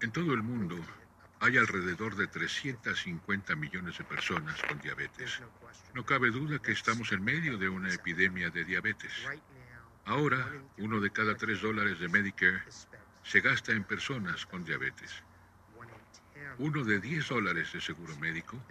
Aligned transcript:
En 0.00 0.12
todo 0.12 0.32
el 0.32 0.42
mundo 0.42 0.76
hay 1.40 1.58
alrededor 1.58 2.16
de 2.16 2.26
350 2.26 3.54
millones 3.54 3.98
de 3.98 4.04
personas 4.04 4.62
con 4.62 4.78
diabetes. 4.80 5.42
No 5.94 6.04
cabe 6.06 6.30
duda 6.30 6.58
que 6.58 6.72
estamos 6.72 7.12
en 7.12 7.22
medio 7.22 7.58
de 7.58 7.68
una 7.68 7.92
epidemia 7.92 8.50
de 8.50 8.64
diabetes. 8.64 9.12
Ahora, 10.06 10.50
uno 10.78 11.00
de 11.00 11.10
cada 11.10 11.36
tres 11.36 11.60
dólares 11.60 11.98
de 11.98 12.08
Medicare 12.08 12.62
se 13.22 13.40
gasta 13.40 13.72
en 13.72 13.84
personas 13.84 14.46
con 14.46 14.64
diabetes. 14.64 15.22
Uno 16.58 16.82
de 16.82 17.00
diez 17.00 17.28
dólares 17.28 17.72
de 17.72 17.80
seguro 17.80 18.16
médico 18.16 18.62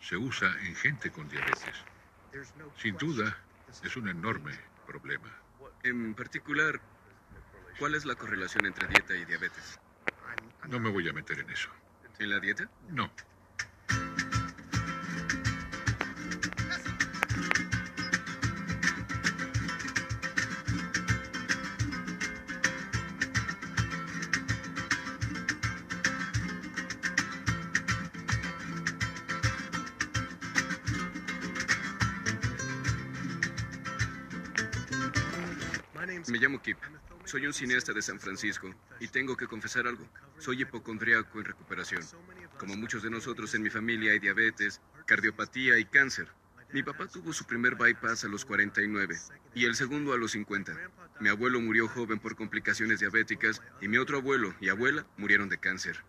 se 0.00 0.16
usa 0.16 0.52
en 0.62 0.74
gente 0.74 1.12
con 1.12 1.28
diabetes. 1.28 1.76
Sin 2.76 2.96
duda, 2.96 3.36
es 3.82 3.96
un 3.96 4.08
enorme 4.08 4.58
problema. 4.84 5.32
En 5.82 6.14
particular, 6.14 6.80
¿cuál 7.78 7.94
es 7.94 8.04
la 8.04 8.14
correlación 8.14 8.66
entre 8.66 8.86
dieta 8.88 9.14
y 9.14 9.24
diabetes? 9.24 9.78
No 10.68 10.80
me 10.80 10.90
voy 10.90 11.08
a 11.08 11.12
meter 11.12 11.38
en 11.40 11.50
eso. 11.50 11.68
¿En 12.18 12.30
la 12.30 12.40
dieta? 12.40 12.68
No. 12.88 13.10
Un 37.46 37.54
cineasta 37.54 37.92
de 37.92 38.02
San 38.02 38.18
Francisco 38.18 38.74
y 38.98 39.06
tengo 39.06 39.36
que 39.36 39.46
confesar 39.46 39.86
algo. 39.86 40.04
Soy 40.36 40.62
hipocondriaco 40.62 41.38
en 41.38 41.44
recuperación. 41.44 42.02
Como 42.58 42.76
muchos 42.76 43.04
de 43.04 43.10
nosotros 43.10 43.54
en 43.54 43.62
mi 43.62 43.70
familia 43.70 44.10
hay 44.10 44.18
diabetes, 44.18 44.80
cardiopatía 45.06 45.78
y 45.78 45.84
cáncer. 45.84 46.26
Mi 46.72 46.82
papá 46.82 47.06
tuvo 47.06 47.32
su 47.32 47.44
primer 47.44 47.76
bypass 47.76 48.24
a 48.24 48.28
los 48.28 48.44
49 48.44 49.16
y 49.54 49.64
el 49.64 49.76
segundo 49.76 50.12
a 50.12 50.18
los 50.18 50.32
50. 50.32 50.76
Mi 51.20 51.28
abuelo 51.28 51.60
murió 51.60 51.86
joven 51.86 52.18
por 52.18 52.34
complicaciones 52.34 52.98
diabéticas 52.98 53.62
y 53.80 53.86
mi 53.86 53.98
otro 53.98 54.18
abuelo 54.18 54.52
y 54.60 54.68
abuela 54.68 55.06
murieron 55.16 55.48
de 55.48 55.58
cáncer. 55.58 56.02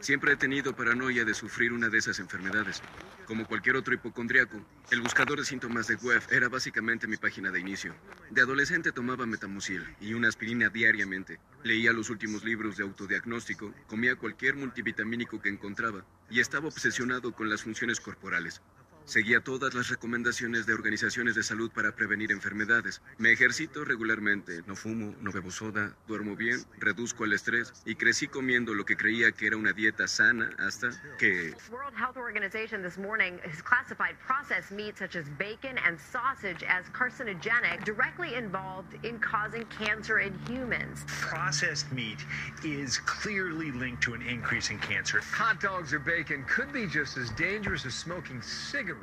Siempre 0.00 0.32
he 0.32 0.36
tenido 0.36 0.74
paranoia 0.74 1.24
de 1.24 1.34
sufrir 1.34 1.72
una 1.72 1.88
de 1.88 1.98
esas 1.98 2.18
enfermedades. 2.20 2.82
Como 3.26 3.46
cualquier 3.46 3.76
otro 3.76 3.94
hipocondriaco, 3.94 4.64
el 4.90 5.00
buscador 5.00 5.38
de 5.38 5.44
síntomas 5.44 5.86
de 5.86 5.96
web 5.96 6.22
era 6.30 6.48
básicamente 6.48 7.06
mi 7.06 7.16
página 7.16 7.50
de 7.50 7.60
inicio. 7.60 7.94
De 8.30 8.40
adolescente 8.40 8.92
tomaba 8.92 9.26
metamucil 9.26 9.84
y 10.00 10.14
una 10.14 10.28
aspirina 10.28 10.68
diariamente. 10.68 11.38
Leía 11.64 11.92
los 11.92 12.10
últimos 12.10 12.44
libros 12.44 12.76
de 12.76 12.84
autodiagnóstico, 12.84 13.74
comía 13.86 14.16
cualquier 14.16 14.54
multivitamínico 14.54 15.42
que 15.42 15.48
encontraba 15.48 16.04
y 16.30 16.40
estaba 16.40 16.68
obsesionado 16.68 17.32
con 17.32 17.50
las 17.50 17.62
funciones 17.62 18.00
corporales. 18.00 18.62
Seguía 19.08 19.40
todas 19.40 19.72
las 19.72 19.88
recomendaciones 19.88 20.66
de 20.66 20.74
organizaciones 20.74 21.34
de 21.34 21.42
salud 21.42 21.70
para 21.70 21.92
prevenir 21.92 22.30
enfermedades. 22.30 23.00
Me 23.16 23.32
ejercito 23.32 23.82
regularmente, 23.82 24.62
no 24.66 24.76
fumo, 24.76 25.16
no 25.22 25.32
bebo 25.32 25.50
soda, 25.50 25.96
duermo 26.06 26.36
bien, 26.36 26.62
reduzco 26.78 27.24
el 27.24 27.32
estrés 27.32 27.72
y 27.86 27.94
crecí 27.94 28.28
comiendo 28.28 28.74
lo 28.74 28.84
que 28.84 28.98
creía 28.98 29.32
que 29.32 29.46
era 29.46 29.56
una 29.56 29.72
dieta 29.72 30.06
sana 30.06 30.50
hasta 30.58 30.90
que... 31.16 31.54
World 31.70 31.94
Health 31.96 32.18
Organization 32.18 32.82
this 32.82 32.98
morning 32.98 33.40
has 33.50 33.62
classified 33.62 34.14
processed 34.18 34.72
meat 34.72 34.98
such 34.98 35.16
as 35.16 35.24
bacon 35.38 35.78
and 35.86 35.98
sausage 35.98 36.62
as 36.68 36.84
carcinogenic, 36.92 37.86
directly 37.86 38.34
involved 38.34 38.92
in 39.06 39.18
causing 39.20 39.64
cancer 39.70 40.18
in 40.18 40.38
humans. 40.46 41.06
Processed 41.06 41.90
meat 41.92 42.18
is 42.62 42.98
clearly 43.06 43.72
linked 43.72 44.02
to 44.02 44.12
an 44.12 44.20
increase 44.20 44.68
in 44.68 44.78
cancer. 44.80 45.22
Hot 45.32 45.62
dogs 45.62 45.94
or 45.94 45.98
bacon 45.98 46.44
could 46.46 46.74
be 46.74 46.86
just 46.86 47.16
as 47.16 47.30
dangerous 47.30 47.86
as 47.86 47.94
smoking 47.94 48.42
cigarettes. 48.42 48.97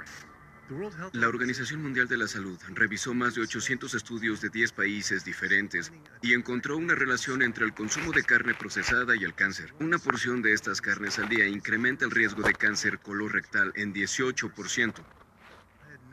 La 1.14 1.28
Organización 1.28 1.84
Mundial 1.84 2.08
de 2.08 2.18
la 2.18 2.28
Salud 2.28 2.60
revisó 2.70 3.14
más 3.14 3.36
de 3.36 3.42
800 3.42 3.94
estudios 3.94 4.42
de 4.42 4.50
10 4.50 4.72
países 4.72 5.24
diferentes 5.24 5.92
y 6.24 6.34
encontró 6.34 6.76
una 6.78 6.96
relación 6.96 7.44
entre 7.44 7.66
el 7.66 7.74
consumo 7.74 8.12
de 8.14 8.24
carne 8.24 8.56
procesada 8.56 9.16
y 9.16 9.24
el 9.24 9.36
cáncer. 9.36 9.76
Una 9.80 10.00
porción 10.00 10.42
de 10.42 10.54
estas 10.54 10.82
carnes 10.82 11.20
al 11.20 11.30
día 11.30 11.48
incrementa 11.48 12.06
el 12.06 12.12
riesgo 12.12 12.42
de 12.42 12.56
cáncer 12.56 13.00
colorectal 13.00 13.74
en 13.76 13.94
18%. 13.94 15.06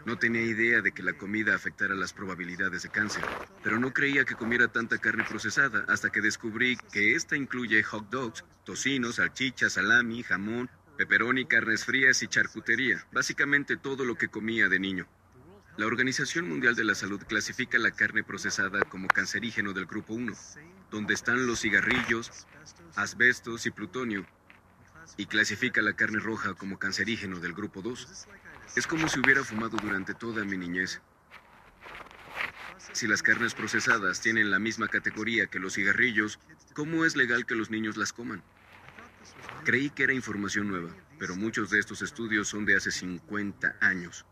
No 0.05 0.19
tenía 0.19 0.43
idea 0.43 0.83
de 0.83 0.93
que 0.93 1.03
la 1.03 1.13
comida 1.15 1.55
afectara 1.55 1.95
las 1.95 2.13
probabilidades 2.13 2.83
de 2.83 2.91
cáncer, 2.91 3.25
pero 3.63 3.79
no 3.79 3.93
creía 3.93 4.25
que 4.25 4.35
comiera 4.35 4.69
tanta 4.69 4.99
carne 4.99 5.25
procesada 5.25 5.85
hasta 5.89 6.11
que 6.11 6.21
descubrí 6.21 6.77
que 6.93 7.15
esta 7.15 7.37
incluye 7.37 7.83
hot 7.85 8.09
dogs, 8.11 8.45
tocinos, 8.65 9.17
salchichas, 9.17 9.75
salami, 9.75 10.23
jamón, 10.25 10.69
pepperoni, 11.07 11.47
carnes 11.47 11.85
frías 11.85 12.23
y 12.23 12.29
charcutería, 12.29 13.09
básicamente 13.11 13.77
todo 13.77 14.05
lo 14.05 14.15
que 14.15 14.29
comía 14.29 14.69
de 14.69 14.79
niño. 14.79 15.09
La 15.77 15.87
Organización 15.87 16.49
Mundial 16.49 16.77
de 16.77 16.85
la 16.85 16.95
Salud 16.95 17.21
clasifica 17.27 17.79
la 17.79 17.91
carne 17.91 18.23
procesada 18.23 18.85
como 18.85 19.11
cancerígeno 19.11 19.73
del 19.73 19.87
grupo 19.87 20.15
1, 20.15 20.33
donde 20.91 21.15
están 21.15 21.47
los 21.47 21.61
cigarrillos, 21.61 22.47
asbestos 22.95 23.67
y 23.67 23.73
plutonio, 23.73 24.29
y 25.17 25.27
clasifica 25.27 25.83
la 25.83 25.95
carne 25.95 26.21
roja 26.21 26.55
como 26.55 26.79
cancerígeno 26.79 27.41
del 27.41 27.53
grupo 27.53 27.83
2. 27.83 28.29
Es 28.77 28.87
como 28.87 29.09
si 29.09 29.19
hubiera 29.19 29.43
fumado 29.43 29.79
durante 29.81 30.15
toda 30.15 30.45
mi 30.45 30.57
niñez. 30.57 31.03
Si 32.93 33.09
las 33.09 33.23
carnes 33.23 33.55
procesadas 33.55 34.21
tienen 34.21 34.51
la 34.51 34.61
misma 34.61 34.89
categoría 34.89 35.49
que 35.49 35.59
los 35.59 35.75
cigarrillos, 35.75 36.39
¿cómo 36.75 37.05
es 37.05 37.17
legal 37.17 37.45
que 37.45 37.57
los 37.57 37.71
niños 37.71 37.97
las 37.97 38.13
coman? 38.13 38.45
Creí 39.65 39.91
que 39.91 40.05
era 40.05 40.13
información 40.13 40.69
nueva, 40.69 40.91
pero 41.19 41.37
muchos 41.37 41.71
de 41.71 41.79
estos 41.79 42.03
estudios 42.03 42.49
son 42.49 42.65
de 42.65 42.77
hace 42.77 42.91
50 42.91 43.77
años. 43.81 44.27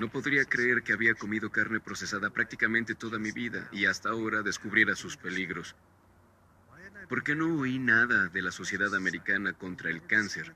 No 0.00 0.08
podría 0.08 0.44
creer 0.44 0.82
que 0.82 0.92
había 0.92 1.14
comido 1.14 1.50
carne 1.50 1.80
procesada 1.80 2.30
prácticamente 2.30 2.94
toda 2.94 3.18
mi 3.18 3.32
vida 3.32 3.68
y 3.72 3.86
hasta 3.86 4.10
ahora 4.10 4.42
descubriera 4.42 4.94
sus 4.94 5.16
peligros. 5.16 5.74
¿Por 7.08 7.22
qué 7.22 7.34
no 7.34 7.60
oí 7.60 7.78
nada 7.78 8.28
de 8.28 8.42
la 8.42 8.50
Sociedad 8.50 8.94
Americana 8.94 9.52
contra 9.52 9.90
el 9.90 10.06
Cáncer, 10.06 10.52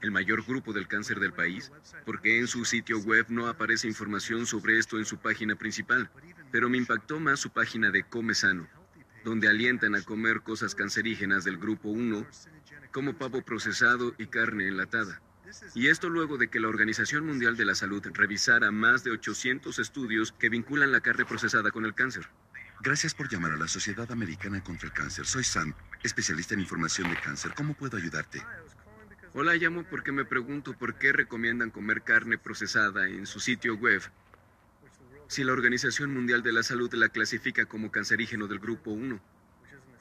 el 0.00 0.10
mayor 0.10 0.44
grupo 0.44 0.72
del 0.72 0.88
cáncer 0.88 1.20
del 1.20 1.32
país? 1.32 1.70
Porque 2.04 2.38
en 2.38 2.48
su 2.48 2.64
sitio 2.64 2.98
web 2.98 3.26
no 3.28 3.46
aparece 3.46 3.86
información 3.88 4.46
sobre 4.46 4.78
esto 4.78 4.98
en 4.98 5.04
su 5.04 5.18
página 5.18 5.54
principal, 5.54 6.10
pero 6.50 6.68
me 6.68 6.78
impactó 6.78 7.20
más 7.20 7.40
su 7.40 7.50
página 7.50 7.90
de 7.90 8.02
Come 8.02 8.34
Sano, 8.34 8.68
donde 9.24 9.48
alientan 9.48 9.94
a 9.94 10.02
comer 10.02 10.42
cosas 10.42 10.74
cancerígenas 10.74 11.44
del 11.44 11.58
grupo 11.58 11.88
1, 11.88 12.26
como 12.92 13.16
pavo 13.16 13.42
procesado 13.42 14.14
y 14.18 14.26
carne 14.26 14.68
enlatada. 14.68 15.20
Y 15.74 15.88
esto 15.88 16.08
luego 16.08 16.38
de 16.38 16.48
que 16.48 16.60
la 16.60 16.68
Organización 16.68 17.26
Mundial 17.26 17.56
de 17.56 17.64
la 17.64 17.74
Salud 17.74 18.02
revisara 18.14 18.70
más 18.70 19.04
de 19.04 19.10
800 19.10 19.78
estudios 19.78 20.32
que 20.32 20.48
vinculan 20.48 20.92
la 20.92 21.00
carne 21.00 21.24
procesada 21.24 21.70
con 21.70 21.84
el 21.84 21.94
cáncer. 21.94 22.28
Gracias 22.80 23.14
por 23.14 23.28
llamar 23.28 23.52
a 23.52 23.56
la 23.56 23.68
Sociedad 23.68 24.10
Americana 24.10 24.64
contra 24.64 24.88
el 24.88 24.92
Cáncer. 24.92 25.24
Soy 25.24 25.44
Sam, 25.44 25.72
especialista 26.02 26.54
en 26.54 26.60
información 26.60 27.10
de 27.10 27.16
cáncer. 27.16 27.52
¿Cómo 27.54 27.74
puedo 27.74 27.96
ayudarte? 27.96 28.42
Hola, 29.34 29.54
llamo 29.54 29.84
porque 29.84 30.10
me 30.10 30.24
pregunto 30.24 30.72
por 30.76 30.96
qué 30.96 31.12
recomiendan 31.12 31.70
comer 31.70 32.02
carne 32.02 32.38
procesada 32.38 33.06
en 33.06 33.26
su 33.26 33.38
sitio 33.38 33.76
web 33.76 34.02
si 35.32 35.44
la 35.44 35.54
Organización 35.54 36.12
Mundial 36.12 36.42
de 36.42 36.52
la 36.52 36.62
Salud 36.62 36.92
la 36.92 37.08
clasifica 37.08 37.64
como 37.64 37.90
cancerígeno 37.90 38.48
del 38.48 38.58
grupo 38.58 38.90
1. 38.90 39.18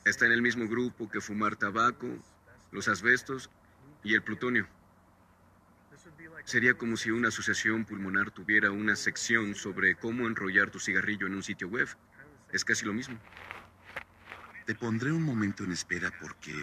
Está 0.03 0.25
en 0.25 0.33
el 0.33 0.41
mismo 0.41 0.67
grupo 0.67 1.09
que 1.09 1.21
fumar 1.21 1.55
tabaco, 1.55 2.09
los 2.73 2.89
asbestos 2.89 3.49
y 4.03 4.13
el 4.13 4.23
plutonio. 4.23 4.67
Sería 6.43 6.73
como 6.73 6.97
si 6.97 7.11
una 7.11 7.29
asociación 7.29 7.85
pulmonar 7.85 8.31
tuviera 8.31 8.71
una 8.71 8.97
sección 8.97 9.55
sobre 9.55 9.95
cómo 9.95 10.27
enrollar 10.27 10.69
tu 10.69 10.81
cigarrillo 10.81 11.27
en 11.27 11.35
un 11.35 11.43
sitio 11.43 11.69
web. 11.69 11.87
Es 12.51 12.65
casi 12.65 12.85
lo 12.85 12.91
mismo. 12.91 13.17
Te 14.65 14.75
pondré 14.75 15.13
un 15.13 15.23
momento 15.23 15.63
en 15.63 15.71
espera 15.71 16.11
porque... 16.19 16.53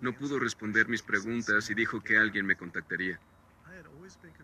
No 0.00 0.14
pudo 0.14 0.38
responder 0.38 0.88
mis 0.88 1.02
preguntas 1.02 1.68
y 1.68 1.74
dijo 1.74 2.02
que 2.02 2.16
alguien 2.16 2.46
me 2.46 2.56
contactaría. 2.56 3.20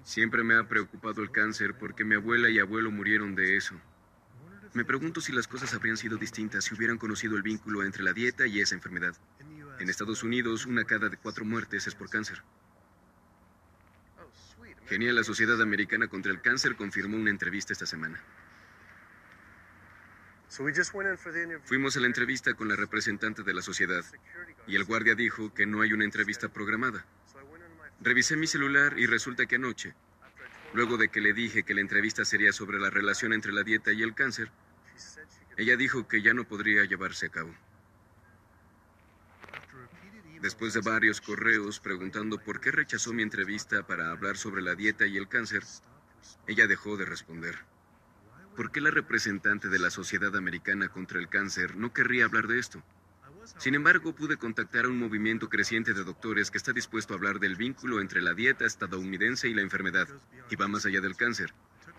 Siempre 0.04 0.42
me 0.44 0.56
ha 0.56 0.68
preocupado 0.68 1.22
el 1.22 1.30
cáncer 1.30 1.74
porque 1.78 2.04
mi 2.04 2.14
abuela 2.14 2.48
y 2.48 2.58
abuelo 2.58 2.90
murieron 2.90 3.34
de 3.34 3.56
eso. 3.56 3.74
Me 4.74 4.84
pregunto 4.84 5.20
si 5.20 5.32
las 5.32 5.48
cosas 5.48 5.74
habrían 5.74 5.96
sido 5.96 6.16
distintas 6.16 6.64
si 6.64 6.74
hubieran 6.74 6.98
conocido 6.98 7.36
el 7.36 7.42
vínculo 7.42 7.82
entre 7.82 8.02
la 8.02 8.12
dieta 8.12 8.46
y 8.46 8.60
esa 8.60 8.74
enfermedad. 8.74 9.16
En 9.78 9.88
Estados 9.88 10.22
Unidos, 10.22 10.66
una 10.66 10.84
cada 10.84 11.08
de 11.08 11.16
cuatro 11.16 11.44
muertes 11.44 11.86
es 11.86 11.94
por 11.94 12.10
cáncer. 12.10 12.42
Genial, 14.88 15.16
la 15.16 15.24
Sociedad 15.24 15.60
Americana 15.60 16.08
contra 16.08 16.32
el 16.32 16.40
Cáncer 16.40 16.74
confirmó 16.74 17.18
una 17.18 17.30
entrevista 17.30 17.74
esta 17.74 17.84
semana. 17.84 18.18
Fuimos 21.64 21.96
a 21.96 22.00
la 22.00 22.06
entrevista 22.06 22.54
con 22.54 22.68
la 22.68 22.76
representante 22.76 23.42
de 23.42 23.52
la 23.52 23.60
sociedad 23.60 24.02
y 24.66 24.76
el 24.76 24.84
guardia 24.84 25.14
dijo 25.14 25.52
que 25.52 25.66
no 25.66 25.82
hay 25.82 25.92
una 25.92 26.04
entrevista 26.04 26.48
programada. 26.48 27.04
Revisé 28.00 28.36
mi 28.36 28.46
celular 28.46 28.98
y 28.98 29.06
resulta 29.06 29.46
que 29.46 29.56
anoche, 29.56 29.94
luego 30.72 30.96
de 30.96 31.08
que 31.08 31.20
le 31.20 31.32
dije 31.32 31.64
que 31.64 31.74
la 31.74 31.80
entrevista 31.80 32.24
sería 32.24 32.52
sobre 32.52 32.78
la 32.78 32.90
relación 32.90 33.32
entre 33.32 33.52
la 33.52 33.64
dieta 33.64 33.92
y 33.92 34.02
el 34.02 34.14
cáncer, 34.14 34.50
ella 35.56 35.76
dijo 35.76 36.06
que 36.06 36.22
ya 36.22 36.32
no 36.32 36.46
podría 36.46 36.84
llevarse 36.84 37.26
a 37.26 37.30
cabo. 37.30 37.54
Después 40.40 40.72
de 40.74 40.80
varios 40.80 41.20
correos 41.20 41.80
preguntando 41.80 42.38
por 42.38 42.60
qué 42.60 42.70
rechazó 42.70 43.12
mi 43.12 43.24
entrevista 43.24 43.84
para 43.84 44.12
hablar 44.12 44.36
sobre 44.36 44.62
la 44.62 44.76
dieta 44.76 45.04
y 45.04 45.16
el 45.16 45.26
cáncer, 45.26 45.64
ella 46.46 46.68
dejó 46.68 46.96
de 46.96 47.04
responder. 47.04 47.56
¿Por 48.54 48.70
qué 48.70 48.80
la 48.80 48.90
representante 48.90 49.68
de 49.68 49.78
la 49.78 49.90
Sociedad 49.90 50.34
Americana 50.36 50.88
contra 50.88 51.20
el 51.20 51.28
Cáncer 51.28 51.76
no 51.76 51.92
querría 51.92 52.24
hablar 52.24 52.48
de 52.48 52.58
esto? 52.58 52.82
Sin 53.56 53.74
embargo, 53.74 54.14
pude 54.14 54.36
contactar 54.36 54.84
a 54.84 54.88
un 54.88 54.98
movimiento 54.98 55.48
creciente 55.48 55.94
de 55.94 56.04
doctores 56.04 56.50
que 56.50 56.58
está 56.58 56.72
dispuesto 56.72 57.14
a 57.14 57.16
hablar 57.16 57.38
del 57.38 57.56
vínculo 57.56 58.00
entre 58.00 58.20
la 58.20 58.34
dieta 58.34 58.66
estadounidense 58.66 59.48
y 59.48 59.54
la 59.54 59.62
enfermedad, 59.62 60.08
y 60.50 60.56
va 60.56 60.68
más 60.68 60.84
allá 60.84 61.00
del 61.00 61.16
cáncer. 61.16 61.54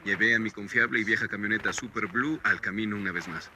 Llevé 0.06 0.36
a 0.36 0.40
mi 0.40 0.51
confiable 0.51 1.00
y 1.00 1.04
vieja 1.04 1.28
camioneta 1.28 1.74
Super 1.74 2.07
Blue 2.07 2.40
al 2.44 2.62
camino 2.62 2.96
una 2.96 3.12
vez 3.12 3.28
más. 3.28 3.50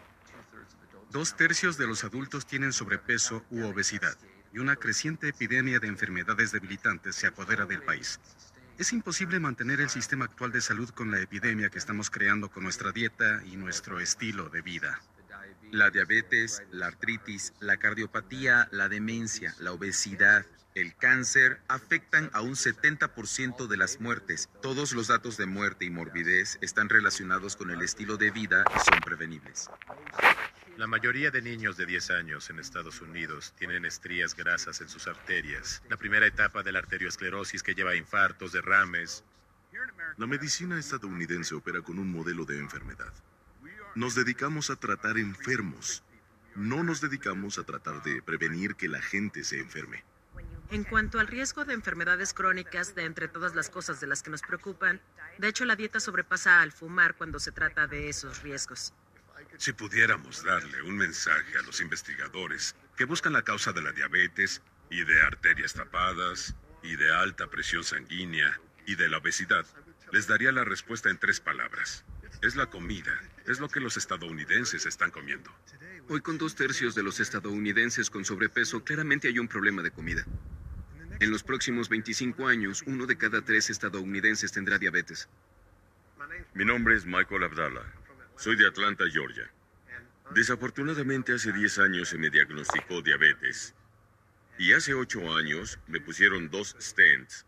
Dos 1.11 1.37
tercios 1.37 1.77
de 1.77 1.87
los 1.87 2.03
adultos 2.03 2.47
tienen 2.47 2.73
sobrepeso 2.73 3.45
u 3.51 3.63
obesidad, 3.65 4.17
y 4.51 4.59
una 4.59 4.75
creciente 4.75 5.29
epidemia 5.29 5.79
de 5.79 5.87
enfermedades 5.87 6.51
debilitantes 6.51 7.15
se 7.15 7.27
apodera 7.27 7.65
del 7.65 7.83
país. 7.83 8.19
Es 8.77 8.91
imposible 8.91 9.39
mantener 9.39 9.79
el 9.79 9.89
sistema 9.89 10.25
actual 10.25 10.51
de 10.51 10.59
salud 10.59 10.89
con 10.89 11.11
la 11.11 11.19
epidemia 11.21 11.69
que 11.69 11.77
estamos 11.77 12.09
creando 12.09 12.49
con 12.49 12.63
nuestra 12.63 12.91
dieta 12.91 13.43
y 13.45 13.55
nuestro 13.55 13.99
estilo 13.99 14.49
de 14.49 14.63
vida. 14.63 14.99
La 15.73 15.89
diabetes, 15.89 16.61
la 16.71 16.85
artritis, 16.85 17.51
la 17.59 17.77
cardiopatía, 17.77 18.69
la 18.71 18.89
demencia, 18.89 19.55
la 19.59 19.71
obesidad, 19.71 20.45
el 20.75 20.95
cáncer 20.95 21.61
afectan 21.67 22.29
a 22.33 22.41
un 22.41 22.51
70% 22.51 23.65
de 23.65 23.77
las 23.77 23.99
muertes. 23.99 24.49
Todos 24.61 24.91
los 24.91 25.07
datos 25.07 25.35
de 25.35 25.47
muerte 25.47 25.85
y 25.85 25.89
morbidez 25.89 26.59
están 26.61 26.89
relacionados 26.89 27.55
con 27.55 27.71
el 27.71 27.81
estilo 27.81 28.17
de 28.17 28.29
vida 28.29 28.63
y 28.75 28.79
son 28.87 28.99
prevenibles. 28.99 29.71
La 30.77 30.85
mayoría 30.85 31.31
de 31.31 31.41
niños 31.41 31.75
de 31.75 31.87
10 31.87 32.11
años 32.11 32.51
en 32.51 32.59
Estados 32.59 33.01
Unidos 33.01 33.55
tienen 33.57 33.83
estrías 33.83 34.35
grasas 34.35 34.79
en 34.79 34.89
sus 34.89 35.07
arterias. 35.07 35.81
La 35.89 35.97
primera 35.97 36.27
etapa 36.27 36.61
de 36.61 36.71
la 36.71 36.79
arteriosclerosis 36.79 37.63
que 37.63 37.73
lleva 37.73 37.93
a 37.93 37.95
infartos, 37.95 38.51
derrames. 38.51 39.23
La 40.17 40.27
medicina 40.27 40.77
estadounidense 40.77 41.55
opera 41.55 41.81
con 41.81 41.97
un 41.97 42.11
modelo 42.11 42.45
de 42.45 42.59
enfermedad. 42.59 43.11
Nos 43.95 44.15
dedicamos 44.15 44.71
a 44.71 44.75
tratar 44.75 45.19
enfermos. 45.19 46.03
No 46.55 46.83
nos 46.83 46.99
dedicamos 46.99 47.59
a 47.59 47.63
tratar 47.63 48.01
de 48.01 48.23
prevenir 48.23 48.75
que 48.75 48.87
la 48.87 49.01
gente 49.01 49.43
se 49.43 49.59
enferme. 49.59 50.03
En 50.71 50.83
cuanto 50.83 51.19
al 51.19 51.27
riesgo 51.27 51.63
de 51.63 51.75
enfermedades 51.75 52.33
crónicas, 52.33 52.95
de 52.95 53.05
entre 53.05 53.27
todas 53.27 53.53
las 53.53 53.69
cosas 53.69 54.01
de 54.01 54.07
las 54.07 54.23
que 54.23 54.31
nos 54.31 54.41
preocupan, 54.41 54.99
de 55.37 55.47
hecho 55.47 55.65
la 55.65 55.75
dieta 55.75 55.99
sobrepasa 55.99 56.61
al 56.61 56.71
fumar 56.71 57.15
cuando 57.15 57.39
se 57.39 57.51
trata 57.51 57.85
de 57.85 58.09
esos 58.09 58.41
riesgos. 58.41 58.93
Si 59.57 59.73
pudiéramos 59.73 60.43
darle 60.43 60.81
un 60.81 60.97
mensaje 60.97 61.57
a 61.59 61.61
los 61.61 61.79
investigadores 61.79 62.75
que 62.97 63.05
buscan 63.05 63.33
la 63.33 63.43
causa 63.43 63.73
de 63.73 63.83
la 63.83 63.91
diabetes 63.91 64.63
y 64.89 65.03
de 65.03 65.21
arterias 65.21 65.73
tapadas 65.75 66.55
y 66.81 66.95
de 66.95 67.13
alta 67.13 67.47
presión 67.47 67.83
sanguínea 67.83 68.59
y 68.87 68.95
de 68.95 69.07
la 69.09 69.19
obesidad, 69.19 69.65
les 70.11 70.25
daría 70.25 70.51
la 70.51 70.63
respuesta 70.63 71.11
en 71.11 71.19
tres 71.19 71.39
palabras. 71.39 72.05
Es 72.41 72.55
la 72.55 72.65
comida, 72.65 73.13
es 73.47 73.59
lo 73.59 73.67
que 73.67 73.79
los 73.79 73.97
estadounidenses 73.97 74.85
están 74.85 75.11
comiendo. 75.11 75.51
Hoy 76.07 76.21
con 76.21 76.37
dos 76.37 76.55
tercios 76.55 76.95
de 76.95 77.03
los 77.03 77.19
estadounidenses 77.19 78.09
con 78.09 78.25
sobrepeso, 78.25 78.83
claramente 78.83 79.27
hay 79.27 79.39
un 79.39 79.47
problema 79.47 79.81
de 79.81 79.91
comida. 79.91 80.25
En 81.19 81.31
los 81.31 81.43
próximos 81.43 81.89
25 81.89 82.47
años, 82.47 82.83
uno 82.85 83.05
de 83.05 83.17
cada 83.17 83.41
tres 83.41 83.69
estadounidenses 83.69 84.51
tendrá 84.51 84.77
diabetes. 84.77 85.29
Mi 86.53 86.65
nombre 86.65 86.95
es 86.95 87.05
Michael 87.05 87.43
Abdallah. 87.43 87.93
Soy 88.35 88.55
de 88.55 88.67
Atlanta, 88.67 89.05
Georgia. 89.11 89.49
Desafortunadamente 90.33 91.33
hace 91.33 91.51
10 91.51 91.79
años 91.79 92.09
se 92.09 92.17
me 92.17 92.29
diagnosticó 92.29 93.01
diabetes. 93.01 93.73
Y 94.57 94.73
hace 94.73 94.93
8 94.93 95.35
años 95.35 95.79
me 95.87 95.99
pusieron 95.99 96.49
dos 96.49 96.75
stents. 96.79 97.45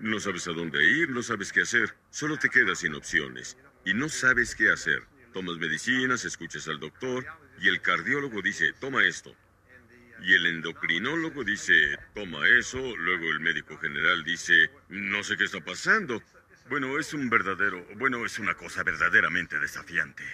No 0.00 0.20
sabes 0.20 0.46
a 0.48 0.52
dónde 0.52 0.84
ir, 0.84 1.10
no 1.10 1.22
sabes 1.22 1.52
qué 1.52 1.62
hacer, 1.62 1.94
solo 2.10 2.36
te 2.36 2.50
quedas 2.50 2.80
sin 2.80 2.94
opciones 2.94 3.56
y 3.86 3.94
no 3.94 4.08
sabes 4.08 4.54
qué 4.54 4.70
hacer. 4.70 5.04
Tomas 5.32 5.56
medicinas, 5.58 6.24
escuchas 6.24 6.66
al 6.66 6.80
doctor 6.80 7.24
y 7.60 7.68
el 7.68 7.80
cardiólogo 7.80 8.42
dice, 8.42 8.72
toma 8.80 9.04
esto. 9.04 9.34
Y 10.22 10.34
el 10.34 10.46
endocrinólogo 10.46 11.44
dice, 11.44 11.96
toma 12.12 12.46
eso, 12.48 12.78
luego 12.96 13.30
el 13.30 13.38
médico 13.40 13.78
general 13.78 14.24
dice, 14.24 14.70
no 14.88 15.22
sé 15.22 15.36
qué 15.36 15.44
está 15.44 15.60
pasando. 15.60 16.20
Bueno, 16.68 16.98
es 16.98 17.14
un 17.14 17.30
verdadero, 17.30 17.86
bueno, 17.96 18.26
es 18.26 18.40
una 18.40 18.54
cosa 18.54 18.82
verdaderamente 18.82 19.58
desafiante. 19.60 20.24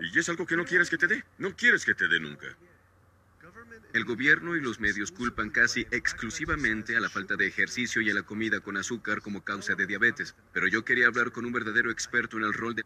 Y 0.00 0.16
es 0.16 0.28
algo 0.28 0.46
que 0.46 0.56
no 0.56 0.64
quieres 0.64 0.88
que 0.88 0.98
te 0.98 1.08
dé, 1.08 1.24
no 1.38 1.56
quieres 1.56 1.84
que 1.84 1.94
te 1.94 2.06
dé 2.06 2.20
nunca. 2.20 2.56
El 3.92 4.04
gobierno 4.04 4.56
y 4.56 4.60
los 4.60 4.80
medios 4.80 5.12
culpan 5.12 5.50
casi 5.50 5.86
exclusivamente 5.90 6.96
a 6.96 7.00
la 7.00 7.08
falta 7.08 7.36
de 7.36 7.46
ejercicio 7.46 8.02
y 8.02 8.10
a 8.10 8.14
la 8.14 8.22
comida 8.22 8.60
con 8.60 8.76
azúcar 8.76 9.20
como 9.20 9.44
causa 9.44 9.74
de 9.74 9.86
diabetes. 9.86 10.34
Pero 10.52 10.66
yo 10.66 10.84
quería 10.84 11.06
hablar 11.06 11.32
con 11.32 11.44
un 11.44 11.52
verdadero 11.52 11.90
experto 11.90 12.36
en 12.36 12.44
el 12.44 12.52
rol 12.52 12.74
de 12.74 12.84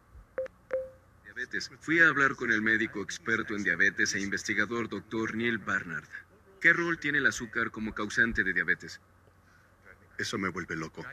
diabetes. 1.25 1.71
Fui 1.81 2.01
a 2.01 2.09
hablar 2.09 2.37
con 2.37 2.53
el 2.53 2.63
médico 2.63 3.03
experto 3.03 3.57
en 3.57 3.65
diabetes 3.65 4.15
e 4.15 4.21
investigador 4.21 4.89
Dr. 4.89 5.35
Neil 5.35 5.59
Barnard. 5.59 6.09
¿Qué 6.61 6.73
rol 6.73 6.99
tiene 6.99 7.19
el 7.19 7.27
azúcar 7.27 7.71
como 7.71 7.95
causante 7.95 8.43
de 8.45 8.53
diabetes? 8.53 9.01
Eso 10.19 10.37
me 10.37 10.49
vuelve 10.49 10.75
loco. 10.75 11.07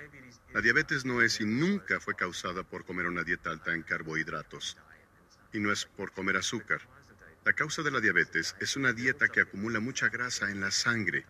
La 0.53 0.61
diabetes 0.61 1.05
no 1.05 1.21
es 1.21 1.39
y 1.39 1.45
nunca 1.45 1.99
fue 1.99 2.15
causada 2.15 2.63
por 2.63 2.85
comer 2.85 3.05
una 3.05 3.23
dieta 3.23 3.51
alta 3.51 3.73
en 3.73 3.83
carbohidratos. 3.83 4.77
Y 5.53 5.59
no 5.59 5.71
es 5.71 5.85
por 5.85 6.11
comer 6.11 6.37
azúcar. 6.37 6.81
La 7.45 7.53
causa 7.53 7.83
de 7.83 7.91
la 7.91 8.01
diabetes 8.01 8.55
es 8.59 8.75
una 8.75 8.91
dieta 8.91 9.27
que 9.27 9.39
acumula 9.39 9.79
mucha 9.79 10.09
grasa 10.09 10.49
en 10.49 10.61
la 10.61 10.71
sangre. 10.71 11.27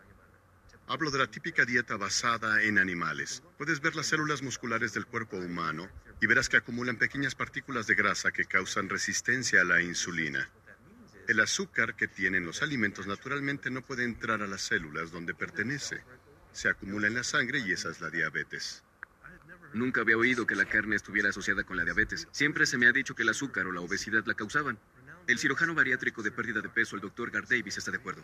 Hablo 0.88 1.12
de 1.12 1.18
la 1.18 1.28
típica 1.28 1.66
dieta 1.66 1.98
basada 1.98 2.64
en 2.64 2.78
animales. 2.78 3.44
Puedes 3.58 3.82
ver 3.82 3.98
las 3.98 4.06
células 4.08 4.42
musculares 4.42 4.94
del 4.94 5.08
cuerpo 5.08 5.36
humano 5.36 5.90
y 6.22 6.28
verás 6.28 6.48
que 6.48 6.56
acumulan 6.56 6.96
pequeñas 6.96 7.36
partículas 7.36 7.86
de 7.86 7.96
grasa 7.96 8.32
que 8.32 8.46
causan 8.46 8.88
resistencia 8.88 9.60
a 9.60 9.66
la 9.66 9.82
insulina. 9.82 10.50
El 11.28 11.42
azúcar 11.42 11.98
que 11.98 12.08
tienen 12.08 12.46
los 12.46 12.62
alimentos 12.62 13.08
naturalmente 13.08 13.70
no 13.70 13.82
puede 13.82 14.06
entrar 14.06 14.42
a 14.42 14.48
las 14.48 14.62
células 14.62 15.12
donde 15.12 15.34
pertenece. 15.34 16.02
Se 16.54 16.70
acumula 16.70 17.08
en 17.08 17.16
la 17.16 17.26
sangre 17.26 17.60
y 17.60 17.74
esa 17.74 17.90
es 17.90 18.00
la 18.00 18.10
diabetes. 18.10 18.86
Nunca 19.74 20.00
había 20.00 20.16
oído 20.16 20.48
que 20.48 20.56
la 20.56 20.64
carne 20.64 20.96
estuviera 20.96 21.28
asociada 21.28 21.66
con 21.66 21.76
la 21.76 21.84
diabetes. 21.84 22.30
Siempre 22.32 22.66
se 22.66 22.78
me 22.78 22.88
ha 22.88 22.94
dicho 22.94 23.16
que 23.16 23.24
el 23.24 23.30
azúcar 23.30 23.68
o 23.68 23.74
la 23.74 23.82
obesidad 23.82 24.24
la 24.26 24.34
causaban. 24.34 24.80
El 25.28 25.40
cirujano 25.40 25.74
bariátrico 25.74 26.22
de 26.22 26.32
pérdida 26.32 26.62
de 26.62 26.70
peso, 26.70 26.96
el 26.96 27.02
doctor 27.02 27.32
Gar 27.32 27.48
Davis, 27.48 27.78
está 27.78 27.90
de 27.90 27.98
acuerdo. 27.98 28.24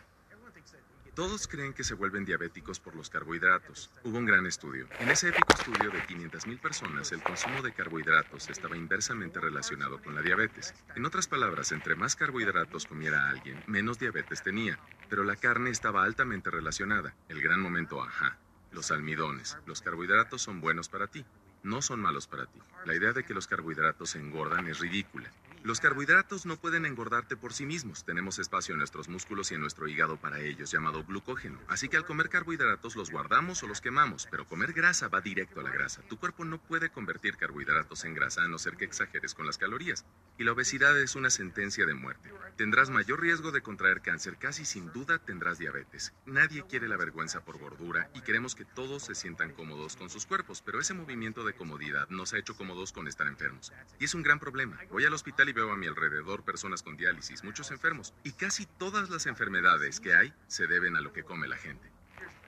Todos 1.16 1.48
creen 1.48 1.74
que 1.74 1.84
se 1.84 1.96
vuelven 1.96 2.26
diabéticos 2.26 2.80
por 2.80 2.96
los 2.96 3.10
carbohidratos. 3.10 3.90
Hubo 4.04 4.20
un 4.20 4.26
gran 4.26 4.46
estudio. 4.46 4.88
En 5.00 5.10
ese 5.10 5.30
épico 5.30 5.54
estudio 5.54 5.90
de 5.90 6.06
500.000 6.06 6.60
personas, 6.60 7.12
el 7.12 7.22
consumo 7.24 7.62
de 7.64 7.74
carbohidratos 7.74 8.50
estaba 8.50 8.78
inversamente 8.78 9.40
relacionado 9.40 10.02
con 10.02 10.14
la 10.16 10.22
diabetes. 10.22 10.74
En 10.96 11.06
otras 11.06 11.28
palabras, 11.28 11.72
entre 11.72 11.96
más 11.96 12.16
carbohidratos 12.16 12.86
comiera 12.86 13.30
alguien, 13.30 13.64
menos 13.68 14.00
diabetes 14.00 14.44
tenía. 14.44 14.80
Pero 15.10 15.24
la 15.24 15.36
carne 15.36 15.72
estaba 15.72 16.04
altamente 16.04 16.52
relacionada. 16.52 17.16
El 17.28 17.42
gran 17.42 17.60
momento, 17.60 18.02
ajá. 18.02 18.38
Los 18.72 18.92
almidones. 18.92 19.58
Los 19.66 19.82
carbohidratos 19.82 20.42
son 20.44 20.62
buenos 20.62 20.88
para 20.88 21.08
ti. 21.08 21.26
No 21.64 21.82
son 21.82 22.00
malos 22.00 22.28
para 22.28 22.46
ti. 22.46 22.60
La 22.86 22.96
idea 22.96 23.12
de 23.12 23.24
que 23.26 23.34
los 23.34 23.48
carbohidratos 23.48 24.16
engordan 24.16 24.68
es 24.68 24.80
ridícula. 24.80 25.32
Los 25.64 25.80
carbohidratos 25.80 26.48
no 26.48 26.58
pueden 26.58 26.88
engordarte 26.88 27.38
por 27.38 27.54
sí 27.54 27.68
mismos. 27.68 28.04
Tenemos 28.04 28.40
espacio 28.40 28.74
en 28.74 28.80
nuestros 28.80 29.10
músculos 29.10 29.52
y 29.52 29.56
en 29.56 29.62
nuestro 29.62 29.88
hígado 29.88 30.18
para 30.18 30.40
ellos, 30.40 30.72
llamado 30.72 31.04
glucógeno. 31.04 31.60
Así 31.68 31.88
que 31.88 31.98
al 31.98 32.06
comer 32.06 32.30
carbohidratos 32.30 32.96
los 32.96 33.12
guardamos 33.12 33.62
o 33.62 33.68
los 33.68 33.80
quemamos, 33.80 34.28
pero 34.32 34.48
comer 34.48 34.74
grasa 34.74 35.08
va 35.08 35.22
directo 35.22 35.60
a 35.60 35.64
la 35.64 35.70
grasa. 35.70 36.02
Tu 36.10 36.18
cuerpo 36.18 36.46
no 36.46 36.60
puede 36.60 36.90
convertir 36.90 37.38
carbohidratos 37.38 38.06
en 38.06 38.16
grasa 38.16 38.42
a 38.42 38.48
no 38.48 38.58
ser 38.58 38.76
que 38.76 38.86
exageres 38.86 39.36
con 39.36 39.46
las 39.46 39.60
calorías. 39.60 40.04
Y 40.40 40.46
la 40.46 40.54
obesidad 40.54 41.00
es 41.00 41.16
una 41.16 41.30
sentencia 41.30 41.86
de 41.86 41.94
muerte. 41.94 42.34
Tendrás 42.56 42.90
mayor 42.90 43.22
riesgo 43.22 43.52
de 43.52 43.62
contraer 43.62 44.02
cáncer, 44.02 44.38
casi 44.38 44.66
sin 44.66 44.92
duda 44.92 45.20
tendrás 45.20 45.60
diabetes. 45.60 46.12
Nadie 46.26 46.66
quiere 46.68 46.88
la 46.88 46.98
vergüenza 46.98 47.46
por 47.46 47.60
gordura 47.60 48.10
y 48.16 48.22
queremos 48.22 48.56
que 48.56 48.66
todos 48.66 49.04
se 49.04 49.14
sientan 49.14 49.54
cómodos 49.54 49.96
con 49.96 50.10
sus 50.10 50.26
cuerpos, 50.26 50.64
pero 50.66 50.80
ese 50.80 50.96
movimiento 50.96 51.46
de 51.46 51.54
comodidad 51.54 52.10
nos 52.10 52.34
ha 52.34 52.40
hecho 52.40 52.58
cómodos 52.58 52.92
con 52.92 53.08
estar 53.08 53.28
enfermos. 53.28 53.72
Y 54.00 54.06
es 54.06 54.16
un 54.16 54.24
gran 54.24 54.40
problema. 54.40 54.80
Voy 54.90 55.06
al 55.06 55.14
hospital 55.14 55.50
y 55.50 55.51
veo 55.52 55.72
a 55.72 55.78
mi 55.78 55.88
alrededor 55.88 56.44
personas 56.44 56.84
con 56.84 56.98
diálisis, 56.98 57.44
muchos 57.44 57.72
enfermos, 57.72 58.14
y 58.24 58.34
casi 58.34 58.66
todas 58.66 59.10
las 59.10 59.26
enfermedades 59.26 60.00
que 60.00 60.16
hay 60.16 60.34
se 60.48 60.68
deben 60.68 60.96
a 60.96 61.02
lo 61.02 61.14
que 61.14 61.24
come 61.24 61.48
la 61.48 61.58
gente. 61.58 61.92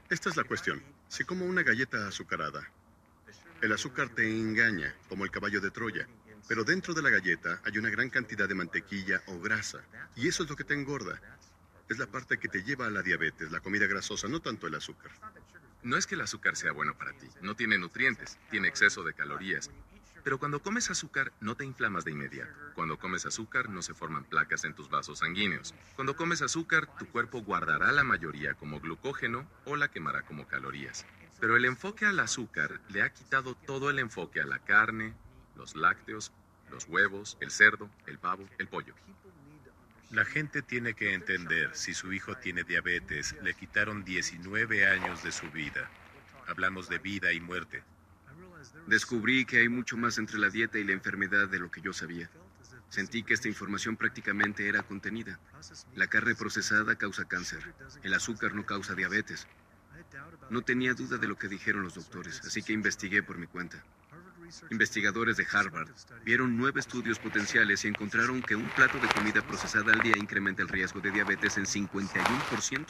Esta 0.09 0.29
es 0.29 0.37
la 0.37 0.43
cuestión. 0.43 0.83
Si 1.07 1.23
como 1.23 1.45
una 1.45 1.63
galleta 1.63 2.07
azucarada, 2.07 2.69
el 3.61 3.71
azúcar 3.71 4.09
te 4.09 4.29
engaña, 4.29 4.95
como 5.07 5.23
el 5.23 5.31
caballo 5.31 5.61
de 5.61 5.71
Troya, 5.71 6.07
pero 6.47 6.63
dentro 6.63 6.93
de 6.93 7.01
la 7.01 7.09
galleta 7.09 7.61
hay 7.63 7.77
una 7.77 7.89
gran 7.89 8.09
cantidad 8.09 8.47
de 8.47 8.55
mantequilla 8.55 9.21
o 9.27 9.39
grasa, 9.39 9.83
y 10.15 10.27
eso 10.27 10.43
es 10.43 10.49
lo 10.49 10.55
que 10.55 10.63
te 10.63 10.73
engorda. 10.73 11.19
Es 11.89 11.97
la 11.97 12.07
parte 12.07 12.37
que 12.37 12.47
te 12.47 12.63
lleva 12.63 12.87
a 12.87 12.89
la 12.89 13.01
diabetes, 13.01 13.51
la 13.51 13.59
comida 13.59 13.87
grasosa, 13.87 14.27
no 14.27 14.41
tanto 14.41 14.67
el 14.67 14.75
azúcar. 14.75 15.11
No 15.83 15.97
es 15.97 16.07
que 16.07 16.15
el 16.15 16.21
azúcar 16.21 16.55
sea 16.55 16.71
bueno 16.71 16.97
para 16.97 17.13
ti, 17.13 17.27
no 17.41 17.55
tiene 17.55 17.77
nutrientes, 17.77 18.37
tiene 18.49 18.67
exceso 18.67 19.03
de 19.03 19.13
calorías. 19.13 19.69
Pero 20.23 20.39
cuando 20.39 20.61
comes 20.61 20.89
azúcar 20.89 21.33
no 21.41 21.55
te 21.55 21.65
inflamas 21.65 22.05
de 22.05 22.11
inmediato. 22.11 22.53
Cuando 22.75 22.97
comes 22.97 23.25
azúcar 23.25 23.69
no 23.69 23.81
se 23.81 23.93
forman 23.93 24.23
placas 24.23 24.63
en 24.63 24.73
tus 24.73 24.89
vasos 24.89 25.19
sanguíneos. 25.19 25.75
Cuando 25.95 26.15
comes 26.15 26.41
azúcar 26.41 26.87
tu 26.97 27.07
cuerpo 27.07 27.41
guardará 27.41 27.91
la 27.91 28.03
mayoría 28.03 28.53
como 28.53 28.79
glucógeno 28.79 29.47
o 29.65 29.75
la 29.75 29.89
quemará 29.89 30.21
como 30.23 30.47
calorías. 30.47 31.05
Pero 31.41 31.57
el 31.57 31.65
enfoque 31.65 32.05
al 32.05 32.19
azúcar 32.19 32.79
le 32.89 33.01
ha 33.01 33.11
quitado 33.11 33.55
todo 33.55 33.89
el 33.89 33.99
enfoque 33.99 34.39
a 34.39 34.45
la 34.45 34.59
carne, 34.59 35.13
los 35.55 35.75
lácteos, 35.75 36.31
los 36.71 36.87
huevos, 36.87 37.37
el 37.41 37.51
cerdo, 37.51 37.89
el 38.07 38.17
pavo, 38.17 38.47
el 38.57 38.67
pollo. 38.67 38.95
La 40.09 40.25
gente 40.25 40.61
tiene 40.61 40.93
que 40.93 41.13
entender, 41.13 41.75
si 41.75 41.93
su 41.93 42.13
hijo 42.13 42.35
tiene 42.37 42.63
diabetes, 42.63 43.35
le 43.41 43.53
quitaron 43.55 44.05
19 44.05 44.85
años 44.85 45.23
de 45.23 45.31
su 45.31 45.49
vida. 45.49 45.89
Hablamos 46.47 46.87
de 46.87 46.99
vida 46.99 47.33
y 47.33 47.41
muerte. 47.41 47.83
Descubrí 48.87 49.45
que 49.45 49.59
hay 49.59 49.69
mucho 49.69 49.97
más 49.97 50.17
entre 50.17 50.37
la 50.39 50.49
dieta 50.49 50.77
y 50.77 50.83
la 50.83 50.93
enfermedad 50.93 51.47
de 51.47 51.59
lo 51.59 51.71
que 51.71 51.81
yo 51.81 51.93
sabía. 51.93 52.29
Sentí 52.89 53.23
que 53.23 53.33
esta 53.33 53.47
información 53.47 53.97
prácticamente 53.97 54.67
era 54.67 54.83
contenida. 54.83 55.39
La 55.95 56.07
carne 56.07 56.35
procesada 56.35 56.95
causa 56.95 57.25
cáncer. 57.25 57.73
El 58.03 58.13
azúcar 58.13 58.53
no 58.53 58.65
causa 58.65 58.93
diabetes. 58.93 59.47
No 60.49 60.61
tenía 60.61 60.93
duda 60.93 61.17
de 61.17 61.27
lo 61.27 61.37
que 61.37 61.47
dijeron 61.47 61.83
los 61.83 61.95
doctores, 61.95 62.41
así 62.45 62.61
que 62.61 62.73
investigué 62.73 63.23
por 63.23 63.37
mi 63.37 63.47
cuenta. 63.47 63.83
Investigadores 64.69 65.37
de 65.37 65.47
Harvard 65.51 65.89
vieron 66.23 66.57
nueve 66.57 66.79
estudios 66.79 67.17
potenciales 67.17 67.83
y 67.85 67.87
encontraron 67.87 68.41
que 68.41 68.55
un 68.55 68.69
plato 68.69 68.99
de 68.99 69.07
comida 69.07 69.41
procesada 69.41 69.91
al 69.93 70.01
día 70.01 70.13
incrementa 70.17 70.61
el 70.61 70.67
riesgo 70.67 70.99
de 70.99 71.11
diabetes 71.11 71.57
en 71.57 71.65
51%. 71.65 72.85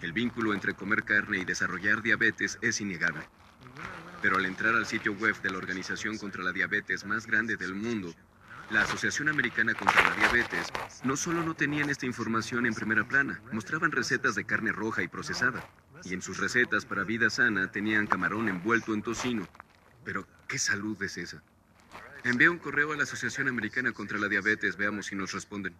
El 0.00 0.12
vínculo 0.12 0.54
entre 0.54 0.74
comer 0.74 1.04
carne 1.04 1.38
y 1.38 1.44
desarrollar 1.44 2.02
diabetes 2.02 2.58
es 2.62 2.80
innegable. 2.80 3.28
Pero 4.22 4.36
al 4.36 4.44
entrar 4.44 4.74
al 4.74 4.86
sitio 4.86 5.12
web 5.14 5.40
de 5.40 5.50
la 5.50 5.58
Organización 5.58 6.18
contra 6.18 6.42
la 6.42 6.52
Diabetes 6.52 7.06
más 7.06 7.26
grande 7.26 7.56
del 7.56 7.74
mundo, 7.74 8.14
la 8.70 8.82
Asociación 8.82 9.28
Americana 9.28 9.74
contra 9.74 10.02
la 10.08 10.14
Diabetes 10.14 10.68
no 11.04 11.16
solo 11.16 11.42
no 11.42 11.54
tenían 11.54 11.90
esta 11.90 12.06
información 12.06 12.66
en 12.66 12.74
primera 12.74 13.08
plana, 13.08 13.40
mostraban 13.52 13.90
recetas 13.90 14.34
de 14.34 14.44
carne 14.44 14.72
roja 14.72 15.02
y 15.02 15.08
procesada. 15.08 15.64
Y 16.04 16.14
en 16.14 16.22
sus 16.22 16.38
recetas 16.38 16.84
para 16.84 17.04
vida 17.04 17.30
sana 17.30 17.70
tenían 17.70 18.06
camarón 18.06 18.48
envuelto 18.48 18.94
en 18.94 19.02
tocino. 19.02 19.48
Pero, 20.04 20.26
¿qué 20.48 20.58
salud 20.58 21.02
es 21.02 21.16
esa? 21.16 21.42
Envié 22.22 22.48
un 22.48 22.58
correo 22.58 22.92
a 22.92 22.96
la 22.96 23.04
Asociación 23.04 23.48
Americana 23.48 23.92
contra 23.92 24.18
la 24.18 24.28
Diabetes, 24.28 24.76
veamos 24.76 25.06
si 25.06 25.16
nos 25.16 25.32
responden. 25.32 25.74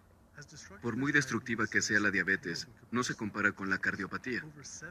Por 0.81 0.97
muy 0.97 1.11
destructiva 1.11 1.67
que 1.67 1.81
sea 1.81 1.99
la 1.99 2.11
diabetes, 2.11 2.67
no 2.91 3.03
se 3.03 3.15
compara 3.15 3.51
con 3.51 3.69
la 3.69 3.77
cardiopatía. 3.77 4.43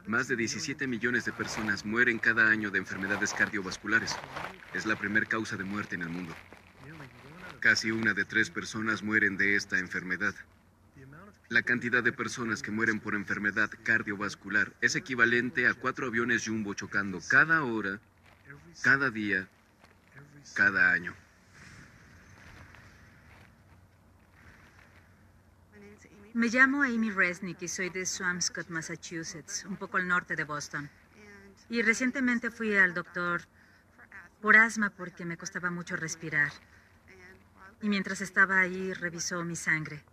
Más 0.07 0.27
de 0.27 0.35
17 0.35 0.87
millones 0.87 1.25
de 1.25 1.33
personas 1.33 1.85
mueren 1.85 2.19
cada 2.19 2.49
año 2.49 2.71
de 2.71 2.79
enfermedades 2.79 3.33
cardiovasculares. 3.33 4.17
Es 4.73 4.85
la 4.85 4.95
primer 4.95 5.27
causa 5.27 5.57
de 5.57 5.63
muerte 5.63 5.95
en 5.95 6.03
el 6.03 6.09
mundo. 6.09 6.33
Casi 7.59 7.91
una 7.91 8.13
de 8.13 8.25
tres 8.25 8.49
personas 8.49 9.03
mueren 9.03 9.37
de 9.37 9.55
esta 9.55 9.77
enfermedad. 9.79 10.33
La 11.49 11.63
cantidad 11.63 12.01
de 12.01 12.13
personas 12.13 12.61
que 12.61 12.71
mueren 12.71 12.99
por 12.99 13.13
enfermedad 13.13 13.69
cardiovascular 13.83 14.73
es 14.79 14.95
equivalente 14.95 15.67
a 15.67 15.73
cuatro 15.73 16.07
aviones 16.07 16.47
jumbo 16.47 16.73
chocando 16.73 17.19
cada 17.29 17.63
hora, 17.63 17.99
cada 18.81 19.09
día, 19.09 19.49
cada 20.55 20.93
año. 20.93 21.13
Me 26.33 26.47
llamo 26.47 26.81
Amy 26.83 27.11
Resnick 27.11 27.61
y 27.61 27.67
soy 27.67 27.89
de 27.89 28.05
Swampscott, 28.05 28.69
Massachusetts, 28.69 29.65
un 29.65 29.75
poco 29.75 29.97
al 29.97 30.07
norte 30.07 30.37
de 30.37 30.45
Boston. 30.45 30.89
Y 31.69 31.81
recientemente 31.81 32.51
fui 32.51 32.73
al 32.77 32.93
doctor 32.93 33.41
por 34.39 34.55
asma 34.55 34.91
porque 34.91 35.25
me 35.25 35.35
costaba 35.35 35.71
mucho 35.71 35.97
respirar. 35.97 36.51
Y 37.81 37.89
mientras 37.89 38.21
estaba 38.21 38.61
ahí 38.61 38.93
revisó 38.93 39.43
mi 39.43 39.57
sangre. 39.57 40.05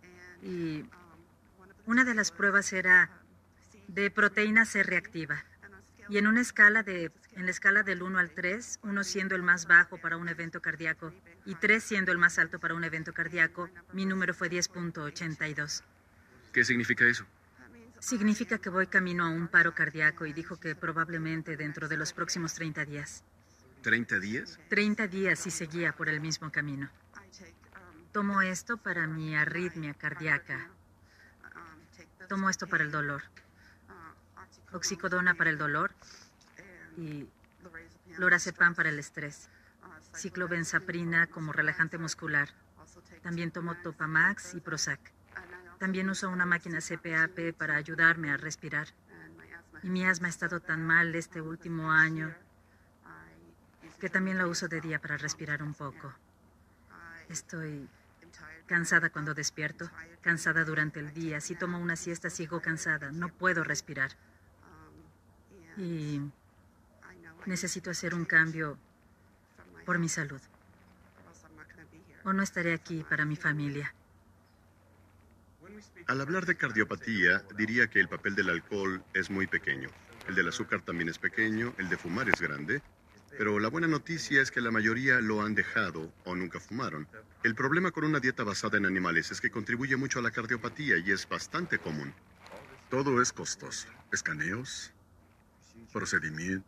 Y 0.43 0.83
una 1.85 2.03
de 2.03 2.13
las 2.13 2.31
pruebas 2.31 2.73
era 2.73 3.09
de 3.87 4.11
proteína 4.11 4.65
C 4.65 4.83
reactiva. 4.83 5.45
Y 6.09 6.17
en 6.17 6.27
una 6.27 6.41
escala 6.41 6.83
de 6.83 7.13
en 7.35 7.45
la 7.45 7.51
escala 7.51 7.83
del 7.83 8.01
1 8.01 8.19
al 8.19 8.31
3, 8.31 8.79
1 8.83 9.03
siendo 9.05 9.35
el 9.35 9.43
más 9.43 9.67
bajo 9.67 9.97
para 9.97 10.17
un 10.17 10.27
evento 10.27 10.61
cardíaco 10.61 11.13
y 11.45 11.55
3 11.55 11.81
siendo 11.81 12.11
el 12.11 12.17
más 12.17 12.37
alto 12.37 12.59
para 12.59 12.73
un 12.73 12.83
evento 12.83 13.13
cardíaco, 13.13 13.69
mi 13.93 14.05
número 14.05 14.33
fue 14.33 14.49
10.82. 14.49 15.83
¿Qué 16.51 16.63
significa 16.63 17.05
eso? 17.05 17.25
Significa 17.99 18.57
que 18.59 18.69
voy 18.69 18.87
camino 18.87 19.25
a 19.25 19.29
un 19.29 19.47
paro 19.47 19.75
cardíaco 19.75 20.25
y 20.25 20.33
dijo 20.33 20.59
que 20.59 20.73
probablemente 20.75 21.57
dentro 21.57 21.87
de 21.87 21.97
los 21.97 22.13
próximos 22.13 22.53
30 22.53 22.85
días. 22.85 23.23
¿30 23.83 24.19
días? 24.19 24.59
30 24.69 25.07
días 25.07 25.45
y 25.45 25.51
seguía 25.51 25.93
por 25.93 26.09
el 26.09 26.21
mismo 26.21 26.51
camino. 26.51 26.89
Tomo 28.11 28.41
esto 28.41 28.77
para 28.77 29.05
mi 29.05 29.35
arritmia 29.35 29.93
cardíaca. 29.93 30.69
Tomo 32.27 32.49
esto 32.49 32.67
para 32.67 32.83
el 32.83 32.91
dolor. 32.91 33.23
Oxicodona 34.71 35.35
para 35.35 35.49
el 35.49 35.57
dolor 35.57 35.93
y 36.97 37.27
lorazepam 38.17 38.75
para 38.75 38.89
el 38.89 38.99
estrés. 38.99 39.49
Ciclobenzaprina 40.15 41.27
como 41.27 41.51
relajante 41.51 41.97
muscular. 41.97 42.49
También 43.21 43.51
tomo 43.51 43.75
Topamax 43.75 44.55
y 44.55 44.61
Prozac. 44.61 44.99
También 45.79 46.09
uso 46.09 46.29
una 46.29 46.45
máquina 46.45 46.79
CPAP 46.79 47.55
para 47.57 47.75
ayudarme 47.75 48.31
a 48.31 48.37
respirar. 48.37 48.89
Y 49.81 49.89
mi 49.89 50.05
asma 50.05 50.27
ha 50.27 50.29
estado 50.29 50.59
tan 50.59 50.85
mal 50.85 51.15
este 51.15 51.41
último 51.41 51.91
año 51.91 52.35
que 53.99 54.09
también 54.09 54.37
lo 54.37 54.49
uso 54.49 54.67
de 54.67 54.81
día 54.81 54.99
para 54.99 55.17
respirar 55.17 55.61
un 55.61 55.73
poco. 55.73 56.13
Estoy 57.27 57.87
cansada 58.65 59.09
cuando 59.09 59.33
despierto, 59.33 59.89
cansada 60.21 60.63
durante 60.63 60.99
el 60.99 61.13
día. 61.13 61.41
Si 61.41 61.55
tomo 61.55 61.79
una 61.79 61.95
siesta 61.95 62.29
sigo 62.29 62.61
cansada, 62.61 63.11
no 63.11 63.29
puedo 63.29 63.63
respirar. 63.63 64.11
Y 65.77 66.21
necesito 67.45 67.89
hacer 67.89 68.13
un 68.13 68.25
cambio 68.25 68.77
por 69.85 69.99
mi 69.99 70.09
salud. 70.09 70.41
O 72.23 72.33
no 72.33 72.43
estaré 72.43 72.73
aquí 72.73 73.05
para 73.09 73.25
mi 73.25 73.35
familia. 73.35 73.93
Al 76.07 76.21
hablar 76.21 76.45
de 76.45 76.57
cardiopatía, 76.57 77.43
diría 77.55 77.87
que 77.87 77.99
el 77.99 78.09
papel 78.09 78.35
del 78.35 78.49
alcohol 78.49 79.03
es 79.13 79.29
muy 79.29 79.47
pequeño. 79.47 79.89
El 80.27 80.35
del 80.35 80.47
azúcar 80.47 80.81
también 80.81 81.09
es 81.09 81.19
pequeño, 81.19 81.73
el 81.77 81.89
de 81.89 81.97
fumar 81.97 82.29
es 82.29 82.41
grande. 82.41 82.81
Pero 83.29 83.59
la 83.59 83.69
buena 83.69 83.87
noticia 83.87 84.41
es 84.41 84.51
que 84.51 84.61
la 84.61 84.71
mayoría 84.71 85.21
lo 85.21 85.41
han 85.41 85.55
dejado 85.55 86.11
o 86.25 86.35
nunca 86.35 86.59
fumaron. 86.59 87.07
El 87.43 87.55
problema 87.55 87.91
con 87.91 88.03
una 88.03 88.19
dieta 88.19 88.43
basada 88.43 88.77
en 88.77 88.85
animales 88.85 89.31
es 89.31 89.39
que 89.39 89.51
contribuye 89.51 89.95
mucho 89.95 90.19
a 90.19 90.21
la 90.21 90.31
cardiopatía 90.31 90.97
y 90.97 91.11
es 91.11 91.27
bastante 91.27 91.77
común. 91.77 92.13
Todo 92.89 93.21
es 93.21 93.31
costoso. 93.31 93.87
Escaneos, 94.11 94.91
procedimientos, 95.93 96.63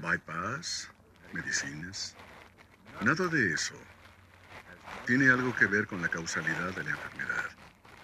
bypass, 0.00 0.90
medicinas. 1.32 2.16
Nada 3.02 3.26
de 3.26 3.52
eso 3.52 3.74
tiene 5.08 5.30
algo 5.30 5.56
que 5.56 5.64
ver 5.64 5.86
con 5.86 6.02
la 6.02 6.10
causalidad 6.10 6.76
de 6.76 6.84
la 6.84 6.90
enfermedad. 6.90 7.46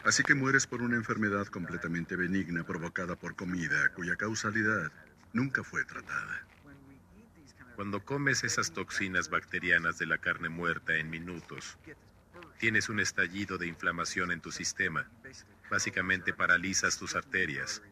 Así 0.04 0.22
que 0.22 0.34
mueres 0.34 0.66
por 0.66 0.80
una 0.80 0.96
enfermedad 0.96 1.46
completamente 1.48 2.16
benigna 2.16 2.64
provocada 2.64 3.14
por 3.14 3.36
comida 3.36 3.90
cuya 3.90 4.16
causalidad 4.16 4.90
nunca 5.34 5.62
fue 5.62 5.84
tratada. 5.84 6.46
Cuando 7.76 8.02
comes 8.02 8.42
esas 8.42 8.72
toxinas 8.72 9.28
bacterianas 9.28 9.98
de 9.98 10.06
la 10.06 10.16
carne 10.16 10.48
muerta 10.48 10.94
en 10.94 11.10
minutos, 11.10 11.76
tienes 12.58 12.88
un 12.88 13.00
estallido 13.00 13.58
de 13.58 13.66
inflamación 13.66 14.32
en 14.32 14.40
tu 14.40 14.50
sistema. 14.50 15.06
Básicamente 15.70 16.32
paralizas 16.32 16.96
tus 16.96 17.14
arterias. 17.14 17.82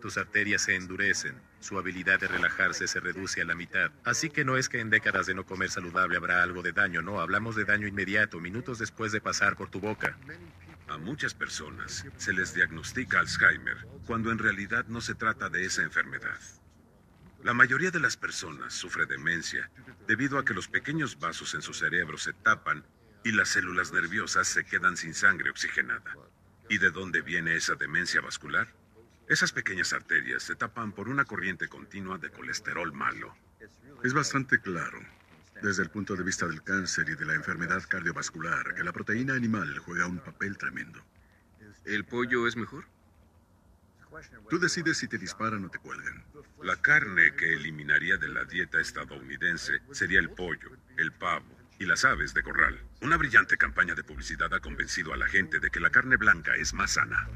Tus 0.00 0.18
arterias 0.18 0.62
se 0.62 0.74
endurecen, 0.74 1.40
su 1.60 1.78
habilidad 1.78 2.20
de 2.20 2.28
relajarse 2.28 2.86
se 2.86 3.00
reduce 3.00 3.40
a 3.40 3.44
la 3.44 3.54
mitad. 3.54 3.90
Así 4.04 4.30
que 4.30 4.44
no 4.44 4.56
es 4.56 4.68
que 4.68 4.80
en 4.80 4.90
décadas 4.90 5.26
de 5.26 5.34
no 5.34 5.44
comer 5.44 5.70
saludable 5.70 6.16
habrá 6.16 6.42
algo 6.42 6.62
de 6.62 6.72
daño, 6.72 7.02
no, 7.02 7.20
hablamos 7.20 7.56
de 7.56 7.64
daño 7.64 7.86
inmediato, 7.86 8.38
minutos 8.40 8.78
después 8.78 9.12
de 9.12 9.20
pasar 9.20 9.56
por 9.56 9.70
tu 9.70 9.80
boca. 9.80 10.16
A 10.88 10.98
muchas 10.98 11.34
personas 11.34 12.06
se 12.16 12.32
les 12.32 12.54
diagnostica 12.54 13.18
Alzheimer 13.18 13.86
cuando 14.06 14.30
en 14.30 14.38
realidad 14.38 14.86
no 14.86 15.00
se 15.00 15.14
trata 15.14 15.48
de 15.48 15.64
esa 15.64 15.82
enfermedad. 15.82 16.38
La 17.42 17.54
mayoría 17.54 17.90
de 17.90 18.00
las 18.00 18.16
personas 18.16 18.72
sufre 18.74 19.06
demencia 19.06 19.70
debido 20.06 20.38
a 20.38 20.44
que 20.44 20.54
los 20.54 20.68
pequeños 20.68 21.18
vasos 21.18 21.54
en 21.54 21.62
su 21.62 21.74
cerebro 21.74 22.18
se 22.18 22.32
tapan 22.32 22.84
y 23.24 23.32
las 23.32 23.48
células 23.48 23.92
nerviosas 23.92 24.46
se 24.46 24.64
quedan 24.64 24.96
sin 24.96 25.14
sangre 25.14 25.50
oxigenada. 25.50 26.14
¿Y 26.68 26.78
de 26.78 26.90
dónde 26.90 27.22
viene 27.22 27.56
esa 27.56 27.74
demencia 27.74 28.20
vascular? 28.20 28.68
Esas 29.28 29.50
pequeñas 29.50 29.92
arterias 29.92 30.44
se 30.44 30.54
tapan 30.54 30.92
por 30.92 31.08
una 31.08 31.24
corriente 31.24 31.68
continua 31.68 32.16
de 32.16 32.30
colesterol 32.30 32.92
malo. 32.92 33.34
Es 34.04 34.14
bastante 34.14 34.60
claro, 34.60 35.00
desde 35.62 35.82
el 35.82 35.90
punto 35.90 36.14
de 36.14 36.22
vista 36.22 36.46
del 36.46 36.62
cáncer 36.62 37.08
y 37.08 37.16
de 37.16 37.24
la 37.24 37.34
enfermedad 37.34 37.82
cardiovascular, 37.88 38.74
que 38.74 38.84
la 38.84 38.92
proteína 38.92 39.34
animal 39.34 39.78
juega 39.78 40.06
un 40.06 40.20
papel 40.20 40.56
tremendo. 40.56 41.04
¿El 41.84 42.04
pollo 42.04 42.46
es 42.46 42.56
mejor? 42.56 42.84
Tú 44.48 44.60
decides 44.60 44.98
si 44.98 45.08
te 45.08 45.18
disparan 45.18 45.64
o 45.64 45.70
te 45.70 45.78
cuelgan. 45.78 46.24
La 46.62 46.76
carne 46.76 47.34
que 47.34 47.52
eliminaría 47.52 48.16
de 48.18 48.28
la 48.28 48.44
dieta 48.44 48.80
estadounidense 48.80 49.80
sería 49.90 50.20
el 50.20 50.30
pollo, 50.30 50.70
el 50.96 51.12
pavo 51.12 51.55
y 51.78 51.86
las 51.86 52.04
aves 52.04 52.34
de 52.34 52.42
corral. 52.42 52.80
Una 53.02 53.16
brillante 53.16 53.56
campaña 53.56 53.94
de 53.94 54.04
publicidad 54.04 54.52
ha 54.54 54.60
convencido 54.60 55.12
a 55.12 55.16
la 55.16 55.26
gente 55.28 55.58
de 55.58 55.70
que 55.70 55.80
la 55.80 55.90
carne 55.90 56.16
blanca 56.16 56.54
es 56.54 56.74
más 56.74 56.92
sana. 56.92 57.28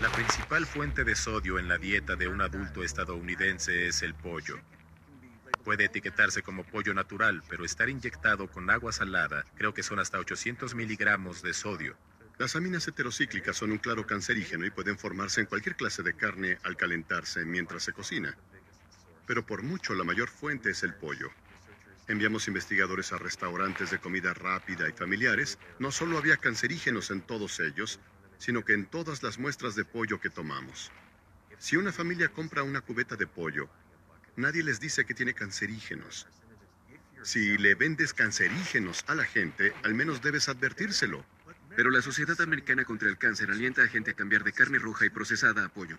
La 0.00 0.10
principal 0.10 0.66
fuente 0.66 1.04
de 1.04 1.14
sodio 1.14 1.58
en 1.58 1.68
la 1.68 1.78
dieta 1.78 2.16
de 2.16 2.28
un 2.28 2.40
adulto 2.40 2.82
estadounidense 2.82 3.86
es 3.86 4.02
el 4.02 4.14
pollo. 4.14 4.60
Puede 5.64 5.84
etiquetarse 5.84 6.42
como 6.42 6.64
pollo 6.64 6.92
natural, 6.92 7.42
pero 7.48 7.64
estar 7.64 7.88
inyectado 7.88 8.48
con 8.48 8.68
agua 8.70 8.92
salada 8.92 9.44
creo 9.56 9.72
que 9.72 9.82
son 9.82 9.98
hasta 9.98 10.18
800 10.18 10.74
miligramos 10.74 11.42
de 11.42 11.54
sodio. 11.54 11.96
Las 12.38 12.56
aminas 12.56 12.86
heterocíclicas 12.88 13.56
son 13.56 13.70
un 13.70 13.78
claro 13.78 14.06
cancerígeno 14.06 14.66
y 14.66 14.70
pueden 14.70 14.98
formarse 14.98 15.40
en 15.40 15.46
cualquier 15.46 15.76
clase 15.76 16.02
de 16.02 16.14
carne 16.14 16.58
al 16.64 16.76
calentarse 16.76 17.44
mientras 17.44 17.84
se 17.84 17.92
cocina. 17.92 18.36
Pero 19.26 19.46
por 19.46 19.62
mucho 19.62 19.94
la 19.94 20.04
mayor 20.04 20.28
fuente 20.28 20.70
es 20.70 20.82
el 20.82 20.94
pollo. 20.94 21.30
Enviamos 22.06 22.48
investigadores 22.48 23.12
a 23.12 23.18
restaurantes 23.18 23.90
de 23.90 23.98
comida 23.98 24.34
rápida 24.34 24.88
y 24.88 24.92
familiares. 24.92 25.58
No 25.78 25.90
solo 25.90 26.18
había 26.18 26.36
cancerígenos 26.36 27.10
en 27.10 27.22
todos 27.22 27.60
ellos, 27.60 27.98
sino 28.36 28.62
que 28.62 28.74
en 28.74 28.86
todas 28.86 29.22
las 29.22 29.38
muestras 29.38 29.74
de 29.74 29.86
pollo 29.86 30.20
que 30.20 30.28
tomamos. 30.28 30.92
Si 31.58 31.76
una 31.76 31.92
familia 31.92 32.28
compra 32.28 32.62
una 32.62 32.82
cubeta 32.82 33.16
de 33.16 33.26
pollo, 33.26 33.70
nadie 34.36 34.62
les 34.62 34.80
dice 34.80 35.06
que 35.06 35.14
tiene 35.14 35.32
cancerígenos. 35.32 36.26
Si 37.22 37.56
le 37.56 37.74
vendes 37.74 38.12
cancerígenos 38.12 39.02
a 39.06 39.14
la 39.14 39.24
gente, 39.24 39.72
al 39.82 39.94
menos 39.94 40.20
debes 40.20 40.50
advertírselo. 40.50 41.24
Pero 41.74 41.90
la 41.90 42.02
Sociedad 42.02 42.38
Americana 42.42 42.84
contra 42.84 43.08
el 43.08 43.16
Cáncer 43.16 43.50
alienta 43.50 43.82
a 43.82 43.88
gente 43.88 44.10
a 44.10 44.14
cambiar 44.14 44.44
de 44.44 44.52
carne 44.52 44.78
roja 44.78 45.06
y 45.06 45.10
procesada 45.10 45.64
a 45.64 45.68
pollo. 45.70 45.98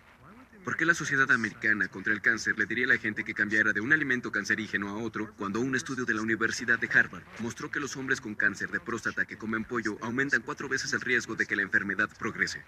¿Por 0.66 0.76
qué 0.76 0.84
la 0.84 0.94
Sociedad 0.94 1.30
Americana 1.30 1.86
contra 1.86 2.12
el 2.12 2.20
Cáncer 2.20 2.58
le 2.58 2.66
diría 2.66 2.86
a 2.86 2.88
la 2.88 2.98
gente 2.98 3.22
que 3.22 3.34
cambiara 3.34 3.72
de 3.72 3.80
un 3.80 3.92
alimento 3.92 4.32
cancerígeno 4.32 4.88
a 4.88 4.96
otro 4.96 5.32
cuando 5.36 5.60
un 5.60 5.76
estudio 5.76 6.04
de 6.04 6.12
la 6.12 6.22
Universidad 6.22 6.76
de 6.76 6.90
Harvard 6.92 7.22
mostró 7.38 7.70
que 7.70 7.78
los 7.78 7.96
hombres 7.96 8.20
con 8.20 8.34
cáncer 8.34 8.72
de 8.72 8.80
próstata 8.80 9.26
que 9.26 9.38
comen 9.38 9.62
pollo 9.62 9.96
aumentan 10.00 10.42
cuatro 10.42 10.68
veces 10.68 10.92
el 10.92 11.02
riesgo 11.02 11.36
de 11.36 11.46
que 11.46 11.54
la 11.54 11.62
enfermedad 11.62 12.08
progrese? 12.18 12.64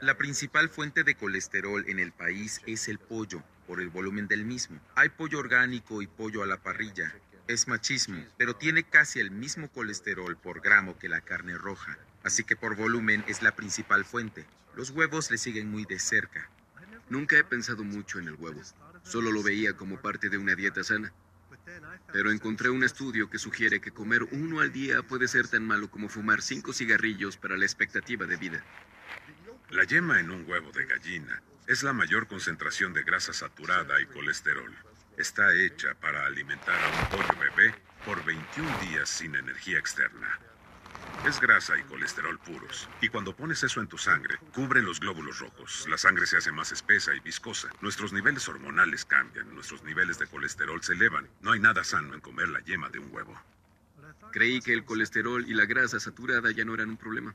La 0.00 0.18
principal 0.18 0.70
fuente 0.70 1.04
de 1.04 1.14
colesterol 1.14 1.84
en 1.86 2.00
el 2.00 2.10
país 2.10 2.62
es 2.66 2.88
el 2.88 2.98
pollo, 2.98 3.44
por 3.68 3.80
el 3.80 3.90
volumen 3.90 4.26
del 4.26 4.44
mismo. 4.44 4.80
Hay 4.96 5.10
pollo 5.10 5.38
orgánico 5.38 6.02
y 6.02 6.08
pollo 6.08 6.42
a 6.42 6.46
la 6.46 6.60
parrilla. 6.64 7.14
Es 7.46 7.68
machismo, 7.68 8.20
pero 8.36 8.56
tiene 8.56 8.82
casi 8.82 9.20
el 9.20 9.30
mismo 9.30 9.70
colesterol 9.70 10.36
por 10.36 10.60
gramo 10.60 10.98
que 10.98 11.08
la 11.08 11.20
carne 11.20 11.56
roja, 11.56 11.96
así 12.24 12.42
que 12.42 12.56
por 12.56 12.74
volumen 12.74 13.24
es 13.28 13.40
la 13.40 13.54
principal 13.54 14.04
fuente. 14.04 14.46
Los 14.74 14.90
huevos 14.90 15.30
le 15.30 15.38
siguen 15.38 15.70
muy 15.70 15.84
de 15.84 16.00
cerca. 16.00 16.50
Nunca 17.10 17.38
he 17.38 17.44
pensado 17.44 17.84
mucho 17.84 18.18
en 18.18 18.28
el 18.28 18.34
huevo, 18.34 18.60
solo 19.02 19.32
lo 19.32 19.42
veía 19.42 19.74
como 19.76 20.00
parte 20.00 20.28
de 20.28 20.38
una 20.38 20.54
dieta 20.54 20.84
sana. 20.84 21.12
Pero 22.12 22.30
encontré 22.30 22.70
un 22.70 22.84
estudio 22.84 23.28
que 23.28 23.38
sugiere 23.38 23.80
que 23.80 23.90
comer 23.90 24.22
uno 24.30 24.60
al 24.60 24.72
día 24.72 25.02
puede 25.02 25.28
ser 25.28 25.48
tan 25.48 25.66
malo 25.66 25.90
como 25.90 26.08
fumar 26.08 26.42
cinco 26.42 26.72
cigarrillos 26.72 27.36
para 27.36 27.56
la 27.56 27.64
expectativa 27.64 28.26
de 28.26 28.36
vida. 28.36 28.64
La 29.70 29.84
yema 29.84 30.20
en 30.20 30.30
un 30.30 30.48
huevo 30.48 30.72
de 30.72 30.86
gallina 30.86 31.42
es 31.66 31.82
la 31.82 31.92
mayor 31.92 32.26
concentración 32.26 32.94
de 32.94 33.02
grasa 33.02 33.34
saturada 33.34 34.00
y 34.00 34.06
colesterol. 34.06 34.74
Está 35.18 35.54
hecha 35.54 35.94
para 35.94 36.24
alimentar 36.24 36.78
a 36.80 37.02
un 37.02 37.08
pollo 37.10 37.40
bebé 37.40 37.74
por 38.06 38.24
21 38.24 38.78
días 38.80 39.08
sin 39.10 39.34
energía 39.34 39.78
externa. 39.78 40.38
Es 41.26 41.40
grasa 41.40 41.78
y 41.78 41.82
colesterol 41.82 42.38
puros. 42.38 42.88
Y 43.00 43.08
cuando 43.08 43.34
pones 43.34 43.62
eso 43.62 43.80
en 43.80 43.88
tu 43.88 43.98
sangre, 43.98 44.38
cubren 44.54 44.84
los 44.84 45.00
glóbulos 45.00 45.40
rojos. 45.40 45.86
La 45.88 45.98
sangre 45.98 46.26
se 46.26 46.38
hace 46.38 46.52
más 46.52 46.72
espesa 46.72 47.14
y 47.14 47.20
viscosa. 47.20 47.68
Nuestros 47.80 48.12
niveles 48.12 48.48
hormonales 48.48 49.04
cambian. 49.04 49.52
Nuestros 49.54 49.82
niveles 49.82 50.18
de 50.18 50.26
colesterol 50.26 50.82
se 50.82 50.94
elevan. 50.94 51.28
No 51.42 51.52
hay 51.52 51.60
nada 51.60 51.84
sano 51.84 52.14
en 52.14 52.20
comer 52.20 52.48
la 52.48 52.60
yema 52.60 52.88
de 52.88 53.00
un 53.00 53.12
huevo. 53.12 53.34
Creí 54.32 54.60
que 54.60 54.72
el 54.72 54.84
colesterol 54.84 55.44
y 55.46 55.54
la 55.54 55.66
grasa 55.66 55.98
saturada 56.00 56.50
ya 56.50 56.64
no 56.64 56.74
eran 56.74 56.90
un 56.90 56.96
problema. 56.96 57.34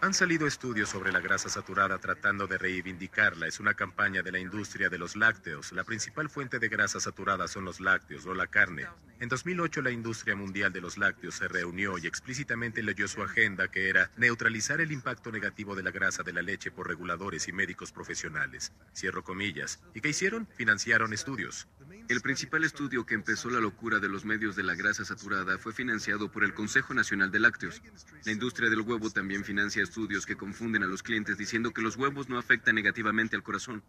Han 0.00 0.14
salido 0.14 0.46
estudios 0.46 0.88
sobre 0.88 1.12
la 1.12 1.20
grasa 1.20 1.48
saturada 1.48 1.98
tratando 1.98 2.46
de 2.46 2.58
reivindicarla. 2.58 3.46
Es 3.46 3.60
una 3.60 3.74
campaña 3.74 4.22
de 4.22 4.32
la 4.32 4.38
industria 4.38 4.88
de 4.88 4.98
los 4.98 5.16
lácteos. 5.16 5.72
La 5.72 5.84
principal 5.84 6.30
fuente 6.30 6.58
de 6.58 6.68
grasa 6.68 7.00
saturada 7.00 7.48
son 7.48 7.64
los 7.64 7.80
lácteos 7.80 8.26
o 8.26 8.34
la 8.34 8.46
carne. 8.46 8.86
En 9.20 9.28
2008 9.28 9.82
la 9.82 9.90
industria 9.90 10.34
mundial 10.34 10.72
de 10.72 10.80
los 10.80 10.96
lácteos 10.96 11.34
se 11.34 11.48
reunió 11.48 11.98
y 11.98 12.06
explícitamente 12.06 12.82
leyó 12.82 13.06
su 13.06 13.22
agenda 13.22 13.68
que 13.68 13.90
era 13.90 14.10
neutralizar 14.16 14.80
el 14.80 14.92
impacto 14.92 15.30
negativo 15.30 15.74
de 15.76 15.82
la 15.82 15.90
grasa 15.90 16.22
de 16.22 16.32
la 16.32 16.40
leche 16.40 16.70
por 16.70 16.88
reguladores 16.88 17.46
y 17.46 17.52
médicos 17.52 17.92
profesionales. 17.92 18.72
Cierro 18.94 19.22
comillas. 19.22 19.80
¿Y 19.94 20.00
qué 20.00 20.08
hicieron? 20.08 20.48
Financiaron 20.56 21.12
estudios. 21.12 21.68
El 22.08 22.22
principal 22.22 22.64
estudio 22.64 23.04
que 23.04 23.14
empezó 23.14 23.50
la 23.50 23.60
locura 23.60 23.98
de 23.98 24.08
los 24.08 24.24
medios 24.24 24.56
de 24.56 24.62
la 24.62 24.74
grasa 24.74 25.04
saturada 25.04 25.58
fue 25.58 25.72
financiado 25.72 26.30
por 26.30 26.42
el 26.42 26.54
Consejo 26.54 26.94
Nacional 26.94 27.30
de 27.30 27.40
Lácteos. 27.40 27.82
La 28.24 28.32
industria 28.32 28.70
del 28.70 28.80
huevo 28.80 29.10
también 29.10 29.44
estudios 29.66 30.26
que 30.26 30.36
confunden 30.36 30.82
a 30.82 30.86
los 30.86 31.02
clientes 31.02 31.36
diciendo 31.36 31.72
que 31.72 31.82
los 31.82 31.96
huevos 31.96 32.28
no 32.28 32.38
afectan 32.38 32.74
negativamente 32.74 33.36
al 33.36 33.42
corazón. 33.42 33.82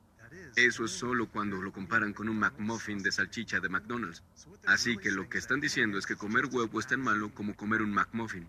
Eso 0.55 0.85
es 0.85 0.91
solo 0.91 1.27
cuando 1.27 1.61
lo 1.61 1.71
comparan 1.71 2.13
con 2.13 2.29
un 2.29 2.39
McMuffin 2.39 3.01
de 3.01 3.11
salchicha 3.11 3.59
de 3.59 3.69
McDonald's. 3.69 4.23
Así 4.65 4.97
que 4.97 5.11
lo 5.11 5.29
que 5.29 5.37
están 5.37 5.59
diciendo 5.59 5.97
es 5.97 6.05
que 6.05 6.15
comer 6.15 6.45
huevo 6.51 6.79
es 6.79 6.87
tan 6.87 7.01
malo 7.01 7.33
como 7.33 7.55
comer 7.55 7.81
un 7.81 7.93
McMuffin. 7.93 8.47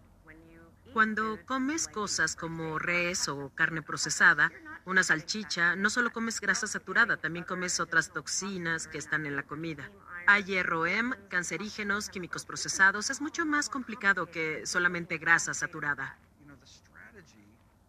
Cuando 0.92 1.38
comes 1.46 1.88
cosas 1.88 2.36
como 2.36 2.78
res 2.78 3.28
o 3.28 3.50
carne 3.54 3.82
procesada, 3.82 4.52
una 4.84 5.02
salchicha, 5.02 5.76
no 5.76 5.90
solo 5.90 6.12
comes 6.12 6.40
grasa 6.40 6.66
saturada, 6.66 7.16
también 7.16 7.44
comes 7.44 7.80
otras 7.80 8.12
toxinas 8.12 8.88
que 8.88 8.98
están 8.98 9.24
en 9.26 9.36
la 9.36 9.44
comida. 9.44 9.90
Hay 10.26 10.44
hierro 10.44 10.84
cancerígenos, 11.28 12.08
químicos 12.08 12.44
procesados. 12.44 13.10
Es 13.10 13.20
mucho 13.20 13.44
más 13.44 13.68
complicado 13.68 14.30
que 14.30 14.66
solamente 14.66 15.18
grasa 15.18 15.54
saturada. 15.54 16.16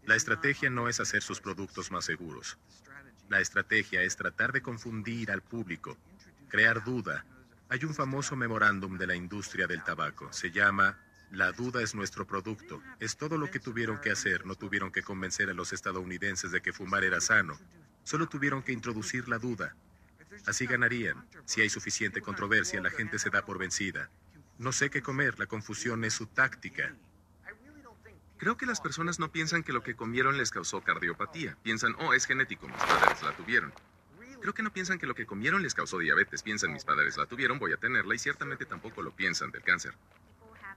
La 0.06 0.16
estrategia 0.16 0.70
no 0.70 0.90
es 0.90 1.00
hacer 1.00 1.24
sus 1.24 1.40
productos 1.40 1.90
más 1.90 2.04
seguros. 2.04 2.58
La 3.30 3.40
estrategia 3.40 4.02
es 4.02 4.18
tratar 4.18 4.52
de 4.52 4.62
confundir 4.62 5.32
al 5.32 5.42
público, 5.42 5.98
crear 6.50 6.84
duda. 6.84 7.26
Hay 7.70 7.86
un 7.86 7.96
famoso 7.96 8.36
memorándum 8.36 8.98
de 8.98 9.08
la 9.08 9.16
industria 9.16 9.66
del 9.66 9.82
tabaco. 9.82 10.32
Se 10.34 10.52
llama 10.52 11.00
La 11.32 11.54
duda 11.54 11.82
es 11.82 11.96
nuestro 11.96 12.28
producto. 12.28 12.84
Es 13.00 13.16
todo 13.16 13.38
lo 13.38 13.50
que 13.50 13.60
tuvieron 13.60 14.00
que 14.02 14.12
hacer. 14.12 14.46
No 14.46 14.56
tuvieron 14.56 14.92
que 14.92 15.04
convencer 15.04 15.50
a 15.50 15.54
los 15.54 15.72
estadounidenses 15.72 16.52
de 16.52 16.62
que 16.62 16.74
fumar 16.74 17.06
era 17.06 17.22
sano. 17.22 17.58
Solo 18.04 18.28
tuvieron 18.28 18.62
que 18.62 18.74
introducir 18.74 19.30
la 19.30 19.40
duda. 19.40 19.74
Así 20.46 20.66
ganarían. 20.66 21.26
Si 21.46 21.62
hay 21.62 21.70
suficiente 21.70 22.22
controversia, 22.22 22.82
la 22.82 22.92
gente 22.92 23.20
se 23.20 23.30
da 23.30 23.46
por 23.46 23.58
vencida. 23.58 24.10
No 24.60 24.74
sé 24.74 24.90
qué 24.90 25.02
comer. 25.02 25.40
La 25.40 25.48
confusión 25.48 26.04
es 26.04 26.14
su 26.14 26.28
táctica. 26.28 26.94
Creo 28.38 28.58
que 28.58 28.66
las 28.66 28.82
personas 28.82 29.20
no 29.20 29.32
piensan 29.32 29.64
que 29.64 29.74
lo 29.74 29.84
que 29.84 29.96
comieron 29.96 30.38
les 30.38 30.52
causó 30.52 30.82
cardiopatía. 30.82 31.58
Piensan, 31.64 31.96
oh, 32.00 32.14
es 32.14 32.26
genético, 32.26 32.68
mis 32.68 32.78
padres 32.78 33.22
la 33.24 33.36
tuvieron. 33.36 33.74
Creo 34.42 34.54
que 34.54 34.64
no 34.64 34.74
piensan 34.74 35.00
que 35.00 35.08
lo 35.08 35.16
que 35.16 35.26
comieron 35.26 35.62
les 35.62 35.74
causó 35.74 36.00
diabetes. 36.00 36.44
Piensan, 36.44 36.74
mis 36.74 36.84
padres 36.84 37.16
la 37.16 37.26
tuvieron, 37.26 37.60
voy 37.60 37.72
a 37.72 37.78
tenerla. 37.78 38.14
Y 38.14 38.20
ciertamente 38.20 38.66
tampoco 38.66 39.02
lo 39.02 39.12
piensan 39.12 39.52
del 39.52 39.64
cáncer. 39.64 39.94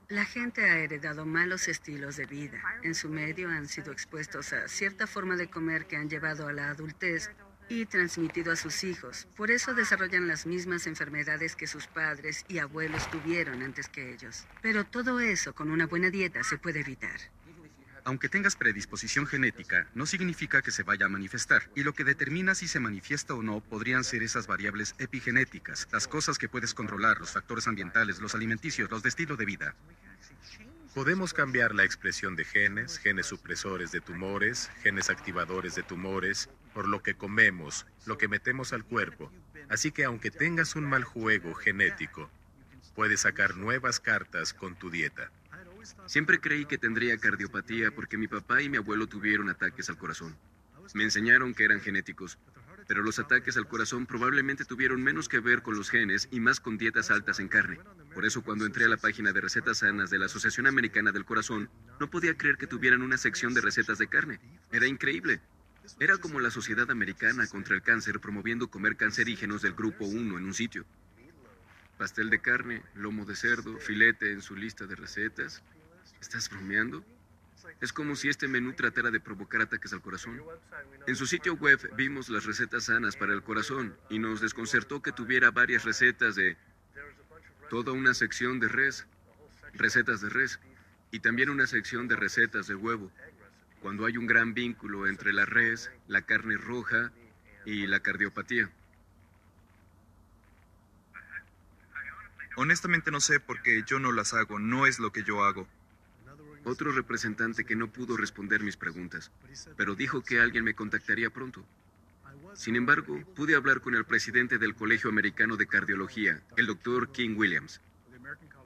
La 0.09 0.25
gente 0.25 0.65
ha 0.71 0.79
heredado 0.79 1.27
malos 1.27 1.67
estilos 1.67 2.17
de 2.17 2.27
vida. 2.27 2.63
En 2.85 2.95
su 2.95 3.09
medio 3.09 3.49
han 3.49 3.67
sido 3.67 3.91
expuestos 3.91 4.53
a 4.53 4.69
cierta 4.69 5.09
forma 5.09 5.35
de 5.35 5.51
comer 5.51 5.87
que 5.87 5.97
han 5.97 6.09
llevado 6.09 6.47
a 6.47 6.53
la 6.53 6.71
adultez 6.71 7.31
y 7.69 7.87
transmitido 7.87 8.53
a 8.53 8.57
sus 8.57 8.85
hijos. 8.85 9.27
Por 9.37 9.51
eso 9.51 9.75
desarrollan 9.75 10.29
las 10.29 10.47
mismas 10.47 10.87
enfermedades 10.87 11.57
que 11.57 11.67
sus 11.67 11.89
padres 11.89 12.45
y 12.47 12.59
abuelos 12.59 13.11
tuvieron 13.11 13.63
antes 13.63 13.89
que 13.89 14.13
ellos. 14.13 14.47
Pero 14.63 14.85
todo 14.85 15.19
eso 15.19 15.57
con 15.57 15.73
una 15.73 15.87
buena 15.87 16.11
dieta 16.11 16.45
se 16.45 16.57
puede 16.57 16.81
evitar. 16.81 17.19
Aunque 18.07 18.29
tengas 18.29 18.55
predisposición 18.55 19.27
genética, 19.27 19.89
no 19.93 20.07
significa 20.07 20.63
que 20.63 20.71
se 20.71 20.85
vaya 20.85 21.07
a 21.07 21.09
manifestar. 21.09 21.69
Y 21.75 21.83
lo 21.83 21.93
que 21.93 22.05
determina 22.05 22.55
si 22.55 22.69
se 22.69 22.79
manifiesta 22.79 23.35
o 23.35 23.43
no 23.43 23.61
podrían 23.61 24.05
ser 24.05 24.23
esas 24.23 24.47
variables 24.47 24.95
epigenéticas, 24.99 25.89
las 25.91 26.07
cosas 26.07 26.39
que 26.39 26.49
puedes 26.49 26.73
controlar, 26.73 27.19
los 27.19 27.33
factores 27.33 27.67
ambientales, 27.67 28.21
los 28.21 28.37
alimenticios, 28.37 28.89
los 28.93 29.03
de 29.03 29.09
estilo 29.09 29.35
de 29.35 29.45
vida. 29.45 29.75
Podemos 30.95 31.35
cambiar 31.35 31.75
la 31.75 31.83
expresión 31.83 32.37
de 32.37 32.45
genes, 32.45 32.99
genes 32.99 33.27
supresores 33.27 33.91
de 33.91 34.01
tumores, 34.01 34.71
genes 34.85 35.11
activadores 35.11 35.75
de 35.75 35.83
tumores, 35.83 36.49
por 36.75 36.87
lo 36.87 37.03
que 37.03 37.15
comemos, 37.15 37.87
lo 38.07 38.17
que 38.19 38.29
metemos 38.29 38.73
al 38.73 38.85
cuerpo. 38.85 39.33
Así 39.69 39.91
que 39.91 40.05
aunque 40.05 40.31
tengas 40.31 40.77
un 40.77 40.85
mal 40.85 41.03
juego 41.03 41.55
genético, 41.55 42.31
puedes 42.95 43.23
sacar 43.23 43.57
nuevas 43.57 43.99
cartas 43.99 44.55
con 44.55 44.77
tu 44.77 44.91
dieta. 44.91 45.33
Siempre 46.07 46.41
creí 46.41 46.65
que 46.67 46.79
tendría 46.79 47.19
cardiopatía 47.19 47.91
porque 47.91 48.19
mi 48.19 48.27
papá 48.27 48.63
y 48.63 48.69
mi 48.69 48.79
abuelo 48.79 49.07
tuvieron 49.07 49.49
ataques 49.51 49.89
al 49.89 49.99
corazón. 49.99 50.37
Me 50.95 51.05
enseñaron 51.05 51.55
que 51.55 51.65
eran 51.65 51.81
genéticos, 51.81 52.39
pero 52.89 53.03
los 53.03 53.19
ataques 53.19 53.57
al 53.57 53.69
corazón 53.69 54.07
probablemente 54.07 54.65
tuvieron 54.65 55.03
menos 55.03 55.29
que 55.29 55.41
ver 55.41 55.63
con 55.63 55.77
los 55.77 55.91
genes 55.91 56.29
y 56.31 56.41
más 56.41 56.61
con 56.61 56.79
dietas 56.79 57.11
altas 57.11 57.41
en 57.41 57.49
carne. 57.49 57.81
Por 58.15 58.25
eso 58.25 58.43
cuando 58.43 58.65
entré 58.65 58.85
a 58.85 58.89
la 58.89 58.97
página 58.97 59.33
de 59.33 59.41
recetas 59.41 59.79
sanas 59.79 60.11
de 60.11 60.19
la 60.19 60.27
Asociación 60.27 60.67
Americana 60.67 61.13
del 61.13 61.25
Corazón, 61.25 61.69
no 62.01 62.09
podía 62.09 62.37
creer 62.37 62.57
que 62.57 62.67
tuvieran 62.67 63.03
una 63.03 63.19
sección 63.19 63.55
de 63.55 63.61
recetas 63.61 63.99
de 63.99 64.07
carne. 64.07 64.41
Era 64.71 64.87
increíble. 64.87 65.41
Era 66.01 66.17
como 66.19 66.41
la 66.41 66.51
Sociedad 66.51 66.91
Americana 66.91 67.47
contra 67.47 67.75
el 67.75 67.83
Cáncer 67.83 68.21
promoviendo 68.21 68.69
comer 68.69 68.97
cancerígenos 68.97 69.63
del 69.63 69.75
grupo 69.75 70.05
1 70.05 70.39
en 70.39 70.45
un 70.45 70.55
sitio. 70.55 70.85
Pastel 71.99 72.29
de 72.31 72.41
carne, 72.41 72.83
lomo 72.95 73.25
de 73.25 73.35
cerdo, 73.35 73.79
filete 73.79 74.33
en 74.33 74.43
su 74.43 74.55
lista 74.55 74.87
de 74.87 74.97
recetas. 74.97 75.63
¿Estás 76.21 76.51
bromeando? 76.51 77.05
Es 77.81 77.93
como 77.93 78.17
si 78.17 78.29
este 78.29 78.49
menú 78.49 78.73
tratara 78.73 79.11
de 79.11 79.21
provocar 79.21 79.61
ataques 79.61 79.93
al 79.93 80.01
corazón. 80.01 80.41
En 81.07 81.17
su 81.17 81.27
sitio 81.27 81.55
web 81.55 81.81
vimos 81.97 82.29
las 82.29 82.45
recetas 82.45 82.85
sanas 82.85 83.17
para 83.17 83.35
el 83.35 83.43
corazón 83.43 83.97
y 84.09 84.19
nos 84.19 84.41
desconcertó 84.41 85.03
que 85.03 85.13
tuviera 85.13 85.51
varias 85.51 85.85
recetas 85.85 86.37
de 86.37 86.57
toda 87.69 87.93
una 87.93 88.15
sección 88.15 88.61
de 88.61 88.69
res, 88.69 89.07
recetas 89.75 90.21
de 90.21 90.31
res, 90.31 90.61
y 91.11 91.21
también 91.21 91.51
una 91.51 91.67
sección 91.67 92.09
de 92.09 92.17
recetas 92.17 92.67
de 92.67 92.75
huevo, 92.75 93.11
cuando 93.81 94.07
hay 94.07 94.17
un 94.17 94.27
gran 94.27 94.55
vínculo 94.55 95.07
entre 95.07 95.33
la 95.33 95.45
res, 95.45 95.91
la 96.09 96.23
carne 96.23 96.57
roja 96.57 97.13
y 97.65 97.87
la 97.87 98.01
cardiopatía. 98.01 98.71
Honestamente 102.57 103.11
no 103.11 103.21
sé 103.21 103.39
porque 103.39 103.83
yo 103.87 103.99
no 103.99 104.13
las 104.13 104.33
hago, 104.33 104.59
no 104.59 104.87
es 104.87 104.99
lo 104.99 105.13
que 105.13 105.23
yo 105.23 105.45
hago. 105.45 105.69
Otro 106.67 106.91
representante 106.91 107.65
que 107.65 107.77
no 107.77 107.93
pudo 107.93 108.17
responder 108.17 108.61
mis 108.61 108.77
preguntas, 108.77 109.31
pero 109.77 109.95
dijo 109.95 110.21
que 110.23 110.41
alguien 110.41 110.65
me 110.65 110.75
contactaría 110.75 111.31
pronto. 111.31 111.65
Sin 112.55 112.75
embargo, 112.75 113.23
pude 113.37 113.55
hablar 113.55 113.81
con 113.81 113.95
el 113.95 114.05
presidente 114.05 114.59
del 114.59 114.75
Colegio 114.75 115.09
Americano 115.09 115.57
de 115.57 115.69
Cardiología, 115.69 116.43
el 116.57 116.67
doctor 116.67 117.13
King 117.13 117.37
Williams. 117.37 117.81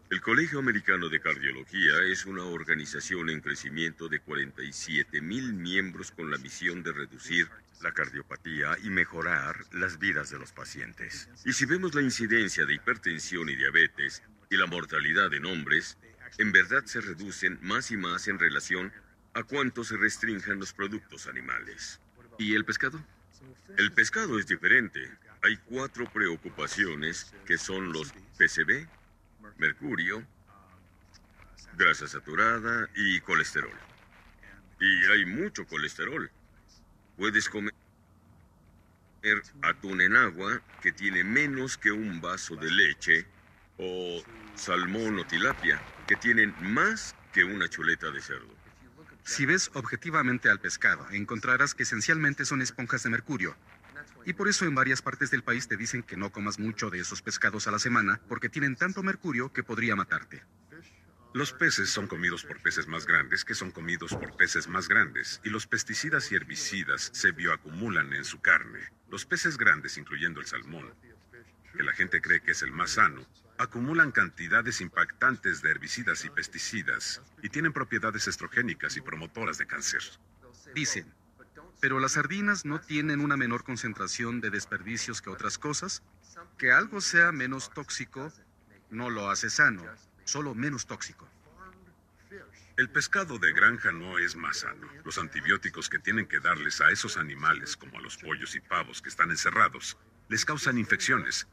El 0.08 0.22
Colegio 0.22 0.60
Americano 0.60 1.10
de 1.10 1.20
Cardiología 1.20 1.92
es 2.10 2.24
una 2.24 2.44
organización 2.44 3.28
en 3.28 3.42
crecimiento 3.42 4.08
de 4.08 4.20
47 4.20 5.20
mil 5.20 5.52
miembros 5.52 6.10
con 6.10 6.30
la 6.30 6.38
misión 6.38 6.82
de 6.82 6.92
reducir 6.92 7.50
la 7.82 7.92
cardiopatía 7.92 8.78
y 8.82 8.88
mejorar 8.88 9.66
las 9.72 9.98
vidas 9.98 10.30
de 10.30 10.38
los 10.38 10.52
pacientes. 10.52 11.28
Y 11.44 11.52
si 11.52 11.66
vemos 11.66 11.94
la 11.94 12.00
incidencia 12.00 12.64
de 12.64 12.74
hipertensión 12.74 13.50
y 13.50 13.56
diabetes 13.56 14.22
y 14.48 14.56
la 14.56 14.66
mortalidad 14.66 15.32
en 15.34 15.44
hombres, 15.44 15.98
en 16.38 16.52
verdad 16.52 16.84
se 16.84 17.00
reducen 17.00 17.58
más 17.62 17.90
y 17.90 17.96
más 17.96 18.28
en 18.28 18.38
relación 18.38 18.92
a 19.34 19.42
cuánto 19.42 19.84
se 19.84 19.96
restrinjan 19.96 20.58
los 20.58 20.72
productos 20.72 21.26
animales. 21.26 22.00
¿Y 22.38 22.54
el 22.54 22.64
pescado? 22.64 23.04
El 23.76 23.92
pescado 23.92 24.38
es 24.38 24.46
diferente. 24.46 25.00
Hay 25.42 25.56
cuatro 25.56 26.10
preocupaciones 26.10 27.32
que 27.46 27.56
son 27.56 27.92
los 27.92 28.12
PCB, 28.38 28.86
mercurio, 29.58 30.26
grasa 31.76 32.06
saturada 32.06 32.88
y 32.94 33.20
colesterol. 33.20 33.78
Y 34.80 35.06
hay 35.06 35.24
mucho 35.26 35.66
colesterol. 35.66 36.30
Puedes 37.16 37.48
comer 37.48 37.74
atún 39.62 40.00
en 40.00 40.16
agua 40.16 40.62
que 40.82 40.92
tiene 40.92 41.22
menos 41.22 41.76
que 41.76 41.92
un 41.92 42.20
vaso 42.20 42.56
de 42.56 42.70
leche 42.70 43.26
o 43.76 44.22
salmón 44.54 45.18
o 45.18 45.26
tilapia 45.26 45.80
que 46.10 46.16
tienen 46.16 46.52
más 46.60 47.14
que 47.32 47.44
una 47.44 47.68
chuleta 47.68 48.10
de 48.10 48.20
cerdo. 48.20 48.52
Si 49.22 49.46
ves 49.46 49.70
objetivamente 49.74 50.50
al 50.50 50.58
pescado, 50.58 51.08
encontrarás 51.12 51.72
que 51.72 51.84
esencialmente 51.84 52.44
son 52.44 52.62
esponjas 52.62 53.04
de 53.04 53.10
mercurio. 53.10 53.56
Y 54.26 54.32
por 54.32 54.48
eso 54.48 54.64
en 54.64 54.74
varias 54.74 55.02
partes 55.02 55.30
del 55.30 55.44
país 55.44 55.68
te 55.68 55.76
dicen 55.76 56.02
que 56.02 56.16
no 56.16 56.32
comas 56.32 56.58
mucho 56.58 56.90
de 56.90 56.98
esos 56.98 57.22
pescados 57.22 57.68
a 57.68 57.70
la 57.70 57.78
semana 57.78 58.20
porque 58.28 58.48
tienen 58.48 58.74
tanto 58.74 59.04
mercurio 59.04 59.52
que 59.52 59.62
podría 59.62 59.94
matarte. 59.94 60.42
Los 61.32 61.52
peces 61.52 61.90
son 61.90 62.08
comidos 62.08 62.42
por 62.42 62.60
peces 62.60 62.88
más 62.88 63.06
grandes 63.06 63.44
que 63.44 63.54
son 63.54 63.70
comidos 63.70 64.10
por 64.10 64.36
peces 64.36 64.66
más 64.66 64.88
grandes, 64.88 65.40
y 65.44 65.50
los 65.50 65.68
pesticidas 65.68 66.32
y 66.32 66.34
herbicidas 66.34 67.12
se 67.14 67.30
bioacumulan 67.30 68.12
en 68.14 68.24
su 68.24 68.40
carne. 68.40 68.80
Los 69.10 69.26
peces 69.26 69.56
grandes, 69.56 69.96
incluyendo 69.96 70.40
el 70.40 70.46
salmón, 70.46 70.92
que 71.72 71.84
la 71.84 71.92
gente 71.92 72.20
cree 72.20 72.40
que 72.40 72.50
es 72.50 72.62
el 72.62 72.72
más 72.72 72.90
sano, 72.90 73.24
acumulan 73.60 74.10
cantidades 74.10 74.80
impactantes 74.80 75.60
de 75.60 75.70
herbicidas 75.70 76.24
y 76.24 76.30
pesticidas 76.30 77.20
y 77.42 77.50
tienen 77.50 77.74
propiedades 77.74 78.26
estrogénicas 78.26 78.96
y 78.96 79.02
promotoras 79.02 79.58
de 79.58 79.66
cáncer. 79.66 80.00
Dicen, 80.74 81.12
pero 81.78 82.00
las 82.00 82.12
sardinas 82.12 82.64
no 82.64 82.80
tienen 82.80 83.20
una 83.20 83.36
menor 83.36 83.62
concentración 83.62 84.40
de 84.40 84.48
desperdicios 84.48 85.20
que 85.20 85.28
otras 85.28 85.58
cosas. 85.58 86.02
Que 86.56 86.72
algo 86.72 87.02
sea 87.02 87.32
menos 87.32 87.70
tóxico 87.74 88.32
no 88.88 89.10
lo 89.10 89.30
hace 89.30 89.50
sano, 89.50 89.84
solo 90.24 90.54
menos 90.54 90.86
tóxico. 90.86 91.28
El 92.78 92.88
pescado 92.88 93.38
de 93.38 93.52
granja 93.52 93.92
no 93.92 94.18
es 94.18 94.36
más 94.36 94.60
sano. 94.60 94.88
Los 95.04 95.18
antibióticos 95.18 95.90
que 95.90 95.98
tienen 95.98 96.26
que 96.26 96.40
darles 96.40 96.80
a 96.80 96.90
esos 96.90 97.18
animales, 97.18 97.76
como 97.76 97.98
a 97.98 98.00
los 98.00 98.16
pollos 98.16 98.54
y 98.54 98.60
pavos 98.60 99.02
que 99.02 99.10
están 99.10 99.28
encerrados, 99.30 99.98
les 100.28 100.46
causan 100.46 100.78
infecciones. 100.78 101.46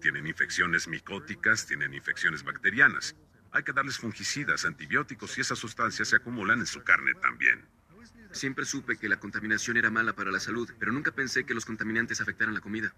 Tienen 0.00 0.26
infecciones 0.26 0.86
micóticas, 0.88 1.66
tienen 1.66 1.94
infecciones 1.94 2.44
bacterianas. 2.44 3.16
Hay 3.50 3.62
que 3.62 3.72
darles 3.72 3.98
fungicidas, 3.98 4.64
antibióticos 4.64 5.36
y 5.38 5.40
esas 5.40 5.58
sustancias 5.58 6.08
se 6.08 6.16
acumulan 6.16 6.60
en 6.60 6.66
su 6.66 6.82
carne 6.82 7.14
también. 7.14 7.66
Siempre 8.30 8.64
supe 8.64 8.96
que 8.96 9.08
la 9.08 9.18
contaminación 9.18 9.76
era 9.76 9.90
mala 9.90 10.12
para 10.12 10.30
la 10.30 10.40
salud, 10.40 10.70
pero 10.78 10.92
nunca 10.92 11.12
pensé 11.12 11.44
que 11.44 11.54
los 11.54 11.64
contaminantes 11.64 12.20
afectaran 12.20 12.54
la 12.54 12.60
comida. 12.60 12.94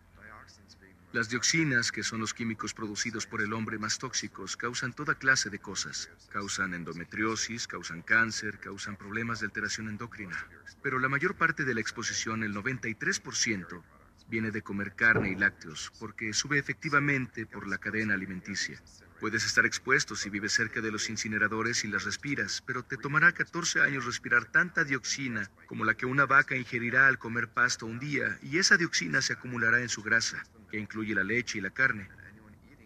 Las 1.12 1.28
dioxinas, 1.28 1.90
que 1.90 2.04
son 2.04 2.20
los 2.20 2.34
químicos 2.34 2.72
producidos 2.72 3.26
por 3.26 3.42
el 3.42 3.52
hombre 3.52 3.78
más 3.78 3.98
tóxicos, 3.98 4.56
causan 4.56 4.92
toda 4.92 5.16
clase 5.16 5.50
de 5.50 5.58
cosas. 5.58 6.08
Causan 6.30 6.72
endometriosis, 6.72 7.66
causan 7.66 8.02
cáncer, 8.02 8.60
causan 8.60 8.96
problemas 8.96 9.40
de 9.40 9.46
alteración 9.46 9.88
endocrina. 9.88 10.46
Pero 10.82 11.00
la 11.00 11.08
mayor 11.08 11.34
parte 11.34 11.64
de 11.64 11.74
la 11.74 11.80
exposición, 11.80 12.44
el 12.44 12.54
93%, 12.54 13.82
viene 14.30 14.50
de 14.50 14.62
comer 14.62 14.94
carne 14.94 15.32
y 15.32 15.34
lácteos, 15.34 15.92
porque 15.98 16.32
sube 16.32 16.58
efectivamente 16.58 17.46
por 17.46 17.66
la 17.66 17.78
cadena 17.78 18.14
alimenticia. 18.14 18.80
Puedes 19.18 19.44
estar 19.44 19.66
expuesto 19.66 20.16
si 20.16 20.30
vives 20.30 20.52
cerca 20.52 20.80
de 20.80 20.90
los 20.90 21.10
incineradores 21.10 21.84
y 21.84 21.88
las 21.88 22.04
respiras, 22.04 22.62
pero 22.64 22.82
te 22.82 22.96
tomará 22.96 23.32
14 23.32 23.82
años 23.82 24.06
respirar 24.06 24.46
tanta 24.46 24.84
dioxina 24.84 25.50
como 25.66 25.84
la 25.84 25.94
que 25.94 26.06
una 26.06 26.24
vaca 26.24 26.56
ingerirá 26.56 27.06
al 27.06 27.18
comer 27.18 27.48
pasto 27.48 27.84
un 27.84 27.98
día, 27.98 28.38
y 28.40 28.56
esa 28.56 28.78
dioxina 28.78 29.20
se 29.20 29.34
acumulará 29.34 29.82
en 29.82 29.90
su 29.90 30.02
grasa, 30.02 30.42
que 30.70 30.78
incluye 30.78 31.14
la 31.14 31.24
leche 31.24 31.58
y 31.58 31.60
la 31.60 31.70
carne. 31.70 32.08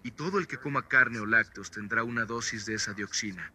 Y 0.02 0.10
todo 0.10 0.38
el 0.38 0.48
que 0.48 0.56
coma 0.56 0.88
carne 0.88 1.20
o 1.20 1.26
lácteos 1.26 1.70
tendrá 1.70 2.02
una 2.02 2.24
dosis 2.24 2.66
de 2.66 2.74
esa 2.74 2.94
dioxina. 2.94 3.52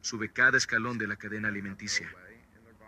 Sube 0.00 0.30
cada 0.32 0.56
escalón 0.56 0.98
de 0.98 1.08
la 1.08 1.16
cadena 1.16 1.48
alimenticia. 1.48 2.08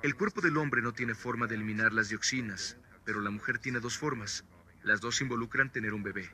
El 0.02 0.14
cuerpo 0.14 0.40
del 0.40 0.56
hombre 0.56 0.82
no 0.82 0.92
tiene 0.92 1.14
forma 1.14 1.46
de 1.46 1.56
eliminar 1.56 1.92
las 1.92 2.08
dioxinas, 2.08 2.76
pero 3.04 3.20
la 3.20 3.30
mujer 3.30 3.58
tiene 3.58 3.80
dos 3.80 3.98
formas. 3.98 4.44
Las 4.82 5.00
dos 5.00 5.20
involucran 5.20 5.70
tener 5.70 5.94
un 5.94 6.02
bebé. 6.02 6.30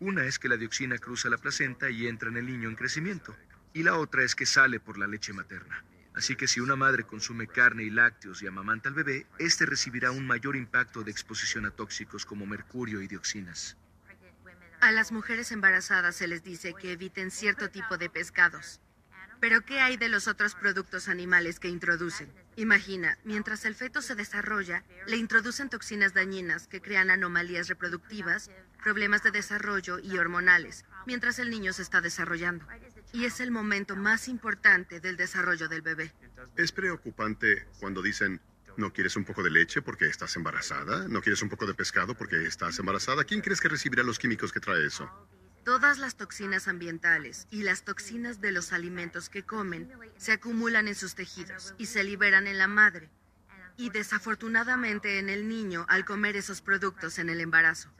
Una 0.00 0.24
es 0.24 0.38
que 0.38 0.48
la 0.48 0.56
dioxina 0.56 0.98
cruza 0.98 1.28
la 1.28 1.38
placenta 1.38 1.90
y 1.90 2.06
entra 2.06 2.28
en 2.28 2.36
el 2.36 2.46
niño 2.46 2.68
en 2.68 2.76
crecimiento, 2.76 3.36
y 3.72 3.82
la 3.82 3.96
otra 3.96 4.22
es 4.22 4.34
que 4.34 4.46
sale 4.46 4.80
por 4.80 4.98
la 4.98 5.06
leche 5.06 5.32
materna. 5.32 5.84
Así 6.14 6.36
que 6.36 6.46
si 6.46 6.60
una 6.60 6.76
madre 6.76 7.04
consume 7.04 7.46
carne 7.46 7.84
y 7.84 7.90
lácteos 7.90 8.42
y 8.42 8.46
amamanta 8.46 8.88
al 8.88 8.94
bebé, 8.94 9.26
éste 9.38 9.64
recibirá 9.64 10.10
un 10.10 10.26
mayor 10.26 10.56
impacto 10.56 11.02
de 11.02 11.10
exposición 11.10 11.64
a 11.64 11.70
tóxicos 11.70 12.26
como 12.26 12.46
mercurio 12.46 13.00
y 13.00 13.08
dioxinas. 13.08 13.76
A 14.80 14.90
las 14.90 15.12
mujeres 15.12 15.52
embarazadas 15.52 16.16
se 16.16 16.26
les 16.26 16.42
dice 16.42 16.74
que 16.74 16.92
eviten 16.92 17.30
cierto 17.30 17.70
tipo 17.70 17.96
de 17.96 18.10
pescados. 18.10 18.80
Pero 19.42 19.62
¿qué 19.62 19.80
hay 19.80 19.96
de 19.96 20.08
los 20.08 20.28
otros 20.28 20.54
productos 20.54 21.08
animales 21.08 21.58
que 21.58 21.66
introducen? 21.66 22.32
Imagina, 22.54 23.18
mientras 23.24 23.64
el 23.64 23.74
feto 23.74 24.00
se 24.00 24.14
desarrolla, 24.14 24.84
le 25.08 25.16
introducen 25.16 25.68
toxinas 25.68 26.14
dañinas 26.14 26.68
que 26.68 26.80
crean 26.80 27.10
anomalías 27.10 27.66
reproductivas, 27.66 28.52
problemas 28.84 29.24
de 29.24 29.32
desarrollo 29.32 29.98
y 29.98 30.16
hormonales, 30.16 30.84
mientras 31.06 31.40
el 31.40 31.50
niño 31.50 31.72
se 31.72 31.82
está 31.82 32.00
desarrollando. 32.00 32.64
Y 33.12 33.24
es 33.24 33.40
el 33.40 33.50
momento 33.50 33.96
más 33.96 34.28
importante 34.28 35.00
del 35.00 35.16
desarrollo 35.16 35.66
del 35.66 35.82
bebé. 35.82 36.14
Es 36.54 36.70
preocupante 36.70 37.66
cuando 37.80 38.00
dicen, 38.00 38.40
¿no 38.76 38.92
quieres 38.92 39.16
un 39.16 39.24
poco 39.24 39.42
de 39.42 39.50
leche 39.50 39.82
porque 39.82 40.06
estás 40.06 40.36
embarazada? 40.36 41.08
¿No 41.08 41.20
quieres 41.20 41.42
un 41.42 41.48
poco 41.48 41.66
de 41.66 41.74
pescado 41.74 42.14
porque 42.14 42.46
estás 42.46 42.78
embarazada? 42.78 43.24
¿Quién 43.24 43.40
crees 43.40 43.60
que 43.60 43.68
recibirá 43.68 44.04
los 44.04 44.20
químicos 44.20 44.52
que 44.52 44.60
trae 44.60 44.86
eso? 44.86 45.10
Todas 45.64 45.98
las 45.98 46.16
toxinas 46.16 46.66
ambientales 46.66 47.46
y 47.50 47.62
las 47.62 47.84
toxinas 47.84 48.40
de 48.40 48.50
los 48.50 48.72
alimentos 48.72 49.28
que 49.28 49.44
comen 49.44 49.88
se 50.16 50.32
acumulan 50.32 50.88
en 50.88 50.96
sus 50.96 51.14
tejidos 51.14 51.74
y 51.78 51.86
se 51.86 52.02
liberan 52.02 52.48
en 52.48 52.58
la 52.58 52.66
madre 52.66 53.10
y 53.76 53.90
desafortunadamente 53.90 55.18
en 55.18 55.28
el 55.28 55.48
niño 55.48 55.86
al 55.88 56.04
comer 56.04 56.36
esos 56.36 56.62
productos 56.62 57.18
en 57.18 57.28
el 57.28 57.40
embarazo. 57.40 57.90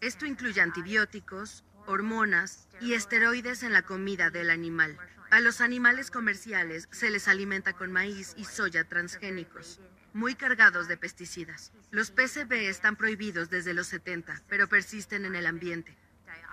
Esto 0.00 0.24
incluye 0.24 0.60
antibióticos, 0.62 1.64
hormonas 1.86 2.66
y 2.80 2.94
esteroides 2.94 3.62
en 3.62 3.74
la 3.74 3.82
comida 3.82 4.30
del 4.30 4.48
animal. 4.48 4.96
A 5.30 5.40
los 5.40 5.60
animales 5.60 6.10
comerciales 6.10 6.88
se 6.90 7.10
les 7.10 7.28
alimenta 7.28 7.74
con 7.74 7.92
maíz 7.92 8.34
y 8.36 8.46
soya 8.46 8.84
transgénicos, 8.84 9.80
muy 10.14 10.34
cargados 10.34 10.88
de 10.88 10.96
pesticidas. 10.96 11.72
Los 11.90 12.10
PCB 12.10 12.52
están 12.68 12.96
prohibidos 12.96 13.50
desde 13.50 13.74
los 13.74 13.86
70, 13.88 14.42
pero 14.48 14.66
persisten 14.66 15.26
en 15.26 15.36
el 15.36 15.46
ambiente. 15.46 15.96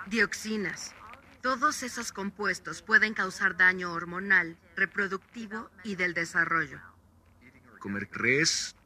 Dioxinas. 0.09 0.95
Todos 1.41 1.83
esos 1.83 2.13
compuestos 2.13 2.81
pueden 2.81 3.13
causar 3.13 3.57
daño 3.57 3.91
hormonal, 3.91 4.57
reproductivo 4.77 5.69
y 5.83 5.95
del 5.95 6.13
desarrollo. 6.13 6.79
Comer 7.79 8.07
res, 8.13 8.77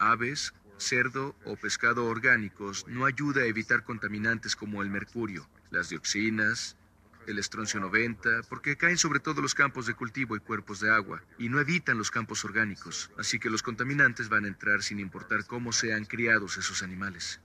aves, 0.00 0.54
cerdo 0.76 1.36
o 1.44 1.54
pescado 1.56 2.06
orgánicos 2.06 2.84
no 2.88 3.04
ayuda 3.04 3.42
a 3.42 3.46
evitar 3.46 3.84
contaminantes 3.84 4.56
como 4.56 4.82
el 4.82 4.90
mercurio, 4.90 5.48
las 5.70 5.88
dioxinas, 5.88 6.76
el 7.28 7.38
estroncio 7.38 7.78
90, 7.78 8.42
porque 8.48 8.76
caen 8.76 8.98
sobre 8.98 9.20
todo 9.20 9.42
los 9.42 9.54
campos 9.54 9.86
de 9.86 9.94
cultivo 9.94 10.34
y 10.34 10.40
cuerpos 10.40 10.80
de 10.80 10.92
agua, 10.92 11.22
y 11.38 11.48
no 11.48 11.60
evitan 11.60 11.96
los 11.96 12.10
campos 12.10 12.44
orgánicos, 12.44 13.12
así 13.16 13.38
que 13.38 13.50
los 13.50 13.62
contaminantes 13.62 14.28
van 14.28 14.44
a 14.44 14.48
entrar 14.48 14.82
sin 14.82 14.98
importar 14.98 15.46
cómo 15.46 15.72
sean 15.72 16.04
criados 16.04 16.56
esos 16.56 16.82
animales. 16.82 17.40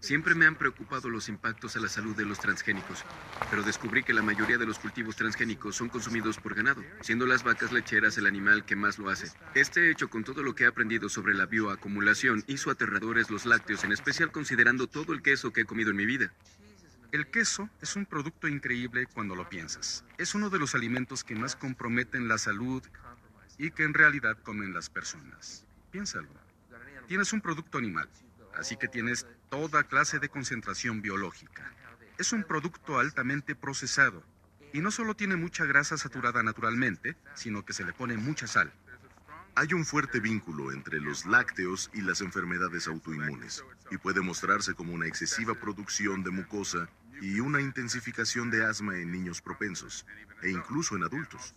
Siempre 0.00 0.34
me 0.34 0.46
han 0.46 0.56
preocupado 0.56 1.08
los 1.08 1.28
impactos 1.28 1.74
a 1.76 1.80
la 1.80 1.88
salud 1.88 2.14
de 2.14 2.24
los 2.24 2.38
transgénicos, 2.38 3.04
pero 3.50 3.62
descubrí 3.62 4.02
que 4.04 4.12
la 4.12 4.22
mayoría 4.22 4.58
de 4.58 4.66
los 4.66 4.78
cultivos 4.78 5.16
transgénicos 5.16 5.74
son 5.74 5.88
consumidos 5.88 6.38
por 6.38 6.54
ganado, 6.54 6.82
siendo 7.00 7.26
las 7.26 7.42
vacas 7.42 7.72
lecheras 7.72 8.16
el 8.18 8.26
animal 8.26 8.64
que 8.64 8.76
más 8.76 8.98
lo 8.98 9.08
hace. 9.08 9.32
Este 9.54 9.90
hecho, 9.90 10.08
con 10.08 10.22
todo 10.22 10.42
lo 10.42 10.54
que 10.54 10.64
he 10.64 10.66
aprendido 10.66 11.08
sobre 11.08 11.34
la 11.34 11.46
bioacumulación, 11.46 12.44
hizo 12.46 12.70
aterradores 12.70 13.30
los 13.30 13.46
lácteos, 13.46 13.84
en 13.84 13.92
especial 13.92 14.30
considerando 14.30 14.86
todo 14.86 15.12
el 15.12 15.22
queso 15.22 15.52
que 15.52 15.62
he 15.62 15.64
comido 15.64 15.90
en 15.90 15.96
mi 15.96 16.06
vida. 16.06 16.32
El 17.12 17.28
queso 17.28 17.70
es 17.80 17.96
un 17.96 18.04
producto 18.04 18.46
increíble 18.48 19.06
cuando 19.06 19.34
lo 19.34 19.48
piensas. 19.48 20.04
Es 20.18 20.34
uno 20.34 20.50
de 20.50 20.58
los 20.58 20.74
alimentos 20.74 21.24
que 21.24 21.34
más 21.34 21.56
comprometen 21.56 22.28
la 22.28 22.36
salud 22.36 22.82
y 23.58 23.70
que 23.70 23.84
en 23.84 23.94
realidad 23.94 24.36
comen 24.42 24.74
las 24.74 24.90
personas. 24.90 25.64
Piénsalo. 25.90 26.28
Tienes 27.06 27.32
un 27.32 27.40
producto 27.40 27.78
animal, 27.78 28.08
así 28.58 28.76
que 28.76 28.88
tienes 28.88 29.26
toda 29.48 29.84
clase 29.84 30.18
de 30.18 30.28
concentración 30.28 31.02
biológica. 31.02 31.72
Es 32.18 32.32
un 32.32 32.44
producto 32.44 32.98
altamente 32.98 33.54
procesado 33.54 34.22
y 34.72 34.80
no 34.80 34.90
solo 34.90 35.14
tiene 35.14 35.36
mucha 35.36 35.64
grasa 35.64 35.96
saturada 35.96 36.42
naturalmente, 36.42 37.16
sino 37.34 37.64
que 37.64 37.72
se 37.72 37.84
le 37.84 37.92
pone 37.92 38.16
mucha 38.16 38.46
sal. 38.46 38.72
Hay 39.54 39.72
un 39.72 39.86
fuerte 39.86 40.20
vínculo 40.20 40.70
entre 40.70 41.00
los 41.00 41.24
lácteos 41.24 41.90
y 41.94 42.02
las 42.02 42.20
enfermedades 42.20 42.88
autoinmunes, 42.88 43.64
y 43.90 43.96
puede 43.96 44.20
mostrarse 44.20 44.74
como 44.74 44.92
una 44.92 45.06
excesiva 45.06 45.54
producción 45.54 46.22
de 46.22 46.30
mucosa 46.30 46.90
y 47.22 47.40
una 47.40 47.62
intensificación 47.62 48.50
de 48.50 48.66
asma 48.66 48.98
en 48.98 49.10
niños 49.10 49.40
propensos, 49.40 50.04
e 50.42 50.50
incluso 50.50 50.94
en 50.94 51.04
adultos. 51.04 51.54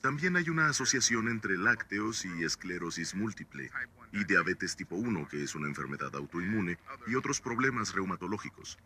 También 0.00 0.36
hay 0.36 0.50
una 0.50 0.68
asociación 0.68 1.28
entre 1.28 1.58
lácteos 1.58 2.24
y 2.24 2.44
esclerosis 2.44 3.14
múltiple, 3.14 3.72
y 4.12 4.24
diabetes 4.24 4.76
tipo 4.76 4.96
1, 4.96 5.28
que 5.28 5.42
es 5.42 5.54
una 5.54 5.68
enfermedad 5.68 6.14
autoinmune, 6.14 6.78
y 7.06 7.14
otros 7.14 7.40
problemas 7.40 7.94
reumatológicos. 7.94 8.78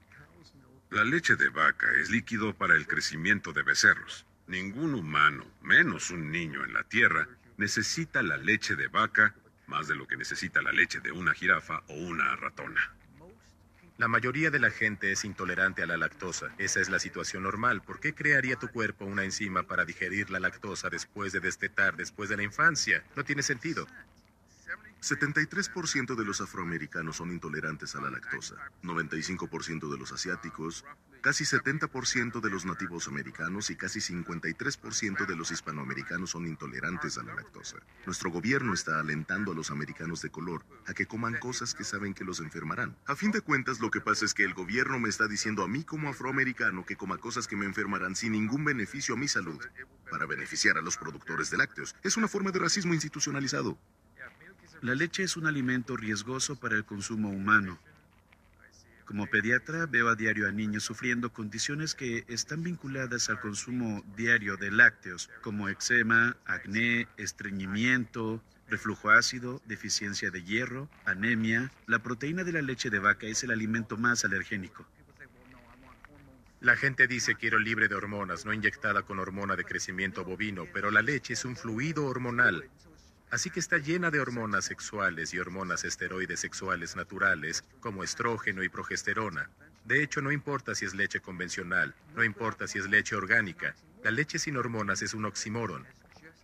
La 0.90 1.04
leche 1.04 1.36
de 1.36 1.48
vaca 1.48 1.88
es 2.00 2.10
líquido 2.10 2.54
para 2.54 2.74
el 2.74 2.86
crecimiento 2.86 3.52
de 3.52 3.62
becerros. 3.62 4.24
Ningún 4.46 4.94
humano, 4.94 5.44
menos 5.62 6.10
un 6.10 6.30
niño 6.30 6.64
en 6.64 6.72
la 6.72 6.84
Tierra, 6.84 7.28
necesita 7.56 8.22
la 8.22 8.36
leche 8.36 8.76
de 8.76 8.86
vaca 8.88 9.34
más 9.66 9.88
de 9.88 9.96
lo 9.96 10.06
que 10.06 10.16
necesita 10.16 10.62
la 10.62 10.72
leche 10.72 11.00
de 11.00 11.12
una 11.12 11.34
jirafa 11.34 11.82
o 11.88 11.94
una 11.94 12.36
ratona. 12.36 12.92
La 13.98 14.08
mayoría 14.08 14.50
de 14.50 14.58
la 14.58 14.70
gente 14.70 15.10
es 15.10 15.24
intolerante 15.24 15.82
a 15.82 15.86
la 15.86 15.96
lactosa. 15.96 16.50
Esa 16.58 16.80
es 16.80 16.90
la 16.90 16.98
situación 16.98 17.42
normal. 17.44 17.80
¿Por 17.80 17.98
qué 17.98 18.14
crearía 18.14 18.56
tu 18.56 18.68
cuerpo 18.68 19.06
una 19.06 19.24
enzima 19.24 19.62
para 19.62 19.86
digerir 19.86 20.30
la 20.30 20.38
lactosa 20.38 20.90
después 20.90 21.32
de 21.32 21.40
destetar, 21.40 21.96
después 21.96 22.28
de 22.28 22.36
la 22.36 22.42
infancia? 22.42 23.02
No 23.16 23.24
tiene 23.24 23.42
sentido. 23.42 23.86
73% 25.02 26.16
de 26.16 26.24
los 26.24 26.40
afroamericanos 26.40 27.16
son 27.16 27.30
intolerantes 27.30 27.94
a 27.94 28.00
la 28.00 28.10
lactosa, 28.10 28.56
95% 28.82 29.90
de 29.90 29.98
los 29.98 30.12
asiáticos, 30.12 30.84
casi 31.20 31.44
70% 31.44 32.40
de 32.40 32.50
los 32.50 32.64
nativos 32.64 33.08
americanos 33.08 33.70
y 33.70 33.76
casi 33.76 34.00
53% 34.00 35.26
de 35.26 35.36
los 35.36 35.50
hispanoamericanos 35.50 36.30
son 36.30 36.46
intolerantes 36.46 37.18
a 37.18 37.24
la 37.24 37.34
lactosa. 37.34 37.78
Nuestro 38.06 38.30
gobierno 38.30 38.74
está 38.74 39.00
alentando 39.00 39.52
a 39.52 39.54
los 39.54 39.70
americanos 39.70 40.22
de 40.22 40.30
color 40.30 40.64
a 40.86 40.94
que 40.94 41.06
coman 41.06 41.34
cosas 41.38 41.74
que 41.74 41.84
saben 41.84 42.14
que 42.14 42.24
los 42.24 42.40
enfermarán. 42.40 42.96
A 43.06 43.16
fin 43.16 43.30
de 43.32 43.40
cuentas, 43.40 43.80
lo 43.80 43.90
que 43.90 44.00
pasa 44.00 44.24
es 44.24 44.34
que 44.34 44.44
el 44.44 44.54
gobierno 44.54 44.98
me 44.98 45.08
está 45.08 45.26
diciendo 45.26 45.62
a 45.62 45.68
mí 45.68 45.84
como 45.84 46.08
afroamericano 46.08 46.86
que 46.86 46.96
coma 46.96 47.18
cosas 47.18 47.46
que 47.46 47.56
me 47.56 47.66
enfermarán 47.66 48.14
sin 48.14 48.32
ningún 48.32 48.64
beneficio 48.64 49.14
a 49.14 49.18
mi 49.18 49.28
salud, 49.28 49.60
para 50.10 50.26
beneficiar 50.26 50.78
a 50.78 50.82
los 50.82 50.96
productores 50.96 51.50
de 51.50 51.58
lácteos. 51.58 51.96
Es 52.02 52.16
una 52.16 52.28
forma 52.28 52.50
de 52.52 52.60
racismo 52.60 52.94
institucionalizado. 52.94 53.78
La 54.82 54.94
leche 54.94 55.22
es 55.22 55.36
un 55.36 55.46
alimento 55.46 55.96
riesgoso 55.96 56.56
para 56.56 56.76
el 56.76 56.84
consumo 56.84 57.30
humano. 57.30 57.78
Como 59.06 59.26
pediatra 59.26 59.86
veo 59.86 60.08
a 60.08 60.16
diario 60.16 60.48
a 60.48 60.52
niños 60.52 60.82
sufriendo 60.82 61.32
condiciones 61.32 61.94
que 61.94 62.24
están 62.28 62.62
vinculadas 62.62 63.30
al 63.30 63.40
consumo 63.40 64.04
diario 64.16 64.56
de 64.56 64.70
lácteos, 64.70 65.30
como 65.42 65.68
eczema, 65.68 66.36
acné, 66.44 67.08
estreñimiento, 67.16 68.42
reflujo 68.68 69.10
ácido, 69.10 69.62
deficiencia 69.64 70.30
de 70.30 70.42
hierro, 70.42 70.90
anemia. 71.04 71.70
La 71.86 72.00
proteína 72.00 72.44
de 72.44 72.52
la 72.52 72.62
leche 72.62 72.90
de 72.90 72.98
vaca 72.98 73.26
es 73.26 73.44
el 73.44 73.52
alimento 73.52 73.96
más 73.96 74.24
alergénico. 74.24 74.86
La 76.60 76.76
gente 76.76 77.06
dice 77.06 77.36
quiero 77.36 77.58
libre 77.58 77.86
de 77.88 77.94
hormonas, 77.94 78.44
no 78.44 78.52
inyectada 78.52 79.02
con 79.02 79.20
hormona 79.20 79.56
de 79.56 79.64
crecimiento 79.64 80.24
bovino, 80.24 80.66
pero 80.72 80.90
la 80.90 81.00
leche 81.00 81.34
es 81.34 81.44
un 81.44 81.56
fluido 81.56 82.06
hormonal. 82.06 82.68
Así 83.30 83.50
que 83.50 83.60
está 83.60 83.78
llena 83.78 84.10
de 84.10 84.20
hormonas 84.20 84.64
sexuales 84.64 85.34
y 85.34 85.38
hormonas 85.38 85.84
esteroides 85.84 86.40
sexuales 86.40 86.94
naturales, 86.96 87.64
como 87.80 88.04
estrógeno 88.04 88.62
y 88.62 88.68
progesterona. 88.68 89.50
De 89.84 90.02
hecho, 90.02 90.20
no 90.20 90.32
importa 90.32 90.74
si 90.74 90.84
es 90.84 90.94
leche 90.94 91.20
convencional, 91.20 91.94
no 92.14 92.24
importa 92.24 92.66
si 92.66 92.78
es 92.78 92.88
leche 92.88 93.16
orgánica, 93.16 93.74
la 94.02 94.10
leche 94.10 94.38
sin 94.38 94.56
hormonas 94.56 95.02
es 95.02 95.14
un 95.14 95.24
oxímoron. 95.24 95.86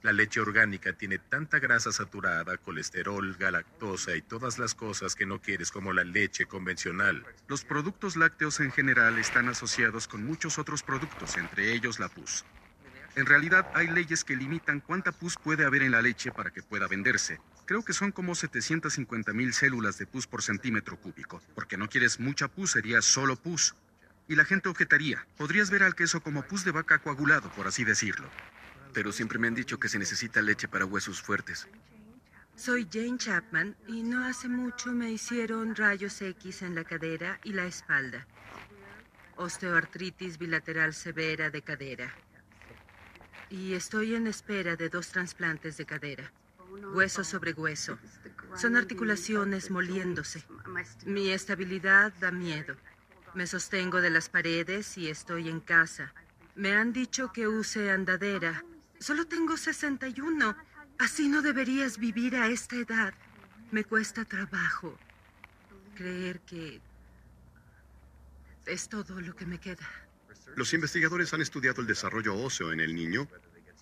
La 0.03 0.13
leche 0.13 0.41
orgánica 0.41 0.93
tiene 0.93 1.19
tanta 1.19 1.61
grasa 1.61 1.93
saturada, 1.93 2.57
colesterol, 2.57 3.37
galactosa 3.39 4.17
y 4.17 4.23
todas 4.23 4.59
las 4.59 4.75
cosas 4.75 5.15
que 5.15 5.27
no 5.27 5.41
quieres 5.41 5.71
como 5.71 5.93
la 5.93 6.03
leche 6.03 6.47
convencional. 6.47 7.25
Los 7.47 7.65
productos 7.65 8.17
lácteos 8.17 8.59
en 8.59 8.73
general 8.73 9.19
están 9.19 9.49
asociados 9.49 10.09
con 10.09 10.25
muchos 10.25 10.59
otros 10.59 10.83
productos, 10.83 11.37
entre 11.37 11.73
ellos 11.73 12.01
la 12.01 12.09
pus. 12.09 12.45
En 13.15 13.27
realidad 13.27 13.71
hay 13.75 13.89
leyes 13.89 14.25
que 14.25 14.37
limitan 14.37 14.81
cuánta 14.81 15.13
pus 15.13 15.37
puede 15.37 15.67
haber 15.67 15.83
en 15.83 15.93
la 15.93 16.01
leche 16.01 16.33
para 16.33 16.51
que 16.51 16.63
pueda 16.63 16.89
venderse. 16.89 17.41
Creo 17.67 17.85
que 17.85 17.93
son 17.93 18.11
como 18.11 18.35
750 18.35 19.33
mil 19.35 19.53
células 19.53 19.99
de 19.99 20.07
pus 20.07 20.27
por 20.27 20.43
centímetro 20.43 20.99
cúbico. 20.99 21.43
Porque 21.55 21.77
no 21.77 21.89
quieres 21.89 22.21
mucha 22.21 22.49
pus, 22.49 22.71
sería 22.71 23.03
solo 23.03 23.37
pus. 23.37 23.75
Y 24.29 24.35
la 24.35 24.47
gente 24.47 24.71
objetaría. 24.71 25.27
Podrías 25.37 25.71
ver 25.71 25.83
al 25.83 25.95
queso 25.95 26.23
como 26.23 26.43
pus 26.43 26.65
de 26.65 26.71
vaca 26.71 27.01
coagulado, 27.01 27.51
por 27.53 27.67
así 27.67 27.85
decirlo. 27.85 28.31
Pero 28.95 29.13
siempre 29.13 29.39
me 29.39 29.49
han 29.49 29.55
dicho 29.55 29.79
que 29.79 29.89
se 29.89 29.99
necesita 29.99 30.41
leche 30.41 30.69
para 30.69 30.87
huesos 30.87 31.21
fuertes. 31.21 31.69
Soy 32.57 32.89
Jane 32.91 33.19
Chapman 33.19 33.77
y 33.89 34.03
no 34.03 34.25
hace 34.25 34.49
mucho 34.49 34.93
me 34.93 35.11
hicieron 35.11 35.75
rayos 35.75 36.21
X 36.21 36.63
en 36.63 36.75
la 36.75 36.85
cadera 36.85 37.41
y 37.45 37.53
la 37.53 37.65
espalda. 37.67 38.27
Osteoartritis 39.37 40.39
bilateral 40.39 40.95
severa 40.95 41.51
de 41.51 41.63
cadera. 41.63 42.15
Y 43.53 43.75
estoy 43.75 44.15
en 44.15 44.27
espera 44.27 44.77
de 44.77 44.89
dos 44.89 45.09
trasplantes 45.09 45.77
de 45.77 45.85
cadera. 45.85 46.33
Hueso 46.95 47.23
sobre 47.23 47.53
hueso. 47.53 47.99
Son 48.57 48.77
articulaciones 48.77 49.71
moliéndose. 49.71 50.43
Mi 51.05 51.29
estabilidad 51.29 52.15
da 52.19 52.31
miedo. 52.31 52.75
Me 53.35 53.47
sostengo 53.47 54.01
de 54.01 54.09
las 54.09 54.31
paredes 54.31 54.97
y 54.97 55.11
estoy 55.11 55.51
en 55.51 55.61
casa. 55.61 56.15
Me 56.55 56.73
han 56.73 56.95
dicho 56.95 57.31
que 57.31 57.47
use 57.47 57.91
andadera. 57.91 58.65
Solo 58.99 59.27
tengo 59.27 59.59
61. 59.59 60.57
Así 60.99 61.29
no 61.29 61.43
deberías 61.43 61.99
vivir 61.99 62.37
a 62.37 62.49
esta 62.49 62.77
edad. 62.77 63.13
Me 63.71 63.85
cuesta 63.85 64.25
trabajo 64.25 64.99
creer 65.95 66.41
que 66.41 66.81
es 68.65 68.89
todo 68.89 69.21
lo 69.21 69.37
que 69.37 69.45
me 69.45 69.59
queda. 69.59 70.02
Los 70.57 70.73
investigadores 70.75 71.33
han 71.33 71.41
estudiado 71.41 71.81
el 71.81 71.87
desarrollo 71.87 72.35
óseo 72.35 72.73
en 72.73 72.81
el 72.81 72.95
niño 72.95 73.29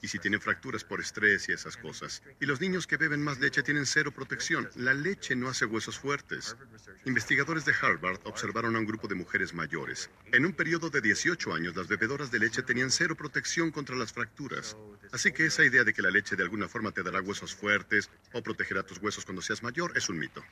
y 0.02 0.08
si 0.08 0.18
tiene 0.18 0.38
fracturas 0.38 0.84
por 0.84 1.00
estrés 1.00 1.48
y 1.48 1.52
esas 1.52 1.76
cosas. 1.76 2.22
Y 2.40 2.46
los 2.46 2.60
niños 2.60 2.86
que 2.86 2.96
beben 2.96 3.22
más 3.22 3.38
leche 3.38 3.62
tienen 3.62 3.86
cero 3.86 4.12
protección. 4.12 4.68
La 4.76 4.94
leche 4.94 5.36
no 5.36 5.48
hace 5.48 5.66
huesos 5.66 5.98
fuertes. 5.98 6.56
Investigadores 7.04 7.64
de 7.64 7.74
Harvard 7.80 8.20
observaron 8.24 8.76
a 8.76 8.78
un 8.78 8.86
grupo 8.86 9.08
de 9.08 9.14
mujeres 9.14 9.52
mayores. 9.52 10.10
En 10.32 10.46
un 10.46 10.52
periodo 10.52 10.90
de 10.90 11.00
18 11.00 11.52
años, 11.52 11.76
las 11.76 11.88
bebedoras 11.88 12.30
de 12.30 12.38
leche 12.38 12.62
tenían 12.62 12.90
cero 12.90 13.14
protección 13.14 13.70
contra 13.70 13.96
las 13.96 14.12
fracturas. 14.12 14.76
Así 15.12 15.32
que 15.32 15.46
esa 15.46 15.64
idea 15.64 15.84
de 15.84 15.92
que 15.92 16.02
la 16.02 16.10
leche 16.10 16.36
de 16.36 16.42
alguna 16.42 16.68
forma 16.68 16.92
te 16.92 17.02
dará 17.02 17.20
huesos 17.20 17.54
fuertes 17.54 18.10
o 18.32 18.42
protegerá 18.42 18.82
tus 18.82 18.98
huesos 18.98 19.24
cuando 19.24 19.42
seas 19.42 19.62
mayor 19.62 19.92
es 19.96 20.08
un 20.08 20.18
mito. 20.18 20.42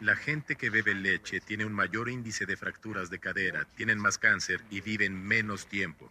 La 0.00 0.16
gente 0.16 0.56
que 0.56 0.70
bebe 0.70 0.94
leche 0.94 1.40
tiene 1.40 1.66
un 1.66 1.74
mayor 1.74 2.08
índice 2.08 2.46
de 2.46 2.56
fracturas 2.56 3.10
de 3.10 3.18
cadera, 3.18 3.66
tienen 3.76 3.98
más 3.98 4.16
cáncer 4.16 4.62
y 4.70 4.80
viven 4.80 5.22
menos 5.22 5.66
tiempo. 5.66 6.10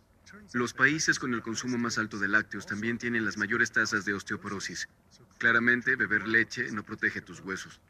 Los 0.54 0.74
países 0.74 1.18
con 1.18 1.34
el 1.34 1.42
consumo 1.42 1.78
más 1.80 1.98
alto 1.98 2.20
de 2.20 2.28
lácteos 2.28 2.68
también 2.68 3.00
tienen 3.00 3.26
las 3.26 3.38
mayores 3.38 3.72
tasas 3.72 4.06
de 4.06 4.14
osteoporosis. 4.14 4.88
Claramente, 5.40 5.96
beber 5.96 6.28
leche 6.28 6.72
no 6.72 6.84
protege 6.84 7.22
tus 7.22 7.40
huesos. 7.40 7.82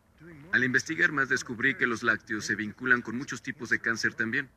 Al 0.54 0.64
investigar 0.64 1.12
más 1.12 1.28
descubrí 1.28 1.76
que 1.76 1.86
los 1.86 2.02
lácteos 2.02 2.46
se 2.46 2.56
vinculan 2.56 3.02
con 3.02 3.18
muchos 3.18 3.42
tipos 3.42 3.70
de 3.70 3.80
cáncer 3.80 4.14
también. 4.14 4.50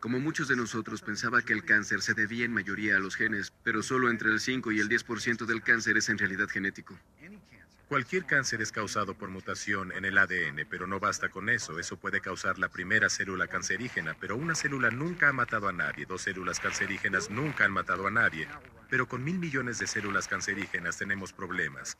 Como 0.00 0.18
muchos 0.18 0.48
de 0.48 0.56
nosotros 0.56 1.02
pensaba 1.02 1.42
que 1.42 1.52
el 1.52 1.64
cáncer 1.64 2.02
se 2.02 2.14
debía 2.14 2.44
en 2.44 2.52
mayoría 2.52 2.96
a 2.96 3.00
los 3.00 3.14
genes, 3.14 3.52
pero 3.62 3.84
solo 3.84 4.10
entre 4.10 4.30
el 4.30 4.40
5 4.40 4.72
y 4.72 4.80
el 4.80 4.88
10% 4.88 5.46
del 5.46 5.62
cáncer 5.62 5.96
es 5.96 6.08
en 6.08 6.18
realidad 6.18 6.48
genético. 6.48 6.98
Cualquier 7.90 8.24
cáncer 8.24 8.62
es 8.62 8.70
causado 8.70 9.14
por 9.14 9.30
mutación 9.30 9.90
en 9.90 10.04
el 10.04 10.16
ADN, 10.16 10.64
pero 10.70 10.86
no 10.86 11.00
basta 11.00 11.28
con 11.28 11.48
eso. 11.48 11.76
Eso 11.80 11.96
puede 11.96 12.20
causar 12.20 12.56
la 12.56 12.68
primera 12.68 13.10
célula 13.10 13.48
cancerígena, 13.48 14.14
pero 14.20 14.36
una 14.36 14.54
célula 14.54 14.92
nunca 14.92 15.28
ha 15.28 15.32
matado 15.32 15.66
a 15.66 15.72
nadie. 15.72 16.06
Dos 16.06 16.22
células 16.22 16.60
cancerígenas 16.60 17.30
nunca 17.30 17.64
han 17.64 17.72
matado 17.72 18.06
a 18.06 18.10
nadie. 18.12 18.46
Pero 18.88 19.08
con 19.08 19.24
mil 19.24 19.40
millones 19.40 19.80
de 19.80 19.88
células 19.88 20.28
cancerígenas 20.28 20.98
tenemos 20.98 21.32
problemas. 21.32 21.98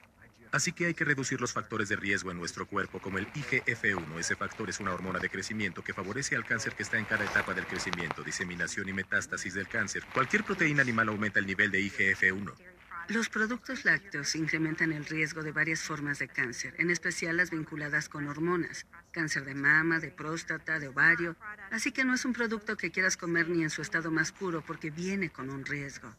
Así 0.52 0.70
que 0.70 0.86
hay 0.86 0.94
que 0.94 1.04
reducir 1.04 1.40
los 1.40 1.52
factores 1.52 1.88
de 1.88 1.96
riesgo 1.96 2.30
en 2.30 2.38
nuestro 2.38 2.68
cuerpo, 2.68 3.00
como 3.00 3.18
el 3.18 3.26
IGF-1. 3.32 4.16
Ese 4.16 4.36
factor 4.36 4.70
es 4.70 4.78
una 4.78 4.94
hormona 4.94 5.18
de 5.18 5.28
crecimiento 5.28 5.82
que 5.82 5.92
favorece 5.92 6.36
al 6.36 6.44
cáncer 6.44 6.74
que 6.74 6.84
está 6.84 6.98
en 6.98 7.04
cada 7.04 7.24
etapa 7.24 7.52
del 7.52 7.66
crecimiento, 7.66 8.22
diseminación 8.22 8.88
y 8.88 8.92
metástasis 8.92 9.54
del 9.54 9.66
cáncer. 9.66 10.04
Cualquier 10.14 10.44
proteína 10.44 10.82
animal 10.82 11.08
aumenta 11.08 11.40
el 11.40 11.46
nivel 11.46 11.72
de 11.72 11.80
IGF-1. 11.80 12.79
Los 13.10 13.28
productos 13.28 13.84
lácteos 13.84 14.36
incrementan 14.36 14.92
el 14.92 15.04
riesgo 15.04 15.42
de 15.42 15.50
varias 15.50 15.80
formas 15.82 16.20
de 16.20 16.28
cáncer, 16.28 16.76
en 16.78 16.90
especial 16.90 17.38
las 17.38 17.50
vinculadas 17.50 18.08
con 18.08 18.28
hormonas, 18.28 18.86
cáncer 19.10 19.44
de 19.44 19.56
mama, 19.56 19.98
de 19.98 20.12
próstata, 20.12 20.78
de 20.78 20.86
ovario, 20.86 21.34
así 21.72 21.90
que 21.90 22.04
no 22.04 22.14
es 22.14 22.24
un 22.24 22.32
producto 22.32 22.76
que 22.76 22.92
quieras 22.92 23.16
comer 23.16 23.48
ni 23.48 23.64
en 23.64 23.70
su 23.70 23.82
estado 23.82 24.12
más 24.12 24.30
puro 24.30 24.62
porque 24.64 24.90
viene 24.90 25.28
con 25.28 25.50
un 25.50 25.64
riesgo. 25.64 26.14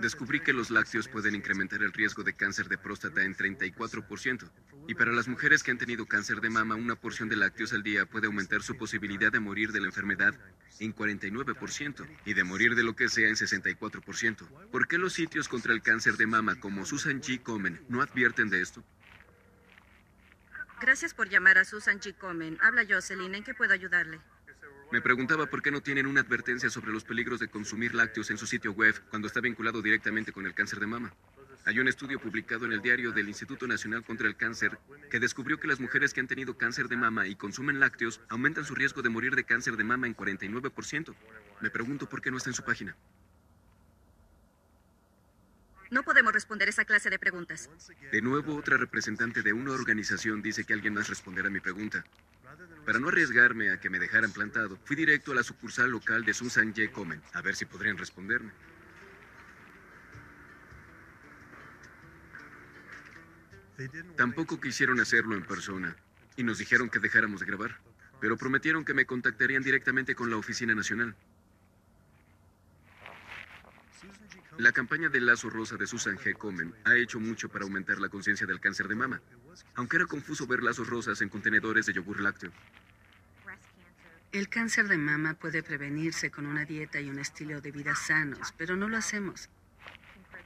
Descubrí 0.00 0.40
que 0.40 0.52
los 0.52 0.70
lácteos 0.70 1.08
pueden 1.08 1.34
incrementar 1.34 1.82
el 1.82 1.92
riesgo 1.92 2.22
de 2.22 2.34
cáncer 2.34 2.68
de 2.68 2.78
próstata 2.78 3.22
en 3.22 3.34
34%. 3.34 4.50
Y 4.88 4.94
para 4.94 5.12
las 5.12 5.26
mujeres 5.26 5.62
que 5.62 5.70
han 5.70 5.78
tenido 5.78 6.06
cáncer 6.06 6.40
de 6.40 6.50
mama, 6.50 6.74
una 6.74 6.96
porción 6.96 7.28
de 7.28 7.36
lácteos 7.36 7.72
al 7.72 7.82
día 7.82 8.06
puede 8.06 8.26
aumentar 8.26 8.62
su 8.62 8.76
posibilidad 8.76 9.32
de 9.32 9.40
morir 9.40 9.72
de 9.72 9.80
la 9.80 9.86
enfermedad 9.86 10.34
en 10.78 10.94
49% 10.94 12.06
y 12.24 12.34
de 12.34 12.44
morir 12.44 12.74
de 12.74 12.82
lo 12.82 12.94
que 12.94 13.08
sea 13.08 13.28
en 13.28 13.36
64%. 13.36 14.70
¿Por 14.70 14.86
qué 14.86 14.98
los 14.98 15.14
sitios 15.14 15.48
contra 15.48 15.72
el 15.72 15.82
cáncer 15.82 16.16
de 16.16 16.26
mama 16.26 16.60
como 16.60 16.84
Susan 16.84 17.20
G. 17.20 17.42
Komen 17.42 17.80
no 17.88 18.02
advierten 18.02 18.50
de 18.50 18.60
esto? 18.60 18.84
Gracias 20.80 21.14
por 21.14 21.28
llamar 21.28 21.56
a 21.58 21.64
Susan 21.64 22.00
G. 22.00 22.16
Komen. 22.16 22.58
Habla 22.60 22.84
Jocelyn. 22.88 23.34
¿En 23.34 23.44
qué 23.44 23.54
puedo 23.54 23.72
ayudarle? 23.72 24.20
Me 24.92 25.00
preguntaba 25.00 25.46
por 25.46 25.62
qué 25.62 25.70
no 25.70 25.80
tienen 25.80 26.06
una 26.06 26.20
advertencia 26.20 26.70
sobre 26.70 26.92
los 26.92 27.02
peligros 27.02 27.40
de 27.40 27.48
consumir 27.48 27.94
lácteos 27.94 28.30
en 28.30 28.38
su 28.38 28.46
sitio 28.46 28.72
web 28.72 28.94
cuando 29.10 29.26
está 29.26 29.40
vinculado 29.40 29.82
directamente 29.82 30.32
con 30.32 30.46
el 30.46 30.54
cáncer 30.54 30.78
de 30.78 30.86
mama. 30.86 31.12
Hay 31.64 31.80
un 31.80 31.88
estudio 31.88 32.20
publicado 32.20 32.64
en 32.66 32.72
el 32.72 32.80
diario 32.80 33.10
del 33.10 33.26
Instituto 33.26 33.66
Nacional 33.66 34.04
contra 34.04 34.28
el 34.28 34.36
Cáncer 34.36 34.78
que 35.10 35.18
descubrió 35.18 35.58
que 35.58 35.66
las 35.66 35.80
mujeres 35.80 36.14
que 36.14 36.20
han 36.20 36.28
tenido 36.28 36.56
cáncer 36.56 36.86
de 36.86 36.96
mama 36.96 37.26
y 37.26 37.34
consumen 37.34 37.80
lácteos 37.80 38.20
aumentan 38.28 38.64
su 38.64 38.76
riesgo 38.76 39.02
de 39.02 39.08
morir 39.08 39.34
de 39.34 39.42
cáncer 39.42 39.76
de 39.76 39.82
mama 39.82 40.06
en 40.06 40.16
49%. 40.16 41.14
Me 41.60 41.70
pregunto 41.70 42.08
por 42.08 42.22
qué 42.22 42.30
no 42.30 42.36
está 42.36 42.50
en 42.50 42.54
su 42.54 42.62
página. 42.62 42.96
No 45.90 46.04
podemos 46.04 46.32
responder 46.32 46.68
esa 46.68 46.84
clase 46.84 47.10
de 47.10 47.18
preguntas. 47.18 47.68
De 48.12 48.22
nuevo, 48.22 48.56
otra 48.56 48.76
representante 48.76 49.42
de 49.42 49.52
una 49.52 49.72
organización 49.72 50.42
dice 50.42 50.64
que 50.64 50.72
alguien 50.72 50.94
más 50.94 51.08
responderá 51.08 51.48
a 51.48 51.50
mi 51.50 51.60
pregunta. 51.60 52.04
Para 52.86 53.00
no 53.00 53.08
arriesgarme 53.08 53.70
a 53.70 53.80
que 53.80 53.90
me 53.90 53.98
dejaran 53.98 54.30
plantado, 54.30 54.78
fui 54.84 54.94
directo 54.94 55.32
a 55.32 55.34
la 55.34 55.42
sucursal 55.42 55.90
local 55.90 56.24
de 56.24 56.32
Susan 56.32 56.72
J. 56.72 56.92
Komen, 56.92 57.20
a 57.32 57.42
ver 57.42 57.56
si 57.56 57.64
podrían 57.64 57.98
responderme. 57.98 58.52
Tampoco 64.16 64.60
quisieron 64.60 65.00
hacerlo 65.00 65.34
en 65.34 65.44
persona 65.44 65.96
y 66.36 66.44
nos 66.44 66.58
dijeron 66.58 66.88
que 66.88 67.00
dejáramos 67.00 67.40
de 67.40 67.46
grabar, 67.46 67.76
pero 68.20 68.36
prometieron 68.36 68.84
que 68.84 68.94
me 68.94 69.04
contactarían 69.04 69.64
directamente 69.64 70.14
con 70.14 70.30
la 70.30 70.36
Oficina 70.36 70.74
Nacional. 70.74 71.16
La 74.58 74.72
campaña 74.72 75.10
del 75.10 75.26
lazo 75.26 75.50
rosa 75.50 75.76
de 75.76 75.86
Susan 75.86 76.16
G. 76.16 76.34
Komen 76.34 76.74
ha 76.84 76.96
hecho 76.96 77.20
mucho 77.20 77.48
para 77.50 77.64
aumentar 77.64 77.98
la 77.98 78.08
conciencia 78.08 78.46
del 78.46 78.58
cáncer 78.58 78.88
de 78.88 78.94
mama, 78.94 79.20
aunque 79.74 79.96
era 79.96 80.06
confuso 80.06 80.46
ver 80.46 80.62
lazos 80.62 80.88
rosas 80.88 81.20
en 81.20 81.28
contenedores 81.28 81.84
de 81.84 81.92
yogur 81.92 82.20
lácteo. 82.20 82.50
El 84.32 84.48
cáncer 84.48 84.88
de 84.88 84.96
mama 84.96 85.34
puede 85.34 85.62
prevenirse 85.62 86.30
con 86.30 86.46
una 86.46 86.64
dieta 86.64 87.00
y 87.00 87.10
un 87.10 87.18
estilo 87.18 87.60
de 87.60 87.70
vida 87.70 87.94
sanos, 87.94 88.54
pero 88.56 88.76
no 88.76 88.88
lo 88.88 88.96
hacemos. 88.96 89.50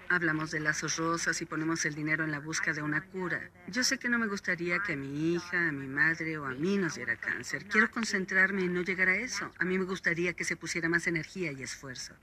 Hablamos 0.08 0.50
de 0.50 0.58
lazos 0.58 0.96
rosas 0.96 1.40
y 1.40 1.46
ponemos 1.46 1.84
el 1.84 1.94
dinero 1.94 2.24
en 2.24 2.32
la 2.32 2.40
busca 2.40 2.72
de 2.72 2.82
una 2.82 3.04
cura. 3.04 3.48
Yo 3.68 3.84
sé 3.84 3.98
que 3.98 4.08
no 4.08 4.18
me 4.18 4.26
gustaría 4.26 4.80
que 4.80 4.94
a 4.94 4.96
mi 4.96 5.34
hija, 5.34 5.68
a 5.68 5.72
mi 5.72 5.86
madre 5.86 6.36
o 6.36 6.46
a 6.46 6.50
mí 6.50 6.78
nos 6.78 6.96
diera 6.96 7.14
cáncer. 7.14 7.64
Quiero 7.66 7.88
concentrarme 7.92 8.64
en 8.64 8.74
no 8.74 8.82
llegar 8.82 9.08
a 9.08 9.16
eso. 9.16 9.52
A 9.58 9.64
mí 9.64 9.78
me 9.78 9.84
gustaría 9.84 10.32
que 10.32 10.42
se 10.42 10.56
pusiera 10.56 10.88
más 10.88 11.06
energía 11.06 11.52
y 11.52 11.62
esfuerzo. 11.62 12.16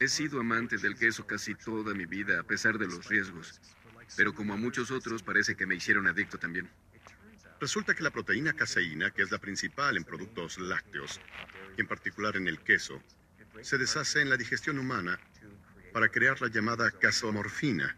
He 0.00 0.08
sido 0.08 0.40
amante 0.40 0.76
del 0.76 0.96
queso 0.96 1.26
casi 1.26 1.54
toda 1.54 1.94
mi 1.94 2.06
vida, 2.06 2.40
a 2.40 2.42
pesar 2.42 2.78
de 2.78 2.86
los 2.86 3.08
riesgos. 3.08 3.60
Pero 4.16 4.34
como 4.34 4.54
a 4.54 4.56
muchos 4.56 4.90
otros, 4.90 5.22
parece 5.22 5.56
que 5.56 5.66
me 5.66 5.76
hicieron 5.76 6.06
adicto 6.06 6.38
también. 6.38 6.68
Resulta 7.60 7.94
que 7.94 8.02
la 8.02 8.10
proteína 8.10 8.52
caseína, 8.52 9.10
que 9.10 9.22
es 9.22 9.30
la 9.30 9.38
principal 9.38 9.96
en 9.96 10.04
productos 10.04 10.58
lácteos, 10.58 11.20
en 11.76 11.86
particular 11.86 12.36
en 12.36 12.48
el 12.48 12.58
queso, 12.58 13.02
se 13.62 13.78
deshace 13.78 14.20
en 14.20 14.28
la 14.28 14.36
digestión 14.36 14.78
humana 14.78 15.18
para 15.92 16.08
crear 16.08 16.40
la 16.42 16.48
llamada 16.48 16.90
casomorfina. 16.90 17.96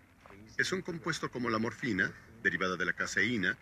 Es 0.58 0.72
un 0.72 0.82
compuesto 0.82 1.30
como 1.30 1.50
la 1.50 1.58
morfina, 1.58 2.12
derivada 2.42 2.76
de 2.76 2.84
la 2.84 2.92
caseína, 2.92 3.56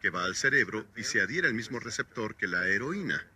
que 0.00 0.10
va 0.10 0.24
al 0.24 0.36
cerebro 0.36 0.86
y 0.94 1.04
se 1.04 1.20
adhiere 1.20 1.48
al 1.48 1.54
mismo 1.54 1.80
receptor 1.80 2.36
que 2.36 2.46
la 2.46 2.68
heroína. 2.68 3.26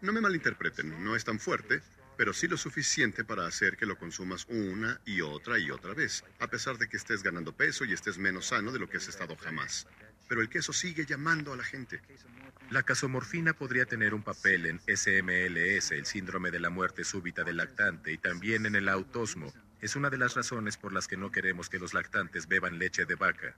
No 0.00 0.12
me 0.12 0.20
malinterpreten, 0.20 1.04
no 1.04 1.14
es 1.14 1.24
tan 1.24 1.38
fuerte, 1.38 1.82
pero 2.22 2.32
sí 2.32 2.46
lo 2.46 2.56
suficiente 2.56 3.24
para 3.24 3.48
hacer 3.48 3.76
que 3.76 3.84
lo 3.84 3.98
consumas 3.98 4.46
una 4.48 5.00
y 5.04 5.22
otra 5.22 5.58
y 5.58 5.72
otra 5.72 5.92
vez, 5.92 6.22
a 6.38 6.46
pesar 6.46 6.78
de 6.78 6.88
que 6.88 6.96
estés 6.96 7.20
ganando 7.20 7.52
peso 7.52 7.84
y 7.84 7.92
estés 7.92 8.16
menos 8.16 8.46
sano 8.46 8.70
de 8.70 8.78
lo 8.78 8.88
que 8.88 8.98
has 8.98 9.08
estado 9.08 9.34
jamás. 9.34 9.88
Pero 10.28 10.40
el 10.40 10.48
queso 10.48 10.72
sigue 10.72 11.04
llamando 11.04 11.52
a 11.52 11.56
la 11.56 11.64
gente. 11.64 12.00
La 12.70 12.84
casomorfina 12.84 13.54
podría 13.54 13.86
tener 13.86 14.14
un 14.14 14.22
papel 14.22 14.66
en 14.66 14.78
SMLS, 14.86 15.90
el 15.90 16.06
síndrome 16.06 16.52
de 16.52 16.60
la 16.60 16.70
muerte 16.70 17.02
súbita 17.02 17.42
del 17.42 17.56
lactante, 17.56 18.12
y 18.12 18.18
también 18.18 18.66
en 18.66 18.76
el 18.76 18.88
autismo. 18.88 19.52
Es 19.80 19.96
una 19.96 20.08
de 20.08 20.18
las 20.18 20.34
razones 20.34 20.76
por 20.76 20.92
las 20.92 21.08
que 21.08 21.16
no 21.16 21.32
queremos 21.32 21.68
que 21.68 21.80
los 21.80 21.92
lactantes 21.92 22.46
beban 22.46 22.78
leche 22.78 23.04
de 23.04 23.16
vaca. 23.16 23.56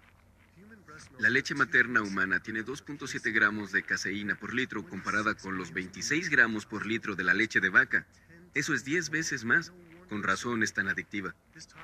La 1.19 1.29
leche 1.29 1.55
materna 1.55 2.01
humana 2.01 2.41
tiene 2.41 2.65
2.7 2.65 3.31
gramos 3.31 3.73
de 3.73 3.83
caseína 3.83 4.37
por 4.37 4.55
litro 4.55 4.87
comparada 4.87 5.35
con 5.35 5.59
los 5.59 5.73
26 5.73 6.31
gramos 6.31 6.67
por 6.67 6.87
litro 6.87 7.15
de 7.15 7.25
la 7.25 7.35
leche 7.35 7.61
de 7.61 7.69
vaca. 7.69 8.07
Eso 8.55 8.73
es 8.73 8.85
10 8.85 9.11
veces 9.11 9.45
más. 9.45 9.73
Con 10.09 10.23
razón 10.23 10.63
es 10.63 10.73
tan 10.73 10.89
adictiva. 10.89 11.35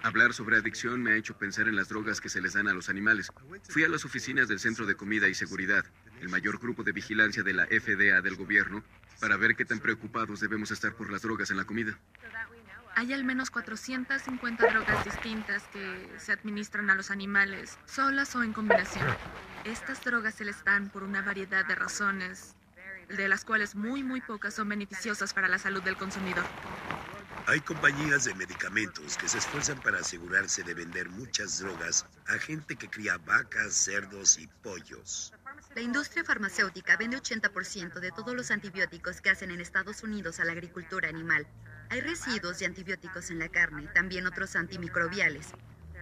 Hablar 0.03 0.35
sobre 0.35 0.57
adicción 0.57 1.03
me 1.03 1.13
ha 1.13 1.17
hecho 1.17 1.37
pensar 1.37 1.69
en 1.69 1.75
las 1.75 1.89
drogas 1.89 2.21
que 2.21 2.29
se 2.29 2.41
les 2.41 2.53
dan 2.53 2.69
a 2.69 2.75
los 2.75 2.89
animales. 2.89 3.33
Fui 3.69 3.83
a 3.83 3.89
las 3.89 4.05
oficinas 4.05 4.47
del 4.47 4.61
Centro 4.61 4.87
de 4.87 4.95
Comida 4.95 5.27
y 5.27 5.35
Seguridad, 5.35 5.85
el 6.21 6.29
mayor 6.29 6.59
grupo 6.59 6.85
de 6.85 6.93
vigilancia 6.93 7.43
de 7.43 7.55
la 7.55 7.67
FDA 7.67 8.21
del 8.21 8.37
gobierno, 8.37 8.85
para 9.21 9.37
ver 9.37 9.57
qué 9.57 9.65
tan 9.65 9.81
preocupados 9.81 10.41
debemos 10.41 10.71
estar 10.71 10.95
por 10.95 11.11
las 11.11 11.23
drogas 11.23 11.51
en 11.51 11.57
la 11.57 11.65
comida. 11.65 11.99
Hay 12.95 13.13
al 13.13 13.25
menos 13.25 13.51
450 13.51 14.71
drogas 14.71 15.05
distintas 15.05 15.63
que 15.73 16.09
se 16.19 16.33
administran 16.33 16.91
a 16.91 16.95
los 16.95 17.11
animales, 17.11 17.79
solas 17.87 18.37
o 18.37 18.43
en 18.43 18.53
combinación. 18.53 19.07
Estas 19.65 20.05
drogas 20.05 20.35
se 20.35 20.45
les 20.45 20.63
dan 20.65 20.91
por 20.91 21.05
una 21.05 21.23
variedad 21.23 21.65
de 21.65 21.75
razones, 21.75 22.55
de 23.17 23.29
las 23.29 23.45
cuales 23.45 23.75
muy, 23.75 24.03
muy 24.03 24.21
pocas 24.21 24.55
son 24.55 24.69
beneficiosas 24.69 25.35
para 25.35 25.49
la 25.49 25.59
salud 25.59 25.83
del 25.83 25.97
consumidor. 25.97 26.45
Hay 27.47 27.61
compañías 27.61 28.25
de 28.25 28.35
medicamentos 28.35 29.17
que 29.17 29.29
se 29.29 29.39
esfuerzan 29.39 29.81
para 29.81 29.99
asegurarse 29.99 30.63
de 30.63 30.75
vender 30.75 31.09
muchas 31.09 31.59
drogas 31.59 32.07
a 32.29 32.39
gente 32.39 32.77
que 32.77 32.89
cría 32.89 33.19
vacas, 33.19 33.75
cerdos 33.75 34.39
y 34.39 34.47
pollos. 34.63 35.33
La 35.75 35.81
industria 35.81 36.25
farmacéutica 36.25 36.97
vende 36.97 37.17
80% 37.17 38.01
de 38.01 38.11
todos 38.13 38.35
los 38.35 38.51
antibióticos 38.51 39.21
que 39.21 39.31
hacen 39.31 39.51
en 39.51 39.61
Estados 39.61 40.03
Unidos 40.03 40.39
a 40.41 40.45
la 40.45 40.53
agricultura 40.53 41.09
animal. 41.09 41.47
Hay 41.89 42.01
residuos 42.01 42.59
de 42.59 42.67
antibióticos 42.67 43.31
en 43.31 43.41
la 43.41 43.49
carne, 43.49 43.89
también 43.95 44.27
otros 44.27 44.55
antimicrobiales. 44.55 45.49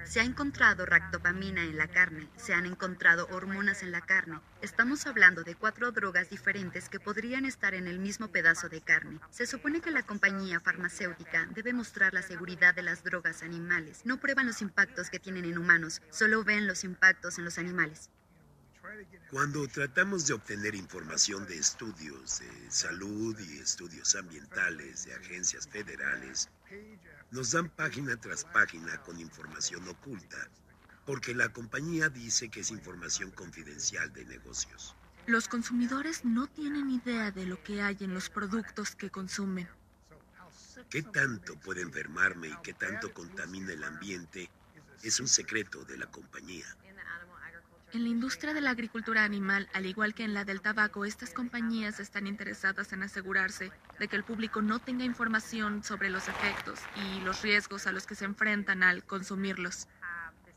Se 0.08 0.20
ha 0.20 0.24
encontrado 0.24 0.86
ractopamina 0.86 1.64
en 1.64 1.76
la 1.76 1.86
carne, 1.86 2.30
se 2.38 2.54
han 2.54 2.64
encontrado 2.64 3.28
hormonas 3.30 3.82
en 3.82 3.92
la 3.92 4.00
carne. 4.00 4.40
Estamos 4.62 5.06
hablando 5.06 5.44
de 5.44 5.54
cuatro 5.54 5.92
drogas 5.92 6.30
diferentes 6.30 6.88
que 6.88 6.98
podrían 6.98 7.44
estar 7.44 7.74
en 7.74 7.86
el 7.86 7.98
mismo 7.98 8.28
pedazo 8.28 8.70
de 8.70 8.80
carne. 8.80 9.20
Se 9.30 9.46
supone 9.46 9.82
que 9.82 9.90
la 9.90 10.02
compañía 10.02 10.60
farmacéutica 10.60 11.46
debe 11.54 11.74
mostrar 11.74 12.14
la 12.14 12.22
seguridad 12.22 12.74
de 12.74 12.84
las 12.84 13.04
drogas 13.04 13.42
animales. 13.42 14.00
No 14.04 14.18
prueban 14.18 14.46
los 14.46 14.62
impactos 14.62 15.10
que 15.10 15.20
tienen 15.20 15.44
en 15.44 15.58
humanos, 15.58 16.00
solo 16.08 16.42
ven 16.42 16.66
los 16.66 16.84
impactos 16.84 17.36
en 17.36 17.44
los 17.44 17.58
animales. 17.58 18.08
Cuando 19.30 19.68
tratamos 19.68 20.26
de 20.26 20.32
obtener 20.32 20.74
información 20.74 21.46
de 21.46 21.58
estudios 21.58 22.38
de 22.38 22.70
salud 22.70 23.38
y 23.38 23.58
estudios 23.58 24.14
ambientales 24.14 25.04
de 25.04 25.12
agencias 25.12 25.68
federales, 25.68 26.48
nos 27.30 27.52
dan 27.52 27.68
página 27.68 28.16
tras 28.16 28.44
página 28.44 29.00
con 29.02 29.20
información 29.20 29.86
oculta, 29.88 30.48
porque 31.04 31.34
la 31.34 31.50
compañía 31.50 32.08
dice 32.08 32.48
que 32.48 32.60
es 32.60 32.70
información 32.70 33.30
confidencial 33.30 34.12
de 34.12 34.24
negocios. 34.24 34.94
Los 35.26 35.46
consumidores 35.46 36.24
no 36.24 36.46
tienen 36.46 36.90
idea 36.90 37.30
de 37.30 37.44
lo 37.44 37.62
que 37.62 37.82
hay 37.82 37.98
en 38.00 38.14
los 38.14 38.30
productos 38.30 38.96
que 38.96 39.10
consumen. 39.10 39.68
¿Qué 40.88 41.02
tanto 41.02 41.54
puede 41.60 41.82
enfermarme 41.82 42.48
y 42.48 42.56
qué 42.62 42.72
tanto 42.72 43.12
contamina 43.12 43.72
el 43.72 43.84
ambiente 43.84 44.48
Es 45.02 45.20
un 45.20 45.28
secreto 45.28 45.84
de 45.84 45.98
la 45.98 46.06
compañía. 46.06 46.66
En 47.94 48.02
la 48.02 48.10
industria 48.10 48.52
de 48.52 48.60
la 48.60 48.70
agricultura 48.70 49.24
animal, 49.24 49.66
al 49.72 49.86
igual 49.86 50.12
que 50.12 50.22
en 50.22 50.34
la 50.34 50.44
del 50.44 50.60
tabaco, 50.60 51.06
estas 51.06 51.32
compañías 51.32 52.00
están 52.00 52.26
interesadas 52.26 52.92
en 52.92 53.02
asegurarse 53.02 53.72
de 53.98 54.08
que 54.08 54.16
el 54.16 54.24
público 54.24 54.60
no 54.60 54.78
tenga 54.78 55.04
información 55.04 55.82
sobre 55.82 56.10
los 56.10 56.28
efectos 56.28 56.80
y 56.96 57.20
los 57.20 57.40
riesgos 57.40 57.86
a 57.86 57.92
los 57.92 58.06
que 58.06 58.14
se 58.14 58.26
enfrentan 58.26 58.82
al 58.82 59.04
consumirlos. 59.04 59.88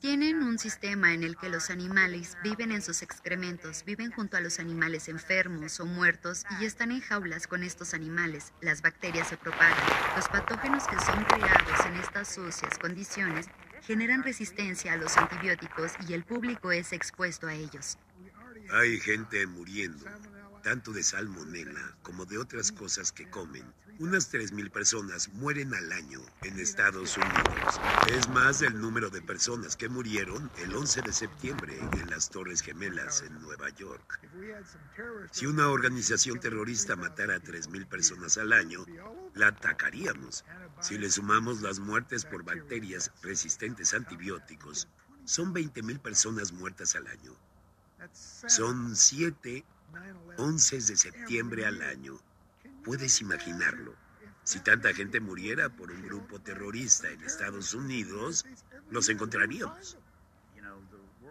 Tienen 0.02 0.44
un 0.44 0.60
sistema 0.60 1.14
en 1.14 1.24
el 1.24 1.38
que 1.38 1.48
los 1.48 1.70
animales 1.70 2.36
viven 2.44 2.74
en 2.74 2.82
sus 2.82 3.02
excrementos, 3.02 3.86
viven 3.86 4.12
junto 4.12 4.36
a 4.36 4.42
los 4.42 4.60
animales 4.60 5.08
enfermos 5.08 5.80
o 5.80 5.86
muertos 5.86 6.44
y 6.60 6.66
están 6.66 6.92
en 6.92 7.00
jaulas 7.00 7.48
con 7.48 7.64
estos 7.64 7.94
animales. 7.94 8.52
Las 8.62 8.82
bacterias 8.82 9.30
se 9.30 9.38
propagan. 9.38 9.78
Los 10.18 10.28
patógenos 10.28 10.86
que 10.86 11.00
son 11.00 11.24
creados 11.24 11.86
en 11.86 11.96
estas 11.96 12.34
sucias 12.34 12.78
condiciones 12.80 13.46
generan 13.82 14.24
resistencia 14.24 14.94
a 14.94 14.98
los 14.98 15.18
antibióticos 15.18 15.94
y 16.08 16.14
el 16.14 16.24
público 16.24 16.72
es 16.72 16.94
expuesto 16.94 17.48
a 17.48 17.54
ellos. 17.54 17.98
Hay 18.72 19.00
gente 19.00 19.46
muriendo, 19.48 20.06
tanto 20.64 20.92
de 20.92 21.04
salmonela 21.04 21.96
como 22.04 22.26
de 22.26 22.38
otras 22.38 22.72
cosas 22.72 23.12
que 23.12 23.30
comen. 23.30 23.66
Unas 24.02 24.34
3.000 24.34 24.72
personas 24.72 25.30
mueren 25.30 25.76
al 25.76 25.92
año 25.92 26.22
en 26.42 26.58
Estados 26.58 27.18
Unidos. 27.18 27.80
Es 28.12 28.28
más 28.30 28.60
del 28.60 28.82
número 28.82 29.12
de 29.12 29.22
personas 29.22 29.78
que 29.78 29.90
murieron 29.90 30.50
el 30.58 30.76
11 30.76 31.04
de 31.04 31.14
septiembre 31.14 31.78
en 31.80 32.10
las 32.10 32.32
Torres 32.32 32.64
Gemelas 32.64 33.22
en 33.22 33.40
Nueva 33.44 33.70
York. 33.70 34.20
Si 35.30 35.46
una 35.46 35.70
organización 35.70 36.40
terrorista 36.40 36.96
matara 36.96 37.36
a 37.36 37.42
3.000 37.42 37.88
personas 37.88 38.40
al 38.40 38.54
año, 38.54 38.88
la 39.36 39.50
atacaríamos. 39.50 40.46
Si 40.82 40.98
le 40.98 41.12
sumamos 41.12 41.62
las 41.62 41.78
muertes 41.78 42.26
por 42.26 42.44
bacterias 42.44 43.12
resistentes 43.22 43.94
a 43.94 43.98
antibióticos, 43.98 44.88
son 45.26 45.54
20.000 45.54 46.00
personas 46.00 46.52
muertas 46.54 46.96
al 46.96 47.06
año. 47.06 47.36
Son 48.48 48.96
7 48.96 49.64
11 50.38 50.76
de 50.78 50.98
septiembre 50.98 51.68
al 51.68 51.84
año. 51.84 52.20
Puedes 52.84 53.22
imaginarlo. 53.22 53.96
Si 54.44 54.60
tanta 54.60 54.94
gente 54.94 55.20
muriera 55.20 55.70
por 55.70 55.92
un 55.92 56.02
grupo 56.02 56.42
terrorista 56.42 57.10
en 57.10 57.22
Estados 57.22 57.74
Unidos, 57.74 58.46
nos 58.90 59.08
encontraríamos. 59.10 59.98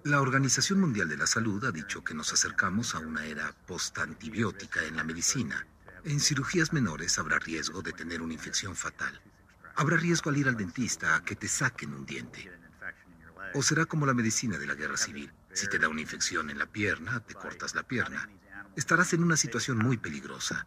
La 0.04 0.20
Organización 0.20 0.80
Mundial 0.80 1.08
de 1.08 1.16
la 1.16 1.26
Salud 1.26 1.62
ha 1.64 1.72
dicho 1.72 2.02
que 2.02 2.14
nos 2.14 2.32
acercamos 2.32 2.94
a 2.94 3.00
una 3.00 3.26
era 3.26 3.54
post-antibiótica 3.66 4.84
en 4.84 4.96
la 4.96 5.04
medicina. 5.04 5.66
En 6.04 6.20
cirugías 6.20 6.72
menores 6.72 7.18
habrá 7.18 7.38
riesgo 7.38 7.82
de 7.82 7.92
tener 7.92 8.22
una 8.22 8.32
infección 8.32 8.74
fatal. 8.74 9.20
Habrá 9.74 9.96
riesgo 9.96 10.30
al 10.30 10.38
ir 10.38 10.48
al 10.48 10.56
dentista 10.56 11.16
a 11.16 11.22
que 11.22 11.36
te 11.36 11.48
saquen 11.48 11.92
un 11.92 12.06
diente. 12.06 12.50
O 13.54 13.62
será 13.62 13.84
como 13.84 14.06
la 14.06 14.14
medicina 14.14 14.56
de 14.56 14.66
la 14.66 14.74
guerra 14.74 14.96
civil. 14.96 15.32
Si 15.52 15.66
te 15.66 15.78
da 15.78 15.88
una 15.88 16.00
infección 16.00 16.48
en 16.48 16.58
la 16.58 16.66
pierna, 16.66 17.20
te 17.20 17.34
cortas 17.34 17.74
la 17.74 17.82
pierna. 17.82 18.30
Estarás 18.76 19.12
en 19.12 19.22
una 19.22 19.36
situación 19.36 19.78
muy 19.78 19.98
peligrosa. 19.98 20.66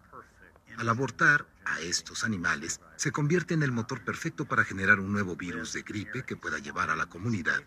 Al 0.77 0.89
abortar 0.89 1.47
a 1.65 1.79
estos 1.81 2.23
animales, 2.23 2.81
se 2.95 3.11
convierte 3.11 3.53
en 3.53 3.63
el 3.63 3.71
motor 3.71 4.03
perfecto 4.03 4.45
para 4.45 4.63
generar 4.63 4.99
un 4.99 5.11
nuevo 5.11 5.35
virus 5.35 5.73
de 5.73 5.83
gripe 5.83 6.23
que 6.23 6.35
pueda 6.35 6.59
llevar 6.59 6.89
a 6.89 6.95
la 6.95 7.05
comunidad. 7.05 7.63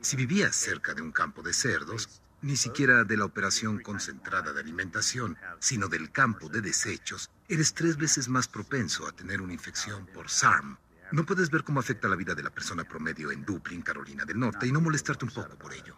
Si 0.00 0.16
vivías 0.16 0.56
cerca 0.56 0.94
de 0.94 1.02
un 1.02 1.12
campo 1.12 1.42
de 1.42 1.52
cerdos, 1.52 2.22
ni 2.42 2.56
siquiera 2.56 3.04
de 3.04 3.16
la 3.16 3.24
operación 3.24 3.80
concentrada 3.80 4.52
de 4.52 4.60
alimentación, 4.60 5.36
sino 5.60 5.88
del 5.88 6.10
campo 6.10 6.48
de 6.48 6.60
desechos, 6.60 7.30
eres 7.48 7.74
tres 7.74 7.96
veces 7.96 8.28
más 8.28 8.48
propenso 8.48 9.06
a 9.06 9.12
tener 9.12 9.40
una 9.40 9.52
infección 9.52 10.06
por 10.06 10.28
SARM. 10.30 10.76
No 11.12 11.24
puedes 11.24 11.50
ver 11.50 11.64
cómo 11.64 11.80
afecta 11.80 12.08
la 12.08 12.16
vida 12.16 12.34
de 12.34 12.42
la 12.42 12.50
persona 12.50 12.84
promedio 12.84 13.30
en 13.30 13.44
Dublín, 13.44 13.82
Carolina 13.82 14.24
del 14.24 14.38
Norte, 14.38 14.66
y 14.66 14.72
no 14.72 14.80
molestarte 14.80 15.24
un 15.24 15.30
poco 15.30 15.56
por 15.56 15.72
ello. 15.72 15.96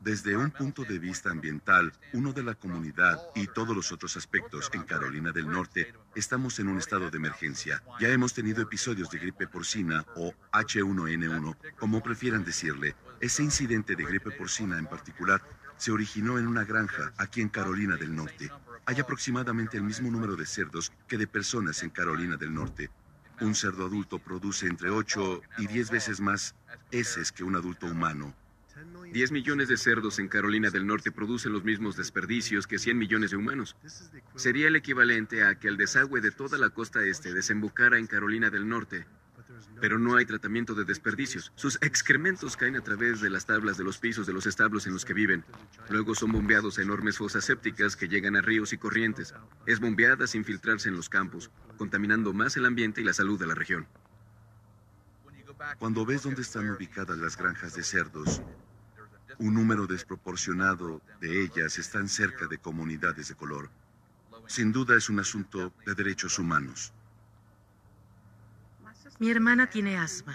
Desde 0.00 0.36
un 0.36 0.50
punto 0.50 0.84
de 0.84 0.98
vista 0.98 1.30
ambiental, 1.30 1.92
uno 2.12 2.32
de 2.32 2.42
la 2.42 2.54
comunidad 2.54 3.20
y 3.34 3.46
todos 3.46 3.74
los 3.76 3.92
otros 3.92 4.16
aspectos 4.16 4.70
en 4.72 4.82
Carolina 4.82 5.30
del 5.32 5.48
Norte, 5.48 5.94
estamos 6.14 6.58
en 6.58 6.68
un 6.68 6.78
estado 6.78 7.10
de 7.10 7.18
emergencia. 7.18 7.82
Ya 8.00 8.08
hemos 8.08 8.34
tenido 8.34 8.62
episodios 8.62 9.10
de 9.10 9.18
gripe 9.18 9.46
porcina 9.46 10.04
o 10.16 10.32
H1N1, 10.52 11.56
como 11.78 12.02
prefieran 12.02 12.44
decirle. 12.44 12.96
Ese 13.20 13.42
incidente 13.42 13.94
de 13.94 14.04
gripe 14.04 14.32
porcina 14.32 14.78
en 14.78 14.86
particular 14.86 15.40
se 15.76 15.92
originó 15.92 16.38
en 16.38 16.48
una 16.48 16.64
granja 16.64 17.12
aquí 17.16 17.40
en 17.40 17.48
Carolina 17.48 17.96
del 17.96 18.14
Norte. 18.14 18.50
Hay 18.86 19.00
aproximadamente 19.00 19.76
el 19.76 19.84
mismo 19.84 20.10
número 20.10 20.36
de 20.36 20.46
cerdos 20.46 20.92
que 21.06 21.16
de 21.16 21.26
personas 21.26 21.82
en 21.82 21.90
Carolina 21.90 22.36
del 22.36 22.52
Norte. 22.52 22.90
Un 23.40 23.54
cerdo 23.54 23.86
adulto 23.86 24.18
produce 24.18 24.66
entre 24.66 24.90
8 24.90 25.42
y 25.58 25.66
10 25.66 25.90
veces 25.90 26.20
más 26.20 26.54
heces 26.90 27.32
que 27.32 27.44
un 27.44 27.56
adulto 27.56 27.86
humano. 27.86 28.34
10 29.14 29.30
millones 29.30 29.68
de 29.68 29.76
cerdos 29.76 30.18
en 30.18 30.26
Carolina 30.26 30.70
del 30.70 30.88
Norte 30.88 31.12
producen 31.12 31.52
los 31.52 31.62
mismos 31.62 31.96
desperdicios 31.96 32.66
que 32.66 32.80
100 32.80 32.98
millones 32.98 33.30
de 33.30 33.36
humanos. 33.36 33.76
Sería 34.34 34.66
el 34.66 34.74
equivalente 34.74 35.44
a 35.44 35.54
que 35.54 35.68
el 35.68 35.76
desagüe 35.76 36.20
de 36.20 36.32
toda 36.32 36.58
la 36.58 36.70
costa 36.70 37.00
este 37.04 37.32
desembocara 37.32 37.96
en 37.96 38.08
Carolina 38.08 38.50
del 38.50 38.68
Norte. 38.68 39.06
Pero 39.80 40.00
no 40.00 40.16
hay 40.16 40.26
tratamiento 40.26 40.74
de 40.74 40.82
desperdicios. 40.82 41.52
Sus 41.54 41.76
excrementos 41.80 42.56
caen 42.56 42.74
a 42.74 42.80
través 42.80 43.20
de 43.20 43.30
las 43.30 43.46
tablas 43.46 43.78
de 43.78 43.84
los 43.84 43.98
pisos 43.98 44.26
de 44.26 44.32
los 44.32 44.46
establos 44.46 44.88
en 44.88 44.94
los 44.94 45.04
que 45.04 45.14
viven. 45.14 45.44
Luego 45.90 46.16
son 46.16 46.32
bombeados 46.32 46.78
a 46.78 46.82
enormes 46.82 47.18
fosas 47.18 47.44
sépticas 47.44 47.94
que 47.94 48.08
llegan 48.08 48.34
a 48.34 48.42
ríos 48.42 48.72
y 48.72 48.78
corrientes. 48.78 49.32
Es 49.64 49.78
bombeada 49.78 50.26
sin 50.26 50.44
filtrarse 50.44 50.88
en 50.88 50.96
los 50.96 51.08
campos, 51.08 51.52
contaminando 51.78 52.32
más 52.32 52.56
el 52.56 52.66
ambiente 52.66 53.00
y 53.00 53.04
la 53.04 53.12
salud 53.12 53.38
de 53.38 53.46
la 53.46 53.54
región. 53.54 53.86
Cuando 55.78 56.04
ves 56.04 56.24
dónde 56.24 56.42
están 56.42 56.68
ubicadas 56.68 57.16
las 57.18 57.36
granjas 57.36 57.76
de 57.76 57.84
cerdos, 57.84 58.42
un 59.38 59.54
número 59.54 59.86
desproporcionado 59.86 61.00
de 61.20 61.42
ellas 61.42 61.78
están 61.78 62.08
cerca 62.08 62.46
de 62.46 62.58
comunidades 62.58 63.28
de 63.28 63.34
color. 63.34 63.70
Sin 64.46 64.72
duda 64.72 64.96
es 64.96 65.08
un 65.08 65.20
asunto 65.20 65.72
de 65.86 65.94
derechos 65.94 66.38
humanos. 66.38 66.92
Mi 69.18 69.30
hermana 69.30 69.68
tiene 69.70 69.96
asma. 69.96 70.34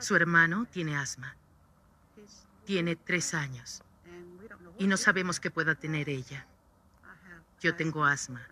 Su 0.00 0.16
hermano 0.16 0.66
tiene 0.70 0.96
asma. 0.96 1.36
Tiene 2.64 2.96
tres 2.96 3.34
años. 3.34 3.82
Y 4.78 4.86
no 4.86 4.96
sabemos 4.96 5.40
qué 5.40 5.50
pueda 5.50 5.74
tener 5.74 6.08
ella. 6.08 6.46
Yo 7.60 7.76
tengo 7.76 8.04
asma. 8.04 8.46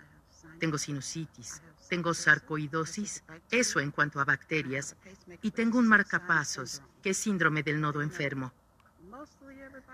Tengo 0.60 0.78
sinusitis. 0.78 1.62
Tengo 1.88 2.14
sarcoidosis. 2.14 3.24
Eso 3.50 3.80
en 3.80 3.90
cuanto 3.90 4.20
a 4.20 4.24
bacterias. 4.24 4.96
Y 5.42 5.50
tengo 5.50 5.78
un 5.78 5.88
marcapasos, 5.88 6.82
que 7.02 7.10
es 7.10 7.16
síndrome 7.16 7.62
del 7.62 7.80
nodo 7.80 8.02
enfermo 8.02 8.52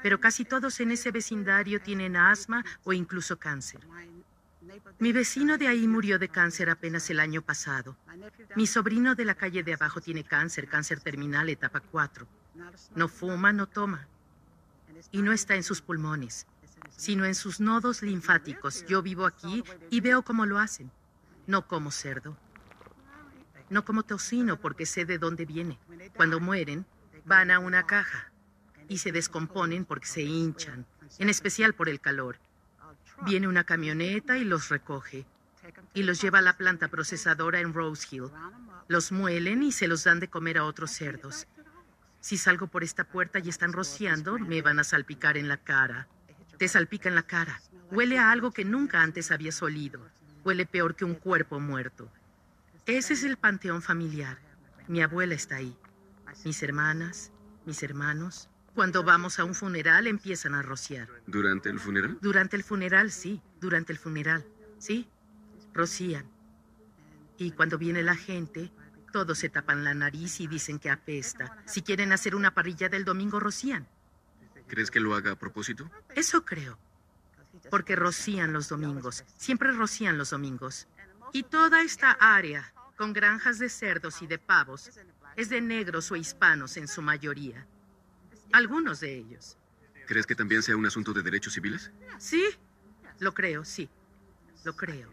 pero 0.03 0.21
casi 0.21 0.45
todos 0.45 0.81
en 0.81 0.93
ese 0.93 1.11
vecindario 1.11 1.81
tienen 1.81 2.17
asma 2.17 2.65
o 2.85 2.93
incluso 2.93 3.39
cáncer. 3.39 3.81
Mi 4.99 5.13
vecino 5.13 5.59
de 5.59 5.69
ahí 5.69 5.87
murió 5.87 6.19
de 6.19 6.29
cáncer 6.29 6.71
apenas 6.71 7.09
el 7.11 7.21
año 7.21 7.43
pasado. 7.43 7.97
Mi 8.55 8.67
sobrino 8.67 9.15
de 9.15 9.25
la 9.25 9.35
calle 9.35 9.63
de 9.63 9.75
abajo 9.75 10.01
tiene 10.01 10.25
cáncer, 10.25 10.69
cáncer 10.69 11.01
terminal, 11.01 11.49
etapa 11.49 11.81
4. 11.81 12.27
No 12.95 13.09
fuma, 13.09 13.53
no 13.53 13.67
toma. 13.67 14.07
Y 15.13 15.23
no 15.23 15.33
está 15.33 15.55
en 15.55 15.63
sus 15.63 15.81
pulmones, 15.81 16.47
sino 16.97 17.25
en 17.25 17.35
sus 17.35 17.61
nodos 17.61 18.03
linfáticos. 18.03 18.85
Yo 18.87 19.03
vivo 19.03 19.27
aquí 19.27 19.63
y 19.91 20.01
veo 20.01 20.23
cómo 20.23 20.47
lo 20.47 20.59
hacen. 20.59 20.91
No 21.47 21.67
como 21.67 21.91
cerdo. 21.91 22.37
No 23.71 23.85
como 23.85 24.03
tocino 24.03 24.61
porque 24.61 24.87
sé 24.87 25.05
de 25.05 25.19
dónde 25.19 25.45
viene. 25.45 25.79
Cuando 26.17 26.41
mueren, 26.41 26.87
van 27.25 27.51
a 27.51 27.59
una 27.59 27.87
caja 27.87 28.28
y 28.89 28.99
se 28.99 29.13
descomponen 29.13 29.85
porque 29.85 30.07
se 30.07 30.23
hinchan, 30.23 30.87
en 31.19 31.29
especial 31.29 31.75
por 31.75 31.89
el 31.89 32.01
calor. 32.01 32.39
Viene 33.25 33.49
una 33.49 33.65
camioneta 33.65 34.39
y 34.39 34.45
los 34.45 34.69
recoge 34.69 35.27
y 35.95 36.03
los 36.03 36.21
lleva 36.21 36.39
a 36.39 36.43
la 36.43 36.57
planta 36.57 36.89
procesadora 36.89 37.61
en 37.61 37.75
Rose 37.75 38.07
Hill. 38.11 38.31
Los 38.87 39.13
muelen 39.13 39.63
y 39.63 39.73
se 39.73 39.89
los 39.89 40.05
dan 40.05 40.21
de 40.21 40.29
comer 40.29 40.59
a 40.59 40.65
otros 40.65 40.91
cerdos. 40.91 41.47
Si 42.21 42.37
salgo 42.37 42.67
por 42.67 42.83
esta 42.83 43.05
puerta 43.05 43.39
y 43.39 43.49
están 43.49 43.73
rociando, 43.73 44.39
me 44.39 44.63
van 44.63 44.79
a 44.79 44.85
salpicar 44.85 45.37
en 45.37 45.49
la 45.49 45.57
cara. 45.57 46.09
Te 46.57 46.69
salpica 46.69 47.09
en 47.09 47.15
la 47.15 47.23
cara. 47.23 47.61
Huele 47.91 48.19
a 48.19 48.31
algo 48.31 48.51
que 48.51 48.65
nunca 48.65 49.03
antes 49.03 49.31
habías 49.31 49.63
olido. 49.63 50.01
Huele 50.45 50.67
peor 50.67 50.95
que 50.95 51.05
un 51.05 51.15
cuerpo 51.15 51.61
muerto. 51.61 52.11
Ese 52.87 53.15
es 53.15 53.23
el 53.23 53.37
panteón 53.37 53.83
familiar. 53.83 54.39
Mi 54.89 55.03
abuela 55.03 55.35
está 55.35 55.57
ahí. 55.57 55.77
Mis 56.45 56.63
hermanas, 56.63 57.31
mis 57.67 57.83
hermanos, 57.83 58.49
cuando 58.79 59.03
vamos 59.03 59.41
a 59.41 59.45
un 59.45 59.57
funeral 59.57 60.07
empiezan 60.07 60.55
a 60.55 60.63
rociar. 60.63 61.09
¿Durante 61.27 61.69
el 61.69 61.81
funeral? 61.81 62.17
Durante 62.21 62.55
el 62.55 62.63
funeral, 62.63 63.11
sí. 63.11 63.43
Durante 63.61 63.93
el 63.93 63.99
funeral, 63.99 64.47
sí. 64.79 65.09
Rocían. 65.75 66.31
Y 67.39 67.51
cuando 67.51 67.77
viene 67.77 68.05
la 68.05 68.15
gente, 68.15 68.71
todos 69.13 69.37
se 69.37 69.49
tapan 69.49 69.83
la 69.83 69.95
nariz 69.95 70.39
y 70.39 70.47
dicen 70.47 70.79
que 70.79 70.91
apesta. 70.91 71.59
Si 71.67 71.83
quieren 71.83 72.13
hacer 72.13 72.37
una 72.37 72.55
parrilla 72.55 72.89
del 72.89 73.05
domingo, 73.05 73.41
rocían. 73.41 73.89
¿Crees 74.69 74.93
que 74.93 75.01
lo 75.01 75.17
haga 75.17 75.33
a 75.33 75.37
propósito? 75.37 75.91
Eso 76.15 76.45
creo. 76.45 76.79
Porque 77.73 77.97
rocían 77.97 78.53
los 78.53 78.69
domingos. 78.69 79.25
Siempre 79.37 79.73
rocían 79.73 80.19
los 80.19 80.31
domingos. 80.31 80.87
Y 81.33 81.43
toda 81.43 81.83
esta 81.83 82.13
área 82.13 82.73
con 82.97 83.13
granjas 83.13 83.59
de 83.59 83.71
cerdos 83.71 84.23
y 84.23 84.29
de 84.29 84.39
pavos, 84.39 84.91
es 85.35 85.49
de 85.49 85.61
negros 85.61 86.13
o 86.13 86.17
hispanos 86.17 86.77
en 86.77 86.87
su 86.87 87.03
mayoría. 87.03 87.67
Algunos 88.53 89.01
de 89.01 89.15
ellos. 89.15 89.59
¿Crees 90.07 90.27
que 90.27 90.35
también 90.35 90.63
sea 90.63 90.77
un 90.77 90.87
asunto 90.87 91.13
de 91.13 91.23
derechos 91.23 91.53
civiles? 91.53 91.91
Sí, 92.19 92.45
lo 93.19 93.35
creo, 93.35 93.65
sí. 93.65 93.91
Lo 94.65 94.75
creo. 94.75 95.13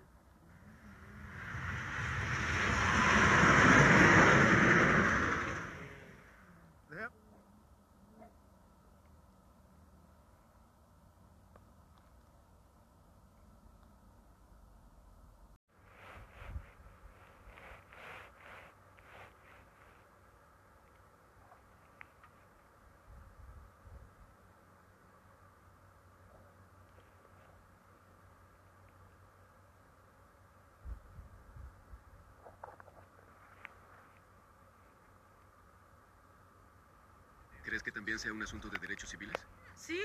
¿Crees 37.66 37.82
que 37.82 37.92
también 38.16 38.20
sea 38.20 38.34
un 38.34 38.44
asunto 38.44 38.70
de 38.70 38.78
derechos 38.80 39.10
civiles? 39.10 39.36
Sí, 39.76 40.02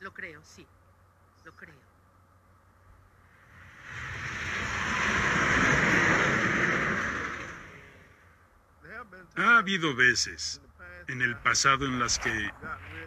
lo 0.00 0.12
creo, 0.12 0.42
sí. 0.44 0.66
Lo 1.44 1.52
creo. 1.54 1.74
Ha 9.36 9.58
habido 9.58 9.94
veces 9.94 10.60
en 11.06 11.22
el 11.22 11.36
pasado 11.38 11.86
en 11.86 11.98
las 11.98 12.18
que 12.18 12.50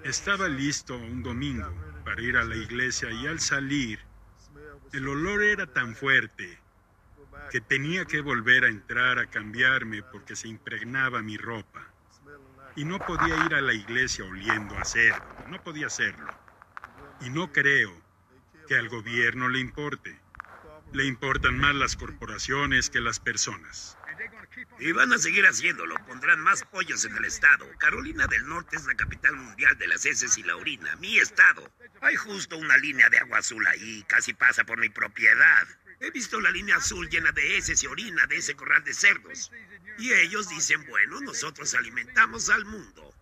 estaba 0.04 0.48
listo 0.48 0.96
un 0.96 1.24
domingo 1.24 1.74
para 2.06 2.22
ir 2.22 2.38
a 2.38 2.44
la 2.44 2.56
iglesia 2.56 3.12
y 3.12 3.28
al 3.28 3.40
salir, 3.40 4.00
el 4.94 5.08
olor 5.08 5.44
era 5.44 5.68
tan 5.68 5.96
fuerte 5.96 6.60
que 7.50 7.60
tenía 7.62 8.06
que 8.06 8.22
volver 8.22 8.64
a 8.64 8.70
entrar 8.70 9.20
a 9.20 9.30
cambiarme 9.30 10.04
porque 10.04 10.36
se 10.36 10.48
impregnaba 10.48 11.22
mi 11.22 11.38
ropa. 11.38 11.91
Y 12.76 12.86
no 12.86 13.00
podía 13.00 13.36
ir 13.46 13.54
a 13.54 13.62
la 13.62 13.74
iglesia 13.74 14.24
oliendo 14.26 14.78
a 14.78 14.86
cerdo, 14.86 15.22
no 15.48 15.62
podía 15.64 15.88
hacerlo. 15.88 16.30
Y 17.22 17.30
no 17.30 17.52
creo 17.52 17.92
que 18.68 18.76
al 18.76 18.90
gobierno 18.90 19.50
le 19.50 19.60
importe. 19.60 20.18
Le 20.94 21.06
importan 21.06 21.58
más 21.58 21.76
las 21.76 21.96
corporaciones 21.96 22.90
que 22.90 23.00
las 23.00 23.20
personas. 23.20 23.98
Y 24.80 24.92
van 24.92 25.14
a 25.14 25.18
seguir 25.18 25.46
haciéndolo. 25.46 25.96
Pondrán 26.08 26.40
más 26.40 26.64
pollos 26.64 27.06
en 27.06 27.16
el 27.16 27.26
estado. 27.26 27.66
Carolina 27.78 28.28
del 28.28 28.48
Norte 28.48 28.76
es 28.76 28.86
la 28.86 28.96
capital 28.96 29.36
mundial 29.36 29.78
de 29.78 29.88
las 29.88 30.06
heces 30.06 30.38
y 30.38 30.44
la 30.44 30.56
orina. 30.56 30.96
Mi 30.98 31.18
estado. 31.18 31.72
Hay 32.02 32.16
justo 32.16 32.58
una 32.58 32.78
línea 32.78 33.10
de 33.10 33.20
agua 33.20 33.40
azul 33.40 33.66
ahí. 33.68 34.04
Casi 34.08 34.34
pasa 34.34 34.64
por 34.64 34.80
mi 34.80 34.90
propiedad. 34.90 35.68
He 36.02 36.10
visto 36.10 36.42
la 36.42 36.50
línea 36.50 36.78
azul 36.78 37.08
llena 37.10 37.32
de 37.32 37.58
heces 37.58 37.84
y 37.84 37.88
orina 37.88 38.26
de 38.26 38.38
ese 38.38 38.56
corral 38.56 38.84
de 38.84 38.94
cerdos. 38.94 39.52
Y 40.00 40.12
ellos 40.12 40.50
dicen, 40.50 40.84
bueno, 40.88 41.22
nosotros 41.22 41.76
alimentamos 41.76 42.50
al 42.50 42.66
mundo. 42.66 43.14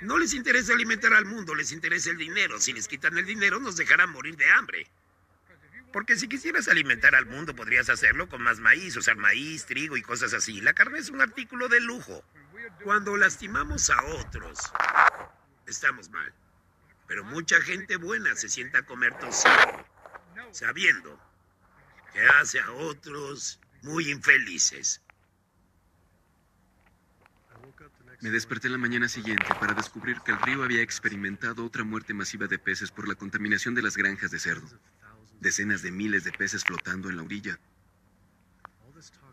No 0.00 0.18
les 0.18 0.34
interesa 0.34 0.72
alimentar 0.72 1.14
al 1.14 1.24
mundo, 1.24 1.54
les 1.54 1.70
interesa 1.70 2.10
el 2.10 2.16
dinero. 2.16 2.58
Si 2.58 2.72
les 2.72 2.88
quitan 2.88 3.16
el 3.16 3.26
dinero, 3.26 3.60
nos 3.60 3.76
dejarán 3.76 4.10
morir 4.10 4.36
de 4.36 4.50
hambre. 4.50 4.88
Porque 5.92 6.16
si 6.16 6.28
quisieras 6.28 6.66
alimentar 6.66 7.14
al 7.14 7.26
mundo, 7.26 7.54
podrías 7.54 7.88
hacerlo 7.88 8.28
con 8.28 8.42
más 8.42 8.58
maíz, 8.58 8.96
usar 8.96 9.16
maíz, 9.16 9.66
trigo 9.66 9.96
y 9.96 10.02
cosas 10.02 10.34
así. 10.34 10.60
La 10.60 10.72
carne 10.72 10.98
es 10.98 11.10
un 11.10 11.20
artículo 11.20 11.68
de 11.68 11.80
lujo. 11.80 12.24
Cuando 12.82 13.16
lastimamos 13.16 13.88
a 13.88 14.02
otros, 14.04 14.58
estamos 15.66 16.08
mal. 16.08 16.32
Pero 17.06 17.22
mucha 17.22 17.60
gente 17.60 17.96
buena 17.96 18.34
se 18.34 18.48
sienta 18.48 18.78
a 18.78 18.86
comer 18.86 19.16
tocino, 19.18 19.86
sabiendo 20.50 21.29
que 22.12 22.20
hace 22.40 22.60
a 22.60 22.70
otros 22.72 23.60
muy 23.82 24.10
infelices. 24.10 25.00
Me 28.20 28.30
desperté 28.30 28.68
la 28.68 28.76
mañana 28.76 29.08
siguiente 29.08 29.46
para 29.58 29.72
descubrir 29.72 30.20
que 30.20 30.32
el 30.32 30.40
río 30.40 30.62
había 30.62 30.82
experimentado 30.82 31.64
otra 31.64 31.84
muerte 31.84 32.12
masiva 32.12 32.46
de 32.46 32.58
peces 32.58 32.90
por 32.90 33.08
la 33.08 33.14
contaminación 33.14 33.74
de 33.74 33.82
las 33.82 33.96
granjas 33.96 34.30
de 34.30 34.38
cerdo. 34.38 34.68
Decenas 35.40 35.80
de 35.80 35.90
miles 35.90 36.24
de 36.24 36.32
peces 36.32 36.64
flotando 36.64 37.08
en 37.08 37.16
la 37.16 37.22
orilla. 37.22 37.58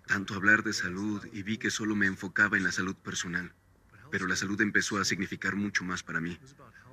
Tanto 0.05 0.35
hablar 0.35 0.63
de 0.63 0.71
salud 0.71 1.27
y 1.33 1.43
vi 1.43 1.57
que 1.57 1.69
solo 1.69 1.95
me 1.95 2.05
enfocaba 2.05 2.55
en 2.55 2.63
la 2.63 2.71
salud 2.71 2.95
personal. 2.95 3.53
Pero 4.09 4.25
la 4.25 4.37
salud 4.37 4.59
empezó 4.61 4.99
a 4.99 5.05
significar 5.05 5.57
mucho 5.57 5.83
más 5.83 6.01
para 6.01 6.21
mí. 6.21 6.39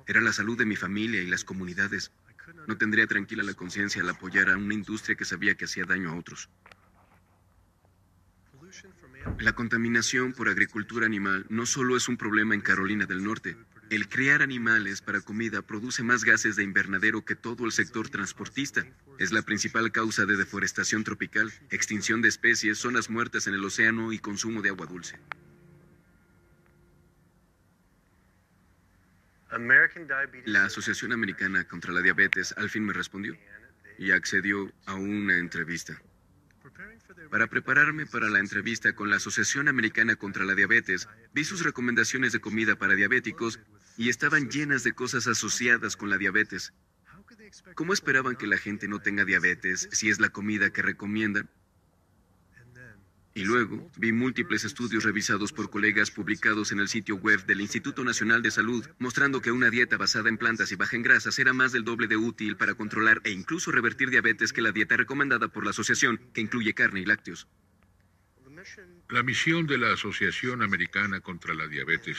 Era 0.05 0.19
la 0.19 0.33
salud 0.33 0.57
de 0.57 0.65
mi 0.65 0.75
familia 0.75 1.21
y 1.21 1.27
las 1.27 1.45
comunidades. 1.45 2.11
No 2.67 2.77
tendría 2.77 3.07
tranquila 3.07 3.43
la 3.43 3.53
conciencia 3.53 4.01
al 4.01 4.09
apoyar 4.09 4.49
a 4.49 4.57
una 4.57 4.73
industria 4.73 5.15
que 5.15 5.25
sabía 5.25 5.55
que 5.55 5.65
hacía 5.65 5.85
daño 5.85 6.11
a 6.11 6.15
otros. 6.15 6.49
La 9.39 9.53
contaminación 9.53 10.33
por 10.33 10.49
agricultura 10.49 11.05
animal 11.05 11.45
no 11.49 11.65
solo 11.65 11.97
es 11.97 12.07
un 12.07 12.17
problema 12.17 12.53
en 12.53 12.61
Carolina 12.61 13.05
del 13.05 13.23
Norte. 13.23 13.57
El 13.89 14.07
criar 14.07 14.41
animales 14.41 15.01
para 15.01 15.21
comida 15.21 15.61
produce 15.61 16.03
más 16.03 16.23
gases 16.23 16.55
de 16.55 16.63
invernadero 16.63 17.23
que 17.23 17.35
todo 17.35 17.65
el 17.65 17.71
sector 17.71 18.09
transportista. 18.09 18.85
Es 19.19 19.31
la 19.31 19.41
principal 19.41 19.91
causa 19.91 20.25
de 20.25 20.37
deforestación 20.37 21.03
tropical, 21.03 21.51
extinción 21.69 22.21
de 22.21 22.29
especies, 22.29 22.79
zonas 22.79 23.09
muertas 23.09 23.47
en 23.47 23.53
el 23.53 23.63
océano 23.63 24.11
y 24.11 24.19
consumo 24.19 24.61
de 24.61 24.69
agua 24.69 24.87
dulce. 24.87 25.19
La 30.45 30.65
Asociación 30.65 31.13
Americana 31.13 31.65
contra 31.65 31.93
la 31.93 32.01
Diabetes 32.01 32.53
al 32.57 32.69
fin 32.69 32.83
me 32.83 32.93
respondió 32.93 33.37
y 33.97 34.11
accedió 34.11 34.71
a 34.85 34.95
una 34.95 35.37
entrevista. 35.37 36.01
Para 37.29 37.47
prepararme 37.47 38.05
para 38.05 38.27
la 38.27 38.39
entrevista 38.39 38.93
con 38.93 39.09
la 39.09 39.15
Asociación 39.15 39.67
Americana 39.67 40.17
contra 40.17 40.43
la 40.43 40.55
Diabetes, 40.55 41.07
vi 41.33 41.45
sus 41.45 41.63
recomendaciones 41.63 42.33
de 42.33 42.41
comida 42.41 42.75
para 42.75 42.95
diabéticos 42.95 43.59
y 43.97 44.09
estaban 44.09 44.49
llenas 44.49 44.83
de 44.83 44.93
cosas 44.93 45.25
asociadas 45.27 45.95
con 45.95 46.09
la 46.09 46.17
diabetes. 46.17 46.73
¿Cómo 47.75 47.93
esperaban 47.93 48.35
que 48.35 48.47
la 48.47 48.57
gente 48.57 48.87
no 48.87 48.99
tenga 48.99 49.23
diabetes 49.23 49.87
si 49.91 50.09
es 50.09 50.19
la 50.19 50.29
comida 50.29 50.71
que 50.71 50.81
recomiendan? 50.81 51.49
Y 53.37 53.43
luego 53.43 53.91
vi 53.97 54.13
múltiples 54.13 54.63
estudios 54.63 55.03
revisados 55.03 55.51
por 55.51 55.69
colegas 55.69 56.09
publicados 56.09 56.71
en 56.71 56.79
el 56.79 56.87
sitio 56.87 57.17
web 57.17 57.45
del 57.45 57.59
Instituto 57.59 58.05
Nacional 58.05 58.41
de 58.41 58.49
Salud, 58.49 58.87
mostrando 58.97 59.41
que 59.41 59.51
una 59.51 59.69
dieta 59.69 59.97
basada 59.97 60.29
en 60.29 60.37
plantas 60.37 60.71
y 60.71 60.77
baja 60.77 60.95
en 60.95 61.03
grasas 61.03 61.37
era 61.37 61.51
más 61.51 61.73
del 61.73 61.83
doble 61.83 62.07
de 62.07 62.15
útil 62.15 62.55
para 62.55 62.75
controlar 62.75 63.19
e 63.25 63.31
incluso 63.31 63.73
revertir 63.73 64.09
diabetes 64.09 64.53
que 64.53 64.61
la 64.61 64.71
dieta 64.71 64.95
recomendada 64.95 65.49
por 65.49 65.65
la 65.65 65.71
asociación, 65.71 66.21
que 66.33 66.39
incluye 66.39 66.73
carne 66.73 67.01
y 67.01 67.05
lácteos. 67.05 67.45
La 69.09 69.21
misión 69.21 69.67
de 69.67 69.79
la 69.79 69.91
Asociación 69.91 70.63
Americana 70.63 71.19
contra 71.19 71.53
la 71.53 71.67
Diabetes 71.67 72.17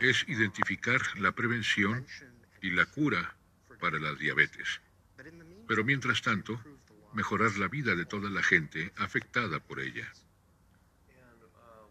es 0.00 0.24
identificar 0.28 1.00
la 1.18 1.32
prevención 1.32 2.06
y 2.60 2.70
la 2.70 2.86
cura 2.86 3.34
para 3.80 3.98
la 3.98 4.14
diabetes. 4.14 4.80
Pero 5.66 5.84
mientras 5.84 6.22
tanto, 6.22 6.62
mejorar 7.14 7.56
la 7.58 7.68
vida 7.68 7.94
de 7.94 8.04
toda 8.04 8.30
la 8.30 8.42
gente 8.42 8.92
afectada 8.96 9.60
por 9.60 9.80
ella. 9.80 10.10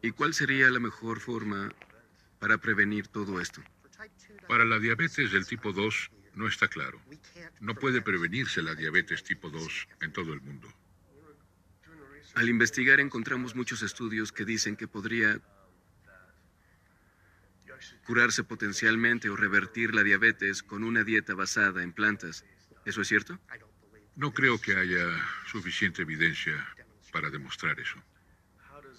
¿Y 0.01 0.11
cuál 0.11 0.33
sería 0.33 0.69
la 0.69 0.79
mejor 0.79 1.19
forma 1.19 1.73
para 2.39 2.57
prevenir 2.57 3.07
todo 3.07 3.39
esto? 3.39 3.61
Para 4.47 4.65
la 4.65 4.79
diabetes 4.79 5.31
del 5.31 5.45
tipo 5.45 5.71
2 5.73 6.11
no 6.35 6.47
está 6.47 6.67
claro. 6.67 6.99
No 7.59 7.75
puede 7.75 8.01
prevenirse 8.01 8.61
la 8.61 8.73
diabetes 8.73 9.23
tipo 9.23 9.49
2 9.49 9.87
en 10.01 10.11
todo 10.11 10.33
el 10.33 10.41
mundo. 10.41 10.67
Al 12.33 12.49
investigar 12.49 12.99
encontramos 12.99 13.55
muchos 13.55 13.83
estudios 13.83 14.31
que 14.31 14.45
dicen 14.45 14.75
que 14.75 14.87
podría 14.87 15.39
curarse 18.05 18.43
potencialmente 18.43 19.29
o 19.29 19.35
revertir 19.35 19.93
la 19.93 20.03
diabetes 20.03 20.63
con 20.63 20.83
una 20.83 21.03
dieta 21.03 21.33
basada 21.33 21.83
en 21.83 21.93
plantas. 21.93 22.45
¿Eso 22.85 23.01
es 23.01 23.07
cierto? 23.07 23.39
No 24.15 24.33
creo 24.33 24.59
que 24.59 24.75
haya 24.75 25.07
suficiente 25.47 26.01
evidencia 26.01 26.67
para 27.11 27.29
demostrar 27.29 27.79
eso. 27.79 27.97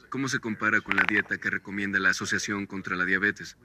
¿Cómo 0.09 0.29
se 0.29 0.41
compara 0.41 0.81
con 0.81 0.97
la 0.97 1.05
dieta 1.05 1.39
que 1.39 1.51
recomienda 1.51 1.99
la 1.99 2.11
Asociación 2.11 2.67
contra 2.67 2.97
la 2.97 3.05
Diabetes? 3.05 3.57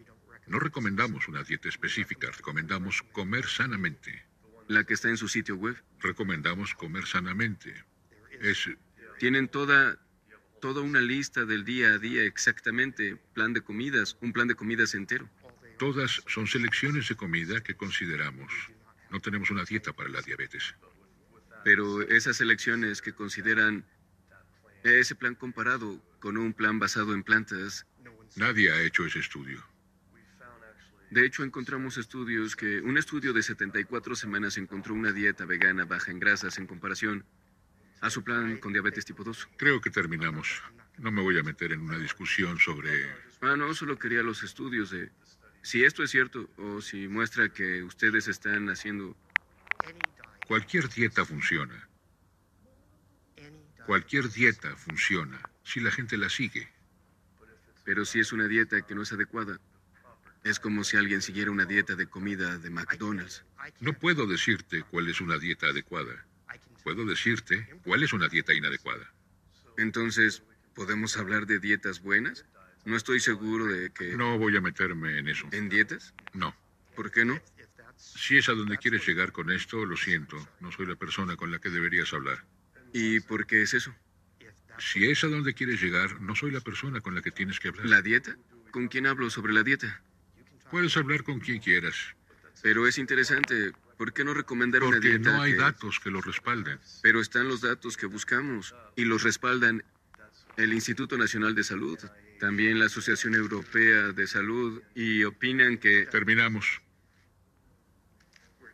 No 0.46 0.60
recomendamos 0.60 1.28
una 1.28 1.44
dieta 1.44 1.68
específica, 1.68 2.32
recomendamos 2.32 3.02
comer 3.12 3.46
sanamente. 3.48 4.26
¿La 4.68 4.84
que 4.84 4.94
está 4.94 5.10
en 5.10 5.18
su 5.18 5.28
sitio 5.28 5.56
web? 5.56 5.82
Recomendamos 6.00 6.74
comer 6.74 7.06
sanamente. 7.06 7.84
Es... 8.40 8.70
Tienen 9.20 9.48
toda, 9.48 9.98
toda 10.62 10.82
una 10.82 11.02
lista 11.02 11.46
del 11.46 11.66
día 11.66 11.94
a 11.94 11.98
día 11.98 12.24
exactamente, 12.24 13.18
plan 13.34 13.54
de 13.54 13.62
comidas, 13.62 14.18
un 14.22 14.32
plan 14.32 14.48
de 14.48 14.56
comidas 14.56 14.94
entero. 14.94 15.30
Todas 15.80 16.24
son 16.28 16.48
selecciones 16.48 17.10
de 17.10 17.16
comida 17.16 17.62
que 17.62 17.76
consideramos. 17.76 18.52
No 19.10 19.20
tenemos 19.20 19.50
una 19.52 19.64
dieta 19.64 19.94
para 19.94 20.10
la 20.10 20.22
diabetes. 20.22 20.76
Pero 21.68 22.02
esas 22.02 22.40
elecciones 22.40 23.02
que 23.02 23.12
consideran 23.12 23.84
Ese 24.86 25.16
plan 25.16 25.36
comparado 25.36 26.02
con 26.20 26.38
un 26.38 26.54
plan 26.54 26.80
basado 26.80 27.14
en 27.14 27.24
plantas. 27.24 27.86
Nadie 28.38 28.72
ha 28.72 28.82
hecho 28.84 29.06
ese 29.06 29.20
estudio. 29.20 29.62
De 31.12 31.26
hecho, 31.26 31.44
encontramos 31.44 31.98
estudios 31.98 32.56
que 32.56 32.80
un 32.80 32.98
estudio 32.98 33.34
de 33.34 33.44
74 33.44 34.16
semanas 34.16 34.58
encontró 34.58 34.94
una 34.94 35.12
dieta 35.12 35.44
vegana 35.44 35.84
baja 35.84 36.10
en 36.10 36.20
grasas 36.20 36.58
en 36.58 36.68
comparación 36.68 37.26
a 38.00 38.10
su 38.10 38.24
plan 38.24 38.60
con 38.60 38.72
diabetes 38.72 39.04
tipo 39.04 39.26
2. 39.26 39.50
Creo 39.58 39.82
que 39.82 39.90
terminamos. 39.90 40.64
No 40.98 41.12
me 41.12 41.22
voy 41.22 41.38
a 41.38 41.44
meter 41.44 41.74
en 41.74 41.82
una 41.82 41.98
discusión 41.98 42.60
sobre... 42.60 43.12
Ah, 43.42 43.58
no, 43.58 43.74
solo 43.74 44.00
quería 44.00 44.24
los 44.24 44.42
estudios 44.42 44.92
de 44.92 45.12
si 45.64 45.84
esto 45.84 46.02
es 46.02 46.12
cierto 46.12 46.50
o 46.56 46.80
si 46.80 47.10
muestra 47.10 47.50
que 47.50 47.84
ustedes 47.84 48.30
están 48.30 48.70
haciendo... 48.70 49.18
Cualquier 50.48 50.88
dieta 50.88 51.26
funciona. 51.26 51.90
Cualquier 53.86 54.30
dieta 54.32 54.76
funciona 54.78 55.42
si 55.64 55.82
la 55.82 55.92
gente 55.92 56.18
la 56.18 56.30
sigue. 56.30 56.70
Pero 57.84 58.06
si 58.06 58.20
es 58.20 58.32
una 58.32 58.48
dieta 58.48 58.82
que 58.82 58.96
no 58.96 59.02
es 59.02 59.12
adecuada, 59.12 59.60
es 60.46 60.60
como 60.60 60.86
si 60.86 60.96
alguien 60.96 61.22
siguiera 61.22 61.52
una 61.52 61.66
dieta 61.66 61.96
de 61.96 62.08
comida 62.08 62.58
de 62.60 62.70
McDonald's. 62.70 63.44
No 63.82 63.94
puedo 63.94 64.26
decirte 64.26 64.84
cuál 64.84 65.10
es 65.10 65.20
una 65.20 65.38
dieta 65.38 65.68
adecuada. 65.68 66.26
Puedo 66.84 67.06
decirte 67.06 67.68
cuál 67.84 68.04
es 68.04 68.14
una 68.14 68.30
dieta 68.30 68.54
inadecuada. 68.54 69.12
Entonces, 69.78 70.44
¿podemos 70.74 71.18
hablar 71.18 71.46
de 71.46 71.60
dietas 71.60 72.02
buenas? 72.02 72.46
No 72.86 72.96
estoy 72.96 73.20
seguro 73.20 73.66
de 73.66 73.90
que... 73.90 74.16
No 74.16 74.38
voy 74.38 74.56
a 74.56 74.62
meterme 74.62 75.18
en 75.18 75.28
eso. 75.28 75.46
¿En 75.52 75.68
dietas? 75.68 76.14
No. 76.32 76.56
¿Por 76.96 77.12
qué 77.12 77.26
no? 77.26 77.42
Si 77.98 78.38
es 78.38 78.48
a 78.50 78.54
donde 78.54 78.78
quieres 78.78 79.06
llegar 79.08 79.32
con 79.32 79.52
esto, 79.52 79.86
lo 79.86 79.98
siento. 79.98 80.38
No 80.60 80.72
soy 80.72 80.86
la 80.86 80.96
persona 80.96 81.36
con 81.36 81.52
la 81.52 81.60
que 81.60 81.70
deberías 81.70 82.14
hablar. 82.14 82.46
¿Y 82.94 83.20
por 83.22 83.46
qué 83.48 83.62
es 83.64 83.74
eso? 83.74 83.94
Si 84.80 85.06
es 85.10 85.24
a 85.24 85.28
donde 85.28 85.54
quieres 85.54 85.82
llegar, 85.82 86.22
no 86.22 86.36
soy 86.36 86.52
la 86.52 86.62
persona 86.62 87.02
con 87.02 87.16
la 87.16 87.22
que 87.22 87.32
tienes 87.32 87.60
que 87.60 87.70
hablar. 87.70 87.86
¿La 87.88 88.02
dieta? 88.02 88.38
¿Con 88.72 88.88
quién 88.88 89.08
hablo 89.08 89.30
sobre 89.30 89.54
la 89.54 89.64
dieta? 89.64 90.02
Puedes 90.70 90.96
hablar 90.98 91.24
con 91.24 91.40
quien 91.40 91.60
quieras. 91.60 91.96
Pero 92.62 92.88
es 92.88 92.98
interesante. 92.98 93.72
¿Por 93.98 94.14
qué 94.14 94.24
no 94.24 94.34
recomendar 94.36 94.84
una 94.84 94.98
Porque 94.98 95.10
dieta? 95.10 95.32
no 95.36 95.42
hay 95.42 95.54
que- 95.54 95.58
datos 95.58 96.00
que 96.00 96.12
lo 96.12 96.22
respalden. 96.22 96.80
Pero 97.02 97.20
están 97.22 97.48
los 97.48 97.62
datos 97.62 97.98
que 97.98 98.06
buscamos 98.06 98.76
y 98.96 99.06
los 99.06 99.24
respaldan 99.24 99.84
el 100.58 100.74
Instituto 100.74 101.18
Nacional 101.18 101.56
de 101.56 101.64
Salud, 101.64 101.98
también 102.40 102.78
la 102.80 102.86
Asociación 102.86 103.34
Europea 103.36 104.12
de 104.12 104.28
Salud 104.28 104.82
y 104.94 105.24
opinan 105.24 105.78
que... 105.78 106.06
Terminamos. 106.08 106.82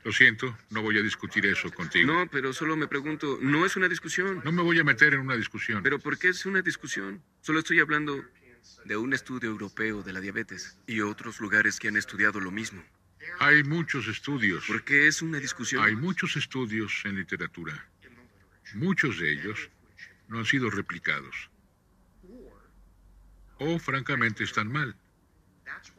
Lo 0.04 0.12
siento, 0.12 0.58
no 0.70 0.82
voy 0.82 0.98
a 0.98 1.02
discutir 1.02 1.46
eso 1.46 1.72
contigo. 1.72 2.12
No, 2.12 2.28
pero 2.30 2.52
solo 2.52 2.76
me 2.76 2.88
pregunto, 2.88 3.40
no 3.42 3.66
es 3.66 3.76
una 3.78 3.88
discusión. 3.88 4.42
No 4.44 4.52
me 4.52 4.62
voy 4.62 4.80
a 4.80 4.84
meter 4.84 5.14
en 5.14 5.22
una 5.22 5.38
discusión. 5.38 5.82
Pero 5.82 6.00
¿por 6.00 6.18
qué 6.18 6.30
es 6.30 6.46
una 6.46 6.62
discusión? 6.62 7.24
Solo 7.42 7.60
estoy 7.60 7.80
hablando 7.80 8.24
de 8.86 8.98
un 8.98 9.14
estudio 9.14 9.50
europeo 9.50 10.04
de 10.04 10.14
la 10.14 10.20
diabetes 10.20 10.78
y 10.88 11.00
otros 11.02 11.40
lugares 11.40 11.80
que 11.80 11.88
han 11.88 11.96
estudiado 11.96 12.40
lo 12.42 12.52
mismo. 12.52 12.84
Hay 13.40 13.64
muchos 13.64 14.08
estudios. 14.08 14.66
¿Por 14.66 14.84
qué 14.84 15.08
es 15.08 15.22
una 15.22 15.40
discusión? 15.40 15.84
Hay 15.84 15.96
muchos 15.96 16.36
estudios 16.36 17.02
en 17.06 17.16
literatura. 17.16 17.88
Muchos 18.74 19.20
de 19.20 19.32
ellos 19.32 19.70
no 20.28 20.40
han 20.40 20.46
sido 20.46 20.70
replicados. 20.70 21.50
O 23.58 23.80
francamente 23.80 24.44
están 24.44 24.70
mal. 24.70 24.96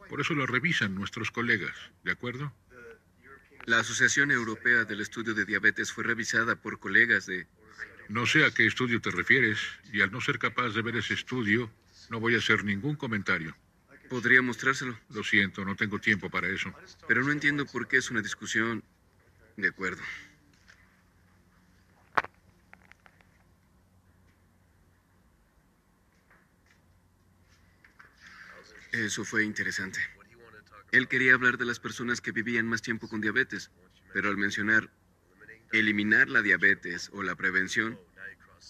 Por 0.09 0.21
eso 0.21 0.35
lo 0.35 0.45
revisan 0.45 0.93
nuestros 0.93 1.31
colegas, 1.31 1.75
¿de 2.03 2.11
acuerdo? 2.11 2.53
La 3.65 3.79
Asociación 3.79 4.29
Europea 4.29 4.85
del 4.85 5.01
Estudio 5.01 5.33
de 5.33 5.43
Diabetes 5.43 5.91
fue 5.91 6.03
revisada 6.03 6.55
por 6.55 6.79
colegas 6.79 7.25
de... 7.25 7.47
No 8.09 8.27
sé 8.27 8.45
a 8.45 8.51
qué 8.51 8.67
estudio 8.67 9.01
te 9.01 9.09
refieres, 9.09 9.57
y 9.91 10.01
al 10.01 10.11
no 10.11 10.21
ser 10.21 10.37
capaz 10.37 10.69
de 10.69 10.83
ver 10.83 10.97
ese 10.97 11.15
estudio, 11.15 11.71
no 12.11 12.19
voy 12.19 12.35
a 12.35 12.37
hacer 12.37 12.63
ningún 12.63 12.95
comentario. 12.95 13.57
¿Podría 14.07 14.43
mostrárselo? 14.43 14.99
Lo 15.09 15.23
siento, 15.23 15.65
no 15.65 15.75
tengo 15.75 15.97
tiempo 15.97 16.29
para 16.29 16.47
eso. 16.47 16.71
Pero 17.07 17.23
no 17.23 17.31
entiendo 17.31 17.65
por 17.65 17.87
qué 17.87 17.97
es 17.97 18.11
una 18.11 18.21
discusión. 18.21 18.83
De 19.57 19.69
acuerdo. 19.69 20.03
Eso 28.91 29.25
fue 29.25 29.43
interesante. 29.43 30.14
Él 30.95 31.09
quería 31.09 31.33
hablar 31.33 31.57
de 31.57 31.65
las 31.65 31.81
personas 31.81 32.21
que 32.21 32.31
vivían 32.31 32.69
más 32.69 32.81
tiempo 32.81 33.09
con 33.09 33.19
diabetes, 33.19 33.69
pero 34.13 34.29
al 34.29 34.37
mencionar 34.37 34.89
eliminar 35.73 36.29
la 36.29 36.41
diabetes 36.41 37.09
o 37.11 37.21
la 37.21 37.35
prevención, 37.35 37.99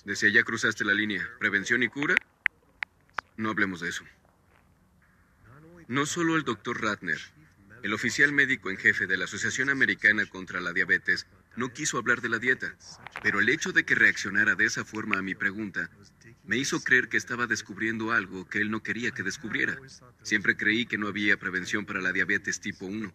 decía, 0.05 0.29
ya 0.29 0.43
cruzaste 0.43 0.83
la 0.85 0.95
línea, 0.95 1.29
prevención 1.39 1.83
y 1.83 1.87
cura. 1.87 2.19
No 3.37 3.51
hablemos 3.51 3.79
de 3.81 3.89
eso. 3.89 4.03
No 5.87 6.07
solo 6.07 6.35
el 6.35 6.41
doctor 6.41 6.81
Ratner, 6.81 7.19
el 7.83 7.93
oficial 7.93 8.31
médico 8.31 8.71
en 8.71 8.77
jefe 8.77 9.05
de 9.05 9.17
la 9.17 9.25
Asociación 9.25 9.69
Americana 9.69 10.25
contra 10.25 10.61
la 10.61 10.73
Diabetes, 10.73 11.27
no 11.57 11.73
quiso 11.73 11.97
hablar 11.97 12.21
de 12.21 12.29
la 12.29 12.39
dieta, 12.39 12.75
pero 13.23 13.39
el 13.39 13.49
hecho 13.49 13.71
de 13.71 13.85
que 13.85 13.95
reaccionara 13.95 14.55
de 14.55 14.65
esa 14.65 14.85
forma 14.85 15.17
a 15.17 15.21
mi 15.21 15.35
pregunta 15.35 15.89
me 16.43 16.57
hizo 16.57 16.83
creer 16.83 17.09
que 17.09 17.17
estaba 17.17 17.47
descubriendo 17.47 18.11
algo 18.11 18.47
que 18.47 18.59
él 18.59 18.69
no 18.69 18.83
quería 18.83 19.11
que 19.11 19.23
descubriera. 19.23 19.77
Siempre 20.21 20.55
creí 20.55 20.85
que 20.85 20.97
no 20.97 21.07
había 21.07 21.37
prevención 21.37 21.85
para 21.85 22.01
la 22.01 22.11
diabetes 22.11 22.59
tipo 22.59 22.85
1, 22.85 23.13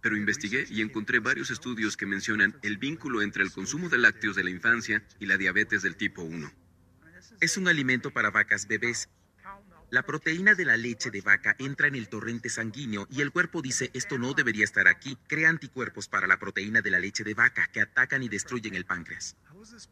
pero 0.00 0.16
investigué 0.16 0.66
y 0.68 0.80
encontré 0.80 1.20
varios 1.20 1.50
estudios 1.50 1.96
que 1.96 2.06
mencionan 2.06 2.56
el 2.62 2.78
vínculo 2.78 3.22
entre 3.22 3.42
el 3.42 3.52
consumo 3.52 3.88
de 3.88 3.98
lácteos 3.98 4.36
de 4.36 4.44
la 4.44 4.50
infancia 4.50 5.02
y 5.20 5.26
la 5.26 5.36
diabetes 5.36 5.82
del 5.82 5.96
tipo 5.96 6.22
1. 6.22 6.52
Es 7.40 7.56
un 7.56 7.68
alimento 7.68 8.10
para 8.10 8.30
vacas 8.30 8.66
bebés. 8.66 9.08
La 9.92 10.04
proteína 10.04 10.54
de 10.54 10.64
la 10.64 10.78
leche 10.78 11.10
de 11.10 11.20
vaca 11.20 11.54
entra 11.58 11.86
en 11.86 11.94
el 11.94 12.08
torrente 12.08 12.48
sanguíneo 12.48 13.06
y 13.10 13.20
el 13.20 13.30
cuerpo 13.30 13.60
dice 13.60 13.90
esto 13.92 14.16
no 14.16 14.32
debería 14.32 14.64
estar 14.64 14.88
aquí. 14.88 15.18
Crea 15.26 15.50
anticuerpos 15.50 16.08
para 16.08 16.26
la 16.26 16.38
proteína 16.38 16.80
de 16.80 16.90
la 16.90 16.98
leche 16.98 17.24
de 17.24 17.34
vaca 17.34 17.68
que 17.70 17.82
atacan 17.82 18.22
y 18.22 18.30
destruyen 18.30 18.74
el 18.74 18.86
páncreas. 18.86 19.36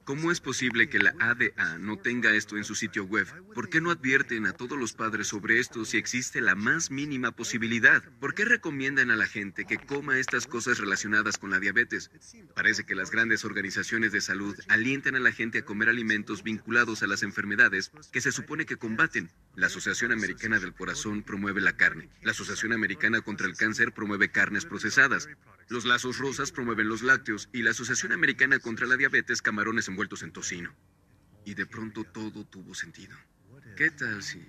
¿Cómo 0.05 0.33
es 0.33 0.41
posible 0.41 0.89
que 0.89 0.99
la 0.99 1.15
ADA 1.21 1.79
no 1.79 1.99
tenga 1.99 2.35
esto 2.35 2.57
en 2.57 2.65
su 2.65 2.75
sitio 2.75 3.05
web? 3.05 3.27
¿Por 3.55 3.69
qué 3.69 3.81
no 3.81 3.91
advierten 3.91 4.47
a 4.47 4.53
todos 4.53 4.79
los 4.79 4.93
padres 4.93 5.29
sobre 5.29 5.59
esto 5.59 5.85
si 5.85 5.97
existe 5.97 6.41
la 6.41 6.55
más 6.55 6.91
mínima 6.91 7.31
posibilidad? 7.33 8.03
¿Por 8.21 8.35
qué 8.35 8.45
recomiendan 8.45 9.11
a 9.11 9.17
la 9.17 9.27
gente 9.27 9.65
que 9.65 9.79
coma 9.79 10.19
estas 10.19 10.47
cosas 10.47 10.79
relacionadas 10.79 11.39
con 11.39 11.51
la 11.51 11.61
diabetes? 11.61 12.11
Parece 12.55 12.85
que 12.85 12.95
las 12.95 13.11
grandes 13.11 13.45
organizaciones 13.45 14.13
de 14.13 14.21
salud 14.21 14.57
alientan 14.69 15.17
a 15.17 15.21
la 15.21 15.33
gente 15.33 15.59
a 15.59 15.65
comer 15.65 15.89
alimentos 15.89 16.43
vinculados 16.43 17.03
a 17.03 17.07
las 17.07 17.23
enfermedades 17.23 17.93
que 18.13 18.21
se 18.21 18.33
supone 18.33 18.67
que 18.67 18.77
combaten. 18.77 19.31
La 19.55 19.67
Asociación 19.67 20.13
Americana 20.13 20.59
del 20.59 20.75
Corazón 20.75 21.23
promueve 21.23 21.61
la 21.61 21.77
carne. 21.77 22.09
La 22.23 22.33
Asociación 22.33 22.73
Americana 22.73 23.21
contra 23.21 23.47
el 23.47 23.57
Cáncer 23.57 23.93
promueve 23.93 24.31
carnes 24.31 24.65
procesadas. 24.65 25.29
Los 25.71 25.85
lazos 25.85 26.19
rosas 26.19 26.51
promueven 26.51 26.89
los 26.89 27.03
lácteos 27.03 27.49
y 27.53 27.63
la 27.63 27.71
Asociación 27.71 28.11
Americana 28.11 28.59
contra 28.59 28.89
la 28.89 28.97
Diabetes 28.97 29.41
camarones 29.41 29.87
envueltos 29.87 30.25
en 30.25 30.33
tocino. 30.33 30.75
Y 31.45 31.55
de 31.55 31.65
pronto 31.65 32.03
todo 32.03 32.45
tuvo 32.45 32.75
sentido. 32.75 33.17
¿Qué 33.77 33.89
tal 33.93 34.21
si... 34.21 34.45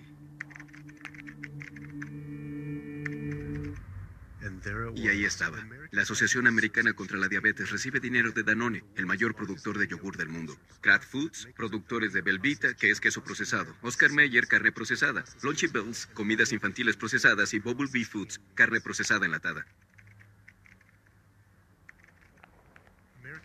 Y 4.96 5.08
ahí 5.10 5.24
estaba. 5.24 5.64
La 5.92 6.02
Asociación 6.02 6.48
Americana 6.48 6.94
contra 6.94 7.20
la 7.20 7.28
Diabetes 7.28 7.70
recibe 7.70 8.00
dinero 8.00 8.32
de 8.32 8.42
Danone, 8.42 8.84
el 8.96 9.06
mayor 9.06 9.36
productor 9.36 9.78
de 9.78 9.88
yogur 9.88 10.18
del 10.18 10.30
mundo. 10.30 10.58
Kraft 10.82 11.08
Foods, 11.08 11.50
productores 11.56 12.14
de 12.14 12.22
Belvita, 12.22 12.74
que 12.74 12.90
es 12.90 13.00
queso 13.00 13.24
procesado. 13.24 13.76
Oscar 13.82 14.12
Mayer, 14.12 14.48
carne 14.48 14.72
procesada. 14.72 15.24
Lunchables, 15.44 16.08
comidas 16.08 16.52
infantiles 16.52 16.98
procesadas. 16.98 17.54
Y 17.54 17.60
Bubble 17.60 17.90
Bee 17.92 18.06
Foods, 18.06 18.42
carne 18.56 18.82
procesada 18.82 19.28
enlatada. 19.28 19.68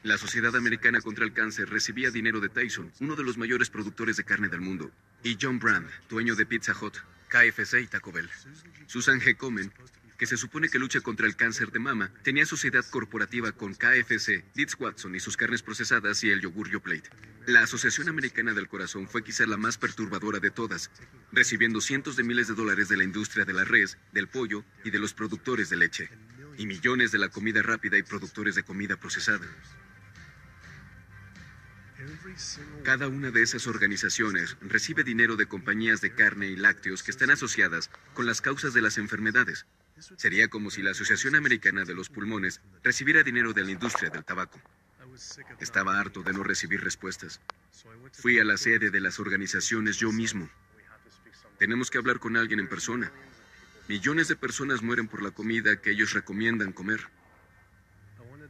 La 0.07 0.19
Sociedad 0.19 0.55
Americana 0.55 1.01
contra 1.01 1.25
el 1.25 1.33
Cáncer 1.33 1.69
recibía 1.69 2.13
dinero 2.13 2.39
de 2.39 2.49
Tyson, 2.49 2.93
uno 3.01 3.17
de 3.17 3.25
los 3.25 3.39
mayores 3.39 3.71
productores 3.71 4.17
de 4.17 4.23
carne 4.23 4.47
del 4.47 4.61
mundo, 4.61 4.93
y 5.25 5.37
John 5.43 5.59
Brand, 5.59 5.91
dueño 6.09 6.37
de 6.37 6.47
Pizza 6.47 6.77
Hut, 6.81 6.99
KFC 7.27 7.81
y 7.81 7.89
Taco 7.89 8.13
Bell. 8.13 8.31
Susan 8.87 9.21
G. 9.21 9.37
Komen, 9.37 9.73
que 10.17 10.27
se 10.27 10.37
supone 10.37 10.69
que 10.69 10.79
lucha 10.79 11.01
contra 11.01 11.27
el 11.27 11.35
cáncer 11.35 11.73
de 11.73 11.81
mama, 11.81 12.13
tenía 12.23 12.47
sociedad 12.47 12.85
corporativa 12.89 13.51
con 13.51 13.75
KFC, 13.75 14.45
Liz 14.55 14.77
Watson 14.79 15.17
y 15.17 15.19
sus 15.19 15.37
carnes 15.37 15.63
procesadas 15.63 16.23
y 16.23 16.31
el 16.31 16.41
yogur 16.41 16.71
Yoplait. 16.71 17.09
La 17.47 17.65
Asociación 17.65 18.09
Americana 18.09 18.55
del 18.55 18.69
Corazón 18.69 19.09
fue 19.09 19.25
quizá 19.25 19.45
la 19.45 19.57
más 19.57 19.77
perturbadora 19.77 20.39
de 20.39 20.53
todas, 20.53 20.93
recibiendo 21.33 21.81
cientos 21.81 22.15
de 22.15 22.23
miles 22.23 22.47
de 22.47 22.55
dólares 22.55 22.89
de 22.89 22.97
la 22.97 23.03
industria 23.03 23.45
de 23.45 23.55
la 23.55 23.65
res, 23.65 23.99
del 24.13 24.29
pollo 24.29 24.65
y 24.85 24.91
de 24.91 25.01
los 25.01 25.15
productores 25.15 25.69
de 25.69 25.79
leche, 25.79 26.11
y 26.57 26.67
millones 26.67 27.11
de 27.11 27.19
la 27.19 27.29
comida 27.29 27.61
rápida 27.61 27.99
y 27.99 28.05
productores 28.05 28.55
de 28.55 28.63
comida 28.63 28.95
procesada. 28.95 29.49
Cada 32.85 33.09
una 33.09 33.31
de 33.31 33.43
esas 33.43 33.67
organizaciones 33.67 34.57
recibe 34.61 35.05
dinero 35.05 35.37
de 35.37 35.47
compañías 35.47 36.01
de 36.01 36.15
carne 36.15 36.47
y 36.47 36.57
lácteos 36.57 37.03
que 37.03 37.11
están 37.11 37.31
asociadas 37.31 37.91
con 38.15 38.27
las 38.27 38.41
causas 38.41 38.75
de 38.75 38.83
las 38.83 38.99
enfermedades. 38.99 39.67
Sería 40.17 40.49
como 40.49 40.71
si 40.71 40.83
la 40.83 40.91
Asociación 40.91 41.35
Americana 41.35 41.85
de 41.85 41.95
los 41.95 42.09
Pulmones 42.09 42.61
recibiera 42.83 43.23
dinero 43.23 43.53
de 43.53 43.65
la 43.65 43.71
industria 43.71 44.11
del 44.11 44.25
tabaco. 44.25 44.61
Estaba 45.61 45.99
harto 45.99 46.23
de 46.23 46.33
no 46.33 46.43
recibir 46.43 46.83
respuestas. 46.83 47.41
Fui 48.13 48.39
a 48.39 48.45
la 48.45 48.57
sede 48.57 48.91
de 48.91 49.01
las 49.01 49.19
organizaciones 49.19 49.97
yo 49.97 50.13
mismo. 50.13 50.51
Tenemos 51.59 51.91
que 51.91 51.99
hablar 51.99 52.19
con 52.19 52.37
alguien 52.37 52.61
en 52.61 52.69
persona. 52.69 53.11
Millones 53.89 54.29
de 54.29 54.37
personas 54.37 54.83
mueren 54.83 55.09
por 55.09 55.23
la 55.23 55.31
comida 55.31 55.81
que 55.81 55.93
ellos 55.93 56.13
recomiendan 56.13 56.73
comer. 56.73 57.09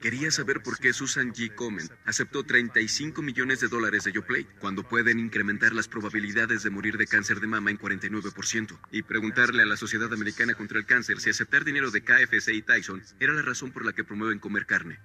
Quería 0.01 0.30
saber 0.30 0.62
por 0.62 0.78
qué 0.78 0.92
Susan 0.92 1.32
G. 1.32 1.55
Komen 1.55 1.88
aceptó 2.05 2.44
35 2.44 3.22
millones 3.22 3.61
de 3.61 3.68
dólares 3.68 4.05
de 4.05 4.12
YoPlate 4.12 4.49
cuando 4.59 4.82
pueden 4.82 5.18
incrementar 5.18 5.72
las 5.72 5.88
probabilidades 5.88 6.62
de 6.62 6.70
morir 6.70 6.97
de 6.97 7.07
cáncer 7.07 7.40
de 7.40 7.47
mama 7.47 7.70
en 7.70 7.78
49% 7.78 8.78
y 8.92 9.03
preguntarle 9.03 9.62
a 9.62 9.66
la 9.66 9.76
Sociedad 9.76 10.12
Americana 10.12 10.55
contra 10.55 10.78
el 10.78 10.86
Cáncer 10.86 11.20
si 11.20 11.30
aceptar 11.30 11.64
dinero 11.64 11.90
de 11.90 12.03
KFC 12.03 12.49
y 12.55 12.62
Tyson 12.62 13.03
era 13.20 13.32
la 13.32 13.42
razón 13.42 13.70
por 13.70 13.84
la 13.84 13.92
que 13.92 14.05
promueven 14.05 14.38
comer 14.38 14.66
carne. 14.66 14.99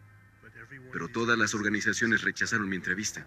Pero 0.91 1.07
todas 1.07 1.37
las 1.37 1.53
organizaciones 1.53 2.21
rechazaron 2.23 2.67
mi 2.67 2.75
entrevista. 2.75 3.25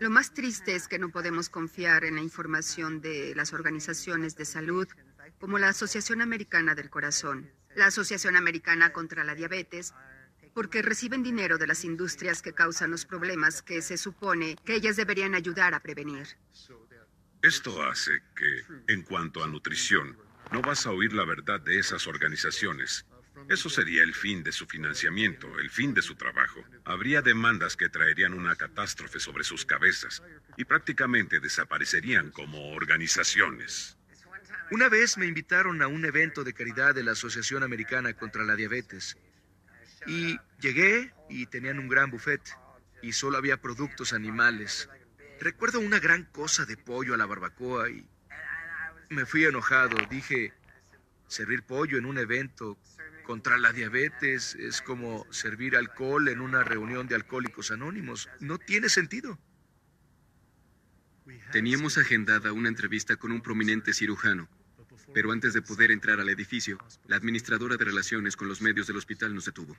Lo 0.00 0.08
más 0.08 0.32
triste 0.32 0.74
es 0.74 0.88
que 0.88 0.98
no 0.98 1.10
podemos 1.10 1.50
confiar 1.50 2.04
en 2.04 2.14
la 2.14 2.22
información 2.22 3.00
de 3.00 3.34
las 3.34 3.52
organizaciones 3.52 4.34
de 4.36 4.46
salud 4.46 4.88
como 5.38 5.58
la 5.58 5.68
Asociación 5.68 6.22
Americana 6.22 6.74
del 6.74 6.90
Corazón, 6.90 7.50
la 7.74 7.86
Asociación 7.86 8.36
Americana 8.36 8.92
contra 8.92 9.24
la 9.24 9.34
Diabetes, 9.34 9.94
porque 10.54 10.82
reciben 10.82 11.22
dinero 11.22 11.58
de 11.58 11.66
las 11.66 11.84
industrias 11.84 12.42
que 12.42 12.52
causan 12.52 12.90
los 12.90 13.04
problemas 13.04 13.62
que 13.62 13.82
se 13.82 13.96
supone 13.96 14.56
que 14.64 14.74
ellas 14.74 14.96
deberían 14.96 15.34
ayudar 15.34 15.74
a 15.74 15.80
prevenir. 15.80 16.26
Esto 17.42 17.82
hace 17.82 18.12
que, 18.36 18.92
en 18.92 19.02
cuanto 19.02 19.42
a 19.42 19.46
nutrición, 19.46 20.18
no 20.52 20.60
vas 20.60 20.86
a 20.86 20.90
oír 20.90 21.12
la 21.12 21.24
verdad 21.24 21.60
de 21.60 21.78
esas 21.78 22.06
organizaciones. 22.06 23.06
Eso 23.48 23.70
sería 23.70 24.02
el 24.02 24.14
fin 24.14 24.42
de 24.42 24.52
su 24.52 24.66
financiamiento, 24.66 25.58
el 25.58 25.70
fin 25.70 25.94
de 25.94 26.02
su 26.02 26.16
trabajo. 26.16 26.62
Habría 26.84 27.22
demandas 27.22 27.76
que 27.76 27.88
traerían 27.88 28.34
una 28.34 28.56
catástrofe 28.56 29.18
sobre 29.18 29.44
sus 29.44 29.64
cabezas 29.64 30.22
y 30.56 30.64
prácticamente 30.64 31.40
desaparecerían 31.40 32.30
como 32.30 32.72
organizaciones. 32.72 33.96
Una 34.70 34.88
vez 34.88 35.18
me 35.18 35.26
invitaron 35.26 35.82
a 35.82 35.88
un 35.88 36.04
evento 36.04 36.44
de 36.44 36.52
caridad 36.52 36.94
de 36.94 37.02
la 37.02 37.12
Asociación 37.12 37.64
Americana 37.64 38.12
contra 38.14 38.44
la 38.44 38.54
Diabetes. 38.54 39.16
Y 40.06 40.38
llegué 40.60 41.12
y 41.28 41.46
tenían 41.46 41.80
un 41.80 41.88
gran 41.88 42.08
buffet 42.08 42.40
y 43.02 43.12
solo 43.12 43.36
había 43.36 43.60
productos 43.60 44.12
animales. 44.12 44.88
Recuerdo 45.40 45.80
una 45.80 45.98
gran 45.98 46.24
cosa 46.24 46.66
de 46.66 46.76
pollo 46.76 47.14
a 47.14 47.16
la 47.16 47.26
barbacoa 47.26 47.90
y 47.90 48.08
me 49.08 49.26
fui 49.26 49.44
enojado. 49.44 49.96
Dije, 50.08 50.52
servir 51.26 51.64
pollo 51.64 51.98
en 51.98 52.06
un 52.06 52.18
evento 52.18 52.78
contra 53.24 53.58
la 53.58 53.72
diabetes 53.72 54.54
es 54.54 54.82
como 54.82 55.26
servir 55.32 55.74
alcohol 55.74 56.28
en 56.28 56.40
una 56.40 56.62
reunión 56.62 57.08
de 57.08 57.16
alcohólicos 57.16 57.72
anónimos. 57.72 58.28
No 58.38 58.58
tiene 58.58 58.88
sentido. 58.88 59.36
Teníamos 61.50 61.98
agendada 61.98 62.52
una 62.52 62.68
entrevista 62.68 63.16
con 63.16 63.32
un 63.32 63.40
prominente 63.40 63.92
cirujano 63.92 64.48
pero 65.12 65.32
antes 65.32 65.52
de 65.52 65.62
poder 65.62 65.90
entrar 65.90 66.20
al 66.20 66.28
edificio, 66.28 66.78
la 67.06 67.16
administradora 67.16 67.76
de 67.76 67.84
relaciones 67.84 68.36
con 68.36 68.48
los 68.48 68.60
medios 68.62 68.86
del 68.86 68.96
hospital 68.96 69.34
nos 69.34 69.44
detuvo. 69.44 69.76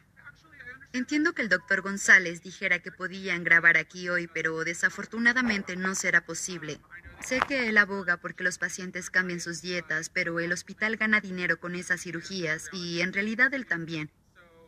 Entiendo 0.94 1.34
que 1.34 1.42
el 1.42 1.48
doctor 1.50 1.82
González 1.82 2.42
dijera 2.42 2.80
que 2.80 2.92
podían 2.92 3.46
grabar 3.46 3.78
aquí 3.78 4.10
hoy, 4.10 4.28
pero 4.28 4.64
desafortunadamente 4.66 5.78
no 5.78 5.96
será 5.96 6.26
posible. 6.26 6.82
Sé 7.24 7.40
que 7.48 7.70
él 7.70 7.78
aboga 7.78 8.18
porque 8.18 8.44
los 8.44 8.58
pacientes 8.58 9.10
cambien 9.10 9.40
sus 9.40 9.62
dietas, 9.62 10.10
pero 10.10 10.40
el 10.40 10.52
hospital 10.52 10.98
gana 10.98 11.22
dinero 11.22 11.60
con 11.60 11.76
esas 11.76 12.02
cirugías 12.02 12.68
y 12.74 13.00
en 13.02 13.14
realidad 13.14 13.54
él 13.54 13.66
también. 13.66 14.12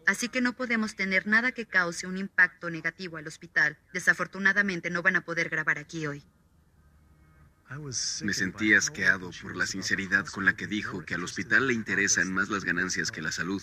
Así 0.05 0.29
que 0.29 0.39
no 0.39 0.53
podemos 0.53 0.95
tener 0.95 1.27
nada 1.27 1.51
que 1.51 1.65
cause 1.65 2.07
un 2.07 2.17
impacto 2.17 2.69
negativo 2.69 3.17
al 3.17 3.27
hospital. 3.27 3.77
Desafortunadamente 3.93 4.89
no 4.89 5.01
van 5.01 5.15
a 5.15 5.25
poder 5.25 5.49
grabar 5.49 5.77
aquí 5.77 6.07
hoy. 6.07 6.23
Me 8.21 8.33
sentí 8.33 8.73
asqueado 8.73 9.31
por 9.41 9.55
la 9.55 9.65
sinceridad 9.65 10.25
con 10.27 10.45
la 10.45 10.55
que 10.55 10.67
dijo 10.67 11.05
que 11.05 11.15
al 11.15 11.23
hospital 11.23 11.67
le 11.67 11.73
interesan 11.73 12.31
más 12.31 12.49
las 12.49 12.63
ganancias 12.63 13.11
que 13.11 13.21
la 13.21 13.31
salud. 13.31 13.61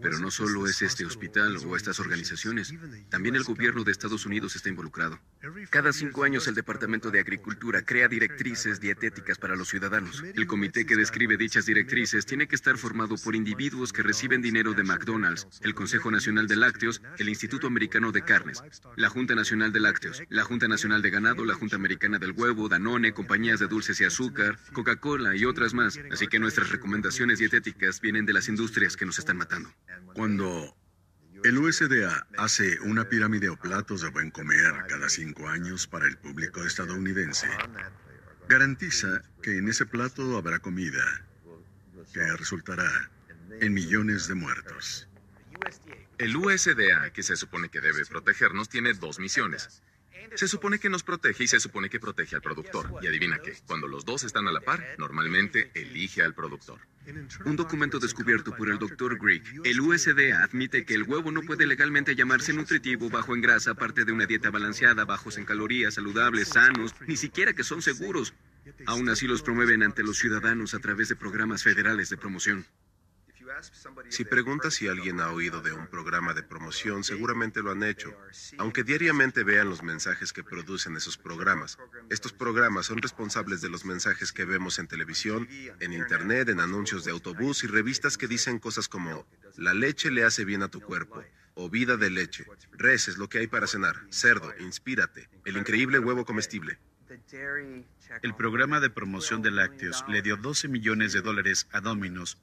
Pero 0.00 0.18
no 0.18 0.30
solo 0.30 0.66
es 0.66 0.82
este 0.82 1.04
hospital 1.04 1.56
o 1.64 1.76
estas 1.76 2.00
organizaciones, 2.00 2.74
también 3.08 3.36
el 3.36 3.44
gobierno 3.44 3.84
de 3.84 3.92
Estados 3.92 4.26
Unidos 4.26 4.56
está 4.56 4.68
involucrado. 4.68 5.18
Cada 5.70 5.92
cinco 5.92 6.24
años 6.24 6.46
el 6.46 6.54
Departamento 6.54 7.10
de 7.10 7.20
Agricultura 7.20 7.82
crea 7.82 8.08
directrices 8.08 8.80
dietéticas 8.80 9.38
para 9.38 9.56
los 9.56 9.68
ciudadanos. 9.68 10.22
El 10.34 10.46
comité 10.46 10.84
que 10.86 10.96
describe 10.96 11.36
dichas 11.36 11.66
directrices 11.66 12.26
tiene 12.26 12.46
que 12.46 12.54
estar 12.54 12.76
formado 12.76 13.16
por 13.16 13.34
individuos 13.34 13.92
que 13.92 14.02
reciben 14.02 14.42
dinero 14.42 14.74
de 14.74 14.84
McDonald's, 14.84 15.48
el 15.62 15.74
Consejo 15.74 16.10
Nacional 16.10 16.46
de 16.46 16.56
Lácteos, 16.56 17.00
el 17.18 17.28
Instituto 17.28 17.66
Americano 17.66 18.12
de 18.12 18.22
Carnes, 18.22 18.62
la 18.96 19.08
Junta 19.08 19.34
Nacional 19.34 19.72
de 19.72 19.80
Lácteos, 19.80 20.22
la 20.28 20.44
Junta 20.44 20.68
Nacional 20.68 21.02
de 21.02 21.10
Ganado, 21.10 21.44
la 21.44 21.54
Junta 21.54 21.76
Americana 21.76 22.18
del 22.18 22.32
Huevo, 22.32 22.68
Danone, 22.68 23.12
compañías 23.12 23.60
de 23.60 23.68
dulces 23.68 24.00
y 24.00 24.04
azúcar, 24.04 24.58
Coca-Cola 24.72 25.34
y 25.36 25.44
otras 25.44 25.74
más. 25.74 25.98
Así 26.10 26.26
que 26.26 26.38
nuestras 26.38 26.70
recomendaciones 26.70 27.38
dietéticas 27.38 28.00
vienen 28.00 28.26
de 28.26 28.32
las 28.32 28.48
industrias 28.48 28.96
que 28.96 29.06
nos 29.06 29.18
están 29.18 29.36
matando. 29.36 29.61
Cuando 30.14 30.76
el 31.44 31.58
USDA 31.58 32.26
hace 32.36 32.78
una 32.80 33.08
pirámide 33.08 33.48
o 33.48 33.56
platos 33.56 34.02
de 34.02 34.10
buen 34.10 34.30
comer 34.30 34.72
cada 34.88 35.08
cinco 35.08 35.48
años 35.48 35.86
para 35.86 36.06
el 36.06 36.16
público 36.18 36.64
estadounidense, 36.64 37.48
garantiza 38.48 39.22
que 39.42 39.58
en 39.58 39.68
ese 39.68 39.86
plato 39.86 40.36
habrá 40.36 40.58
comida 40.60 41.02
que 42.12 42.36
resultará 42.36 43.10
en 43.60 43.72
millones 43.72 44.28
de 44.28 44.34
muertos. 44.34 45.08
El 46.18 46.36
USDA, 46.36 47.12
que 47.12 47.22
se 47.22 47.36
supone 47.36 47.68
que 47.68 47.80
debe 47.80 48.04
protegernos, 48.06 48.68
tiene 48.68 48.92
dos 48.94 49.18
misiones. 49.18 49.82
Se 50.34 50.48
supone 50.48 50.78
que 50.78 50.88
nos 50.88 51.02
protege 51.02 51.44
y 51.44 51.48
se 51.48 51.60
supone 51.60 51.90
que 51.90 52.00
protege 52.00 52.36
al 52.36 52.42
productor. 52.42 52.98
Y 53.02 53.06
adivina 53.06 53.40
qué, 53.40 53.56
cuando 53.66 53.88
los 53.88 54.04
dos 54.04 54.24
están 54.24 54.46
a 54.46 54.52
la 54.52 54.60
par, 54.60 54.94
normalmente 54.98 55.70
elige 55.74 56.22
al 56.22 56.34
productor. 56.34 56.80
Un 57.44 57.56
documento 57.56 57.98
descubierto 57.98 58.54
por 58.54 58.70
el 58.70 58.78
Dr. 58.78 59.18
Greek, 59.18 59.42
el 59.64 59.80
USDA 59.80 60.42
admite 60.42 60.84
que 60.84 60.94
el 60.94 61.02
huevo 61.02 61.32
no 61.32 61.42
puede 61.42 61.66
legalmente 61.66 62.14
llamarse 62.14 62.52
nutritivo, 62.52 63.10
bajo 63.10 63.34
en 63.34 63.40
grasa, 63.40 63.72
aparte 63.72 64.04
de 64.04 64.12
una 64.12 64.26
dieta 64.26 64.50
balanceada, 64.50 65.04
bajos 65.04 65.36
en 65.36 65.44
calorías, 65.44 65.94
saludables, 65.94 66.48
sanos, 66.48 66.94
ni 67.06 67.16
siquiera 67.16 67.54
que 67.54 67.64
son 67.64 67.82
seguros. 67.82 68.34
Aún 68.86 69.08
así 69.08 69.26
los 69.26 69.42
promueven 69.42 69.82
ante 69.82 70.04
los 70.04 70.18
ciudadanos 70.18 70.74
a 70.74 70.78
través 70.78 71.08
de 71.08 71.16
programas 71.16 71.64
federales 71.64 72.08
de 72.08 72.16
promoción. 72.16 72.66
Si 74.08 74.24
preguntas 74.24 74.74
si 74.74 74.88
alguien 74.88 75.20
ha 75.20 75.30
oído 75.30 75.60
de 75.60 75.72
un 75.72 75.86
programa 75.86 76.34
de 76.34 76.42
promoción, 76.42 77.04
seguramente 77.04 77.62
lo 77.62 77.70
han 77.70 77.82
hecho, 77.82 78.16
aunque 78.58 78.84
diariamente 78.84 79.44
vean 79.44 79.68
los 79.68 79.82
mensajes 79.82 80.32
que 80.32 80.44
producen 80.44 80.96
esos 80.96 81.16
programas. 81.16 81.78
Estos 82.10 82.32
programas 82.32 82.86
son 82.86 82.98
responsables 82.98 83.60
de 83.60 83.68
los 83.68 83.84
mensajes 83.84 84.32
que 84.32 84.44
vemos 84.44 84.78
en 84.78 84.88
televisión, 84.88 85.48
en 85.80 85.92
Internet, 85.92 86.48
en 86.48 86.60
anuncios 86.60 87.04
de 87.04 87.10
autobús 87.10 87.64
y 87.64 87.66
revistas 87.66 88.18
que 88.18 88.28
dicen 88.28 88.58
cosas 88.58 88.88
como, 88.88 89.26
la 89.56 89.74
leche 89.74 90.10
le 90.10 90.24
hace 90.24 90.44
bien 90.44 90.62
a 90.62 90.68
tu 90.68 90.80
cuerpo, 90.80 91.22
o 91.54 91.68
vida 91.68 91.96
de 91.96 92.10
leche, 92.10 92.46
res 92.72 93.08
es 93.08 93.18
lo 93.18 93.28
que 93.28 93.38
hay 93.38 93.46
para 93.46 93.66
cenar, 93.66 93.96
cerdo, 94.10 94.52
inspírate, 94.58 95.28
el 95.44 95.56
increíble 95.56 95.98
huevo 95.98 96.24
comestible. 96.24 96.78
El 98.22 98.34
programa 98.34 98.80
de 98.80 98.90
promoción 98.90 99.42
de 99.42 99.50
lácteos 99.50 100.04
le 100.08 100.22
dio 100.22 100.36
12 100.36 100.68
millones 100.68 101.12
de 101.12 101.20
dólares 101.20 101.68
a 101.72 101.80
Domino's 101.80 102.38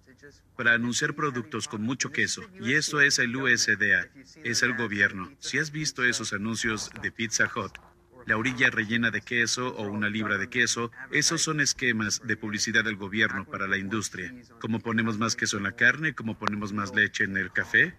para 0.56 0.74
anunciar 0.74 1.16
productos 1.16 1.68
con 1.68 1.82
mucho 1.82 2.12
queso. 2.12 2.44
Y 2.60 2.74
eso 2.74 3.02
es 3.02 3.20
el 3.20 3.36
USDA, 3.36 4.10
es 4.44 4.64
el 4.64 4.76
gobierno. 4.76 5.32
Si 5.40 5.58
has 5.58 5.72
visto 5.72 6.04
esos 6.04 6.34
anuncios 6.34 6.92
de 7.02 7.12
Pizza 7.12 7.50
Hut, 7.56 7.78
la 8.26 8.38
orilla 8.38 8.70
rellena 8.70 9.10
de 9.12 9.22
queso 9.22 9.70
o 9.76 9.88
una 9.88 10.10
libra 10.10 10.38
de 10.38 10.50
queso, 10.50 10.92
esos 11.12 11.42
son 11.42 11.62
esquemas 11.62 12.22
de 12.26 12.38
publicidad 12.38 12.84
del 12.84 12.98
gobierno 12.98 13.46
para 13.46 13.68
la 13.68 13.78
industria. 13.78 14.34
Como 14.60 14.80
ponemos 14.80 15.18
más 15.18 15.36
queso 15.36 15.58
en 15.58 15.64
la 15.64 15.72
carne, 15.72 16.14
como 16.14 16.38
ponemos 16.38 16.74
más 16.74 16.94
leche 16.94 17.24
en 17.24 17.38
el 17.38 17.52
café. 17.52 17.96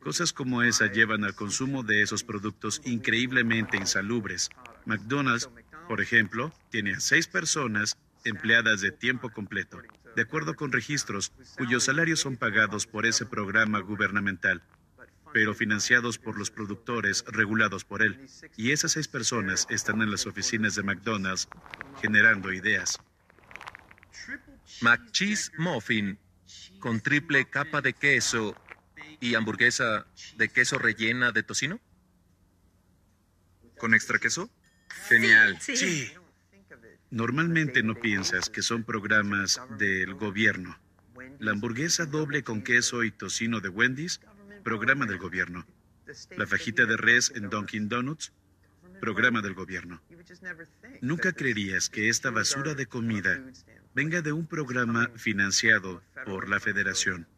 Cosas 0.00 0.32
como 0.32 0.62
esa 0.62 0.86
llevan 0.86 1.24
al 1.24 1.34
consumo 1.34 1.82
de 1.82 2.02
esos 2.02 2.24
productos 2.24 2.80
increíblemente 2.84 3.76
insalubres. 3.76 4.50
McDonald's, 4.86 5.50
por 5.88 6.00
ejemplo, 6.00 6.52
tiene 6.70 6.94
a 6.94 7.00
seis 7.00 7.26
personas 7.26 7.96
empleadas 8.24 8.80
de 8.80 8.90
tiempo 8.90 9.30
completo 9.30 9.82
de 10.14 10.22
acuerdo 10.22 10.54
con 10.54 10.72
registros 10.72 11.32
cuyos 11.56 11.84
salarios 11.84 12.20
son 12.20 12.36
pagados 12.36 12.86
por 12.86 13.06
ese 13.06 13.26
programa 13.26 13.80
gubernamental, 13.80 14.62
pero 15.32 15.54
financiados 15.54 16.18
por 16.18 16.38
los 16.38 16.50
productores 16.50 17.24
regulados 17.26 17.84
por 17.84 18.02
él. 18.02 18.26
Y 18.56 18.70
esas 18.70 18.92
seis 18.92 19.08
personas 19.08 19.66
están 19.70 20.02
en 20.02 20.10
las 20.10 20.26
oficinas 20.26 20.74
de 20.74 20.82
McDonald's 20.82 21.48
generando 22.00 22.52
ideas. 22.52 22.98
McCheese 24.80 25.52
Muffin 25.58 26.18
con 26.78 27.00
triple 27.00 27.48
capa 27.48 27.80
de 27.80 27.92
queso 27.92 28.56
y 29.20 29.34
hamburguesa 29.34 30.06
de 30.36 30.48
queso 30.48 30.78
rellena 30.78 31.32
de 31.32 31.42
tocino. 31.42 31.80
¿Con 33.78 33.94
extra 33.94 34.18
queso? 34.18 34.50
Genial. 35.08 35.58
sí. 35.60 36.10
Normalmente 37.10 37.82
no 37.82 37.94
piensas 37.94 38.50
que 38.50 38.62
son 38.62 38.82
programas 38.82 39.60
del 39.78 40.14
gobierno. 40.14 40.78
La 41.38 41.52
hamburguesa 41.52 42.06
doble 42.06 42.42
con 42.42 42.62
queso 42.62 43.04
y 43.04 43.12
tocino 43.12 43.60
de 43.60 43.68
Wendy's 43.68 44.20
programa 44.64 45.06
del 45.06 45.18
gobierno. 45.18 45.66
La 46.36 46.46
fajita 46.46 46.86
de 46.86 46.96
res 46.96 47.30
en 47.36 47.50
Dunkin' 47.50 47.88
Donuts, 47.88 48.32
programa 49.00 49.42
del 49.42 49.54
gobierno. 49.54 50.02
Nunca 51.02 51.32
creerías 51.32 51.90
que 51.90 52.08
esta 52.08 52.30
basura 52.30 52.74
de 52.74 52.86
comida 52.86 53.40
venga 53.94 54.22
de 54.22 54.32
un 54.32 54.46
programa 54.46 55.10
financiado 55.16 56.02
por 56.24 56.48
la 56.48 56.58
federación. 56.58 57.28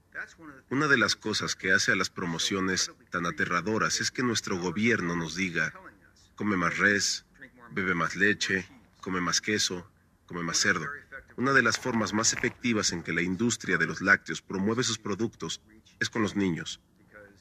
Una 0.71 0.87
de 0.87 0.97
las 0.97 1.17
cosas 1.17 1.55
que 1.55 1.73
hace 1.73 1.93
a 1.93 1.97
las 1.97 2.09
promociones 2.09 2.93
tan 3.11 3.27
aterradoras 3.27 4.01
es 4.01 4.11
que 4.11 4.23
nuestro 4.23 4.59
gobierno 4.59 5.17
nos 5.17 5.35
diga, 5.35 5.75
come 6.37 6.57
más 6.57 6.79
res, 6.79 7.26
bebe 7.71 7.95
más 7.95 8.17
leche, 8.17 8.67
come 9.01 9.21
más 9.21 9.41
queso, 9.41 9.91
come 10.27 10.43
más 10.43 10.59
cerdo. 10.59 10.87
Una 11.37 11.53
de 11.53 11.63
las 11.63 11.79
formas 11.79 12.13
más 12.13 12.33
efectivas 12.33 12.93
en 12.93 13.03
que 13.03 13.13
la 13.13 13.23
industria 13.23 13.77
de 13.77 13.87
los 13.87 14.01
lácteos 14.01 14.43
promueve 14.43 14.83
sus 14.83 14.99
productos 14.99 15.61
es 16.01 16.11
con 16.11 16.23
los 16.23 16.35
niños. 16.35 16.81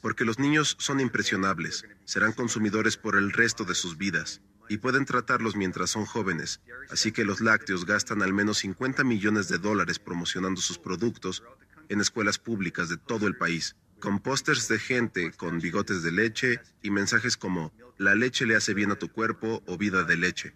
Porque 0.02 0.26
los 0.26 0.38
niños 0.38 0.76
son 0.80 1.00
impresionables, 1.00 1.86
serán 2.04 2.34
consumidores 2.34 2.98
por 2.98 3.16
el 3.16 3.32
resto 3.32 3.64
de 3.64 3.74
sus 3.74 3.98
vidas 3.98 4.42
y 4.68 4.78
pueden 4.78 5.06
tratarlos 5.06 5.56
mientras 5.56 5.92
son 5.92 6.06
jóvenes. 6.06 6.62
Así 6.90 7.12
que 7.12 7.26
los 7.26 7.42
lácteos 7.42 7.86
gastan 7.86 8.22
al 8.22 8.34
menos 8.34 8.60
50 8.60 9.04
millones 9.04 9.48
de 9.48 9.58
dólares 9.58 10.00
promocionando 10.00 10.62
sus 10.62 10.78
productos 10.78 11.44
en 11.90 12.02
escuelas 12.02 12.40
públicas 12.40 12.90
de 12.90 12.98
todo 12.98 13.28
el 13.28 13.38
país, 13.38 13.76
con 14.00 14.20
pósters 14.20 14.68
de 14.68 14.80
gente 14.80 15.32
con 15.32 15.60
bigotes 15.60 16.04
de 16.04 16.12
leche 16.12 16.60
y 16.82 16.90
mensajes 16.90 17.38
como 17.38 17.72
la 17.98 18.16
leche 18.16 18.46
le 18.46 18.56
hace 18.56 18.74
bien 18.74 18.92
a 18.92 18.96
tu 18.96 19.10
cuerpo 19.10 19.64
o 19.66 19.78
vida 19.78 20.04
de 20.04 20.18
leche. 20.18 20.54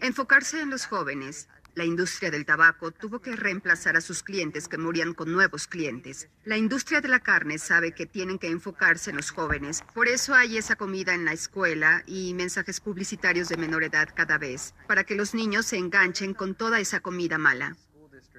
Enfocarse 0.00 0.60
en 0.60 0.70
los 0.70 0.86
jóvenes. 0.86 1.48
La 1.74 1.84
industria 1.84 2.32
del 2.32 2.44
tabaco 2.44 2.90
tuvo 2.90 3.20
que 3.20 3.36
reemplazar 3.36 3.96
a 3.96 4.00
sus 4.00 4.24
clientes 4.24 4.66
que 4.66 4.78
morían 4.78 5.14
con 5.14 5.30
nuevos 5.30 5.68
clientes. 5.68 6.28
La 6.44 6.56
industria 6.56 7.00
de 7.00 7.06
la 7.06 7.20
carne 7.20 7.58
sabe 7.58 7.92
que 7.92 8.04
tienen 8.04 8.38
que 8.38 8.48
enfocarse 8.48 9.10
en 9.10 9.16
los 9.16 9.30
jóvenes. 9.30 9.84
Por 9.94 10.08
eso 10.08 10.34
hay 10.34 10.56
esa 10.56 10.74
comida 10.74 11.14
en 11.14 11.24
la 11.24 11.32
escuela 11.32 12.02
y 12.06 12.34
mensajes 12.34 12.80
publicitarios 12.80 13.48
de 13.48 13.58
menor 13.58 13.84
edad 13.84 14.08
cada 14.12 14.38
vez, 14.38 14.74
para 14.88 15.04
que 15.04 15.14
los 15.14 15.34
niños 15.34 15.66
se 15.66 15.76
enganchen 15.76 16.34
con 16.34 16.56
toda 16.56 16.80
esa 16.80 16.98
comida 16.98 17.38
mala. 17.38 17.76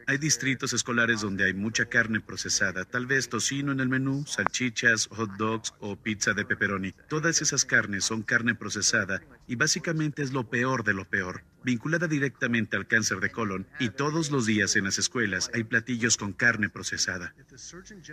Hay 0.10 0.18
distritos 0.18 0.74
escolares 0.74 1.22
donde 1.22 1.43
hay 1.43 1.53
mucha 1.53 1.86
carne 1.86 2.20
procesada, 2.20 2.84
tal 2.84 3.05
vez 3.05 3.30
tocino 3.30 3.72
en 3.72 3.80
el 3.80 3.89
menú, 3.89 4.26
salchichas, 4.26 5.05
hot 5.12 5.30
dogs 5.38 5.76
o 5.82 5.97
pizza 5.97 6.34
de 6.34 6.45
pepperoni. 6.45 6.95
Todas 7.07 7.43
esas 7.43 7.64
carnes 7.64 8.05
son 8.05 8.24
carne 8.24 8.55
procesada 8.55 9.22
y 9.45 9.55
básicamente 9.55 10.24
es 10.24 10.34
lo 10.34 10.49
peor 10.49 10.84
de 10.84 10.95
lo 10.95 11.07
peor, 11.07 11.43
vinculada 11.64 12.07
directamente 12.07 12.76
al 12.76 12.88
cáncer 12.88 13.20
de 13.20 13.30
colon 13.30 13.68
y 13.80 13.89
todos 13.89 14.32
los 14.32 14.47
días 14.47 14.76
en 14.76 14.86
las 14.86 14.97
escuelas 14.97 15.51
hay 15.53 15.64
platillos 15.64 16.18
con 16.18 16.34
carne 16.34 16.70
procesada. 16.70 17.36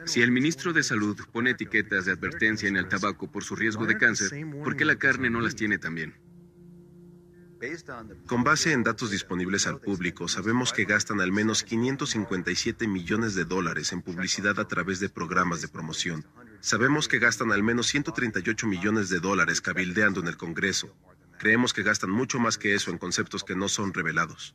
Si 0.04 0.20
el 0.20 0.32
ministro 0.32 0.74
de 0.74 0.82
Salud 0.82 1.18
pone 1.32 1.52
etiquetas 1.52 2.04
de 2.04 2.12
advertencia 2.12 2.68
en 2.68 2.76
el 2.76 2.88
tabaco 2.88 3.32
por 3.32 3.42
su 3.42 3.56
riesgo 3.56 3.86
de 3.86 3.96
cáncer, 3.96 4.32
¿por 4.62 4.76
qué 4.76 4.84
la 4.84 4.96
carne 4.96 5.30
no 5.30 5.40
las 5.40 5.56
tiene 5.56 5.78
también? 5.78 6.25
Con 8.26 8.44
base 8.44 8.72
en 8.72 8.82
datos 8.82 9.10
disponibles 9.10 9.66
al 9.66 9.80
público, 9.80 10.28
sabemos 10.28 10.72
que 10.72 10.84
gastan 10.84 11.20
al 11.20 11.32
menos 11.32 11.62
557 11.62 12.86
millones 12.86 13.34
de 13.34 13.44
dólares 13.44 13.92
en 13.92 14.02
publicidad 14.02 14.58
a 14.60 14.68
través 14.68 15.00
de 15.00 15.08
programas 15.08 15.62
de 15.62 15.68
promoción. 15.68 16.26
Sabemos 16.60 17.08
que 17.08 17.18
gastan 17.18 17.52
al 17.52 17.62
menos 17.62 17.86
138 17.86 18.66
millones 18.66 19.08
de 19.08 19.20
dólares 19.20 19.60
cabildeando 19.60 20.20
en 20.20 20.26
el 20.26 20.36
Congreso, 20.36 20.94
Creemos 21.38 21.72
que 21.72 21.82
gastan 21.82 22.10
mucho 22.10 22.38
más 22.38 22.58
que 22.58 22.74
eso 22.74 22.90
en 22.90 22.98
conceptos 22.98 23.44
que 23.44 23.56
no 23.56 23.68
son 23.68 23.92
revelados. 23.92 24.54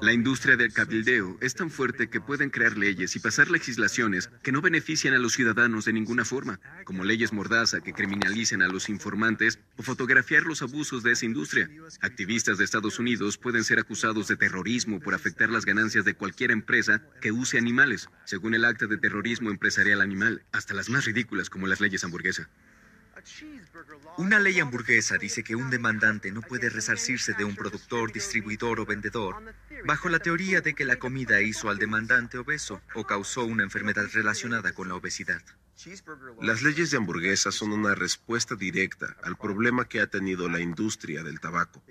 La 0.00 0.12
industria 0.12 0.56
del 0.56 0.72
cabildeo 0.72 1.38
es 1.40 1.54
tan 1.54 1.70
fuerte 1.70 2.08
que 2.08 2.20
pueden 2.20 2.50
crear 2.50 2.76
leyes 2.76 3.16
y 3.16 3.20
pasar 3.20 3.50
legislaciones 3.50 4.30
que 4.42 4.52
no 4.52 4.60
benefician 4.60 5.14
a 5.14 5.18
los 5.18 5.32
ciudadanos 5.32 5.84
de 5.84 5.92
ninguna 5.92 6.24
forma, 6.24 6.60
como 6.84 7.04
leyes 7.04 7.32
mordaza 7.32 7.80
que 7.80 7.92
criminalicen 7.92 8.62
a 8.62 8.68
los 8.68 8.88
informantes 8.88 9.58
o 9.76 9.82
fotografiar 9.82 10.44
los 10.44 10.62
abusos 10.62 11.02
de 11.02 11.12
esa 11.12 11.26
industria. 11.26 11.68
Activistas 12.00 12.58
de 12.58 12.64
Estados 12.64 12.98
Unidos 12.98 13.38
pueden 13.38 13.64
ser 13.64 13.78
acusados 13.78 14.28
de 14.28 14.36
terrorismo 14.36 15.00
por 15.00 15.14
afectar 15.14 15.50
las 15.50 15.64
ganancias 15.64 16.04
de 16.04 16.14
cualquier 16.14 16.50
empresa 16.50 17.02
que 17.20 17.32
use 17.32 17.58
animales, 17.58 18.08
según 18.24 18.54
el 18.54 18.64
acta 18.64 18.86
de 18.86 18.98
terrorismo 18.98 19.50
empresarial 19.50 20.00
animal, 20.00 20.42
hasta 20.52 20.74
las 20.74 20.88
más 20.88 21.04
ridículas 21.04 21.50
como 21.50 21.66
las 21.66 21.80
leyes 21.80 22.04
hamburguesa. 22.04 22.48
Una 24.18 24.38
ley 24.38 24.60
hamburguesa 24.60 25.18
dice 25.18 25.42
que 25.42 25.56
un 25.56 25.70
demandante 25.70 26.30
no 26.30 26.42
puede 26.42 26.68
resarcirse 26.70 27.32
de 27.34 27.44
un 27.44 27.56
productor, 27.56 28.12
distribuidor 28.12 28.80
o 28.80 28.86
vendedor 28.86 29.54
bajo 29.84 30.08
la 30.08 30.18
teoría 30.18 30.60
de 30.60 30.74
que 30.74 30.84
la 30.84 30.98
comida 30.98 31.40
hizo 31.42 31.68
al 31.68 31.78
demandante 31.78 32.38
obeso 32.38 32.80
o 32.94 33.04
causó 33.04 33.44
una 33.44 33.64
enfermedad 33.64 34.06
relacionada 34.12 34.72
con 34.72 34.88
la 34.88 34.94
obesidad. 34.94 35.42
Las 36.40 36.62
leyes 36.62 36.90
de 36.90 36.96
hamburguesa 36.96 37.50
son 37.50 37.72
una 37.72 37.94
respuesta 37.94 38.54
directa 38.54 39.16
al 39.22 39.36
problema 39.36 39.86
que 39.86 40.00
ha 40.00 40.06
tenido 40.06 40.48
la 40.48 40.60
industria 40.60 41.22
del 41.22 41.40
tabaco. 41.40 41.82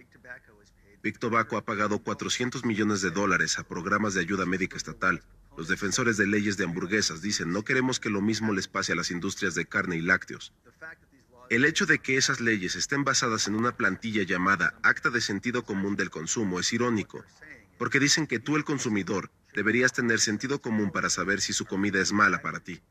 Big 1.03 1.19
Tobacco 1.19 1.57
ha 1.57 1.65
pagado 1.65 1.99
400 1.99 2.63
millones 2.63 3.01
de 3.01 3.11
dólares 3.11 3.59
a 3.59 3.67
programas 3.67 4.13
de 4.13 4.21
ayuda 4.21 4.45
médica 4.45 4.77
estatal. 4.77 5.21
Los 5.57 5.67
defensores 5.67 6.17
de 6.17 6.25
leyes 6.25 6.55
de 6.57 6.63
hamburguesas 6.63 7.21
dicen 7.21 7.51
no 7.51 7.63
queremos 7.63 7.99
que 7.99 8.09
lo 8.09 8.21
mismo 8.21 8.53
les 8.53 8.67
pase 8.67 8.93
a 8.93 8.95
las 8.95 9.11
industrias 9.11 9.53
de 9.53 9.65
carne 9.65 9.97
y 9.97 10.01
lácteos. 10.01 10.53
El 11.49 11.65
hecho 11.65 11.85
de 11.85 11.99
que 11.99 12.17
esas 12.17 12.39
leyes 12.39 12.75
estén 12.75 13.03
basadas 13.03 13.47
en 13.47 13.55
una 13.55 13.75
plantilla 13.75 14.23
llamada 14.23 14.75
Acta 14.81 15.09
de 15.09 15.21
Sentido 15.21 15.63
Común 15.63 15.95
del 15.95 16.09
Consumo 16.09 16.59
es 16.59 16.71
irónico, 16.73 17.23
porque 17.77 17.99
dicen 17.99 18.27
que 18.27 18.39
tú 18.39 18.55
el 18.55 18.63
consumidor 18.63 19.29
deberías 19.53 19.93
tener 19.93 20.19
sentido 20.19 20.61
común 20.61 20.91
para 20.91 21.09
saber 21.09 21.41
si 21.41 21.53
su 21.53 21.65
comida 21.65 22.01
es 22.01 22.11
mala 22.11 22.41
para 22.41 22.59
ti. 22.59 22.81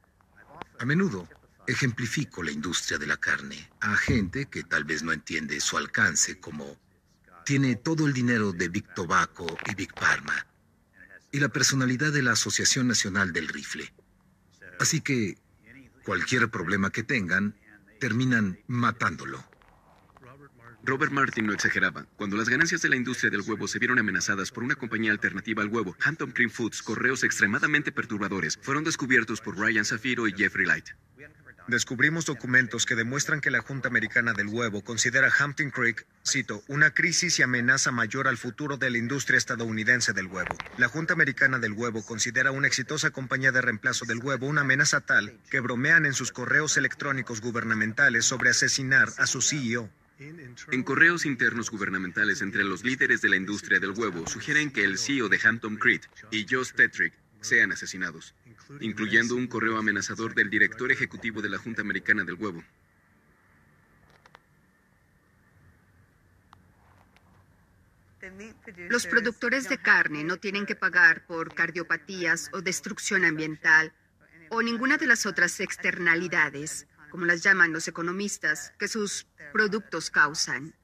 A 0.79 0.85
menudo 0.85 1.29
ejemplifico 1.67 2.43
la 2.43 2.51
industria 2.51 2.99
de 2.99 3.07
la 3.07 3.17
carne 3.17 3.71
a 3.81 3.97
gente 3.97 4.47
que 4.47 4.65
tal 4.65 4.85
vez 4.85 5.03
no 5.03 5.13
entiende 5.13 5.61
su 5.61 5.77
alcance 5.77 6.41
como 6.41 6.77
tiene 7.45 7.77
todo 7.77 8.07
el 8.07 8.13
dinero 8.13 8.53
de 8.53 8.69
Big 8.69 8.93
Tobacco 8.95 9.47
y 9.71 9.75
Big 9.75 9.93
Pharma 9.95 10.47
y 11.31 11.41
la 11.41 11.49
personalidad 11.49 12.13
de 12.13 12.23
la 12.23 12.33
Asociación 12.33 12.89
Nacional 12.89 13.33
del 13.33 13.49
Rifle. 13.49 13.93
Así 14.79 15.01
que 15.01 15.39
cualquier 16.05 16.51
problema 16.51 16.91
que 16.91 17.03
tengan, 17.03 17.55
terminan 18.03 18.59
matándolo. 18.67 19.45
Robert 20.83 21.13
Martin 21.13 21.47
no 21.47 21.53
exageraba. 21.53 22.05
Cuando 22.17 22.37
las 22.37 22.49
ganancias 22.49 22.83
de 22.83 22.89
la 22.89 22.97
industria 22.97 23.31
del 23.31 23.43
huevo 23.43 23.69
se 23.69 23.79
vieron 23.79 24.01
amenazadas 24.01 24.51
por 24.51 24.65
una 24.65 24.75
compañía 24.75 25.13
alternativa 25.13 25.63
al 25.63 25.69
huevo, 25.69 25.95
Hampton 26.03 26.33
Cream 26.33 26.51
Foods, 26.51 26.83
correos 26.83 27.23
extremadamente 27.23 27.93
perturbadores, 27.93 28.59
fueron 28.61 28.83
descubiertos 28.83 29.41
por 29.41 29.57
Ryan 29.57 29.85
Zafiro 29.85 30.27
y 30.27 30.33
Jeffrey 30.33 30.67
Light. 30.67 30.87
Descubrimos 31.69 32.27
documentos 32.27 32.87
que 32.87 32.97
demuestran 32.97 33.41
que 33.41 33.51
la 33.51 33.61
Junta 33.61 33.89
Americana 33.89 34.33
del 34.33 34.49
Huevo 34.49 34.83
considera 34.83 35.33
Hampton 35.39 35.71
Creek, 35.71 36.07
cito, 36.27 36.65
una 36.67 36.91
crisis 36.91 37.39
y 37.39 37.43
amenaza 37.43 37.93
mayor 37.93 38.27
al 38.27 38.37
futuro 38.37 38.77
de 38.77 38.91
la 38.91 38.99
industria 38.99 39.39
estadounidense 39.39 40.13
del 40.13 40.27
huevo. 40.27 40.57
La 40.77 40.89
Junta 40.89 41.15
Americana 41.15 41.61
del 41.61 41.73
Huevo 41.73 42.05
considera 42.05 42.51
una 42.51 42.67
exitosa 42.67 43.11
compañía 43.11 43.53
de 43.53 43.63
reemplazo 43.63 44.05
del 44.07 44.19
huevo 44.19 44.47
una 44.47 44.63
amenaza 44.63 45.01
tal 45.01 45.39
que 45.51 45.61
bromean 45.61 46.05
en 46.05 46.15
sus 46.15 46.33
correos 46.33 46.77
electrónicos 46.77 47.41
gubernamentales 47.41 48.25
sobre 48.25 48.51
asesinar 48.51 49.09
a 49.19 49.27
su 49.27 49.41
CEO. 49.41 49.89
En 50.71 50.83
correos 50.83 51.27
internos 51.27 51.71
gubernamentales 51.71 52.43
entre 52.43 52.65
los 52.65 52.85
líderes 52.85 53.23
de 53.23 53.29
la 53.29 53.37
industria 53.37 53.81
del 53.81 53.91
huevo 53.91 54.27
sugieren 54.27 54.71
que 54.71 54.85
el 54.85 54.99
CEO 54.99 55.29
de 55.29 55.41
Hampton 55.43 55.77
Creek 55.77 56.09
y 56.31 56.47
Josh 56.49 56.73
Tetrick 56.73 57.13
sean 57.43 57.73
asesinados, 57.73 58.35
incluyendo 58.81 59.35
un 59.35 59.47
correo 59.47 59.77
amenazador 59.77 60.35
del 60.35 60.51
director 60.51 60.91
ejecutivo 60.91 61.43
de 61.43 61.51
la 61.51 61.59
Junta 61.59 61.83
Americana 61.83 62.25
del 62.25 62.35
Huevo. 62.35 62.63
Los 68.89 69.07
productores 69.07 69.69
de 69.69 69.79
carne 69.79 70.23
no 70.25 70.37
tienen 70.37 70.65
que 70.65 70.77
pagar 70.77 71.27
por 71.27 71.55
cardiopatías 71.55 72.51
o 72.53 72.63
destrucción 72.63 73.25
ambiental 73.25 73.93
o 74.51 74.63
ninguna 74.63 74.97
de 74.97 75.07
las 75.07 75.27
otras 75.27 75.59
externalidades, 75.61 76.87
como 77.11 77.25
las 77.25 77.43
llaman 77.43 77.73
los 77.73 77.89
economistas, 77.89 78.73
que 78.79 78.87
sus 78.87 79.27
productos 79.53 80.11
causan. 80.11 80.75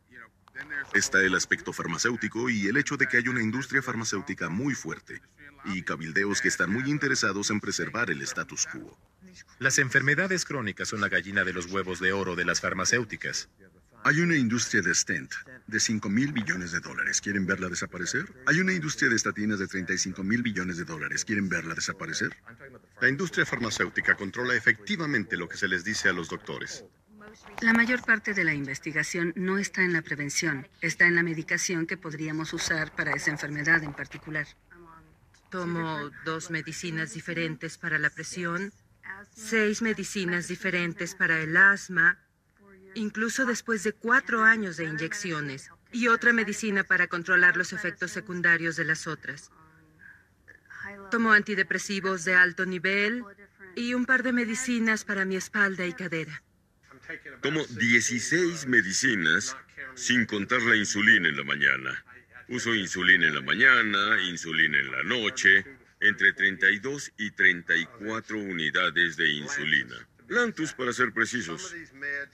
Está 0.95 1.23
el 1.23 1.35
aspecto 1.35 1.73
farmacéutico 1.73 2.49
y 2.51 2.67
el 2.67 2.77
hecho 2.77 2.97
de 2.97 3.07
que 3.07 3.19
hay 3.19 3.29
una 3.29 3.43
industria 3.43 3.83
farmacéutica 3.83 4.49
muy 4.49 4.75
fuerte 4.75 5.21
y 5.65 5.83
cabildeos 5.83 6.41
que 6.41 6.49
están 6.49 6.71
muy 6.71 6.91
interesados 6.91 7.51
en 7.51 7.61
preservar 7.61 8.11
el 8.11 8.23
status 8.23 8.67
quo. 8.67 8.99
Las 9.59 9.79
enfermedades 9.79 10.45
crónicas 10.45 10.89
son 10.89 11.01
la 11.01 11.09
gallina 11.09 11.45
de 11.45 11.53
los 11.53 11.67
huevos 11.67 12.01
de 12.01 12.13
oro 12.13 12.37
de 12.37 12.45
las 12.45 12.61
farmacéuticas. 12.61 13.49
Hay 14.05 14.21
una 14.21 14.37
industria 14.37 14.81
de 14.81 14.95
stent 14.95 15.33
de 15.67 15.81
5 15.81 16.09
mil 16.09 16.33
billones 16.33 16.73
de 16.73 16.81
dólares. 16.81 17.21
¿Quieren 17.21 17.47
verla 17.47 17.69
desaparecer? 17.69 18.33
Hay 18.47 18.61
una 18.61 18.73
industria 18.73 19.11
de 19.11 19.17
estatinas 19.17 19.59
de 19.59 19.67
35 19.67 20.23
mil 20.23 20.43
billones 20.43 20.77
de 20.77 20.85
dólares. 20.85 21.25
¿Quieren 21.25 21.49
verla 21.49 21.75
desaparecer? 21.75 22.37
La 23.01 23.09
industria 23.09 23.45
farmacéutica 23.45 24.15
controla 24.15 24.55
efectivamente 24.55 25.37
lo 25.37 25.49
que 25.49 25.57
se 25.57 25.69
les 25.69 25.85
dice 25.85 26.09
a 26.09 26.13
los 26.13 26.29
doctores. 26.29 26.85
La 27.61 27.73
mayor 27.73 28.05
parte 28.05 28.35
de 28.35 28.45
la 28.45 28.55
investigación 28.55 29.33
no 29.37 29.59
está 29.59 29.83
en 29.83 29.93
la 29.93 30.03
prevención, 30.03 30.69
está 30.81 31.07
en 31.07 31.15
la 31.17 31.23
medicación 31.23 31.87
que 31.87 31.97
podríamos 31.97 32.53
usar 32.53 32.95
para 32.95 33.13
esa 33.13 33.31
enfermedad 33.31 33.83
en 33.83 33.93
particular. 33.93 34.47
Tomo 35.51 36.11
dos 36.25 36.51
medicinas 36.51 37.15
diferentes 37.15 37.79
para 37.79 37.99
la 37.99 38.11
presión 38.11 38.73
seis 39.35 39.83
medicinas 39.83 40.49
diferentes 40.49 41.15
para 41.15 41.41
el 41.41 41.57
asma, 41.57 42.19
incluso 42.95 43.47
después 43.47 43.83
de 43.83 43.93
cuatro 43.93 44.43
años 44.43 44.77
de 44.77 44.85
inyecciones, 44.85 45.71
y 45.93 46.09
otra 46.09 46.33
medicina 46.33 46.85
para 46.85 47.07
controlar 47.07 47.57
los 47.57 47.73
efectos 47.73 48.11
secundarios 48.11 48.77
de 48.77 48.85
las 48.85 49.07
otras. 49.07 49.51
Tomo 51.11 51.33
antidepresivos 51.33 52.25
de 52.25 52.35
alto 52.35 52.67
nivel 52.67 53.25
y 53.75 53.95
un 53.95 54.07
par 54.07 54.23
de 54.23 54.33
medicinas 54.33 55.05
para 55.05 55.25
mi 55.25 55.37
espalda 55.37 55.87
y 55.87 55.93
cadera. 55.93 56.43
Tomo 57.43 57.65
16 57.65 58.67
medicinas 58.67 59.57
sin 59.95 60.27
contar 60.27 60.61
la 60.63 60.77
insulina 60.77 61.29
en 61.29 61.37
la 61.37 61.45
mañana. 61.45 62.05
Uso 62.49 62.75
insulina 62.75 63.27
en 63.27 63.35
la 63.35 63.41
mañana, 63.41 64.21
insulina 64.23 64.79
en 64.79 64.91
la 64.91 65.03
noche, 65.03 65.65
entre 66.01 66.33
32 66.33 67.13
y 67.19 67.31
34 67.31 68.39
unidades 68.39 69.17
de 69.17 69.29
insulina. 69.29 70.09
Lantus, 70.29 70.75
para 70.75 70.93
ser 70.93 71.13
precisos. 71.13 71.75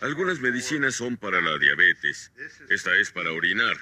Algunas 0.00 0.40
medicinas 0.40 0.96
son 0.96 1.16
para 1.16 1.40
la 1.40 1.56
diabetes. 1.58 2.32
Esta 2.68 2.94
es 2.96 3.10
para 3.10 3.32
orinar. 3.32 3.76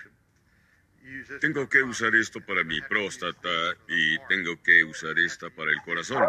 Tengo 1.40 1.68
que 1.68 1.82
usar 1.82 2.14
esto 2.14 2.40
para 2.40 2.62
mi 2.64 2.80
próstata 2.82 3.48
y 3.88 4.18
tengo 4.28 4.60
que 4.62 4.84
usar 4.84 5.18
esta 5.18 5.50
para 5.50 5.70
el 5.70 5.80
corazón. 5.82 6.24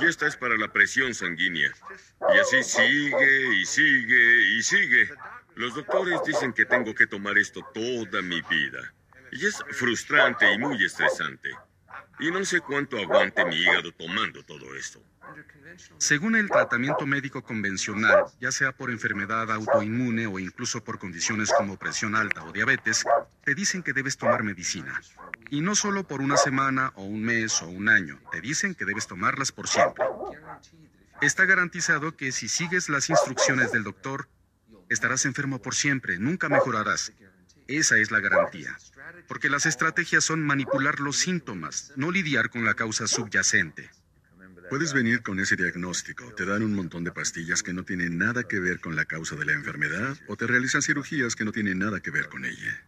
Y 0.00 0.06
esta 0.06 0.26
es 0.26 0.36
para 0.36 0.56
la 0.56 0.72
presión 0.72 1.14
sanguínea. 1.14 1.70
Y 2.34 2.38
así 2.38 2.62
sigue 2.62 3.56
y 3.56 3.64
sigue 3.64 4.42
y 4.56 4.62
sigue. 4.62 5.08
Los 5.54 5.74
doctores 5.74 6.20
dicen 6.24 6.52
que 6.52 6.64
tengo 6.64 6.94
que 6.94 7.06
tomar 7.06 7.36
esto 7.36 7.60
toda 7.74 8.22
mi 8.22 8.40
vida. 8.42 8.94
Y 9.32 9.46
es 9.46 9.62
frustrante 9.70 10.52
y 10.52 10.58
muy 10.58 10.84
estresante. 10.84 11.50
Y 12.20 12.30
no 12.30 12.44
sé 12.44 12.60
cuánto 12.60 12.98
aguante 12.98 13.44
mi 13.44 13.56
hígado 13.56 13.92
tomando 13.92 14.42
todo 14.44 14.74
esto. 14.74 15.02
Según 15.98 16.36
el 16.36 16.48
tratamiento 16.48 17.06
médico 17.06 17.42
convencional, 17.42 18.24
ya 18.40 18.52
sea 18.52 18.72
por 18.72 18.90
enfermedad 18.90 19.50
autoinmune 19.50 20.26
o 20.26 20.38
incluso 20.38 20.84
por 20.84 20.98
condiciones 20.98 21.52
como 21.56 21.76
presión 21.76 22.14
alta 22.14 22.44
o 22.44 22.52
diabetes, 22.52 23.04
te 23.44 23.54
dicen 23.54 23.82
que 23.82 23.92
debes 23.92 24.16
tomar 24.16 24.42
medicina. 24.42 25.00
Y 25.50 25.60
no 25.60 25.74
solo 25.74 26.06
por 26.06 26.20
una 26.20 26.36
semana 26.36 26.92
o 26.94 27.04
un 27.04 27.22
mes 27.22 27.62
o 27.62 27.68
un 27.68 27.88
año, 27.88 28.20
te 28.30 28.40
dicen 28.40 28.74
que 28.74 28.84
debes 28.84 29.06
tomarlas 29.06 29.52
por 29.52 29.68
siempre. 29.68 30.04
Está 31.20 31.44
garantizado 31.44 32.16
que 32.16 32.32
si 32.32 32.48
sigues 32.48 32.88
las 32.88 33.08
instrucciones 33.08 33.72
del 33.72 33.84
doctor, 33.84 34.28
estarás 34.88 35.24
enfermo 35.24 35.60
por 35.62 35.74
siempre, 35.74 36.18
nunca 36.18 36.48
mejorarás. 36.48 37.12
Esa 37.68 37.96
es 37.98 38.10
la 38.10 38.20
garantía. 38.20 38.76
Porque 39.28 39.48
las 39.48 39.66
estrategias 39.66 40.24
son 40.24 40.42
manipular 40.42 41.00
los 41.00 41.16
síntomas, 41.16 41.92
no 41.96 42.10
lidiar 42.10 42.50
con 42.50 42.64
la 42.64 42.74
causa 42.74 43.06
subyacente. 43.06 43.90
Puedes 44.70 44.92
venir 44.92 45.22
con 45.22 45.40
ese 45.40 45.56
diagnóstico. 45.56 46.32
Te 46.34 46.44
dan 46.44 46.62
un 46.62 46.74
montón 46.74 47.04
de 47.04 47.12
pastillas 47.12 47.62
que 47.62 47.72
no 47.72 47.84
tienen 47.84 48.18
nada 48.18 48.44
que 48.44 48.60
ver 48.60 48.80
con 48.80 48.96
la 48.96 49.04
causa 49.04 49.36
de 49.36 49.44
la 49.44 49.52
enfermedad 49.52 50.16
o 50.28 50.36
te 50.36 50.46
realizan 50.46 50.82
cirugías 50.82 51.36
que 51.36 51.44
no 51.44 51.52
tienen 51.52 51.78
nada 51.78 52.00
que 52.00 52.10
ver 52.10 52.28
con 52.28 52.44
ella. 52.44 52.84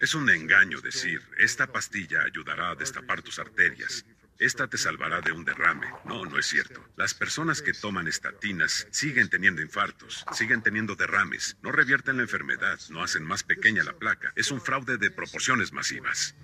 Es 0.00 0.14
un 0.14 0.28
engaño 0.30 0.80
decir, 0.80 1.22
esta 1.38 1.66
pastilla 1.70 2.22
ayudará 2.22 2.70
a 2.70 2.74
destapar 2.74 3.22
tus 3.22 3.38
arterias. 3.38 4.04
Esta 4.38 4.66
te 4.66 4.76
salvará 4.76 5.20
de 5.20 5.30
un 5.30 5.44
derrame. 5.44 5.86
No, 6.04 6.24
no 6.24 6.38
es 6.38 6.46
cierto. 6.46 6.84
Las 6.96 7.14
personas 7.14 7.62
que 7.62 7.72
toman 7.72 8.08
estatinas 8.08 8.88
siguen 8.90 9.28
teniendo 9.28 9.62
infartos, 9.62 10.24
siguen 10.32 10.62
teniendo 10.62 10.96
derrames, 10.96 11.56
no 11.62 11.70
revierten 11.70 12.16
la 12.16 12.24
enfermedad, 12.24 12.78
no 12.90 13.02
hacen 13.02 13.24
más 13.24 13.44
pequeña 13.44 13.84
la 13.84 13.96
placa. 13.96 14.32
Es 14.34 14.50
un 14.50 14.60
fraude 14.60 14.98
de 14.98 15.10
proporciones 15.10 15.72
masivas. 15.72 16.34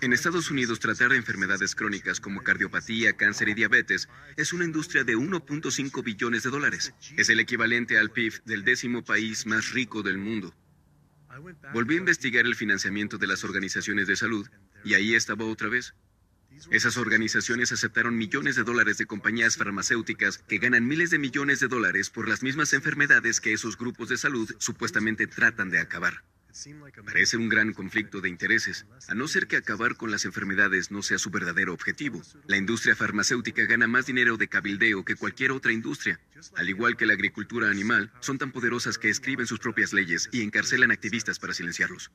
En 0.00 0.12
Estados 0.12 0.50
Unidos, 0.50 0.80
tratar 0.80 1.12
enfermedades 1.12 1.74
crónicas 1.74 2.20
como 2.20 2.42
cardiopatía, 2.42 3.14
cáncer 3.14 3.48
y 3.48 3.54
diabetes 3.54 4.08
es 4.36 4.52
una 4.52 4.64
industria 4.64 5.04
de 5.04 5.16
1.5 5.16 6.02
billones 6.02 6.42
de 6.42 6.50
dólares. 6.50 6.94
Es 7.16 7.28
el 7.28 7.40
equivalente 7.40 7.98
al 7.98 8.10
PIB 8.10 8.42
del 8.44 8.64
décimo 8.64 9.04
país 9.04 9.46
más 9.46 9.72
rico 9.72 10.02
del 10.02 10.18
mundo. 10.18 10.54
Volví 11.72 11.94
a 11.94 11.98
investigar 11.98 12.46
el 12.46 12.54
financiamiento 12.54 13.18
de 13.18 13.26
las 13.26 13.44
organizaciones 13.44 14.06
de 14.06 14.16
salud 14.16 14.48
y 14.84 14.94
ahí 14.94 15.14
estaba 15.14 15.44
otra 15.44 15.68
vez. 15.68 15.94
Esas 16.70 16.96
organizaciones 16.96 17.72
aceptaron 17.72 18.16
millones 18.16 18.56
de 18.56 18.64
dólares 18.64 18.96
de 18.96 19.06
compañías 19.06 19.56
farmacéuticas 19.56 20.38
que 20.38 20.58
ganan 20.58 20.86
miles 20.86 21.10
de 21.10 21.18
millones 21.18 21.60
de 21.60 21.68
dólares 21.68 22.08
por 22.08 22.28
las 22.28 22.42
mismas 22.42 22.72
enfermedades 22.72 23.40
que 23.40 23.52
esos 23.52 23.76
grupos 23.76 24.08
de 24.08 24.16
salud 24.16 24.50
supuestamente 24.58 25.26
tratan 25.26 25.70
de 25.70 25.80
acabar. 25.80 26.22
Parece 27.04 27.36
un 27.36 27.48
gran 27.48 27.72
conflicto 27.72 28.20
de 28.20 28.28
intereses, 28.28 28.86
a 29.08 29.14
no 29.14 29.28
ser 29.28 29.46
que 29.46 29.56
acabar 29.56 29.96
con 29.96 30.10
las 30.10 30.24
enfermedades 30.24 30.90
no 30.90 31.02
sea 31.02 31.18
su 31.18 31.30
verdadero 31.30 31.72
objetivo. 31.72 32.22
La 32.46 32.56
industria 32.56 32.96
farmacéutica 32.96 33.64
gana 33.64 33.86
más 33.86 34.06
dinero 34.06 34.36
de 34.36 34.48
cabildeo 34.48 35.04
que 35.04 35.16
cualquier 35.16 35.52
otra 35.52 35.72
industria. 35.72 36.20
Al 36.56 36.68
igual 36.68 36.96
que 36.96 37.06
la 37.06 37.12
agricultura 37.12 37.70
animal, 37.70 38.12
son 38.20 38.38
tan 38.38 38.52
poderosas 38.52 38.98
que 38.98 39.10
escriben 39.10 39.46
sus 39.46 39.58
propias 39.58 39.92
leyes 39.92 40.28
y 40.32 40.42
encarcelan 40.42 40.90
activistas 40.90 41.38
para 41.38 41.54
silenciarlos. 41.54 42.10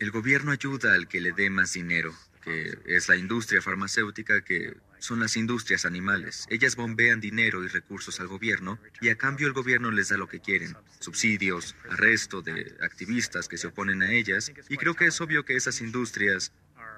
El 0.00 0.10
gobierno 0.10 0.52
ayuda 0.52 0.94
al 0.94 1.08
que 1.08 1.20
le 1.20 1.32
dé 1.32 1.50
más 1.50 1.72
dinero 1.72 2.14
que 2.40 2.78
es 2.86 3.08
la 3.08 3.16
industria 3.16 3.62
farmacéutica, 3.62 4.42
que 4.42 4.76
son 4.98 5.20
las 5.20 5.36
industrias 5.36 5.84
animales. 5.84 6.46
Ellas 6.50 6.76
bombean 6.76 7.20
dinero 7.20 7.64
y 7.64 7.68
recursos 7.68 8.20
al 8.20 8.28
gobierno 8.28 8.78
y 9.00 9.08
a 9.08 9.16
cambio 9.16 9.46
el 9.46 9.52
gobierno 9.52 9.90
les 9.90 10.10
da 10.10 10.16
lo 10.16 10.28
que 10.28 10.40
quieren, 10.40 10.76
subsidios, 10.98 11.74
arresto 11.88 12.42
de 12.42 12.76
activistas 12.82 13.48
que 13.48 13.58
se 13.58 13.68
oponen 13.68 14.02
a 14.02 14.12
ellas, 14.12 14.52
y 14.68 14.76
creo 14.76 14.94
que 14.94 15.06
es 15.06 15.20
obvio 15.20 15.44
que 15.44 15.56
esas 15.56 15.80
industrias 15.80 16.52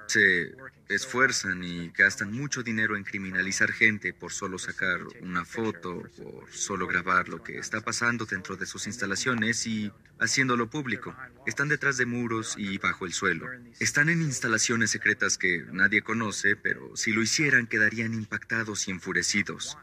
se 0.07 0.53
esfuerzan 0.89 1.63
y 1.63 1.89
gastan 1.89 2.31
mucho 2.31 2.61
dinero 2.63 2.95
en 2.95 3.03
criminalizar 3.03 3.71
gente 3.71 4.13
por 4.13 4.31
solo 4.31 4.59
sacar 4.59 4.99
una 5.21 5.45
foto, 5.45 6.03
por 6.17 6.51
solo 6.51 6.87
grabar 6.87 7.29
lo 7.29 7.41
que 7.43 7.57
está 7.57 7.81
pasando 7.81 8.25
dentro 8.25 8.55
de 8.55 8.65
sus 8.65 8.87
instalaciones 8.87 9.65
y 9.65 9.91
haciéndolo 10.19 10.69
público. 10.69 11.15
Están 11.45 11.69
detrás 11.69 11.97
de 11.97 12.05
muros 12.05 12.55
y 12.57 12.77
bajo 12.77 13.05
el 13.05 13.13
suelo. 13.13 13.47
Están 13.79 14.09
en 14.09 14.21
instalaciones 14.21 14.91
secretas 14.91 15.37
que 15.37 15.65
nadie 15.71 16.01
conoce, 16.01 16.55
pero 16.55 16.95
si 16.95 17.11
lo 17.11 17.21
hicieran 17.21 17.67
quedarían 17.67 18.13
impactados 18.13 18.87
y 18.87 18.91
enfurecidos. 18.91 19.77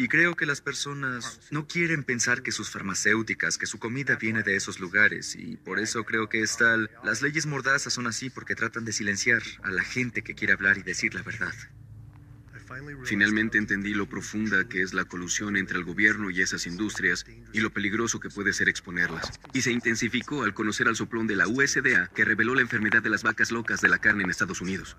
Y 0.00 0.08
creo 0.08 0.34
que 0.34 0.46
las 0.46 0.62
personas 0.62 1.40
no 1.50 1.66
quieren 1.66 2.04
pensar 2.04 2.42
que 2.42 2.52
sus 2.52 2.70
farmacéuticas, 2.70 3.58
que 3.58 3.66
su 3.66 3.78
comida 3.78 4.16
viene 4.16 4.42
de 4.42 4.56
esos 4.56 4.80
lugares. 4.80 5.36
Y 5.36 5.56
por 5.56 5.78
eso 5.78 6.04
creo 6.04 6.26
que 6.30 6.40
es 6.40 6.56
tal. 6.56 6.90
Las 7.04 7.20
leyes 7.20 7.44
mordazas 7.44 7.92
son 7.92 8.06
así 8.06 8.30
porque 8.30 8.54
tratan 8.54 8.86
de 8.86 8.94
silenciar 8.94 9.42
a 9.62 9.70
la 9.70 9.84
gente 9.84 10.22
que 10.22 10.34
quiere 10.34 10.54
hablar 10.54 10.78
y 10.78 10.82
decir 10.82 11.14
la 11.14 11.20
verdad. 11.20 11.52
Finalmente 13.04 13.58
entendí 13.58 13.92
lo 13.92 14.08
profunda 14.08 14.66
que 14.66 14.80
es 14.80 14.94
la 14.94 15.04
colusión 15.04 15.58
entre 15.58 15.76
el 15.76 15.84
gobierno 15.84 16.30
y 16.30 16.40
esas 16.40 16.66
industrias 16.66 17.26
y 17.52 17.60
lo 17.60 17.68
peligroso 17.68 18.20
que 18.20 18.30
puede 18.30 18.54
ser 18.54 18.70
exponerlas. 18.70 19.38
Y 19.52 19.60
se 19.60 19.70
intensificó 19.70 20.44
al 20.44 20.54
conocer 20.54 20.88
al 20.88 20.96
soplón 20.96 21.26
de 21.26 21.36
la 21.36 21.46
USDA 21.46 22.10
que 22.14 22.24
reveló 22.24 22.54
la 22.54 22.62
enfermedad 22.62 23.02
de 23.02 23.10
las 23.10 23.22
vacas 23.22 23.50
locas 23.50 23.82
de 23.82 23.90
la 23.90 23.98
carne 23.98 24.24
en 24.24 24.30
Estados 24.30 24.62
Unidos. 24.62 24.96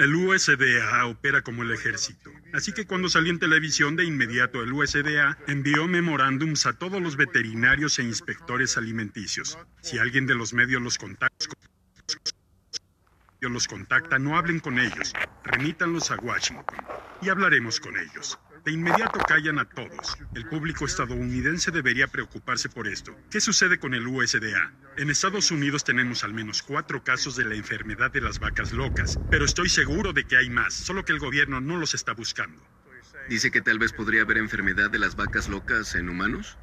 El 0.00 0.14
USDA 0.14 1.04
opera 1.04 1.42
como 1.42 1.62
el 1.62 1.72
ejército. 1.72 2.32
Así 2.54 2.72
que 2.72 2.86
cuando 2.86 3.10
salió 3.10 3.30
en 3.30 3.38
televisión, 3.38 3.96
de 3.96 4.04
inmediato 4.04 4.62
el 4.62 4.72
USDA 4.72 5.36
envió 5.46 5.86
memorándums 5.88 6.64
a 6.64 6.72
todos 6.72 7.02
los 7.02 7.16
veterinarios 7.16 7.98
e 7.98 8.04
inspectores 8.04 8.78
alimenticios. 8.78 9.58
Si 9.82 9.98
alguien 9.98 10.26
de 10.26 10.34
los 10.34 10.54
medios 10.54 10.80
los 10.80 10.96
contacta, 10.96 11.54
los 13.42 13.68
contacta, 13.68 14.18
no 14.18 14.38
hablen 14.38 14.60
con 14.60 14.78
ellos, 14.78 15.12
remítanlos 15.44 16.10
a 16.10 16.16
Washington 16.16 16.78
y 17.20 17.28
hablaremos 17.28 17.78
con 17.78 17.94
ellos. 17.98 18.38
De 18.64 18.72
inmediato 18.72 19.18
callan 19.26 19.58
a 19.58 19.64
todos. 19.64 20.18
El 20.34 20.46
público 20.46 20.84
estadounidense 20.84 21.70
debería 21.70 22.08
preocuparse 22.08 22.68
por 22.68 22.88
esto. 22.88 23.16
¿Qué 23.30 23.40
sucede 23.40 23.78
con 23.78 23.94
el 23.94 24.06
USDA? 24.06 24.72
En 24.98 25.08
Estados 25.08 25.50
Unidos 25.50 25.82
tenemos 25.84 26.24
al 26.24 26.34
menos 26.34 26.62
cuatro 26.62 27.02
casos 27.02 27.36
de 27.36 27.44
la 27.44 27.54
enfermedad 27.54 28.10
de 28.10 28.20
las 28.20 28.38
vacas 28.38 28.72
locas, 28.72 29.18
pero 29.30 29.44
estoy 29.44 29.70
seguro 29.70 30.12
de 30.12 30.24
que 30.24 30.36
hay 30.36 30.50
más, 30.50 30.74
solo 30.74 31.04
que 31.04 31.12
el 31.12 31.18
gobierno 31.18 31.60
no 31.60 31.78
los 31.78 31.94
está 31.94 32.12
buscando. 32.12 32.62
¿Dice 33.28 33.50
que 33.50 33.62
tal 33.62 33.78
vez 33.78 33.92
podría 33.92 34.22
haber 34.22 34.38
enfermedad 34.38 34.90
de 34.90 34.98
las 34.98 35.16
vacas 35.16 35.48
locas 35.48 35.94
en 35.94 36.08
humanos? 36.08 36.58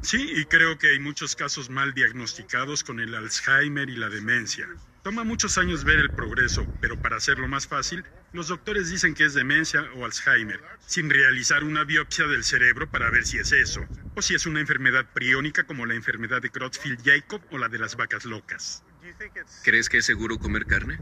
Sí, 0.00 0.32
y 0.36 0.44
creo 0.46 0.78
que 0.78 0.88
hay 0.88 1.00
muchos 1.00 1.36
casos 1.36 1.70
mal 1.70 1.92
diagnosticados 1.92 2.82
con 2.84 3.00
el 3.00 3.14
Alzheimer 3.14 3.88
y 3.90 3.96
la 3.96 4.08
demencia. 4.08 4.68
Toma 5.02 5.24
muchos 5.24 5.58
años 5.58 5.84
ver 5.84 5.98
el 5.98 6.10
progreso, 6.10 6.68
pero 6.80 7.00
para 7.00 7.16
hacerlo 7.16 7.48
más 7.48 7.66
fácil, 7.66 8.04
los 8.32 8.48
doctores 8.48 8.90
dicen 8.90 9.14
que 9.14 9.24
es 9.24 9.34
demencia 9.34 9.88
o 9.94 10.04
Alzheimer, 10.04 10.60
sin 10.86 11.08
realizar 11.08 11.64
una 11.64 11.84
biopsia 11.84 12.26
del 12.26 12.44
cerebro 12.44 12.90
para 12.90 13.10
ver 13.10 13.24
si 13.24 13.38
es 13.38 13.52
eso, 13.52 13.86
o 14.14 14.22
si 14.22 14.34
es 14.34 14.44
una 14.46 14.60
enfermedad 14.60 15.06
priónica 15.14 15.64
como 15.64 15.86
la 15.86 15.94
enfermedad 15.94 16.42
de 16.42 16.50
Creutzfeldt-Jakob 16.50 17.42
o 17.50 17.58
la 17.58 17.68
de 17.68 17.78
las 17.78 17.96
vacas 17.96 18.24
locas. 18.24 18.84
¿Crees 19.64 19.88
que 19.88 19.98
es 19.98 20.04
seguro 20.04 20.38
comer 20.38 20.66
carne? 20.66 21.00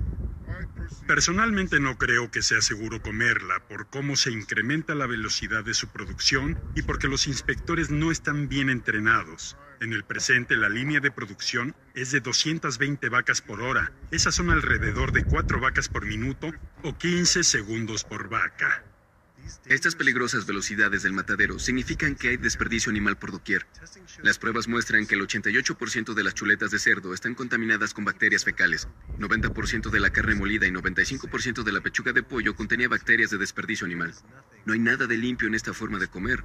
Personalmente 1.07 1.81
no 1.81 1.99
creo 1.99 2.31
que 2.31 2.43
sea 2.43 2.61
seguro 2.61 3.03
comerla 3.03 3.61
por 3.69 3.89
cómo 3.89 4.17
se 4.17 4.31
incrementa 4.31 4.95
la 4.95 5.07
velocidad 5.07 5.65
de 5.65 5.75
su 5.75 5.89
producción 5.89 6.57
y 6.75 6.83
porque 6.83 7.09
los 7.09 7.27
inspectores 7.27 7.91
no 7.91 8.11
están 8.11 8.49
bien 8.49 8.71
entrenados. 8.71 9.57
En 9.81 9.93
el 9.93 10.05
presente 10.05 10.57
la 10.57 10.69
línea 10.69 11.01
de 11.01 11.11
producción 11.11 11.75
es 11.95 12.11
de 12.11 12.21
220 12.21 13.09
vacas 13.11 13.43
por 13.43 13.61
hora. 13.61 13.93
Esas 14.11 14.35
son 14.35 14.51
alrededor 14.51 15.13
de 15.13 15.25
4 15.25 15.61
vacas 15.61 15.89
por 15.89 16.07
minuto 16.07 16.51
o 16.83 16.97
15 16.97 17.45
segundos 17.45 18.05
por 18.05 18.29
vaca. 18.29 18.85
Estas 19.67 19.95
peligrosas 19.95 20.47
velocidades 20.47 21.03
del 21.03 21.13
matadero 21.13 21.59
significan 21.59 22.17
que 22.17 22.31
hay 22.31 22.37
desperdicio 22.37 22.91
animal 22.91 23.17
por 23.17 23.31
doquier. 23.31 23.67
Las 24.23 24.39
pruebas 24.39 24.67
muestran 24.67 25.07
que 25.07 25.15
el 25.15 25.21
88% 25.21 26.15
de 26.15 26.25
las 26.25 26.35
chuletas 26.35 26.71
de 26.71 26.79
cerdo 26.79 27.15
están 27.15 27.35
contaminadas 27.35 27.95
con 27.95 28.05
bacterias 28.05 28.45
fecales. 28.45 28.89
90% 29.19 29.91
de 29.91 30.01
la 30.01 30.11
carne 30.11 30.35
molida 30.35 30.67
y 30.67 30.71
95% 30.71 31.63
de 31.63 31.73
la 31.73 31.81
pechuga 31.81 32.13
de 32.13 32.23
pollo 32.23 32.57
contenía 32.57 32.89
bacterias 32.89 33.31
de 33.31 33.39
desperdicio 33.39 33.87
animal. 33.87 34.15
No 34.65 34.73
hay 34.73 34.81
nada 34.81 35.07
de 35.07 35.17
limpio 35.17 35.47
en 35.47 35.55
esta 35.55 35.73
forma 35.73 35.99
de 35.99 36.09
comer. 36.09 36.43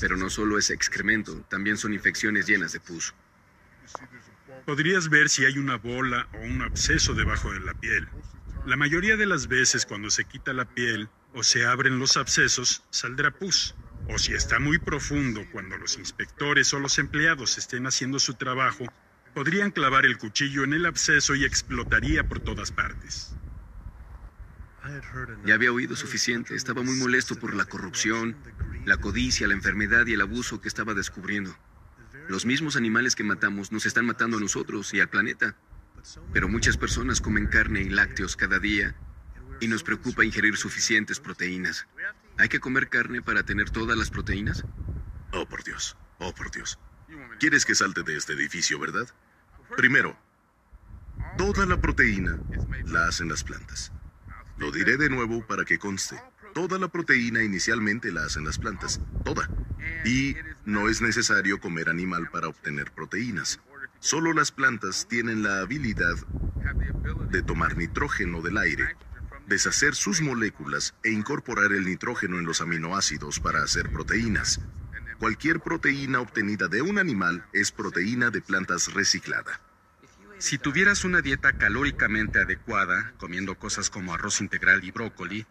Pero 0.00 0.16
no 0.16 0.30
solo 0.30 0.58
es 0.58 0.70
excremento, 0.70 1.44
también 1.48 1.76
son 1.76 1.92
infecciones 1.92 2.46
llenas 2.46 2.72
de 2.72 2.80
pus. 2.80 3.14
Podrías 4.66 5.08
ver 5.08 5.28
si 5.28 5.44
hay 5.44 5.58
una 5.58 5.76
bola 5.76 6.28
o 6.34 6.38
un 6.38 6.62
absceso 6.62 7.14
debajo 7.14 7.52
de 7.52 7.60
la 7.60 7.74
piel. 7.74 8.08
La 8.66 8.76
mayoría 8.76 9.16
de 9.16 9.26
las 9.26 9.46
veces 9.46 9.84
cuando 9.84 10.10
se 10.10 10.24
quita 10.24 10.52
la 10.52 10.64
piel 10.64 11.08
o 11.34 11.42
se 11.42 11.66
abren 11.66 11.98
los 11.98 12.16
abscesos, 12.16 12.82
saldrá 12.90 13.30
pus. 13.30 13.74
O 14.08 14.18
si 14.18 14.34
está 14.34 14.58
muy 14.58 14.78
profundo, 14.78 15.44
cuando 15.52 15.76
los 15.76 15.98
inspectores 15.98 16.72
o 16.72 16.78
los 16.78 16.98
empleados 16.98 17.58
estén 17.58 17.86
haciendo 17.86 18.18
su 18.18 18.34
trabajo, 18.34 18.86
podrían 19.34 19.70
clavar 19.70 20.06
el 20.06 20.16
cuchillo 20.16 20.64
en 20.64 20.72
el 20.72 20.86
absceso 20.86 21.34
y 21.34 21.44
explotaría 21.44 22.28
por 22.28 22.40
todas 22.40 22.70
partes. 22.70 23.36
Ya 25.44 25.54
había 25.54 25.72
oído 25.72 25.96
suficiente. 25.96 26.54
Estaba 26.54 26.82
muy 26.82 26.96
molesto 26.96 27.36
por 27.36 27.54
la 27.54 27.64
corrupción, 27.64 28.36
la 28.84 28.96
codicia, 28.96 29.48
la 29.48 29.54
enfermedad 29.54 30.06
y 30.06 30.14
el 30.14 30.20
abuso 30.20 30.60
que 30.60 30.68
estaba 30.68 30.94
descubriendo. 30.94 31.56
Los 32.28 32.46
mismos 32.46 32.76
animales 32.76 33.14
que 33.14 33.24
matamos 33.24 33.72
nos 33.72 33.86
están 33.86 34.06
matando 34.06 34.36
a 34.36 34.40
nosotros 34.40 34.92
y 34.94 35.00
al 35.00 35.08
planeta. 35.08 35.56
Pero 36.32 36.48
muchas 36.48 36.76
personas 36.76 37.20
comen 37.20 37.46
carne 37.46 37.80
y 37.80 37.88
lácteos 37.88 38.36
cada 38.36 38.58
día 38.58 38.94
y 39.60 39.68
nos 39.68 39.82
preocupa 39.82 40.24
ingerir 40.24 40.56
suficientes 40.56 41.20
proteínas. 41.20 41.86
¿Hay 42.36 42.48
que 42.48 42.60
comer 42.60 42.88
carne 42.88 43.22
para 43.22 43.44
tener 43.44 43.70
todas 43.70 43.96
las 43.96 44.10
proteínas? 44.10 44.64
Oh, 45.32 45.46
por 45.46 45.64
Dios. 45.64 45.96
Oh, 46.18 46.34
por 46.34 46.50
Dios. 46.50 46.78
¿Quieres 47.38 47.64
que 47.64 47.74
salte 47.74 48.02
de 48.02 48.16
este 48.16 48.34
edificio, 48.34 48.78
verdad? 48.78 49.08
Primero, 49.76 50.16
toda 51.38 51.64
la 51.66 51.80
proteína 51.80 52.38
la 52.86 53.06
hacen 53.06 53.28
las 53.28 53.42
plantas. 53.44 53.92
Lo 54.56 54.70
diré 54.70 54.96
de 54.96 55.10
nuevo 55.10 55.46
para 55.46 55.64
que 55.64 55.78
conste. 55.78 56.20
Toda 56.54 56.78
la 56.78 56.88
proteína 56.88 57.42
inicialmente 57.42 58.12
la 58.12 58.24
hacen 58.24 58.44
las 58.44 58.58
plantas. 58.58 59.00
Toda. 59.24 59.48
Y 60.04 60.36
no 60.64 60.88
es 60.88 61.02
necesario 61.02 61.60
comer 61.60 61.88
animal 61.88 62.28
para 62.30 62.48
obtener 62.48 62.92
proteínas. 62.92 63.60
Solo 63.98 64.32
las 64.32 64.52
plantas 64.52 65.08
tienen 65.08 65.42
la 65.42 65.60
habilidad 65.60 66.14
de 67.30 67.42
tomar 67.42 67.76
nitrógeno 67.76 68.42
del 68.42 68.58
aire, 68.58 68.96
deshacer 69.46 69.94
sus 69.94 70.20
moléculas 70.20 70.94
e 71.02 71.10
incorporar 71.10 71.72
el 71.72 71.84
nitrógeno 71.84 72.38
en 72.38 72.44
los 72.44 72.60
aminoácidos 72.60 73.40
para 73.40 73.62
hacer 73.62 73.90
proteínas. 73.90 74.60
Cualquier 75.18 75.60
proteína 75.60 76.20
obtenida 76.20 76.68
de 76.68 76.82
un 76.82 76.98
animal 76.98 77.46
es 77.52 77.72
proteína 77.72 78.30
de 78.30 78.40
plantas 78.40 78.92
reciclada. 78.92 79.60
Si 80.38 80.58
tuvieras 80.58 81.04
una 81.04 81.20
dieta 81.20 81.52
calóricamente 81.52 82.40
adecuada, 82.40 83.14
comiendo 83.18 83.56
cosas 83.58 83.90
como 83.90 84.14
arroz 84.14 84.40
integral 84.40 84.84
y 84.84 84.90
brócoli, 84.90 85.46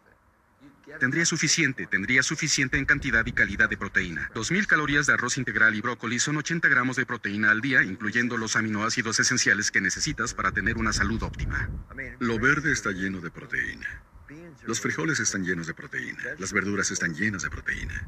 tendría 1.00 1.26
suficiente, 1.26 1.88
tendría 1.88 2.24
suficiente 2.24 2.78
en 2.78 2.86
cantidad 2.86 3.26
y 3.26 3.32
calidad 3.32 3.70
de 3.70 3.78
proteína. 3.78 4.30
2.000 4.34 4.68
calorías 4.68 5.08
de 5.08 5.14
arroz 5.14 5.38
integral 5.38 5.76
y 5.76 5.82
brócoli 5.82 6.20
son 6.20 6.38
80 6.38 6.68
gramos 6.68 6.98
de 6.98 7.06
proteína 7.06 7.52
al 7.52 7.62
día, 7.62 7.84
incluyendo 7.84 8.38
los 8.38 8.56
aminoácidos 8.56 9.20
esenciales 9.20 9.72
que 9.72 9.82
necesitas 9.82 10.34
para 10.34 10.52
tener 10.52 10.78
una 10.78 10.94
salud 10.94 11.24
óptima. 11.24 11.70
Lo 12.20 12.40
verde 12.40 12.72
está 12.72 12.92
lleno 12.92 13.22
de 13.22 13.32
proteína. 13.32 14.04
Los 14.66 14.80
frijoles 14.80 15.20
están 15.20 15.44
llenos 15.44 15.68
de 15.68 15.74
proteína. 15.74 16.24
Las 16.38 16.54
verduras 16.54 16.92
están 16.92 17.14
llenas 17.14 17.44
de 17.44 17.50
proteína. 17.50 18.08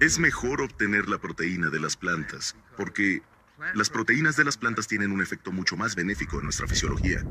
Es 0.00 0.18
mejor 0.18 0.60
obtener 0.60 1.08
la 1.08 1.18
proteína 1.18 1.70
de 1.70 1.80
las 1.80 1.96
plantas, 1.96 2.56
porque 2.76 3.22
las 3.74 3.90
proteínas 3.90 4.36
de 4.36 4.44
las 4.44 4.56
plantas 4.56 4.86
tienen 4.86 5.10
un 5.10 5.22
efecto 5.22 5.52
mucho 5.52 5.76
más 5.76 5.94
benéfico 5.94 6.38
en 6.38 6.44
nuestra 6.44 6.66
fisiología. 6.66 7.24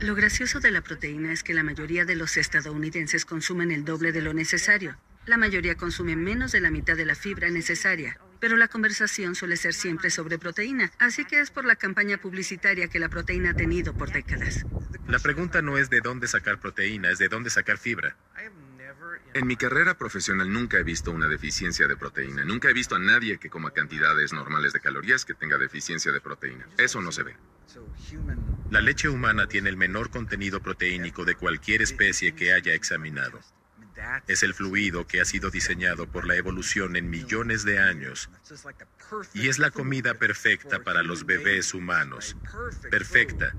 Lo 0.00 0.14
gracioso 0.14 0.60
de 0.60 0.70
la 0.70 0.82
proteína 0.82 1.32
es 1.32 1.42
que 1.42 1.54
la 1.54 1.62
mayoría 1.62 2.04
de 2.04 2.16
los 2.16 2.36
estadounidenses 2.36 3.24
consumen 3.24 3.70
el 3.70 3.84
doble 3.84 4.12
de 4.12 4.22
lo 4.22 4.34
necesario. 4.34 4.96
La 5.26 5.36
mayoría 5.36 5.76
consume 5.76 6.16
menos 6.16 6.52
de 6.52 6.60
la 6.60 6.70
mitad 6.70 6.96
de 6.96 7.04
la 7.04 7.14
fibra 7.14 7.50
necesaria. 7.50 8.18
Pero 8.40 8.56
la 8.56 8.68
conversación 8.68 9.34
suele 9.34 9.56
ser 9.56 9.74
siempre 9.74 10.10
sobre 10.10 10.38
proteína, 10.38 10.92
así 10.98 11.24
que 11.24 11.40
es 11.40 11.50
por 11.50 11.64
la 11.64 11.74
campaña 11.74 12.18
publicitaria 12.18 12.88
que 12.88 13.00
la 13.00 13.08
proteína 13.08 13.50
ha 13.50 13.54
tenido 13.54 13.94
por 13.94 14.12
décadas. 14.12 14.64
La 15.08 15.18
pregunta 15.18 15.60
no 15.60 15.76
es 15.76 15.90
de 15.90 16.00
dónde 16.00 16.28
sacar 16.28 16.60
proteína, 16.60 17.10
es 17.10 17.18
de 17.18 17.28
dónde 17.28 17.50
sacar 17.50 17.78
fibra. 17.78 18.16
En 19.34 19.46
mi 19.46 19.56
carrera 19.56 19.96
profesional 19.96 20.52
nunca 20.52 20.78
he 20.78 20.82
visto 20.82 21.10
una 21.10 21.28
deficiencia 21.28 21.86
de 21.86 21.96
proteína. 21.96 22.44
Nunca 22.44 22.68
he 22.70 22.72
visto 22.72 22.94
a 22.96 22.98
nadie 22.98 23.38
que 23.38 23.50
coma 23.50 23.70
cantidades 23.70 24.32
normales 24.32 24.72
de 24.72 24.80
calorías 24.80 25.24
que 25.24 25.34
tenga 25.34 25.58
deficiencia 25.58 26.12
de 26.12 26.20
proteína. 26.20 26.66
Eso 26.78 27.00
no 27.00 27.12
se 27.12 27.22
ve. 27.22 27.36
La 28.70 28.80
leche 28.80 29.08
humana 29.08 29.46
tiene 29.46 29.68
el 29.68 29.76
menor 29.76 30.10
contenido 30.10 30.60
proteínico 30.60 31.24
de 31.24 31.34
cualquier 31.34 31.82
especie 31.82 32.34
que 32.34 32.52
haya 32.52 32.74
examinado. 32.74 33.40
Es 34.26 34.42
el 34.42 34.54
fluido 34.54 35.06
que 35.06 35.20
ha 35.20 35.24
sido 35.24 35.50
diseñado 35.50 36.06
por 36.06 36.26
la 36.26 36.36
evolución 36.36 36.96
en 36.96 37.10
millones 37.10 37.64
de 37.64 37.78
años 37.80 38.30
y 39.34 39.48
es 39.48 39.58
la 39.58 39.70
comida 39.70 40.14
perfecta 40.14 40.82
para 40.82 41.02
los 41.02 41.26
bebés 41.26 41.74
humanos. 41.74 42.36
Perfecta. 42.90 43.54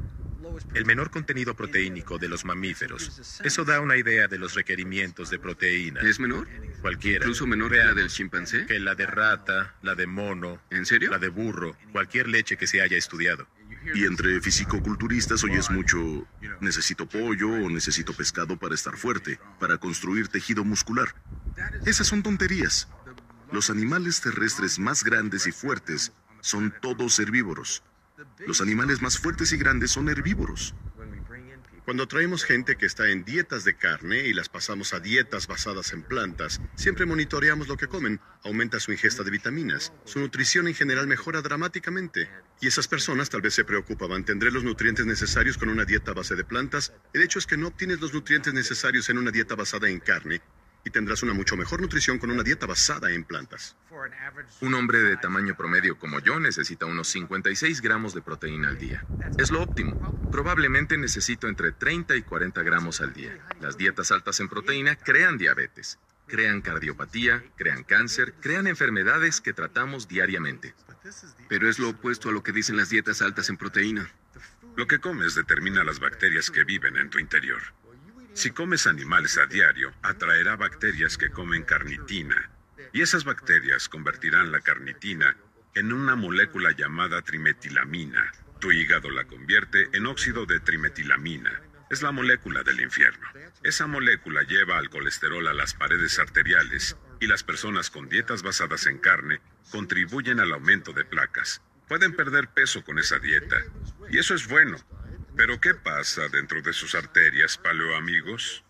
El 0.73 0.85
menor 0.85 1.11
contenido 1.11 1.55
proteínico 1.55 2.17
de 2.17 2.29
los 2.29 2.45
mamíferos. 2.45 3.39
Eso 3.43 3.65
da 3.65 3.81
una 3.81 3.97
idea 3.97 4.27
de 4.27 4.37
los 4.37 4.55
requerimientos 4.55 5.29
de 5.29 5.39
proteína. 5.39 6.01
¿Es 6.01 6.19
menor? 6.19 6.47
Cualquiera. 6.81 7.25
¿Incluso 7.25 7.45
menor 7.47 7.71
que 7.71 7.77
la 7.77 7.93
del 7.93 8.09
chimpancé? 8.09 8.65
Que 8.65 8.79
la 8.79 8.95
de 8.95 9.05
rata, 9.05 9.75
la 9.81 9.95
de 9.95 10.07
mono. 10.07 10.61
¿En 10.69 10.85
serio? 10.85 11.11
La 11.11 11.19
de 11.19 11.29
burro. 11.29 11.75
Cualquier 11.91 12.27
leche 12.27 12.57
que 12.57 12.67
se 12.67 12.81
haya 12.81 12.97
estudiado. 12.97 13.47
Y 13.95 14.05
entre 14.05 14.41
fisicoculturistas 14.41 15.43
oyes 15.43 15.69
mucho, 15.69 16.27
necesito 16.59 17.07
pollo 17.07 17.49
o 17.49 17.69
necesito 17.69 18.13
pescado 18.13 18.57
para 18.57 18.75
estar 18.75 18.97
fuerte, 18.97 19.39
para 19.59 19.77
construir 19.77 20.27
tejido 20.27 20.63
muscular. 20.63 21.15
Esas 21.85 22.07
son 22.07 22.23
tonterías. 22.23 22.87
Los 23.51 23.69
animales 23.69 24.21
terrestres 24.21 24.79
más 24.79 25.03
grandes 25.03 25.47
y 25.47 25.51
fuertes 25.51 26.11
son 26.41 26.73
todos 26.81 27.19
herbívoros. 27.19 27.83
Los 28.45 28.61
animales 28.61 29.01
más 29.01 29.17
fuertes 29.17 29.51
y 29.51 29.57
grandes 29.57 29.91
son 29.91 30.09
herbívoros. 30.09 30.73
Cuando 31.85 32.07
traemos 32.07 32.43
gente 32.43 32.75
que 32.75 32.85
está 32.85 33.09
en 33.09 33.25
dietas 33.25 33.63
de 33.63 33.75
carne 33.75 34.27
y 34.27 34.33
las 34.33 34.47
pasamos 34.47 34.93
a 34.93 34.99
dietas 34.99 35.47
basadas 35.47 35.91
en 35.91 36.03
plantas, 36.03 36.61
siempre 36.75 37.07
monitoreamos 37.07 37.67
lo 37.67 37.77
que 37.77 37.87
comen, 37.87 38.19
aumenta 38.43 38.79
su 38.79 38.91
ingesta 38.91 39.23
de 39.23 39.31
vitaminas, 39.31 39.91
su 40.05 40.19
nutrición 40.19 40.67
en 40.67 40.75
general 40.75 41.07
mejora 41.07 41.41
dramáticamente. 41.41 42.29
Y 42.61 42.67
esas 42.67 42.87
personas 42.87 43.31
tal 43.31 43.41
vez 43.41 43.55
se 43.55 43.65
preocupaban, 43.65 44.23
¿tendré 44.23 44.51
los 44.51 44.63
nutrientes 44.63 45.07
necesarios 45.07 45.57
con 45.57 45.69
una 45.69 45.85
dieta 45.85 46.13
base 46.13 46.35
de 46.35 46.43
plantas? 46.43 46.93
El 47.13 47.23
hecho 47.23 47.39
es 47.39 47.47
que 47.47 47.57
no 47.57 47.69
obtienes 47.69 47.99
los 48.01 48.13
nutrientes 48.13 48.53
necesarios 48.53 49.09
en 49.09 49.17
una 49.17 49.31
dieta 49.31 49.55
basada 49.55 49.89
en 49.89 49.99
carne 49.99 50.41
y 50.83 50.89
tendrás 50.91 51.23
una 51.23 51.33
mucho 51.33 51.57
mejor 51.57 51.81
nutrición 51.81 52.19
con 52.19 52.31
una 52.31 52.43
dieta 52.43 52.65
basada 52.65 53.11
en 53.11 53.23
plantas. 53.23 53.75
Un 54.61 54.73
hombre 54.73 54.99
de 54.99 55.17
tamaño 55.17 55.55
promedio 55.55 55.97
como 55.97 56.19
yo 56.19 56.39
necesita 56.39 56.85
unos 56.85 57.07
56 57.09 57.81
gramos 57.81 58.13
de 58.13 58.21
proteína 58.21 58.69
al 58.69 58.77
día. 58.77 59.05
Es 59.37 59.51
lo 59.51 59.61
óptimo. 59.61 60.29
Probablemente 60.31 60.97
necesito 60.97 61.47
entre 61.47 61.71
30 61.71 62.15
y 62.15 62.21
40 62.21 62.63
gramos 62.63 63.01
al 63.01 63.13
día. 63.13 63.37
Las 63.61 63.77
dietas 63.77 64.11
altas 64.11 64.39
en 64.39 64.47
proteína 64.47 64.95
crean 64.95 65.37
diabetes, 65.37 65.99
crean 66.27 66.61
cardiopatía, 66.61 67.43
crean 67.57 67.83
cáncer, 67.83 68.33
crean 68.39 68.67
enfermedades 68.67 69.41
que 69.41 69.53
tratamos 69.53 70.07
diariamente. 70.07 70.73
Pero 71.47 71.69
es 71.69 71.79
lo 71.79 71.89
opuesto 71.89 72.29
a 72.29 72.31
lo 72.31 72.43
que 72.43 72.51
dicen 72.51 72.77
las 72.77 72.89
dietas 72.89 73.21
altas 73.21 73.49
en 73.49 73.57
proteína. 73.57 74.09
Lo 74.75 74.87
que 74.87 74.99
comes 74.99 75.35
determina 75.35 75.83
las 75.83 75.99
bacterias 75.99 76.49
que 76.51 76.63
viven 76.63 76.95
en 76.97 77.09
tu 77.09 77.19
interior. 77.19 77.61
Si 78.39 78.51
comes 78.51 78.87
animales 78.87 79.37
a 79.37 79.47
diario, 79.47 79.91
atraerá 80.01 80.55
bacterias 80.55 81.17
que 81.17 81.29
comen 81.29 81.63
carnitina, 81.63 82.49
y 82.93 83.01
esas 83.01 83.25
bacterias 83.25 83.89
convertirán 83.89 84.53
la 84.53 84.61
carnitina 84.61 85.35
en 85.75 85.91
una 85.91 86.15
molécula 86.15 86.71
llamada 86.71 87.21
trimetilamina. 87.21 88.31
Tu 88.61 88.71
hígado 88.71 89.09
la 89.09 89.25
convierte 89.25 89.89
en 89.91 90.05
óxido 90.05 90.45
de 90.45 90.61
trimetilamina. 90.61 91.51
Es 91.89 92.01
la 92.01 92.13
molécula 92.13 92.63
del 92.63 92.79
infierno. 92.79 93.27
Esa 93.61 93.87
molécula 93.87 94.43
lleva 94.43 94.77
al 94.77 94.89
colesterol 94.89 95.45
a 95.45 95.53
las 95.53 95.73
paredes 95.73 96.17
arteriales 96.17 96.95
y 97.19 97.27
las 97.27 97.43
personas 97.43 97.89
con 97.89 98.07
dietas 98.07 98.41
basadas 98.41 98.85
en 98.85 98.99
carne 98.99 99.41
contribuyen 99.69 100.39
al 100.39 100.53
aumento 100.53 100.93
de 100.93 101.03
placas. 101.03 101.61
Pueden 101.89 102.15
perder 102.15 102.47
peso 102.47 102.85
con 102.85 102.99
esa 102.99 103.19
dieta. 103.19 103.57
Y 104.09 104.17
eso 104.17 104.33
es 104.33 104.47
bueno, 104.47 104.77
pero 105.39 105.61
¿qué 105.61 105.73
pasa 105.73 106.27
dentro 106.27 106.61
de 106.61 106.73
sus 106.73 106.95
arterias, 106.95 107.57
paleoamigos? 107.57 108.65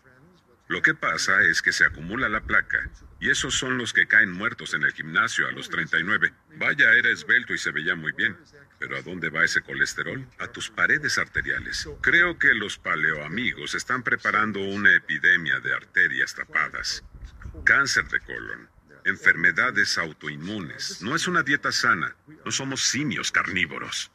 Lo 0.68 0.82
que 0.82 0.94
pasa 0.94 1.42
es 1.42 1.62
que 1.62 1.72
se 1.72 1.84
acumula 1.84 2.28
la 2.28 2.42
placa, 2.42 2.88
y 3.18 3.28
esos 3.28 3.54
son 3.54 3.76
los 3.76 3.92
que 3.92 4.06
caen 4.06 4.30
muertos 4.30 4.72
en 4.74 4.84
el 4.84 4.92
gimnasio 4.92 5.48
a 5.48 5.50
los 5.50 5.68
39. 5.68 6.32
Vaya, 6.58 6.92
era 6.92 7.10
esbelto 7.10 7.54
y 7.54 7.58
se 7.58 7.72
veía 7.72 7.96
muy 7.96 8.12
bien. 8.12 8.36
Pero 8.78 8.96
¿a 8.96 9.02
dónde 9.02 9.30
va 9.30 9.44
ese 9.44 9.62
colesterol? 9.62 10.24
A 10.38 10.46
tus 10.46 10.70
paredes 10.70 11.18
arteriales. 11.18 11.88
Creo 12.02 12.38
que 12.38 12.54
los 12.54 12.78
paleoamigos 12.78 13.74
están 13.74 14.04
preparando 14.04 14.60
una 14.60 14.94
epidemia 14.94 15.58
de 15.58 15.74
arterias 15.74 16.36
tapadas. 16.36 17.02
cáncer 17.64 18.06
de 18.06 18.20
colon, 18.20 18.70
enfermedades 19.04 19.98
autoinmunes. 19.98 21.02
No 21.02 21.16
es 21.16 21.26
una 21.26 21.42
dieta 21.42 21.72
sana. 21.72 22.14
No 22.44 22.52
somos 22.52 22.84
simios 22.84 23.32
carnívoros. 23.32 24.12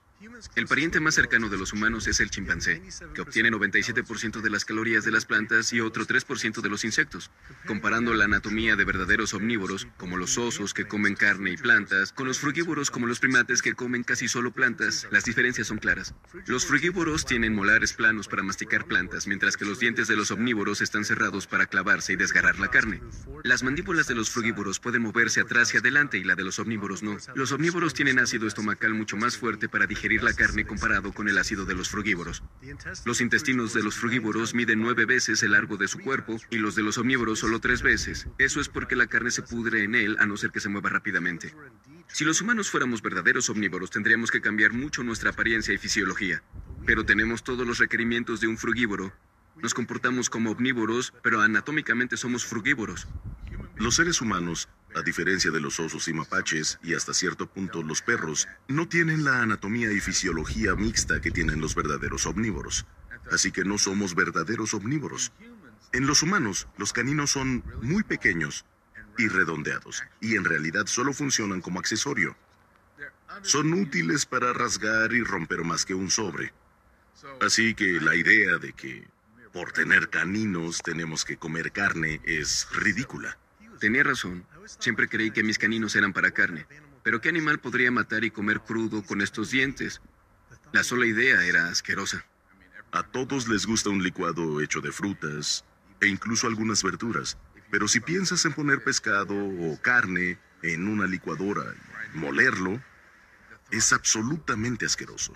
El 0.55 0.65
pariente 0.65 1.01
más 1.01 1.15
cercano 1.15 1.49
de 1.49 1.57
los 1.57 1.73
humanos 1.73 2.07
es 2.07 2.21
el 2.21 2.29
chimpancé, 2.29 2.81
que 3.13 3.21
obtiene 3.21 3.51
97% 3.51 4.39
de 4.39 4.49
las 4.49 4.63
calorías 4.63 5.03
de 5.03 5.11
las 5.11 5.25
plantas 5.25 5.73
y 5.73 5.81
otro 5.81 6.07
3% 6.07 6.61
de 6.61 6.69
los 6.69 6.85
insectos. 6.85 7.31
Comparando 7.67 8.13
la 8.13 8.23
anatomía 8.23 8.77
de 8.77 8.85
verdaderos 8.85 9.33
omnívoros, 9.33 9.87
como 9.97 10.15
los 10.17 10.37
osos 10.37 10.73
que 10.73 10.87
comen 10.87 11.15
carne 11.15 11.51
y 11.51 11.57
plantas, 11.57 12.13
con 12.13 12.27
los 12.27 12.39
frugívoros 12.39 12.91
como 12.91 13.07
los 13.07 13.19
primates 13.19 13.61
que 13.61 13.73
comen 13.73 14.03
casi 14.03 14.29
solo 14.29 14.51
plantas, 14.51 15.05
las 15.11 15.25
diferencias 15.25 15.67
son 15.67 15.79
claras. 15.79 16.15
Los 16.45 16.65
frugívoros 16.65 17.25
tienen 17.25 17.53
molares 17.53 17.91
planos 17.91 18.29
para 18.29 18.41
masticar 18.41 18.85
plantas, 18.85 19.27
mientras 19.27 19.57
que 19.57 19.65
los 19.65 19.79
dientes 19.79 20.07
de 20.07 20.15
los 20.15 20.31
omnívoros 20.31 20.79
están 20.79 21.03
cerrados 21.03 21.45
para 21.45 21.65
clavarse 21.65 22.13
y 22.13 22.15
desgarrar 22.15 22.57
la 22.57 22.71
carne. 22.71 23.01
Las 23.43 23.63
mandíbulas 23.63 24.07
de 24.07 24.15
los 24.15 24.29
frugívoros 24.29 24.79
pueden 24.79 25.01
moverse 25.01 25.41
atrás 25.41 25.73
y 25.73 25.77
adelante 25.77 26.17
y 26.17 26.23
la 26.23 26.35
de 26.35 26.43
los 26.43 26.57
omnívoros 26.57 27.03
no. 27.03 27.17
Los 27.35 27.51
omnívoros 27.51 27.93
tienen 27.93 28.19
ácido 28.19 28.47
estomacal 28.47 28.93
mucho 28.93 29.17
más 29.17 29.37
fuerte 29.37 29.67
para 29.67 29.85
digerir 29.85 30.04
la 30.09 30.33
carne 30.33 30.65
comparado 30.65 31.13
con 31.13 31.27
el 31.27 31.37
ácido 31.37 31.65
de 31.65 31.73
los 31.73 31.89
frugívoros. 31.89 32.43
Los 33.05 33.21
intestinos 33.21 33.73
de 33.73 33.83
los 33.83 33.95
frugívoros 33.95 34.53
miden 34.53 34.79
nueve 34.79 35.05
veces 35.05 35.41
el 35.43 35.51
largo 35.51 35.77
de 35.77 35.87
su 35.87 35.99
cuerpo 35.99 36.39
y 36.51 36.57
los 36.57 36.75
de 36.75 36.83
los 36.83 36.97
omnívoros 36.97 37.39
solo 37.39 37.59
tres 37.59 37.81
veces. 37.81 38.27
Eso 38.37 38.61
es 38.61 38.69
porque 38.69 38.95
la 38.95 39.07
carne 39.07 39.31
se 39.31 39.41
pudre 39.41 39.83
en 39.83 39.95
él 39.95 40.17
a 40.19 40.25
no 40.25 40.37
ser 40.37 40.51
que 40.51 40.59
se 40.59 40.69
mueva 40.69 40.89
rápidamente. 40.89 41.53
Si 42.07 42.23
los 42.23 42.39
humanos 42.39 42.69
fuéramos 42.69 43.01
verdaderos 43.01 43.49
omnívoros, 43.49 43.89
tendríamos 43.89 44.29
que 44.29 44.41
cambiar 44.41 44.73
mucho 44.73 45.03
nuestra 45.03 45.31
apariencia 45.31 45.73
y 45.73 45.77
fisiología. 45.77 46.43
Pero 46.85 47.03
tenemos 47.03 47.43
todos 47.43 47.65
los 47.65 47.79
requerimientos 47.79 48.39
de 48.39 48.47
un 48.47 48.57
frugívoro. 48.57 49.11
Nos 49.61 49.73
comportamos 49.73 50.29
como 50.29 50.51
omnívoros, 50.51 51.13
pero 51.23 51.41
anatómicamente 51.41 52.15
somos 52.15 52.45
frugívoros. 52.45 53.07
Los 53.77 53.95
seres 53.95 54.21
humanos, 54.21 54.69
a 54.95 55.01
diferencia 55.01 55.51
de 55.51 55.59
los 55.59 55.79
osos 55.79 56.07
y 56.07 56.13
mapaches, 56.13 56.79
y 56.81 56.93
hasta 56.93 57.13
cierto 57.13 57.47
punto 57.47 57.83
los 57.83 58.01
perros, 58.01 58.47
no 58.67 58.87
tienen 58.87 59.25
la 59.25 59.41
anatomía 59.41 59.91
y 59.91 59.99
fisiología 59.99 60.75
mixta 60.75 61.19
que 61.19 61.31
tienen 61.31 61.59
los 61.59 61.75
verdaderos 61.75 62.25
omnívoros. 62.25 62.85
Así 63.29 63.51
que 63.51 63.65
no 63.65 63.77
somos 63.77 64.15
verdaderos 64.15 64.73
omnívoros. 64.73 65.33
En 65.91 66.07
los 66.07 66.23
humanos, 66.23 66.67
los 66.77 66.93
caninos 66.93 67.31
son 67.31 67.63
muy 67.81 68.03
pequeños 68.03 68.65
y 69.17 69.27
redondeados, 69.27 70.03
y 70.21 70.35
en 70.35 70.45
realidad 70.45 70.85
solo 70.87 71.13
funcionan 71.13 71.61
como 71.61 71.79
accesorio. 71.79 72.35
Son 73.41 73.73
útiles 73.73 74.25
para 74.25 74.53
rasgar 74.53 75.13
y 75.13 75.23
romper 75.23 75.63
más 75.63 75.85
que 75.85 75.93
un 75.93 76.09
sobre. 76.09 76.53
Así 77.41 77.75
que 77.75 77.99
la 77.99 78.15
idea 78.15 78.57
de 78.57 78.73
que 78.73 79.07
por 79.51 79.71
tener 79.71 80.09
caninos 80.09 80.81
tenemos 80.81 81.25
que 81.25 81.37
comer 81.37 81.71
carne 81.71 82.21
es 82.23 82.67
ridícula. 82.71 83.37
Tenía 83.79 84.03
razón. 84.03 84.45
Siempre 84.65 85.07
creí 85.07 85.31
que 85.31 85.43
mis 85.43 85.57
caninos 85.57 85.95
eran 85.95 86.13
para 86.13 86.31
carne. 86.31 86.65
Pero 87.03 87.21
¿qué 87.21 87.29
animal 87.29 87.59
podría 87.59 87.91
matar 87.91 88.23
y 88.23 88.31
comer 88.31 88.61
crudo 88.61 89.03
con 89.03 89.21
estos 89.21 89.51
dientes? 89.51 90.01
La 90.73 90.83
sola 90.83 91.05
idea 91.05 91.45
era 91.45 91.67
asquerosa. 91.67 92.25
A 92.91 93.03
todos 93.03 93.47
les 93.47 93.65
gusta 93.65 93.89
un 93.89 94.01
licuado 94.01 94.61
hecho 94.61 94.81
de 94.81 94.91
frutas 94.91 95.65
e 96.01 96.07
incluso 96.07 96.47
algunas 96.47 96.83
verduras. 96.83 97.37
Pero 97.69 97.87
si 97.87 97.99
piensas 97.99 98.45
en 98.45 98.53
poner 98.53 98.83
pescado 98.83 99.35
o 99.35 99.79
carne 99.81 100.39
en 100.63 100.87
una 100.87 101.05
licuadora 101.05 101.63
y 102.13 102.17
molerlo, 102.17 102.81
es 103.71 103.93
absolutamente 103.93 104.85
asqueroso. 104.85 105.33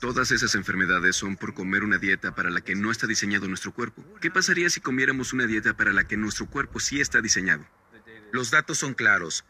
Todas 0.00 0.30
esas 0.30 0.54
enfermedades 0.54 1.16
son 1.16 1.36
por 1.36 1.54
comer 1.54 1.84
una 1.84 1.98
dieta 1.98 2.34
para 2.34 2.50
la 2.50 2.60
que 2.60 2.74
no 2.74 2.90
está 2.90 3.06
diseñado 3.06 3.48
nuestro 3.48 3.72
cuerpo. 3.72 4.04
¿Qué 4.20 4.30
pasaría 4.30 4.68
si 4.68 4.80
comiéramos 4.80 5.32
una 5.32 5.46
dieta 5.46 5.76
para 5.76 5.92
la 5.92 6.04
que 6.04 6.16
nuestro 6.16 6.46
cuerpo 6.46 6.80
sí 6.80 7.00
está 7.00 7.20
diseñado? 7.20 7.64
Los 8.32 8.50
datos 8.50 8.78
son 8.78 8.94
claros. 8.94 9.44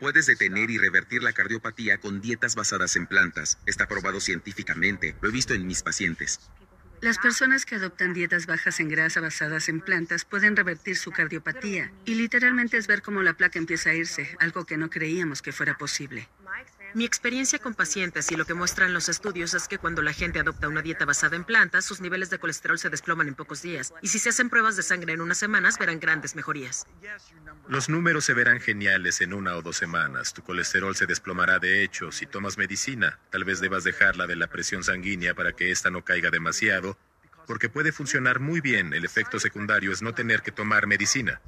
Puedes 0.00 0.26
detener 0.26 0.70
y 0.70 0.78
revertir 0.78 1.22
la 1.22 1.32
cardiopatía 1.32 1.98
con 1.98 2.20
dietas 2.20 2.54
basadas 2.54 2.96
en 2.96 3.06
plantas. 3.06 3.58
Está 3.66 3.86
probado 3.86 4.20
científicamente. 4.20 5.14
Lo 5.20 5.28
he 5.28 5.32
visto 5.32 5.54
en 5.54 5.66
mis 5.66 5.82
pacientes. 5.82 6.40
Las 7.00 7.18
personas 7.18 7.66
que 7.66 7.74
adoptan 7.74 8.12
dietas 8.12 8.46
bajas 8.46 8.78
en 8.78 8.88
grasa 8.88 9.20
basadas 9.20 9.68
en 9.68 9.80
plantas 9.80 10.24
pueden 10.24 10.54
revertir 10.54 10.96
su 10.96 11.10
cardiopatía 11.10 11.92
y 12.04 12.14
literalmente 12.14 12.76
es 12.76 12.86
ver 12.86 13.02
cómo 13.02 13.22
la 13.22 13.34
placa 13.34 13.58
empieza 13.58 13.90
a 13.90 13.94
irse, 13.94 14.36
algo 14.38 14.66
que 14.66 14.76
no 14.76 14.88
creíamos 14.88 15.42
que 15.42 15.50
fuera 15.50 15.76
posible. 15.76 16.28
Mi 16.94 17.06
experiencia 17.06 17.58
con 17.58 17.74
pacientes 17.74 18.30
y 18.32 18.36
lo 18.36 18.44
que 18.44 18.52
muestran 18.52 18.92
los 18.92 19.08
estudios 19.08 19.54
es 19.54 19.66
que 19.66 19.78
cuando 19.78 20.02
la 20.02 20.12
gente 20.12 20.38
adopta 20.38 20.68
una 20.68 20.82
dieta 20.82 21.06
basada 21.06 21.36
en 21.36 21.44
plantas, 21.44 21.86
sus 21.86 22.00
niveles 22.00 22.28
de 22.28 22.38
colesterol 22.38 22.78
se 22.78 22.90
desploman 22.90 23.28
en 23.28 23.34
pocos 23.34 23.62
días. 23.62 23.94
Y 24.02 24.08
si 24.08 24.18
se 24.18 24.28
hacen 24.28 24.50
pruebas 24.50 24.76
de 24.76 24.82
sangre 24.82 25.14
en 25.14 25.22
unas 25.22 25.38
semanas, 25.38 25.78
verán 25.78 26.00
grandes 26.00 26.36
mejorías. 26.36 26.86
Los 27.66 27.88
números 27.88 28.26
se 28.26 28.34
verán 28.34 28.60
geniales 28.60 29.22
en 29.22 29.32
una 29.32 29.56
o 29.56 29.62
dos 29.62 29.76
semanas. 29.76 30.34
Tu 30.34 30.42
colesterol 30.42 30.94
se 30.94 31.06
desplomará 31.06 31.58
de 31.58 31.82
hecho. 31.82 32.12
Si 32.12 32.26
tomas 32.26 32.58
medicina, 32.58 33.18
tal 33.30 33.44
vez 33.44 33.60
debas 33.60 33.84
dejarla 33.84 34.26
de 34.26 34.36
la 34.36 34.48
presión 34.48 34.84
sanguínea 34.84 35.34
para 35.34 35.54
que 35.54 35.70
ésta 35.70 35.90
no 35.90 36.04
caiga 36.04 36.30
demasiado, 36.30 36.98
porque 37.46 37.70
puede 37.70 37.92
funcionar 37.92 38.38
muy 38.38 38.60
bien. 38.60 38.92
El 38.92 39.06
efecto 39.06 39.40
secundario 39.40 39.92
es 39.92 40.02
no 40.02 40.14
tener 40.14 40.42
que 40.42 40.52
tomar 40.52 40.86
medicina. 40.86 41.40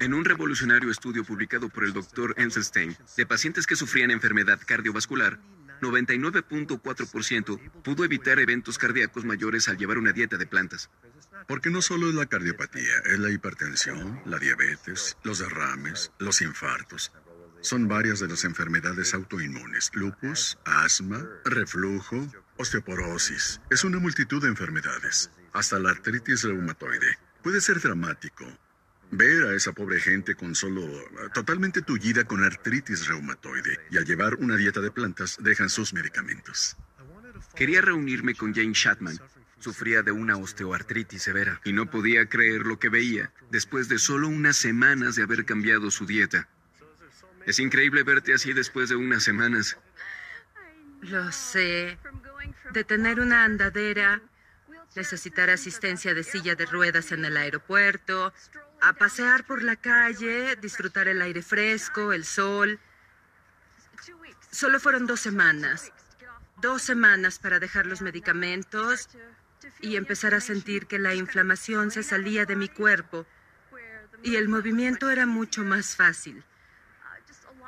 En 0.00 0.14
un 0.14 0.24
revolucionario 0.24 0.90
estudio 0.90 1.24
publicado 1.24 1.68
por 1.68 1.84
el 1.84 1.92
Dr. 1.92 2.32
Enselstein 2.38 2.96
de 3.18 3.26
pacientes 3.26 3.66
que 3.66 3.76
sufrían 3.76 4.10
enfermedad 4.10 4.58
cardiovascular, 4.66 5.38
99.4% 5.82 7.82
pudo 7.82 8.04
evitar 8.06 8.38
eventos 8.38 8.78
cardíacos 8.78 9.26
mayores 9.26 9.68
al 9.68 9.76
llevar 9.76 9.98
una 9.98 10.12
dieta 10.12 10.38
de 10.38 10.46
plantas. 10.46 10.88
Porque 11.46 11.68
no 11.68 11.82
solo 11.82 12.08
es 12.08 12.14
la 12.14 12.24
cardiopatía, 12.24 12.94
es 13.12 13.18
la 13.18 13.30
hipertensión, 13.30 14.22
la 14.24 14.38
diabetes, 14.38 15.18
los 15.22 15.40
derrames, 15.40 16.12
los 16.18 16.40
infartos. 16.40 17.12
Son 17.60 17.86
varias 17.86 18.20
de 18.20 18.28
las 18.28 18.44
enfermedades 18.44 19.12
autoinmunes, 19.12 19.90
lupus, 19.92 20.56
asma, 20.64 21.28
reflujo, 21.44 22.26
osteoporosis. 22.56 23.60
Es 23.68 23.84
una 23.84 23.98
multitud 23.98 24.40
de 24.40 24.48
enfermedades, 24.48 25.30
hasta 25.52 25.78
la 25.78 25.90
artritis 25.90 26.44
reumatoide. 26.44 27.18
Puede 27.42 27.60
ser 27.60 27.80
dramático, 27.80 28.46
Ver 29.12 29.44
a 29.44 29.54
esa 29.54 29.72
pobre 29.72 30.00
gente 30.00 30.36
con 30.36 30.54
solo 30.54 30.82
totalmente 31.34 31.82
tullida 31.82 32.24
con 32.24 32.44
artritis 32.44 33.08
reumatoide 33.08 33.80
y 33.90 33.98
al 33.98 34.04
llevar 34.04 34.36
una 34.36 34.56
dieta 34.56 34.80
de 34.80 34.92
plantas 34.92 35.36
dejan 35.40 35.68
sus 35.68 35.92
medicamentos. 35.92 36.76
Quería 37.56 37.80
reunirme 37.80 38.34
con 38.34 38.54
Jane 38.54 38.72
Shatman. 38.72 39.18
Sufría 39.58 40.02
de 40.02 40.12
una 40.12 40.36
osteoartritis 40.36 41.22
severa 41.22 41.60
y 41.64 41.72
no 41.72 41.90
podía 41.90 42.26
creer 42.26 42.62
lo 42.62 42.78
que 42.78 42.88
veía 42.88 43.32
después 43.50 43.88
de 43.88 43.98
solo 43.98 44.28
unas 44.28 44.56
semanas 44.56 45.16
de 45.16 45.22
haber 45.24 45.44
cambiado 45.44 45.90
su 45.90 46.06
dieta. 46.06 46.48
Es 47.46 47.58
increíble 47.58 48.02
verte 48.04 48.32
así 48.32 48.52
después 48.52 48.88
de 48.88 48.96
unas 48.96 49.22
semanas. 49.22 49.76
Lo 51.02 51.30
sé. 51.32 51.98
De 52.72 52.84
tener 52.84 53.20
una 53.20 53.44
andadera, 53.44 54.22
necesitar 54.94 55.50
asistencia 55.50 56.14
de 56.14 56.22
silla 56.22 56.54
de 56.54 56.66
ruedas 56.66 57.12
en 57.12 57.24
el 57.24 57.36
aeropuerto, 57.36 58.32
a 58.80 58.92
pasear 58.94 59.44
por 59.44 59.62
la 59.62 59.76
calle, 59.76 60.56
disfrutar 60.56 61.08
el 61.08 61.22
aire 61.22 61.42
fresco, 61.42 62.12
el 62.12 62.24
sol. 62.24 62.78
Solo 64.50 64.80
fueron 64.80 65.06
dos 65.06 65.20
semanas. 65.20 65.92
Dos 66.60 66.82
semanas 66.82 67.38
para 67.38 67.58
dejar 67.58 67.86
los 67.86 68.02
medicamentos 68.02 69.08
y 69.80 69.96
empezar 69.96 70.34
a 70.34 70.40
sentir 70.40 70.86
que 70.86 70.98
la 70.98 71.14
inflamación 71.14 71.90
se 71.90 72.02
salía 72.02 72.44
de 72.44 72.56
mi 72.56 72.68
cuerpo 72.68 73.26
y 74.22 74.36
el 74.36 74.48
movimiento 74.48 75.10
era 75.10 75.26
mucho 75.26 75.62
más 75.62 75.96
fácil. 75.96 76.44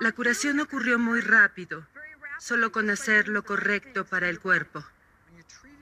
La 0.01 0.12
curación 0.12 0.60
ocurrió 0.60 0.98
muy 0.98 1.20
rápido, 1.20 1.86
solo 2.39 2.72
con 2.72 2.90
hacer 2.90 3.28
lo 3.28 3.44
correcto 3.44 4.05
para 4.05 4.28
el 4.28 4.40
cuerpo. 4.40 4.84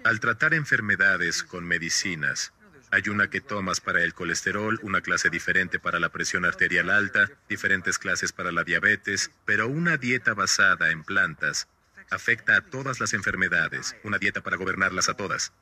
Al 0.05 0.21
tratar 0.21 0.55
enfermedades 0.55 1.43
con 1.43 1.65
medicinas, 1.65 2.53
hay 2.91 3.09
una 3.09 3.31
que 3.31 3.41
tomas 3.41 3.81
para 3.81 4.03
el 4.03 4.15
colesterol, 4.15 4.79
una 4.83 5.01
clase 5.01 5.31
diferente 5.31 5.79
para 5.79 6.01
la 6.01 6.09
presión 6.09 6.45
arterial 6.45 6.91
alta, 6.91 7.31
diferentes 7.49 7.99
clases 7.99 8.33
para 8.33 8.53
la 8.53 8.65
diabetes, 8.65 9.31
pero 9.45 9.69
una 9.69 9.97
dieta 9.97 10.35
basada 10.35 10.91
en 10.91 11.05
plantas 11.05 11.69
afecta 12.11 12.57
a 12.57 12.61
todas 12.61 13.01
las 13.01 13.15
enfermedades, 13.15 13.97
una 14.03 14.19
dieta 14.19 14.43
para 14.43 14.57
gobernarlas 14.57 15.09
a 15.09 15.15
todas. 15.15 15.53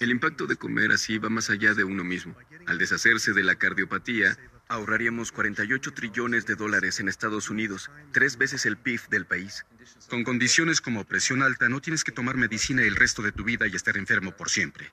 El 0.00 0.10
impacto 0.10 0.46
de 0.46 0.56
comer 0.56 0.90
así 0.90 1.18
va 1.18 1.28
más 1.28 1.50
allá 1.50 1.74
de 1.74 1.84
uno 1.84 2.02
mismo. 2.02 2.36
Al 2.66 2.78
deshacerse 2.78 3.32
de 3.32 3.44
la 3.44 3.54
cardiopatía, 3.54 4.36
ahorraríamos 4.68 5.30
48 5.30 5.92
trillones 5.92 6.46
de 6.46 6.56
dólares 6.56 6.98
en 6.98 7.08
Estados 7.08 7.48
Unidos, 7.48 7.90
tres 8.12 8.36
veces 8.36 8.66
el 8.66 8.76
PIB 8.76 9.08
del 9.08 9.26
país. 9.26 9.64
Con 10.08 10.24
condiciones 10.24 10.80
como 10.80 11.04
presión 11.04 11.42
alta, 11.42 11.68
no 11.68 11.80
tienes 11.80 12.02
que 12.02 12.12
tomar 12.12 12.36
medicina 12.36 12.82
el 12.82 12.96
resto 12.96 13.22
de 13.22 13.32
tu 13.32 13.44
vida 13.44 13.68
y 13.68 13.76
estar 13.76 13.96
enfermo 13.96 14.32
por 14.32 14.50
siempre. 14.50 14.90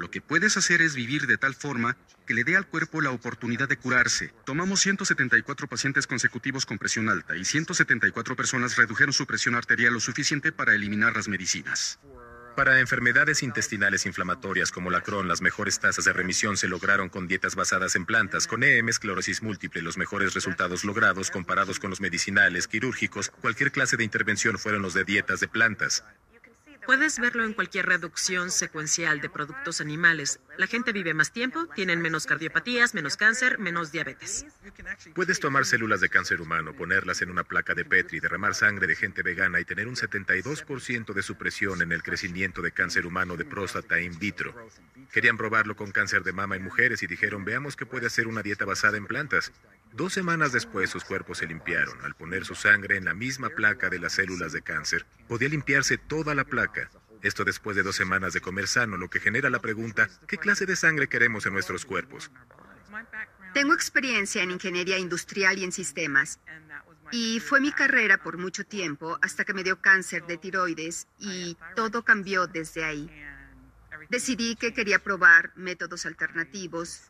Lo 0.00 0.10
que 0.10 0.22
puedes 0.22 0.56
hacer 0.56 0.80
es 0.80 0.94
vivir 0.94 1.26
de 1.26 1.36
tal 1.36 1.54
forma 1.54 1.94
que 2.26 2.32
le 2.32 2.42
dé 2.42 2.56
al 2.56 2.66
cuerpo 2.66 3.02
la 3.02 3.10
oportunidad 3.10 3.68
de 3.68 3.76
curarse. 3.76 4.32
Tomamos 4.46 4.80
174 4.80 5.68
pacientes 5.68 6.06
consecutivos 6.06 6.64
con 6.64 6.78
presión 6.78 7.10
alta 7.10 7.36
y 7.36 7.44
174 7.44 8.34
personas 8.34 8.76
redujeron 8.76 9.12
su 9.12 9.26
presión 9.26 9.56
arterial 9.56 9.92
lo 9.92 10.00
suficiente 10.00 10.52
para 10.52 10.74
eliminar 10.74 11.14
las 11.14 11.28
medicinas. 11.28 12.00
Para 12.56 12.80
enfermedades 12.80 13.42
intestinales 13.42 14.06
inflamatorias 14.06 14.70
como 14.72 14.90
la 14.90 15.02
Crohn, 15.02 15.28
las 15.28 15.42
mejores 15.42 15.78
tasas 15.80 16.06
de 16.06 16.14
remisión 16.14 16.56
se 16.56 16.66
lograron 16.66 17.10
con 17.10 17.28
dietas 17.28 17.54
basadas 17.54 17.94
en 17.94 18.06
plantas. 18.06 18.46
Con 18.46 18.64
EM, 18.64 18.88
esclerosis 18.88 19.42
múltiple, 19.42 19.82
los 19.82 19.98
mejores 19.98 20.32
resultados 20.32 20.82
logrados 20.82 21.30
comparados 21.30 21.78
con 21.78 21.90
los 21.90 22.00
medicinales, 22.00 22.68
quirúrgicos, 22.68 23.28
cualquier 23.28 23.70
clase 23.70 23.98
de 23.98 24.04
intervención 24.04 24.58
fueron 24.58 24.80
los 24.80 24.94
de 24.94 25.04
dietas 25.04 25.40
de 25.40 25.48
plantas. 25.48 26.04
Puedes 26.86 27.18
verlo 27.18 27.44
en 27.44 27.52
cualquier 27.52 27.86
reducción 27.86 28.50
secuencial 28.50 29.20
de 29.20 29.28
productos 29.28 29.80
animales. 29.80 30.40
La 30.56 30.66
gente 30.66 30.92
vive 30.92 31.14
más 31.14 31.32
tiempo, 31.32 31.66
tienen 31.74 32.00
menos 32.00 32.26
cardiopatías, 32.26 32.94
menos 32.94 33.16
cáncer, 33.16 33.58
menos 33.58 33.92
diabetes. 33.92 34.46
Puedes 35.14 35.40
tomar 35.40 35.64
células 35.64 36.00
de 36.00 36.08
cáncer 36.08 36.40
humano, 36.40 36.74
ponerlas 36.74 37.22
en 37.22 37.30
una 37.30 37.44
placa 37.44 37.74
de 37.74 37.84
Petri, 37.84 38.20
derramar 38.20 38.54
sangre 38.54 38.86
de 38.86 38.96
gente 38.96 39.22
vegana 39.22 39.60
y 39.60 39.64
tener 39.64 39.88
un 39.88 39.96
72% 39.96 41.12
de 41.12 41.22
supresión 41.22 41.82
en 41.82 41.92
el 41.92 42.02
crecimiento 42.02 42.62
de 42.62 42.72
cáncer 42.72 43.06
humano 43.06 43.36
de 43.36 43.44
próstata 43.44 44.00
in 44.00 44.18
vitro. 44.18 44.54
Querían 45.12 45.36
probarlo 45.36 45.76
con 45.76 45.92
cáncer 45.92 46.22
de 46.22 46.32
mama 46.32 46.56
en 46.56 46.64
mujeres 46.64 47.02
y 47.02 47.06
dijeron, 47.06 47.44
veamos 47.44 47.76
qué 47.76 47.86
puede 47.86 48.06
hacer 48.06 48.26
una 48.26 48.42
dieta 48.42 48.64
basada 48.64 48.96
en 48.96 49.06
plantas. 49.06 49.52
Dos 49.92 50.12
semanas 50.12 50.52
después 50.52 50.88
sus 50.88 51.04
cuerpos 51.04 51.38
se 51.38 51.46
limpiaron. 51.46 52.00
Al 52.02 52.14
poner 52.14 52.44
su 52.44 52.54
sangre 52.54 52.96
en 52.96 53.04
la 53.04 53.14
misma 53.14 53.50
placa 53.50 53.90
de 53.90 53.98
las 53.98 54.12
células 54.14 54.52
de 54.52 54.62
cáncer, 54.62 55.06
podía 55.28 55.48
limpiarse 55.48 55.98
toda 55.98 56.34
la 56.34 56.44
placa. 56.44 56.90
Esto 57.22 57.44
después 57.44 57.76
de 57.76 57.82
dos 57.82 57.96
semanas 57.96 58.32
de 58.32 58.40
comer 58.40 58.66
sano, 58.66 58.96
lo 58.96 59.10
que 59.10 59.20
genera 59.20 59.50
la 59.50 59.60
pregunta, 59.60 60.08
¿qué 60.26 60.38
clase 60.38 60.64
de 60.64 60.76
sangre 60.76 61.08
queremos 61.08 61.44
en 61.46 61.52
nuestros 61.52 61.84
cuerpos? 61.84 62.30
Tengo 63.52 63.74
experiencia 63.74 64.42
en 64.42 64.52
ingeniería 64.52 64.98
industrial 64.98 65.58
y 65.58 65.64
en 65.64 65.72
sistemas. 65.72 66.38
Y 67.10 67.40
fue 67.40 67.60
mi 67.60 67.72
carrera 67.72 68.22
por 68.22 68.38
mucho 68.38 68.64
tiempo 68.64 69.18
hasta 69.20 69.44
que 69.44 69.52
me 69.52 69.64
dio 69.64 69.80
cáncer 69.80 70.24
de 70.26 70.38
tiroides 70.38 71.08
y 71.18 71.56
todo 71.74 72.04
cambió 72.04 72.46
desde 72.46 72.84
ahí. 72.84 73.10
Decidí 74.10 74.56
que 74.56 74.74
quería 74.74 74.98
probar 74.98 75.52
métodos 75.54 76.04
alternativos 76.04 77.02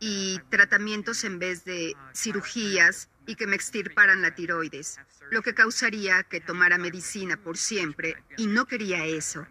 y 0.00 0.40
tratamientos 0.48 1.22
en 1.24 1.38
vez 1.38 1.66
de 1.66 1.94
cirugías 2.14 3.10
y 3.26 3.34
que 3.34 3.46
me 3.46 3.56
extirparan 3.56 4.22
la 4.22 4.34
tiroides, 4.34 4.98
lo 5.30 5.42
que 5.42 5.54
causaría 5.54 6.22
que 6.22 6.40
tomara 6.40 6.78
medicina 6.78 7.36
por 7.36 7.58
siempre 7.58 8.16
y 8.38 8.46
no 8.46 8.64
quería 8.64 9.04
eso. 9.04 9.46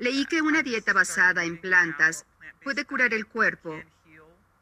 Leí 0.00 0.26
que 0.26 0.42
una 0.42 0.64
dieta 0.64 0.92
basada 0.92 1.44
en 1.44 1.60
plantas 1.60 2.26
puede 2.60 2.84
curar 2.84 3.14
el 3.14 3.26
cuerpo 3.26 3.80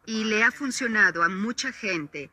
y 0.04 0.24
le 0.24 0.44
ha 0.44 0.50
funcionado 0.50 1.22
a 1.22 1.30
mucha 1.30 1.72
gente, 1.72 2.30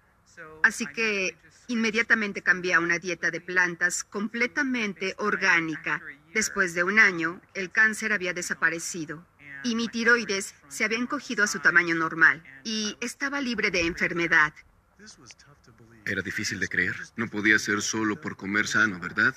así 0.61 0.85
que 0.88 1.38
inmediatamente 1.68 2.41
cambié 2.41 2.73
a 2.73 2.81
una 2.81 2.99
dieta 2.99 3.31
de 3.31 3.40
plantas 3.40 4.03
completamente 4.03 5.15
orgánica. 5.19 6.02
Después 6.34 6.73
de 6.73 6.84
un 6.84 6.99
año, 6.99 7.40
el 7.53 7.72
cáncer 7.72 8.11
había 8.11 8.34
desaparecido 8.34 9.26
y 9.64 9.76
mi 9.76 9.88
tiroides 9.88 10.56
se 10.68 10.84
había 10.84 10.98
encogido 10.98 11.44
a 11.44 11.48
su 11.48 11.60
tamaño 11.60 11.95
normal 11.95 12.44
y 12.64 12.98
estaba 13.02 13.41
libre 13.41 13.72
de 13.72 13.81
enfermedad. 13.81 14.53
Era 16.06 16.22
difícil 16.22 16.60
de 16.60 16.68
creer. 16.68 16.95
No 17.15 17.27
podía 17.27 17.57
ser 17.60 17.81
solo 17.81 18.19
por 18.19 18.35
comer 18.35 18.68
sano, 18.68 18.99
¿verdad? 18.99 19.35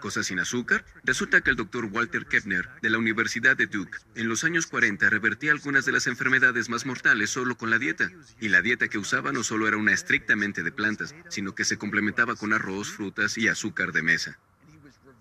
Cosas 0.00 0.26
sin 0.26 0.38
azúcar. 0.40 0.84
Resulta 1.04 1.40
que 1.40 1.50
el 1.50 1.56
doctor 1.56 1.84
Walter 1.86 2.26
Kepner, 2.26 2.68
de 2.82 2.90
la 2.90 2.98
Universidad 2.98 3.56
de 3.56 3.66
Duke, 3.66 3.98
en 4.14 4.28
los 4.28 4.42
años 4.44 4.66
40 4.66 5.08
revertía 5.10 5.52
algunas 5.52 5.84
de 5.84 5.92
las 5.92 6.06
enfermedades 6.06 6.68
más 6.68 6.86
mortales 6.86 7.30
solo 7.30 7.56
con 7.56 7.70
la 7.70 7.78
dieta. 7.78 8.10
Y 8.40 8.48
la 8.48 8.62
dieta 8.62 8.88
que 8.88 8.98
usaba 8.98 9.32
no 9.32 9.44
solo 9.44 9.68
era 9.68 9.76
una 9.76 9.92
estrictamente 9.92 10.62
de 10.62 10.72
plantas, 10.72 11.14
sino 11.28 11.54
que 11.54 11.64
se 11.64 11.78
complementaba 11.78 12.34
con 12.34 12.52
arroz, 12.52 12.88
frutas 12.88 13.36
y 13.38 13.48
azúcar 13.48 13.92
de 13.92 14.02
mesa. 14.02 14.38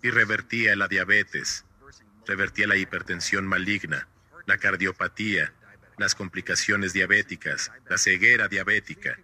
Y 0.01 0.09
revertía 0.09 0.75
la 0.75 0.87
diabetes, 0.87 1.65
revertía 2.25 2.67
la 2.67 2.77
hipertensión 2.77 3.47
maligna, 3.47 4.07
la 4.45 4.57
cardiopatía, 4.57 5.53
las 5.97 6.15
complicaciones 6.15 6.93
diabéticas, 6.93 7.71
la 7.89 7.97
ceguera 7.97 8.47
diabética. 8.47 9.17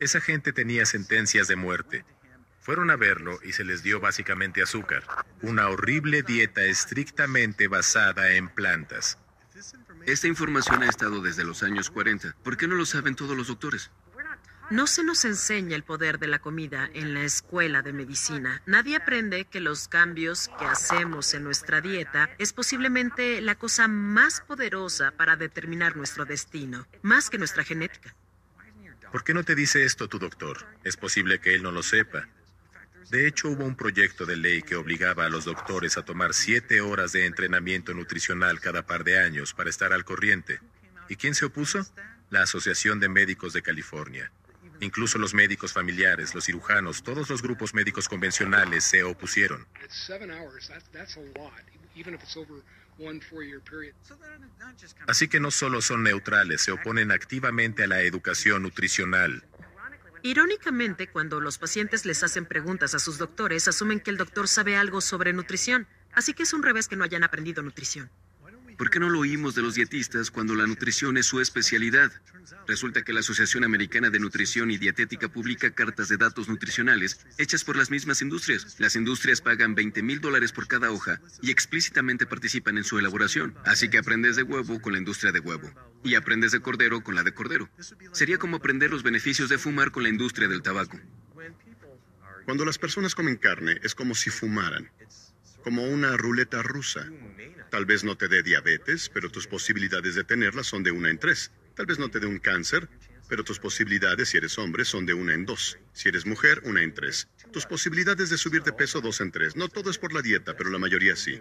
Esa 0.00 0.20
gente 0.20 0.52
tenía 0.52 0.86
sentencias 0.86 1.48
de 1.48 1.56
muerte. 1.56 2.04
Fueron 2.60 2.90
a 2.90 2.96
verlo 2.96 3.38
y 3.42 3.52
se 3.52 3.64
les 3.64 3.82
dio 3.82 3.98
básicamente 3.98 4.62
azúcar, 4.62 5.02
una 5.42 5.68
horrible 5.68 6.22
dieta 6.22 6.62
estrictamente 6.62 7.66
basada 7.66 8.32
en 8.32 8.48
plantas. 8.48 9.18
Esta 10.06 10.26
información 10.26 10.82
ha 10.82 10.88
estado 10.88 11.20
desde 11.20 11.44
los 11.44 11.62
años 11.62 11.90
40. 11.90 12.36
¿Por 12.42 12.56
qué 12.56 12.68
no 12.68 12.76
lo 12.76 12.86
saben 12.86 13.14
todos 13.14 13.36
los 13.36 13.48
doctores? 13.48 13.90
No 14.70 14.86
se 14.86 15.02
nos 15.02 15.24
enseña 15.24 15.76
el 15.76 15.82
poder 15.82 16.18
de 16.18 16.26
la 16.26 16.40
comida 16.40 16.90
en 16.92 17.14
la 17.14 17.22
escuela 17.22 17.80
de 17.80 17.94
medicina. 17.94 18.60
Nadie 18.66 18.96
aprende 18.96 19.46
que 19.46 19.60
los 19.60 19.88
cambios 19.88 20.50
que 20.58 20.66
hacemos 20.66 21.32
en 21.32 21.42
nuestra 21.42 21.80
dieta 21.80 22.28
es 22.36 22.52
posiblemente 22.52 23.40
la 23.40 23.54
cosa 23.54 23.88
más 23.88 24.42
poderosa 24.42 25.12
para 25.12 25.36
determinar 25.36 25.96
nuestro 25.96 26.26
destino, 26.26 26.86
más 27.00 27.30
que 27.30 27.38
nuestra 27.38 27.64
genética. 27.64 28.14
¿Por 29.10 29.24
qué 29.24 29.32
no 29.32 29.42
te 29.42 29.54
dice 29.54 29.84
esto 29.84 30.06
tu 30.06 30.18
doctor? 30.18 30.66
Es 30.84 30.98
posible 30.98 31.38
que 31.38 31.54
él 31.54 31.62
no 31.62 31.72
lo 31.72 31.82
sepa. 31.82 32.28
De 33.10 33.26
hecho, 33.26 33.48
hubo 33.48 33.64
un 33.64 33.74
proyecto 33.74 34.26
de 34.26 34.36
ley 34.36 34.60
que 34.60 34.76
obligaba 34.76 35.24
a 35.24 35.30
los 35.30 35.46
doctores 35.46 35.96
a 35.96 36.04
tomar 36.04 36.34
siete 36.34 36.82
horas 36.82 37.12
de 37.12 37.24
entrenamiento 37.24 37.94
nutricional 37.94 38.60
cada 38.60 38.84
par 38.84 39.02
de 39.02 39.18
años 39.18 39.54
para 39.54 39.70
estar 39.70 39.94
al 39.94 40.04
corriente. 40.04 40.60
¿Y 41.08 41.16
quién 41.16 41.34
se 41.34 41.46
opuso? 41.46 41.86
La 42.28 42.42
Asociación 42.42 43.00
de 43.00 43.08
Médicos 43.08 43.54
de 43.54 43.62
California. 43.62 44.30
Incluso 44.80 45.18
los 45.18 45.34
médicos 45.34 45.72
familiares, 45.72 46.34
los 46.34 46.44
cirujanos, 46.44 47.02
todos 47.02 47.28
los 47.28 47.42
grupos 47.42 47.74
médicos 47.74 48.08
convencionales 48.08 48.84
se 48.84 49.02
opusieron. 49.02 49.66
Así 55.06 55.28
que 55.28 55.40
no 55.40 55.50
solo 55.50 55.82
son 55.82 56.02
neutrales, 56.02 56.62
se 56.62 56.72
oponen 56.72 57.12
activamente 57.12 57.84
a 57.84 57.86
la 57.86 58.02
educación 58.02 58.62
nutricional. 58.62 59.44
Irónicamente, 60.22 61.08
cuando 61.08 61.40
los 61.40 61.58
pacientes 61.58 62.04
les 62.04 62.22
hacen 62.22 62.44
preguntas 62.44 62.94
a 62.94 62.98
sus 62.98 63.18
doctores, 63.18 63.68
asumen 63.68 64.00
que 64.00 64.10
el 64.10 64.16
doctor 64.16 64.48
sabe 64.48 64.76
algo 64.76 65.00
sobre 65.00 65.32
nutrición. 65.32 65.86
Así 66.12 66.34
que 66.34 66.42
es 66.42 66.52
un 66.52 66.62
revés 66.62 66.88
que 66.88 66.96
no 66.96 67.04
hayan 67.04 67.22
aprendido 67.22 67.62
nutrición. 67.62 68.10
¿Por 68.78 68.90
qué 68.90 69.00
no 69.00 69.10
lo 69.10 69.18
oímos 69.18 69.56
de 69.56 69.62
los 69.62 69.74
dietistas 69.74 70.30
cuando 70.30 70.54
la 70.54 70.64
nutrición 70.64 71.16
es 71.16 71.26
su 71.26 71.40
especialidad? 71.40 72.12
Resulta 72.68 73.02
que 73.02 73.12
la 73.12 73.20
Asociación 73.20 73.64
Americana 73.64 74.08
de 74.08 74.20
Nutrición 74.20 74.70
y 74.70 74.78
Dietética 74.78 75.28
publica 75.28 75.72
cartas 75.72 76.08
de 76.08 76.16
datos 76.16 76.48
nutricionales 76.48 77.26
hechas 77.38 77.64
por 77.64 77.76
las 77.76 77.90
mismas 77.90 78.22
industrias. 78.22 78.76
Las 78.78 78.94
industrias 78.94 79.40
pagan 79.40 79.74
20 79.74 80.00
mil 80.04 80.20
dólares 80.20 80.52
por 80.52 80.68
cada 80.68 80.92
hoja 80.92 81.20
y 81.42 81.50
explícitamente 81.50 82.24
participan 82.24 82.78
en 82.78 82.84
su 82.84 83.00
elaboración. 83.00 83.56
Así 83.64 83.90
que 83.90 83.98
aprendes 83.98 84.36
de 84.36 84.44
huevo 84.44 84.80
con 84.80 84.92
la 84.92 85.00
industria 85.00 85.32
de 85.32 85.40
huevo 85.40 85.68
y 86.04 86.14
aprendes 86.14 86.52
de 86.52 86.60
cordero 86.60 87.02
con 87.02 87.16
la 87.16 87.24
de 87.24 87.34
cordero. 87.34 87.68
Sería 88.12 88.38
como 88.38 88.58
aprender 88.58 88.92
los 88.92 89.02
beneficios 89.02 89.48
de 89.48 89.58
fumar 89.58 89.90
con 89.90 90.04
la 90.04 90.08
industria 90.08 90.46
del 90.46 90.62
tabaco. 90.62 91.00
Cuando 92.44 92.64
las 92.64 92.78
personas 92.78 93.16
comen 93.16 93.36
carne 93.38 93.80
es 93.82 93.96
como 93.96 94.14
si 94.14 94.30
fumaran, 94.30 94.88
como 95.62 95.84
una 95.84 96.16
ruleta 96.16 96.62
rusa. 96.62 97.10
Tal 97.70 97.84
vez 97.84 98.04
no 98.04 98.16
te 98.16 98.28
dé 98.28 98.42
diabetes, 98.42 99.10
pero 99.12 99.30
tus 99.30 99.46
posibilidades 99.46 100.14
de 100.14 100.24
tenerla 100.24 100.64
son 100.64 100.82
de 100.82 100.90
una 100.90 101.10
en 101.10 101.18
tres. 101.18 101.52
Tal 101.74 101.86
vez 101.86 101.98
no 101.98 102.10
te 102.10 102.20
dé 102.20 102.26
un 102.26 102.38
cáncer, 102.38 102.88
pero 103.28 103.44
tus 103.44 103.58
posibilidades, 103.58 104.30
si 104.30 104.38
eres 104.38 104.58
hombre, 104.58 104.84
son 104.84 105.04
de 105.04 105.14
una 105.14 105.34
en 105.34 105.44
dos. 105.44 105.78
Si 105.92 106.08
eres 106.08 106.24
mujer, 106.24 106.62
una 106.64 106.82
en 106.82 106.94
tres. 106.94 107.28
Tus 107.52 107.66
posibilidades 107.66 108.30
de 108.30 108.38
subir 108.38 108.62
de 108.62 108.72
peso, 108.72 109.00
dos 109.00 109.20
en 109.20 109.30
tres. 109.30 109.54
No 109.54 109.68
todo 109.68 109.90
es 109.90 109.98
por 109.98 110.12
la 110.12 110.22
dieta, 110.22 110.56
pero 110.56 110.70
la 110.70 110.78
mayoría 110.78 111.14
sí. 111.14 111.40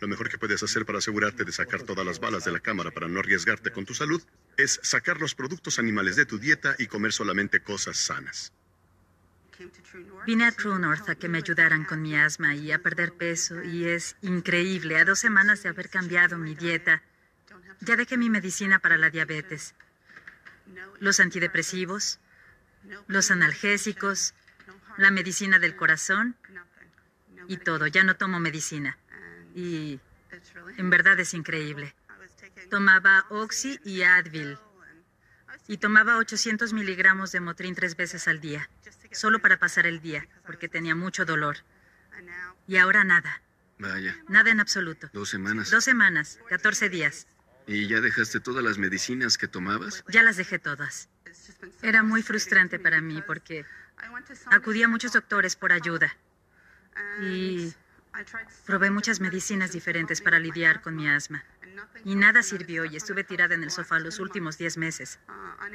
Lo 0.00 0.08
mejor 0.08 0.28
que 0.28 0.38
puedes 0.38 0.62
hacer 0.62 0.84
para 0.84 0.98
asegurarte 0.98 1.44
de 1.44 1.52
sacar 1.52 1.82
todas 1.82 2.06
las 2.06 2.20
balas 2.20 2.44
de 2.44 2.52
la 2.52 2.60
cámara 2.60 2.90
para 2.90 3.08
no 3.08 3.18
arriesgarte 3.18 3.70
con 3.70 3.84
tu 3.84 3.94
salud 3.94 4.22
es 4.56 4.78
sacar 4.82 5.20
los 5.20 5.34
productos 5.34 5.78
animales 5.78 6.16
de 6.16 6.26
tu 6.26 6.38
dieta 6.38 6.76
y 6.78 6.86
comer 6.86 7.12
solamente 7.12 7.60
cosas 7.60 7.96
sanas. 7.96 8.52
Vine 10.26 10.46
a 10.46 10.52
True 10.52 10.78
North 10.78 11.08
a 11.08 11.14
que 11.14 11.28
me 11.28 11.38
ayudaran 11.38 11.84
con 11.84 12.02
mi 12.02 12.16
asma 12.16 12.54
y 12.54 12.72
a 12.72 12.78
perder 12.78 13.12
peso 13.12 13.62
y 13.62 13.86
es 13.86 14.16
increíble. 14.22 14.98
A 14.98 15.04
dos 15.04 15.18
semanas 15.18 15.62
de 15.62 15.68
haber 15.68 15.88
cambiado 15.88 16.38
mi 16.38 16.54
dieta, 16.54 17.02
ya 17.80 17.96
dejé 17.96 18.16
mi 18.16 18.30
medicina 18.30 18.78
para 18.78 18.96
la 18.96 19.10
diabetes, 19.10 19.74
los 20.98 21.20
antidepresivos, 21.20 22.18
los 23.06 23.30
analgésicos, 23.30 24.34
la 24.96 25.10
medicina 25.10 25.58
del 25.58 25.76
corazón 25.76 26.36
y 27.48 27.58
todo. 27.58 27.86
Ya 27.86 28.04
no 28.04 28.16
tomo 28.16 28.40
medicina. 28.40 28.98
Y 29.54 30.00
en 30.76 30.90
verdad 30.90 31.18
es 31.20 31.34
increíble. 31.34 31.94
Tomaba 32.70 33.26
Oxy 33.30 33.78
y 33.84 34.02
Advil. 34.02 34.58
Y 35.68 35.78
tomaba 35.78 36.18
800 36.18 36.72
miligramos 36.72 37.32
de 37.32 37.40
Motrin 37.40 37.74
tres 37.74 37.96
veces 37.96 38.28
al 38.28 38.40
día, 38.40 38.70
solo 39.16 39.40
para 39.40 39.58
pasar 39.58 39.86
el 39.86 40.00
día, 40.00 40.26
porque 40.46 40.68
tenía 40.68 40.94
mucho 40.94 41.24
dolor. 41.24 41.58
Y 42.66 42.76
ahora 42.76 43.04
nada. 43.04 43.42
Vaya. 43.78 44.16
Nada 44.28 44.50
en 44.50 44.60
absoluto. 44.60 45.10
Dos 45.12 45.28
semanas. 45.28 45.70
Dos 45.70 45.84
semanas, 45.84 46.38
14 46.48 46.88
días. 46.88 47.26
¿Y 47.66 47.88
ya 47.88 48.00
dejaste 48.00 48.40
todas 48.40 48.62
las 48.62 48.78
medicinas 48.78 49.38
que 49.38 49.48
tomabas? 49.48 50.04
Ya 50.08 50.22
las 50.22 50.36
dejé 50.36 50.58
todas. 50.58 51.08
Era 51.82 52.02
muy 52.02 52.22
frustrante 52.22 52.78
para 52.78 53.00
mí 53.00 53.22
porque 53.26 53.64
acudí 54.46 54.82
a 54.82 54.88
muchos 54.88 55.12
doctores 55.12 55.56
por 55.56 55.72
ayuda. 55.72 56.16
Y 57.20 57.74
Probé 58.64 58.90
muchas 58.90 59.20
medicinas 59.20 59.72
diferentes 59.72 60.20
para 60.20 60.38
lidiar 60.38 60.80
con 60.80 60.96
mi 60.96 61.08
asma. 61.08 61.44
Y 62.04 62.14
nada 62.14 62.42
sirvió 62.42 62.84
y 62.84 62.96
estuve 62.96 63.24
tirada 63.24 63.54
en 63.54 63.62
el 63.62 63.70
sofá 63.70 63.98
los 63.98 64.18
últimos 64.18 64.56
10 64.58 64.78
meses, 64.78 65.18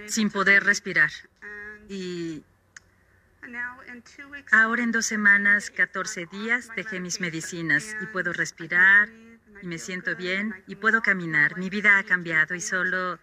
sin 0.07 0.31
poder 0.31 0.63
respirar. 0.63 1.11
Y 1.87 2.43
ahora 4.51 4.83
en 4.83 4.91
dos 4.91 5.05
semanas, 5.05 5.71
14 5.71 6.25
días, 6.27 6.69
dejé 6.75 6.99
mis 6.99 7.19
medicinas 7.19 7.95
y 8.01 8.05
puedo 8.07 8.33
respirar 8.33 9.09
y 9.61 9.67
me 9.67 9.77
siento 9.77 10.15
bien 10.15 10.63
y 10.67 10.75
puedo 10.75 11.01
caminar. 11.01 11.57
Mi 11.57 11.69
vida 11.69 11.97
ha 11.97 12.03
cambiado 12.03 12.55
y 12.55 12.61
solo 12.61 13.19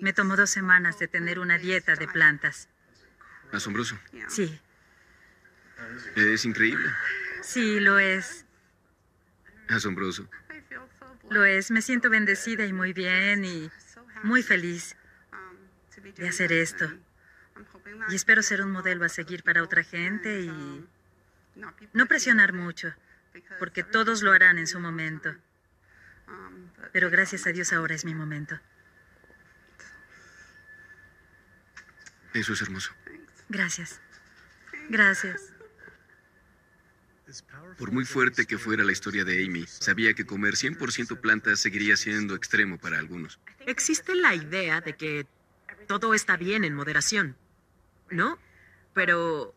me 0.00 0.12
tomó 0.12 0.36
dos 0.36 0.50
semanas 0.50 0.98
de 0.98 1.08
tener 1.08 1.38
una 1.38 1.58
dieta 1.58 1.94
de 1.94 2.08
plantas. 2.08 2.68
Asombroso. 3.52 3.98
Sí, 4.28 4.60
Es 6.16 6.44
increíble. 6.44 6.88
sí, 7.42 7.80
lo 7.80 7.98
es. 7.98 8.46
Asombroso. 9.68 10.28
Lo 11.30 11.44
es. 11.44 11.70
Me 11.70 11.82
siento 11.82 12.10
bendecida 12.10 12.66
y 12.66 12.72
muy 12.72 12.92
bien 12.92 13.44
y 13.44 13.70
muy 14.22 14.42
feliz 14.42 14.96
de 16.16 16.28
hacer 16.28 16.52
esto. 16.52 16.90
Y 18.08 18.14
espero 18.14 18.42
ser 18.42 18.62
un 18.62 18.70
modelo 18.70 19.04
a 19.04 19.08
seguir 19.08 19.42
para 19.42 19.62
otra 19.62 19.82
gente 19.82 20.42
y 20.42 20.86
no 21.92 22.06
presionar 22.06 22.52
mucho, 22.52 22.94
porque 23.58 23.82
todos 23.82 24.22
lo 24.22 24.32
harán 24.32 24.58
en 24.58 24.66
su 24.66 24.80
momento. 24.80 25.34
Pero 26.92 27.10
gracias 27.10 27.46
a 27.46 27.52
Dios 27.52 27.72
ahora 27.72 27.94
es 27.94 28.04
mi 28.04 28.14
momento. 28.14 28.58
Eso 32.32 32.52
es 32.52 32.62
hermoso. 32.62 32.92
Gracias. 33.48 34.00
Gracias. 34.88 35.52
Por 37.78 37.92
muy 37.92 38.04
fuerte 38.04 38.46
que 38.46 38.58
fuera 38.58 38.82
la 38.82 38.92
historia 38.92 39.24
de 39.24 39.44
Amy, 39.44 39.66
sabía 39.66 40.14
que 40.14 40.26
comer 40.26 40.54
100% 40.54 41.20
plantas 41.20 41.60
seguiría 41.60 41.96
siendo 41.96 42.34
extremo 42.34 42.78
para 42.78 42.98
algunos. 42.98 43.38
Existe 43.66 44.14
la 44.16 44.34
idea 44.34 44.80
de 44.80 44.96
que 44.96 45.26
todo 45.86 46.14
está 46.14 46.36
bien 46.36 46.64
en 46.64 46.74
moderación, 46.74 47.36
¿no? 48.10 48.38
Pero 48.94 49.54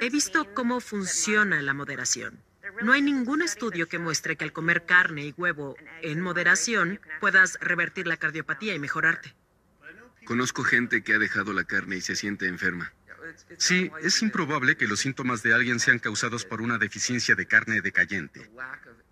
he 0.00 0.10
visto 0.10 0.54
cómo 0.54 0.80
funciona 0.80 1.62
la 1.62 1.74
moderación. 1.74 2.42
No 2.82 2.92
hay 2.92 3.02
ningún 3.02 3.42
estudio 3.42 3.88
que 3.88 3.98
muestre 3.98 4.36
que 4.36 4.44
al 4.44 4.52
comer 4.52 4.84
carne 4.84 5.26
y 5.26 5.34
huevo 5.36 5.76
en 6.02 6.20
moderación 6.20 7.00
puedas 7.20 7.58
revertir 7.60 8.06
la 8.06 8.16
cardiopatía 8.16 8.74
y 8.74 8.78
mejorarte. 8.78 9.34
Conozco 10.24 10.64
gente 10.64 11.02
que 11.02 11.14
ha 11.14 11.18
dejado 11.18 11.52
la 11.52 11.64
carne 11.64 11.96
y 11.96 12.00
se 12.00 12.16
siente 12.16 12.46
enferma. 12.48 12.92
Sí, 13.58 13.90
es 14.02 14.22
improbable 14.22 14.76
que 14.76 14.88
los 14.88 15.00
síntomas 15.00 15.42
de 15.42 15.54
alguien 15.54 15.80
sean 15.80 15.98
causados 15.98 16.44
por 16.44 16.60
una 16.60 16.78
deficiencia 16.78 17.34
de 17.34 17.46
carne 17.46 17.80
decayente. 17.80 18.50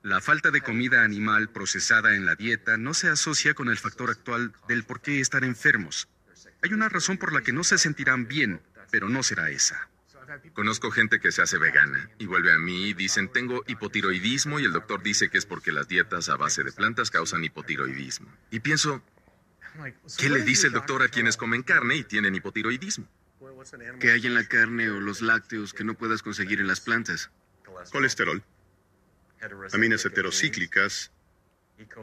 La 0.03 0.21
falta 0.21 0.51
de 0.51 0.61
comida 0.61 1.03
animal 1.03 1.49
procesada 1.49 2.15
en 2.15 2.27
la 2.27 2.35
dieta 2.35 2.77
no 2.77 2.95
se 2.95 3.09
asocia 3.09 3.55
con 3.55 3.69
el 3.69 3.79
factor 3.79 4.11
actual 4.11 4.53
del 4.69 4.85
por 4.85 5.01
qué 5.01 5.21
estar 5.21 5.45
enfermos. 5.45 6.09
Hay 6.63 6.73
una 6.73 6.89
razón 6.89 7.19
por 7.19 7.33
la 7.33 7.43
que 7.43 7.53
no 7.53 7.65
se 7.65 7.79
sentirán 7.79 8.27
bien, 8.27 8.61
pero 8.95 9.09
no 9.09 9.25
será 9.25 9.51
esa. 9.51 9.89
Conozco 10.53 10.93
gente 10.93 11.19
que 11.19 11.33
se 11.33 11.43
hace 11.43 11.59
vegana 11.59 12.11
y 12.17 12.27
vuelve 12.27 12.53
a 12.53 12.59
mí 12.61 12.91
y 12.91 12.95
dicen 12.95 13.29
tengo 13.29 13.65
hipotiroidismo 13.67 14.61
y 14.61 14.67
el 14.67 14.73
doctor 14.73 15.03
dice 15.03 15.31
que 15.31 15.39
es 15.39 15.47
porque 15.47 15.73
las 15.73 15.89
dietas 15.89 16.29
a 16.29 16.37
base 16.37 16.63
de 16.63 16.71
plantas 16.71 17.11
causan 17.11 17.43
hipotiroidismo. 17.43 18.33
Y 18.53 18.61
pienso, 18.61 19.03
¿qué 20.17 20.31
le 20.31 20.43
dice 20.43 20.69
el 20.69 20.75
doctor 20.75 21.03
a 21.03 21.09
quienes 21.09 21.37
comen 21.37 21.65
carne 21.65 21.97
y 21.97 22.05
tienen 22.05 22.37
hipotiroidismo? 22.37 23.09
¿Qué 23.99 24.13
hay 24.13 24.29
en 24.29 24.35
la 24.35 24.47
carne 24.47 24.89
o 24.91 25.01
los 25.01 25.23
lácteos 25.23 25.75
que 25.75 25.83
no 25.83 25.95
puedas 25.95 26.23
conseguir 26.23 26.61
en 26.61 26.69
las 26.69 26.81
plantas? 26.81 27.33
Colesterol, 27.91 28.45
aminas 29.73 30.05
heterocíclicas, 30.05 31.11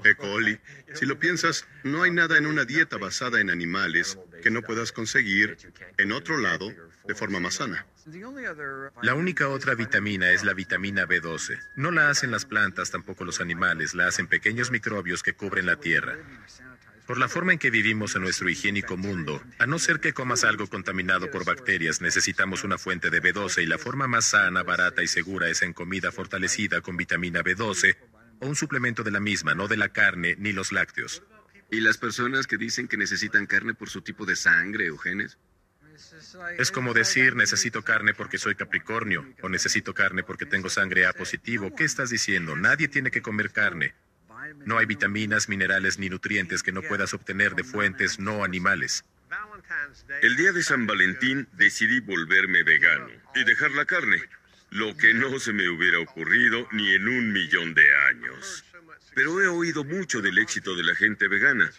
E. 0.04 0.16
coli. 0.18 0.60
Si 0.94 1.06
lo 1.06 1.18
piensas, 1.20 1.66
no 1.84 2.04
hay 2.04 2.12
nada 2.12 2.38
en 2.38 2.46
una 2.46 2.66
dieta 2.66 2.98
basada 2.98 3.40
en 3.40 3.50
animales 3.50 4.18
que 4.42 4.52
no 4.52 4.62
puedas 4.62 4.92
conseguir 4.92 5.58
en 5.98 6.12
otro 6.12 6.38
lado 6.38 6.74
de 7.08 7.16
forma 7.16 7.40
más 7.40 7.56
sana. 7.56 7.86
La 9.02 9.14
única 9.14 9.50
otra 9.50 9.76
vitamina 9.76 10.32
es 10.32 10.44
la 10.44 10.54
vitamina 10.54 11.08
B12. 11.08 11.60
No 11.76 11.92
la 11.92 12.10
hacen 12.10 12.32
las 12.32 12.46
plantas, 12.46 12.92
tampoco 12.92 13.26
los 13.26 13.40
animales, 13.40 13.94
la 13.94 14.08
hacen 14.08 14.28
pequeños 14.28 14.72
microbios 14.72 15.24
que 15.24 15.34
cubren 15.34 15.66
la 15.66 15.78
tierra. 15.78 16.18
Por 17.08 17.18
la 17.18 17.28
forma 17.28 17.52
en 17.52 17.60
que 17.60 17.72
vivimos 17.72 18.16
en 18.16 18.22
nuestro 18.22 18.50
higiénico 18.50 18.96
mundo, 18.96 19.44
a 19.60 19.66
no 19.66 19.80
ser 19.80 20.00
que 20.00 20.14
comas 20.14 20.44
algo 20.44 20.68
contaminado 20.68 21.30
por 21.30 21.44
bacterias, 21.44 22.00
necesitamos 22.00 22.64
una 22.64 22.78
fuente 22.78 23.10
de 23.10 23.22
B12 23.22 23.64
y 23.64 23.66
la 23.66 23.78
forma 23.78 24.08
más 24.08 24.26
sana, 24.26 24.64
barata 24.64 25.04
y 25.04 25.08
segura 25.08 25.50
es 25.50 25.62
en 25.62 25.74
comida 25.74 26.12
fortalecida 26.12 26.82
con 26.82 26.96
vitamina 26.96 27.42
B12 27.42 27.98
o 28.42 28.48
un 28.48 28.56
suplemento 28.56 29.04
de 29.04 29.12
la 29.12 29.20
misma, 29.20 29.56
no 29.56 29.68
de 29.68 29.78
la 29.78 29.90
carne 29.90 30.36
ni 30.38 30.52
los 30.52 30.72
lácteos. 30.72 31.24
¿Y 31.70 31.80
las 31.80 31.98
personas 31.98 32.48
que 32.48 32.58
dicen 32.58 32.88
que 32.88 32.98
necesitan 32.98 33.46
carne 33.46 33.74
por 33.74 33.90
su 33.90 34.02
tipo 34.02 34.26
de 34.26 34.36
sangre 34.36 34.92
o 34.92 34.98
genes? 34.98 35.38
Es 36.58 36.72
como 36.72 36.94
decir, 36.94 37.36
necesito 37.36 37.84
carne 37.84 38.14
porque 38.14 38.38
soy 38.38 38.56
Capricornio 38.56 39.26
o 39.42 39.50
necesito 39.50 39.94
carne 39.94 40.24
porque 40.24 40.46
tengo 40.46 40.70
sangre 40.70 41.06
A 41.06 41.14
positivo. 41.14 41.74
¿Qué 41.76 41.84
estás 41.84 42.10
diciendo? 42.10 42.56
Nadie 42.56 42.88
tiene 42.88 43.12
que 43.12 43.22
comer 43.22 43.52
carne. 43.52 43.94
No 44.66 44.78
hay 44.78 44.86
vitaminas, 44.86 45.48
minerales 45.48 46.00
ni 46.00 46.10
nutrientes 46.10 46.64
que 46.64 46.72
no 46.72 46.82
puedas 46.82 47.14
obtener 47.14 47.56
de 47.56 47.64
fuentes 47.64 48.20
no 48.20 48.44
animales. 48.44 49.06
El 50.22 50.36
día 50.36 50.52
de 50.52 50.64
San 50.64 50.88
Valentín 50.88 51.48
decidí 51.54 52.00
volverme 52.00 52.64
vegano 52.64 53.08
y 53.36 53.44
dejar 53.44 53.72
la 53.72 53.86
carne, 53.86 54.22
lo 54.72 54.96
que 54.96 55.14
no 55.14 55.38
se 55.40 55.54
me 55.54 55.70
hubiera 55.70 56.00
ocurrido 56.00 56.68
ni 56.72 56.94
en 56.94 57.08
un 57.08 57.32
millón 57.34 57.74
de 57.74 57.96
años. 58.10 58.64
Pero 59.14 59.42
he 59.42 59.48
oído 59.48 59.84
mucho 59.84 60.22
del 60.22 60.38
éxito 60.38 60.76
de 60.76 60.84
la 60.84 60.96
gente 60.96 61.28
vegana, 61.28 61.70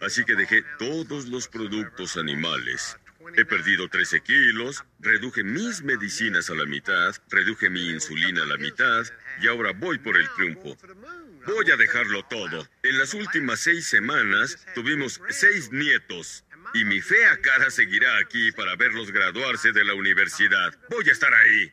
así 0.00 0.24
que 0.24 0.34
dejé 0.34 0.64
todos 0.78 1.28
los 1.28 1.48
productos 1.48 2.16
animales. 2.16 2.96
He 3.36 3.44
perdido 3.44 3.88
13 3.88 4.22
kilos, 4.22 4.82
reduje 4.98 5.44
mis 5.44 5.82
medicinas 5.82 6.48
a 6.48 6.54
la 6.54 6.64
mitad, 6.64 7.14
reduje 7.28 7.68
mi 7.68 7.90
insulina 7.90 8.42
a 8.42 8.46
la 8.46 8.56
mitad 8.56 9.04
y 9.42 9.46
ahora 9.46 9.72
voy 9.72 9.98
por 9.98 10.16
el 10.16 10.28
triunfo. 10.30 10.78
Voy 11.46 11.70
a 11.70 11.76
dejarlo 11.76 12.24
todo. 12.24 12.66
En 12.82 12.98
las 12.98 13.12
últimas 13.12 13.60
seis 13.60 13.86
semanas 13.86 14.66
tuvimos 14.74 15.20
seis 15.28 15.70
nietos 15.70 16.44
y 16.72 16.84
mi 16.86 17.02
fea 17.02 17.38
cara 17.42 17.70
seguirá 17.70 18.16
aquí 18.18 18.50
para 18.52 18.76
verlos 18.76 19.12
graduarse 19.12 19.72
de 19.72 19.84
la 19.84 19.92
universidad. 19.92 20.74
Voy 20.88 21.06
a 21.06 21.12
estar 21.12 21.32
ahí. 21.34 21.72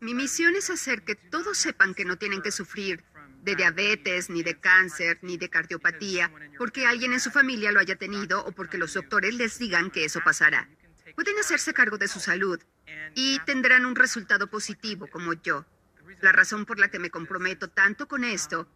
Mi 0.00 0.14
misión 0.14 0.56
es 0.56 0.70
hacer 0.70 1.02
que 1.02 1.14
todos 1.14 1.58
sepan 1.58 1.94
que 1.94 2.06
no 2.06 2.16
tienen 2.16 2.40
que 2.40 2.50
sufrir 2.50 3.04
de 3.42 3.54
diabetes, 3.54 4.30
ni 4.30 4.42
de 4.42 4.58
cáncer, 4.58 5.18
ni 5.20 5.36
de 5.36 5.50
cardiopatía, 5.50 6.32
porque 6.56 6.86
alguien 6.86 7.12
en 7.12 7.20
su 7.20 7.30
familia 7.30 7.70
lo 7.70 7.80
haya 7.80 7.96
tenido 7.96 8.44
o 8.44 8.52
porque 8.52 8.78
los 8.78 8.94
doctores 8.94 9.34
les 9.34 9.58
digan 9.58 9.90
que 9.90 10.04
eso 10.04 10.20
pasará. 10.24 10.68
Pueden 11.14 11.38
hacerse 11.38 11.74
cargo 11.74 11.98
de 11.98 12.08
su 12.08 12.18
salud 12.18 12.60
y 13.14 13.38
tendrán 13.40 13.84
un 13.84 13.94
resultado 13.94 14.48
positivo 14.48 15.06
como 15.06 15.34
yo. 15.34 15.66
La 16.22 16.32
razón 16.32 16.64
por 16.64 16.78
la 16.78 16.88
que 16.88 16.98
me 16.98 17.10
comprometo 17.10 17.68
tanto 17.68 18.08
con 18.08 18.24
esto 18.24 18.66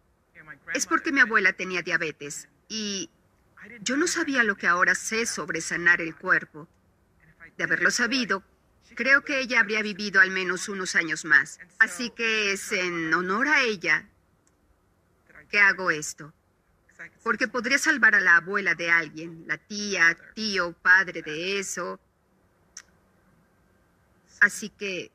es 0.73 0.85
porque 0.85 1.11
mi 1.11 1.21
abuela 1.21 1.53
tenía 1.53 1.81
diabetes 1.81 2.49
y 2.67 3.09
yo 3.81 3.97
no 3.97 4.05
sabía 4.05 4.43
lo 4.43 4.57
que 4.57 4.67
ahora 4.67 4.93
sé 4.93 5.25
sobre 5.25 5.61
sanar 5.61 6.01
el 6.01 6.15
cuerpo. 6.15 6.67
De 7.57 7.63
haberlo 7.63 7.89
sabido, 7.89 8.43
creo 8.95 9.23
que 9.23 9.39
ella 9.39 9.59
habría 9.59 9.81
vivido 9.81 10.21
al 10.21 10.31
menos 10.31 10.69
unos 10.69 10.95
años 10.95 11.25
más. 11.25 11.59
Así 11.79 12.09
que 12.09 12.53
es 12.53 12.71
en 12.71 13.13
honor 13.13 13.47
a 13.47 13.61
ella 13.61 14.07
que 15.49 15.59
hago 15.59 15.91
esto. 15.91 16.33
Porque 17.23 17.47
podría 17.47 17.77
salvar 17.77 18.15
a 18.15 18.21
la 18.21 18.37
abuela 18.37 18.73
de 18.73 18.89
alguien, 18.89 19.43
la 19.47 19.57
tía, 19.57 20.17
tío, 20.33 20.73
padre 20.73 21.21
de 21.21 21.59
eso. 21.59 21.99
Así 24.39 24.69
que 24.69 25.11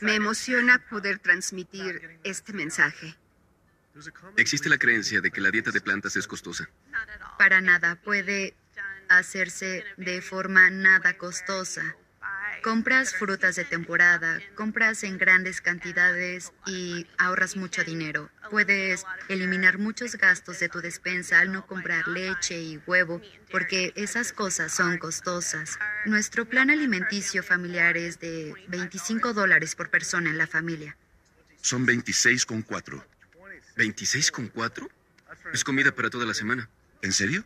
me 0.00 0.14
emociona 0.14 0.78
poder 0.88 1.18
transmitir 1.18 2.18
este 2.24 2.52
mensaje. 2.52 3.16
Existe 4.36 4.68
la 4.68 4.78
creencia 4.78 5.20
de 5.20 5.30
que 5.30 5.40
la 5.40 5.50
dieta 5.50 5.70
de 5.70 5.80
plantas 5.80 6.16
es 6.16 6.26
costosa. 6.26 6.68
Para 7.38 7.60
nada, 7.60 7.96
puede 7.96 8.54
hacerse 9.08 9.84
de 9.96 10.20
forma 10.22 10.70
nada 10.70 11.16
costosa. 11.16 11.96
Compras 12.62 13.14
frutas 13.14 13.54
de 13.54 13.64
temporada, 13.64 14.40
compras 14.56 15.04
en 15.04 15.18
grandes 15.18 15.60
cantidades 15.60 16.52
y 16.66 17.06
ahorras 17.16 17.56
mucho 17.56 17.84
dinero. 17.84 18.28
Puedes 18.50 19.04
eliminar 19.28 19.78
muchos 19.78 20.16
gastos 20.16 20.58
de 20.58 20.68
tu 20.68 20.80
despensa 20.80 21.38
al 21.38 21.52
no 21.52 21.66
comprar 21.66 22.08
leche 22.08 22.60
y 22.60 22.80
huevo, 22.86 23.20
porque 23.52 23.92
esas 23.94 24.32
cosas 24.32 24.74
son 24.74 24.98
costosas. 24.98 25.78
Nuestro 26.06 26.44
plan 26.44 26.70
alimenticio 26.70 27.44
familiar 27.44 27.96
es 27.96 28.18
de 28.18 28.52
25 28.68 29.32
dólares 29.32 29.76
por 29.76 29.90
persona 29.90 30.30
en 30.30 30.38
la 30.38 30.48
familia. 30.48 30.96
Son 31.60 31.86
26,4. 31.86 33.04
¿26,4? 33.76 34.88
Es 35.52 35.62
comida 35.62 35.92
para 35.92 36.10
toda 36.10 36.26
la 36.26 36.34
semana. 36.34 36.68
¿En 37.02 37.12
serio? 37.12 37.44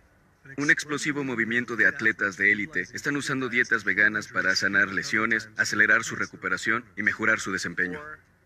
Un 0.56 0.70
explosivo 0.70 1.24
movimiento 1.24 1.76
de 1.76 1.86
atletas 1.86 2.36
de 2.36 2.52
élite 2.52 2.86
están 2.92 3.16
usando 3.16 3.48
dietas 3.48 3.84
veganas 3.84 4.28
para 4.28 4.54
sanar 4.56 4.88
lesiones, 4.88 5.48
acelerar 5.56 6.04
su 6.04 6.16
recuperación 6.16 6.84
y 6.96 7.02
mejorar 7.02 7.40
su 7.40 7.52
desempeño. 7.52 8.00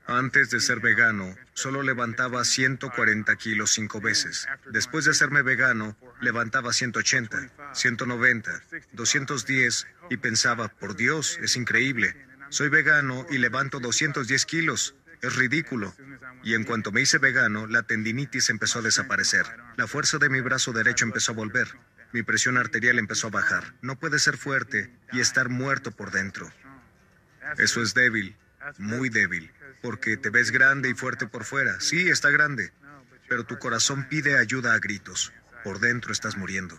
Antes 0.07 0.51
de 0.51 0.61
ser 0.61 0.81
vegano, 0.81 1.35
solo 1.55 1.83
levantaba 1.83 2.45
140 2.45 3.35
kilos 3.37 3.71
cinco 3.73 4.01
veces. 4.01 4.47
Después 4.71 5.07
de 5.07 5.13
hacerme 5.13 5.43
vegano, 5.43 5.97
levantaba 6.21 6.75
180, 6.75 7.73
190, 7.73 8.63
210 8.93 9.87
y 10.11 10.17
pensaba, 10.19 10.69
por 10.69 10.95
Dios, 10.95 11.39
es 11.43 11.57
increíble. 11.57 12.15
Soy 12.51 12.69
vegano 12.69 13.27
y 13.31 13.39
levanto 13.39 13.81
210 13.81 14.45
kilos. 14.45 14.95
Es 15.23 15.37
ridículo. 15.37 15.95
Y 16.43 16.53
en 16.53 16.65
cuanto 16.65 16.93
me 16.93 17.01
hice 17.01 17.17
vegano, 17.17 17.67
la 17.67 17.85
tendinitis 17.85 18.51
empezó 18.51 18.81
a 18.81 18.83
desaparecer. 18.83 19.47
La 19.79 19.87
fuerza 19.87 20.19
de 20.19 20.29
mi 20.29 20.43
brazo 20.43 20.73
derecho 20.73 21.07
empezó 21.07 21.33
a 21.33 21.35
volver. 21.35 21.69
Mi 22.15 22.23
presión 22.23 22.57
arterial 22.59 23.01
empezó 23.01 23.27
a 23.27 23.31
bajar. 23.31 23.75
No 23.83 23.99
puede 23.99 24.21
ser 24.21 24.37
fuerte 24.37 24.89
y 25.11 25.19
estar 25.19 25.49
muerto 25.49 25.91
por 25.91 26.13
dentro. 26.13 26.49
Eso 27.59 27.83
es 27.83 27.93
débil, 27.93 28.37
muy 28.79 29.09
débil, 29.09 29.51
porque 29.83 30.17
te 30.17 30.31
ves 30.31 30.53
grande 30.53 30.89
y 30.89 30.95
fuerte 30.95 31.27
por 31.27 31.43
fuera. 31.43 31.81
Sí, 31.81 32.09
está 32.09 32.31
grande, 32.31 32.73
pero 33.29 33.43
tu 33.43 33.59
corazón 33.59 34.09
pide 34.09 34.39
ayuda 34.39 34.75
a 34.75 34.79
gritos. 34.79 35.33
Por 35.65 35.81
dentro 35.81 36.13
estás 36.13 36.37
muriendo. 36.37 36.79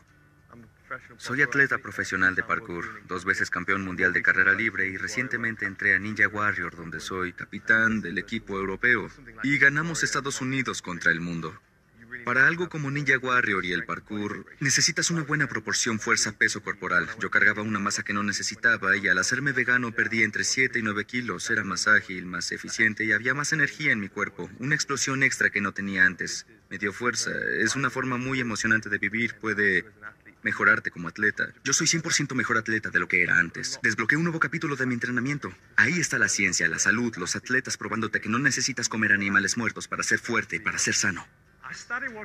Soy 1.18 1.42
atleta 1.42 1.80
profesional 1.80 2.34
de 2.34 2.44
parkour, 2.44 3.06
dos 3.06 3.26
veces 3.26 3.50
campeón 3.50 3.84
mundial 3.84 4.14
de 4.14 4.22
carrera 4.22 4.54
libre 4.54 4.88
y 4.88 4.96
recientemente 4.96 5.66
entré 5.66 5.96
a 5.96 6.00
Ninja 6.00 6.30
Warrior 6.30 6.78
donde 6.78 7.02
soy 7.02 7.34
capitán 7.34 8.00
del 8.00 8.18
equipo 8.20 8.58
europeo 8.58 9.12
y 9.44 9.58
ganamos 9.58 10.02
Estados 10.02 10.40
Unidos 10.40 10.82
contra 10.82 11.12
el 11.12 11.20
mundo. 11.20 11.60
Para 12.24 12.48
algo 12.48 12.70
como 12.70 12.90
Ninja 12.90 13.18
Warrior 13.18 13.66
y 13.66 13.74
el 13.74 13.86
parkour, 13.86 14.46
necesitas 14.60 15.10
una 15.10 15.24
buena 15.24 15.48
proporción 15.48 16.00
fuerza-peso 16.00 16.64
corporal. 16.64 17.08
Yo 17.20 17.30
cargaba 17.30 17.62
una 17.62 17.80
masa 17.80 18.04
que 18.04 18.14
no 18.14 18.24
necesitaba 18.24 18.96
y 18.96 19.08
al 19.08 19.18
hacerme 19.18 19.52
vegano 19.52 19.92
perdí 19.92 20.24
entre 20.24 20.44
7 20.44 20.80
y 20.80 20.82
9 20.82 21.06
kilos. 21.06 21.50
Era 21.50 21.64
más 21.64 21.88
ágil, 21.88 22.26
más 22.26 22.52
eficiente 22.52 23.04
y 23.06 23.12
había 23.12 23.34
más 23.34 23.54
energía 23.54 23.92
en 23.92 24.00
mi 24.00 24.10
cuerpo. 24.10 24.50
Una 24.60 24.76
explosión 24.76 25.24
extra 25.24 25.50
que 25.50 25.62
no 25.62 25.74
tenía 25.74 26.06
antes. 26.06 26.46
Me 26.70 26.78
dio 26.78 26.94
fuerza. 26.94 27.32
Es 27.60 27.76
una 27.76 27.90
forma 27.90 28.18
muy 28.18 28.40
emocionante 28.40 28.90
de 28.90 28.98
vivir. 28.98 29.36
Puede 29.36 29.86
mejorarte 30.46 30.92
como 30.92 31.08
atleta. 31.08 31.52
Yo 31.64 31.74
soy 31.74 31.88
100% 31.88 32.36
mejor 32.36 32.58
atleta 32.58 32.92
de 32.92 33.00
lo 33.00 33.08
que 33.08 33.24
era 33.24 33.40
antes. 33.40 33.80
Desbloqueé 33.82 34.18
un 34.18 34.24
nuevo 34.24 34.40
capítulo 34.40 34.76
de 34.76 34.86
mi 34.86 34.94
entrenamiento. 34.94 35.52
Ahí 35.76 36.00
está 36.00 36.20
la 36.20 36.30
ciencia, 36.30 36.68
la 36.68 36.78
salud, 36.78 37.16
los 37.18 37.36
atletas 37.36 37.78
probándote 37.78 38.22
que 38.22 38.30
no 38.30 38.38
necesitas 38.38 38.88
comer 38.88 39.12
animales 39.12 39.58
muertos 39.58 39.88
para 39.88 40.04
ser 40.04 40.20
fuerte 40.20 40.58
y 40.58 40.60
para 40.60 40.78
ser 40.78 40.94
sano. 40.94 41.28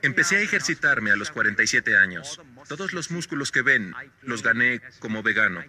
Empecé 0.03 0.37
a 0.37 0.41
ejercitarme 0.41 1.11
a 1.11 1.17
los 1.17 1.31
47 1.31 1.97
años. 1.97 2.41
Todos 2.69 2.93
los 2.93 3.11
músculos 3.11 3.53
que 3.53 3.63
ven 3.63 3.95
los 4.23 4.43
gané 4.43 4.81
como 4.99 5.23
vegano. 5.23 5.65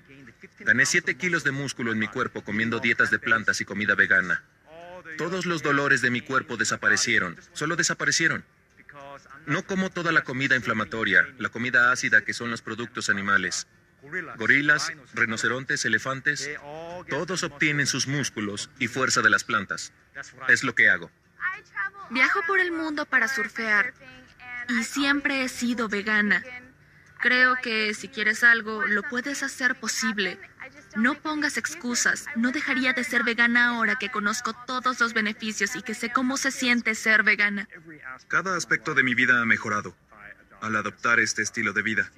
Gané 0.59 0.85
7 0.85 1.15
kilos 1.15 1.43
de 1.43 1.51
músculo 1.51 1.91
en 1.91 1.99
mi 1.99 2.07
cuerpo 2.07 2.43
comiendo 2.43 2.79
dietas 2.79 3.11
de 3.11 3.19
plantas 3.19 3.61
y 3.61 3.65
comida 3.65 3.95
vegana. 3.95 4.43
Todos 5.17 5.45
los 5.45 5.61
dolores 5.61 6.01
de 6.01 6.11
mi 6.11 6.21
cuerpo 6.21 6.57
desaparecieron, 6.57 7.37
solo 7.53 7.75
desaparecieron. 7.75 8.43
No 9.45 9.63
como 9.63 9.89
toda 9.89 10.11
la 10.11 10.23
comida 10.23 10.55
inflamatoria, 10.55 11.27
la 11.37 11.49
comida 11.49 11.91
ácida 11.91 12.21
que 12.21 12.33
son 12.33 12.51
los 12.51 12.61
productos 12.61 13.09
animales. 13.09 13.67
Gorilas, 14.37 14.91
rinocerontes, 15.13 15.85
elefantes, 15.85 16.49
todos 17.09 17.43
obtienen 17.43 17.87
sus 17.87 18.07
músculos 18.07 18.69
y 18.79 18.87
fuerza 18.87 19.21
de 19.21 19.29
las 19.29 19.43
plantas. 19.43 19.93
Es 20.47 20.63
lo 20.63 20.73
que 20.75 20.89
hago. 20.89 21.11
Viajo 22.09 22.41
por 22.47 22.59
el 22.59 22.71
mundo 22.71 23.05
para 23.05 23.27
surfear 23.27 23.93
y 24.69 24.83
siempre 24.83 25.43
he 25.43 25.49
sido 25.49 25.87
vegana. 25.87 26.43
Creo 27.19 27.55
que 27.61 27.93
si 27.93 28.07
quieres 28.07 28.43
algo, 28.43 28.85
lo 28.85 29.03
puedes 29.03 29.43
hacer 29.43 29.75
posible. 29.79 30.39
No 30.95 31.15
pongas 31.15 31.57
excusas. 31.57 32.25
No 32.35 32.51
dejaría 32.51 32.93
de 32.93 33.03
ser 33.03 33.23
vegana 33.23 33.69
ahora 33.69 33.95
que 33.97 34.09
conozco 34.09 34.53
todos 34.65 34.99
los 34.99 35.13
beneficios 35.13 35.75
y 35.75 35.83
que 35.83 35.93
sé 35.93 36.11
cómo 36.11 36.37
se 36.37 36.51
siente 36.51 36.95
ser 36.95 37.23
vegana. 37.23 37.67
Cada 38.27 38.55
aspecto 38.55 38.93
de 38.93 39.03
mi 39.03 39.13
vida 39.13 39.41
ha 39.41 39.45
mejorado 39.45 39.95
al 40.61 40.75
adoptar 40.75 41.19
este 41.19 41.41
estilo 41.41 41.73
de 41.73 41.81
vida. 41.81 42.11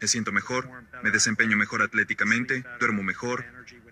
Me 0.00 0.08
siento 0.08 0.32
mejor, 0.32 0.68
me 1.02 1.10
desempeño 1.10 1.56
mejor 1.56 1.82
atléticamente, 1.82 2.64
duermo 2.78 3.02
mejor, 3.02 3.44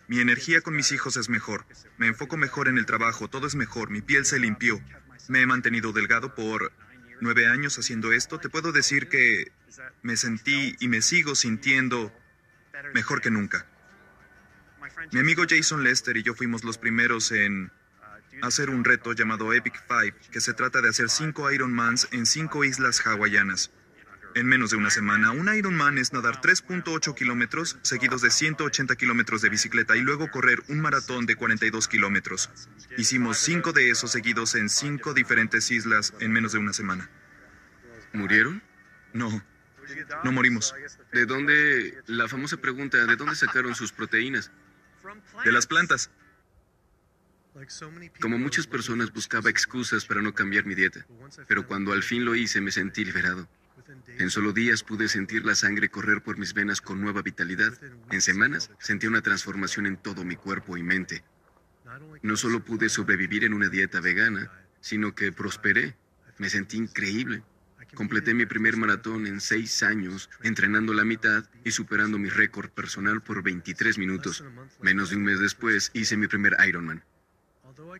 mi 0.09 0.21
energía 0.21 0.61
con 0.61 0.75
mis 0.75 0.93
hijos 0.93 1.17
es 1.17 1.29
mejor, 1.29 1.67
me 1.99 2.07
enfoco 2.07 2.37
mejor 2.37 2.69
en 2.69 2.79
el 2.79 2.87
trabajo, 2.87 3.29
todo 3.29 3.47
es 3.47 3.55
mejor, 3.55 3.91
mi 3.91 4.03
piel 4.03 4.25
se 4.25 4.39
limpió. 4.39 4.81
Me 5.29 5.41
he 5.41 5.47
mantenido 5.47 5.93
delgado 5.93 6.35
por 6.35 6.73
nueve 7.21 7.49
años 7.49 7.79
haciendo 7.79 8.13
esto. 8.13 8.39
Te 8.39 8.49
puedo 8.49 8.73
decir 8.73 9.09
que 9.09 9.51
me 10.03 10.17
sentí 10.17 10.77
y 10.79 10.89
me 10.89 11.03
sigo 11.03 11.35
sintiendo 11.35 12.13
mejor 12.95 13.21
que 13.21 13.31
nunca. 13.31 13.67
Mi 15.13 15.21
amigo 15.21 15.45
Jason 15.49 15.83
Lester 15.83 16.17
y 16.17 16.23
yo 16.23 16.35
fuimos 16.35 16.65
los 16.65 16.79
primeros 16.79 17.33
en 17.33 17.73
hacer 18.43 18.71
un 18.71 18.85
reto 18.85 19.13
llamado 19.13 19.53
Epic 19.53 19.83
Five, 19.89 20.15
que 20.31 20.41
se 20.41 20.53
trata 20.53 20.81
de 20.81 20.91
hacer 20.91 21.09
cinco 21.09 21.51
Ironmans 21.51 22.09
en 22.13 22.27
cinco 22.27 22.65
islas 22.65 23.05
hawaianas. 23.07 23.73
En 24.37 24.47
menos 24.47 24.69
de 24.69 24.77
una 24.77 24.91
semana, 24.91 25.31
un 25.31 25.49
Ironman 25.49 25.97
es 25.97 26.13
nadar 26.13 26.43
3.8 26.43 27.15
kilómetros 27.15 27.79
seguidos 27.81 28.21
de 28.21 28.31
180 28.31 28.95
kilómetros 28.95 29.41
de 29.41 29.49
bicicleta 29.49 29.97
y 29.97 30.03
luego 30.03 30.31
correr 30.31 30.63
un 30.69 30.79
maratón 30.81 31.25
de 31.25 31.37
42 31.37 31.89
kilómetros. 31.89 32.51
Hicimos 32.99 33.39
cinco 33.39 33.73
de 33.73 33.89
esos 33.89 34.13
seguidos 34.13 34.55
en 34.55 34.69
cinco 34.69 35.15
diferentes 35.15 35.71
islas 35.71 36.13
en 36.21 36.33
menos 36.33 36.53
de 36.53 36.59
una 36.59 36.75
semana. 36.75 37.09
¿Murieron? 38.13 38.63
No, 39.15 39.43
no 40.23 40.33
morimos. 40.33 40.75
¿De 41.15 41.25
dónde, 41.25 42.03
la 42.05 42.29
famosa 42.29 42.59
pregunta, 42.59 43.07
¿de 43.07 43.17
dónde 43.17 43.37
sacaron 43.37 43.75
sus 43.75 43.91
proteínas? 43.91 44.53
De 45.47 45.51
las 45.53 45.67
plantas. 45.67 46.11
Como 48.21 48.37
muchas 48.37 48.67
personas 48.67 49.11
buscaba 49.15 49.49
excusas 49.49 50.05
para 50.05 50.21
no 50.21 50.35
cambiar 50.35 50.67
mi 50.67 50.75
dieta, 50.75 51.07
pero 51.49 51.67
cuando 51.67 51.95
al 51.95 52.03
fin 52.03 52.27
lo 52.27 52.35
hice 52.35 52.61
me 52.61 52.71
sentí 52.71 53.03
liberado. 53.03 53.49
En 54.19 54.31
solo 54.31 54.53
días 54.53 54.83
pude 54.83 55.09
sentir 55.09 55.45
la 55.45 55.55
sangre 55.55 55.89
correr 55.89 56.23
por 56.23 56.39
mis 56.39 56.55
venas 56.55 56.81
con 56.81 57.01
nueva 57.01 57.23
vitalidad. 57.23 57.73
En 58.11 58.21
semanas 58.21 58.71
sentí 58.79 59.07
una 59.07 59.23
transformación 59.23 59.87
en 59.87 59.97
todo 59.97 60.25
mi 60.25 60.37
cuerpo 60.37 60.77
y 60.77 60.83
mente. 60.83 61.25
No 62.23 62.37
solo 62.37 62.65
pude 62.65 62.89
sobrevivir 62.89 63.45
en 63.45 63.53
una 63.53 63.69
dieta 63.69 64.01
vegana, 64.01 64.51
sino 64.81 65.15
que 65.15 65.33
prosperé. 65.33 65.97
Me 66.39 66.51
sentí 66.51 66.77
increíble. 66.77 67.43
Completé 67.95 68.35
mi 68.35 68.47
primer 68.47 68.77
maratón 68.77 69.27
en 69.27 69.41
seis 69.41 69.83
años, 69.83 70.29
entrenando 70.43 70.93
la 70.93 71.05
mitad 71.05 71.45
y 71.65 71.71
superando 71.71 72.19
mi 72.19 72.29
récord 72.29 72.71
personal 72.71 73.23
por 73.23 73.43
23 73.43 73.99
minutos. 73.99 74.45
Menos 74.81 75.11
de 75.11 75.17
un 75.17 75.25
mes 75.25 75.39
después 75.39 75.91
hice 75.95 76.17
mi 76.17 76.27
primer 76.27 76.57
Ironman. 76.67 77.05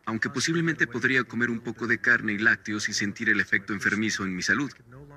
Aunque 0.05 0.29
posiblemente 0.29 0.87
podría 0.87 1.23
comer 1.23 1.49
un 1.49 1.61
poco 1.61 1.87
de 1.87 1.99
carne 1.99 2.33
y 2.33 2.37
lácteos 2.37 2.89
y 2.89 2.93
sentir 2.93 3.29
el 3.29 3.39
efecto 3.39 3.73
enfermizo 3.73 4.25
en 4.25 4.35
mi 4.35 4.41
salud, 4.41 4.71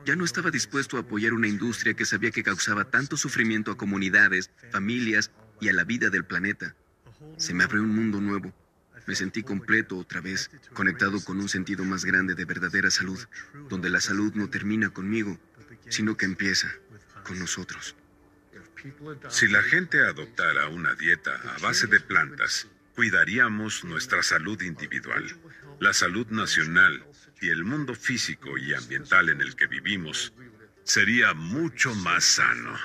ya 0.05 0.17
no 0.17 0.25
estaba 0.25 0.51
dispuesto 0.51 0.97
a 0.97 1.01
apoyar 1.01 1.33
una 1.33 1.49
industria 1.49 1.95
que 1.95 2.07
sabía 2.07 2.31
que 2.31 2.43
causaba 2.43 2.85
tanto 2.85 3.17
sufrimiento 3.17 3.71
a 3.71 3.77
comunidades, 3.77 4.51
familias 4.71 5.31
y 5.61 5.69
a 5.69 5.73
la 5.73 5.85
vida 5.85 6.11
del 6.11 6.25
planeta. 6.25 6.75
Se 7.37 7.55
me 7.55 7.65
abrió 7.65 7.83
un 7.83 7.95
mundo 7.95 8.21
nuevo. 8.21 8.55
Me 9.07 9.15
sentí 9.15 9.43
completo 9.43 9.97
otra 9.97 10.21
vez, 10.21 10.51
conectado 10.73 11.23
con 11.25 11.41
un 11.41 11.49
sentido 11.49 11.85
más 11.85 12.05
grande 12.05 12.35
de 12.35 12.45
verdadera 12.45 12.91
salud, 12.91 13.19
donde 13.69 13.91
la 13.91 14.01
salud 14.01 14.33
no 14.35 14.49
termina 14.49 14.91
conmigo, 14.91 15.39
sino 15.89 16.17
que 16.17 16.27
empieza 16.27 16.71
con 17.25 17.39
nosotros. 17.39 17.97
Si 19.29 19.49
la 19.49 19.63
gente 19.63 20.01
adoptara 20.01 20.69
una 20.69 20.95
dieta 20.95 21.35
a 21.57 21.59
base 21.59 21.87
de 21.87 22.01
plantas, 22.01 22.69
cuidaríamos 22.95 23.85
nuestra 23.85 24.23
salud 24.23 24.61
individual, 24.63 25.25
la 25.81 25.93
salud 25.93 26.27
nacional 26.29 27.05
y 27.41 27.49
el 27.49 27.65
mundo 27.65 27.95
físico 27.95 28.59
y 28.59 28.75
ambiental 28.75 29.29
en 29.31 29.41
el 29.41 29.57
que 29.57 29.67
vivimos 29.67 30.33
sería 30.85 31.35
mucho 31.35 31.95
más 31.95 32.25
sano. 32.25 32.77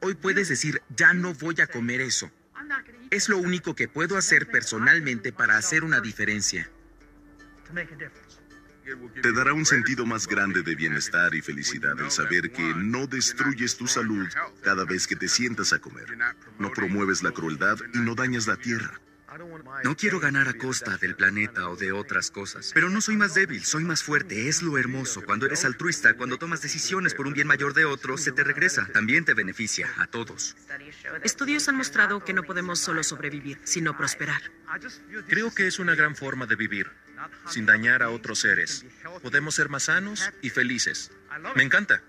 Hoy 0.00 0.14
puedes 0.14 0.48
decir, 0.48 0.82
ya 0.96 1.12
no 1.12 1.34
voy 1.34 1.60
a 1.60 1.66
comer 1.66 2.00
eso. 2.00 2.30
Es 3.10 3.28
lo 3.28 3.38
único 3.38 3.74
que 3.74 3.88
puedo 3.88 4.16
hacer 4.16 4.48
personalmente 4.48 5.32
para 5.32 5.56
hacer 5.56 5.84
una 5.84 6.00
diferencia. 6.00 6.70
Te 9.22 9.32
dará 9.32 9.52
un 9.52 9.66
sentido 9.66 10.06
más 10.06 10.26
grande 10.26 10.62
de 10.62 10.74
bienestar 10.74 11.34
y 11.34 11.42
felicidad 11.42 11.98
el 12.00 12.10
saber 12.10 12.50
que 12.50 12.74
no 12.74 13.06
destruyes 13.06 13.76
tu 13.76 13.86
salud 13.86 14.26
cada 14.62 14.84
vez 14.84 15.06
que 15.06 15.16
te 15.16 15.28
sientas 15.28 15.72
a 15.74 15.78
comer. 15.78 16.16
No 16.58 16.72
promueves 16.72 17.22
la 17.22 17.32
crueldad 17.32 17.78
y 17.92 17.98
no 17.98 18.14
dañas 18.14 18.46
la 18.46 18.56
tierra. 18.56 18.98
No 19.84 19.96
quiero 19.96 20.18
ganar 20.18 20.48
a 20.48 20.54
costa 20.54 20.96
del 20.96 21.14
planeta 21.14 21.68
o 21.68 21.76
de 21.76 21.92
otras 21.92 22.30
cosas, 22.30 22.72
pero 22.74 22.90
no 22.90 23.00
soy 23.00 23.16
más 23.16 23.34
débil, 23.34 23.64
soy 23.64 23.84
más 23.84 24.02
fuerte, 24.02 24.48
es 24.48 24.62
lo 24.62 24.78
hermoso. 24.78 25.22
Cuando 25.22 25.46
eres 25.46 25.64
altruista, 25.64 26.14
cuando 26.14 26.38
tomas 26.38 26.60
decisiones 26.60 27.14
por 27.14 27.26
un 27.26 27.34
bien 27.34 27.46
mayor 27.46 27.74
de 27.74 27.84
otros, 27.84 28.22
se 28.22 28.32
te 28.32 28.42
regresa, 28.42 28.86
también 28.92 29.24
te 29.24 29.34
beneficia 29.34 29.88
a 29.98 30.06
todos. 30.06 30.56
Estudios 31.22 31.68
han 31.68 31.76
mostrado 31.76 32.24
que 32.24 32.32
no 32.32 32.42
podemos 32.42 32.80
solo 32.80 33.02
sobrevivir, 33.04 33.60
sino 33.64 33.96
prosperar. 33.96 34.42
Creo 35.28 35.54
que 35.54 35.66
es 35.66 35.78
una 35.78 35.94
gran 35.94 36.16
forma 36.16 36.46
de 36.46 36.56
vivir, 36.56 36.90
sin 37.48 37.66
dañar 37.66 38.02
a 38.02 38.10
otros 38.10 38.40
seres. 38.40 38.84
Podemos 39.22 39.54
ser 39.54 39.68
más 39.68 39.84
sanos 39.84 40.30
y 40.42 40.50
felices. 40.50 41.12
Me 41.54 41.62
encanta. 41.62 42.02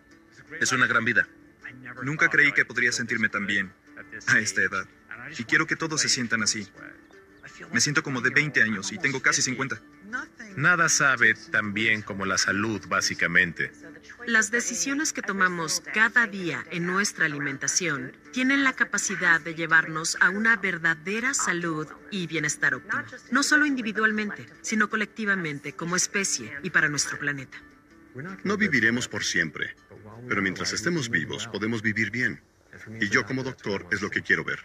Es 0.59 0.71
una 0.71 0.87
gran 0.87 1.05
vida. 1.05 1.27
Nunca 2.01 2.29
creí 2.29 2.51
que 2.51 2.65
podría 2.65 2.91
sentirme 2.91 3.29
tan 3.29 3.45
bien 3.45 3.71
a 4.27 4.39
esta 4.39 4.63
edad. 4.63 4.87
Y 5.37 5.43
quiero 5.43 5.67
que 5.67 5.75
todos 5.75 6.01
se 6.01 6.09
sientan 6.09 6.41
así. 6.43 6.67
Me 7.71 7.81
siento 7.81 8.03
como 8.03 8.21
de 8.21 8.29
20 8.29 8.63
años 8.63 8.91
y 8.91 8.97
tengo 8.97 9.21
casi 9.21 9.41
50. 9.41 9.81
Nada 10.55 10.89
sabe 10.89 11.35
tan 11.51 11.73
bien 11.73 12.01
como 12.01 12.25
la 12.25 12.37
salud, 12.37 12.81
básicamente. 12.87 13.71
Las 14.25 14.51
decisiones 14.51 15.13
que 15.13 15.21
tomamos 15.21 15.81
cada 15.93 16.27
día 16.27 16.65
en 16.71 16.85
nuestra 16.85 17.25
alimentación 17.25 18.13
tienen 18.33 18.63
la 18.63 18.73
capacidad 18.73 19.39
de 19.39 19.55
llevarnos 19.55 20.17
a 20.19 20.29
una 20.29 20.57
verdadera 20.57 21.33
salud 21.33 21.87
y 22.11 22.27
bienestar 22.27 22.75
óptimo, 22.75 23.03
no 23.31 23.43
solo 23.43 23.65
individualmente, 23.65 24.47
sino 24.61 24.89
colectivamente, 24.89 25.73
como 25.73 25.95
especie 25.95 26.57
y 26.63 26.69
para 26.69 26.89
nuestro 26.89 27.19
planeta. 27.19 27.57
No 28.43 28.57
viviremos 28.57 29.07
por 29.07 29.23
siempre, 29.23 29.75
pero 30.27 30.41
mientras 30.41 30.73
estemos 30.73 31.09
vivos 31.09 31.47
podemos 31.47 31.81
vivir 31.81 32.11
bien. 32.11 32.41
Y 32.99 33.09
yo 33.09 33.25
como 33.25 33.43
doctor 33.43 33.87
es 33.91 34.01
lo 34.01 34.09
que 34.09 34.21
quiero 34.21 34.43
ver. 34.43 34.59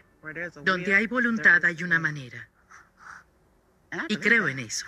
Donde 0.64 0.94
hay 0.94 1.06
voluntad 1.06 1.64
hay 1.64 1.82
una 1.82 1.98
manera. 1.98 2.48
Y 4.08 4.16
creo 4.16 4.48
en 4.48 4.58
eso. 4.60 4.86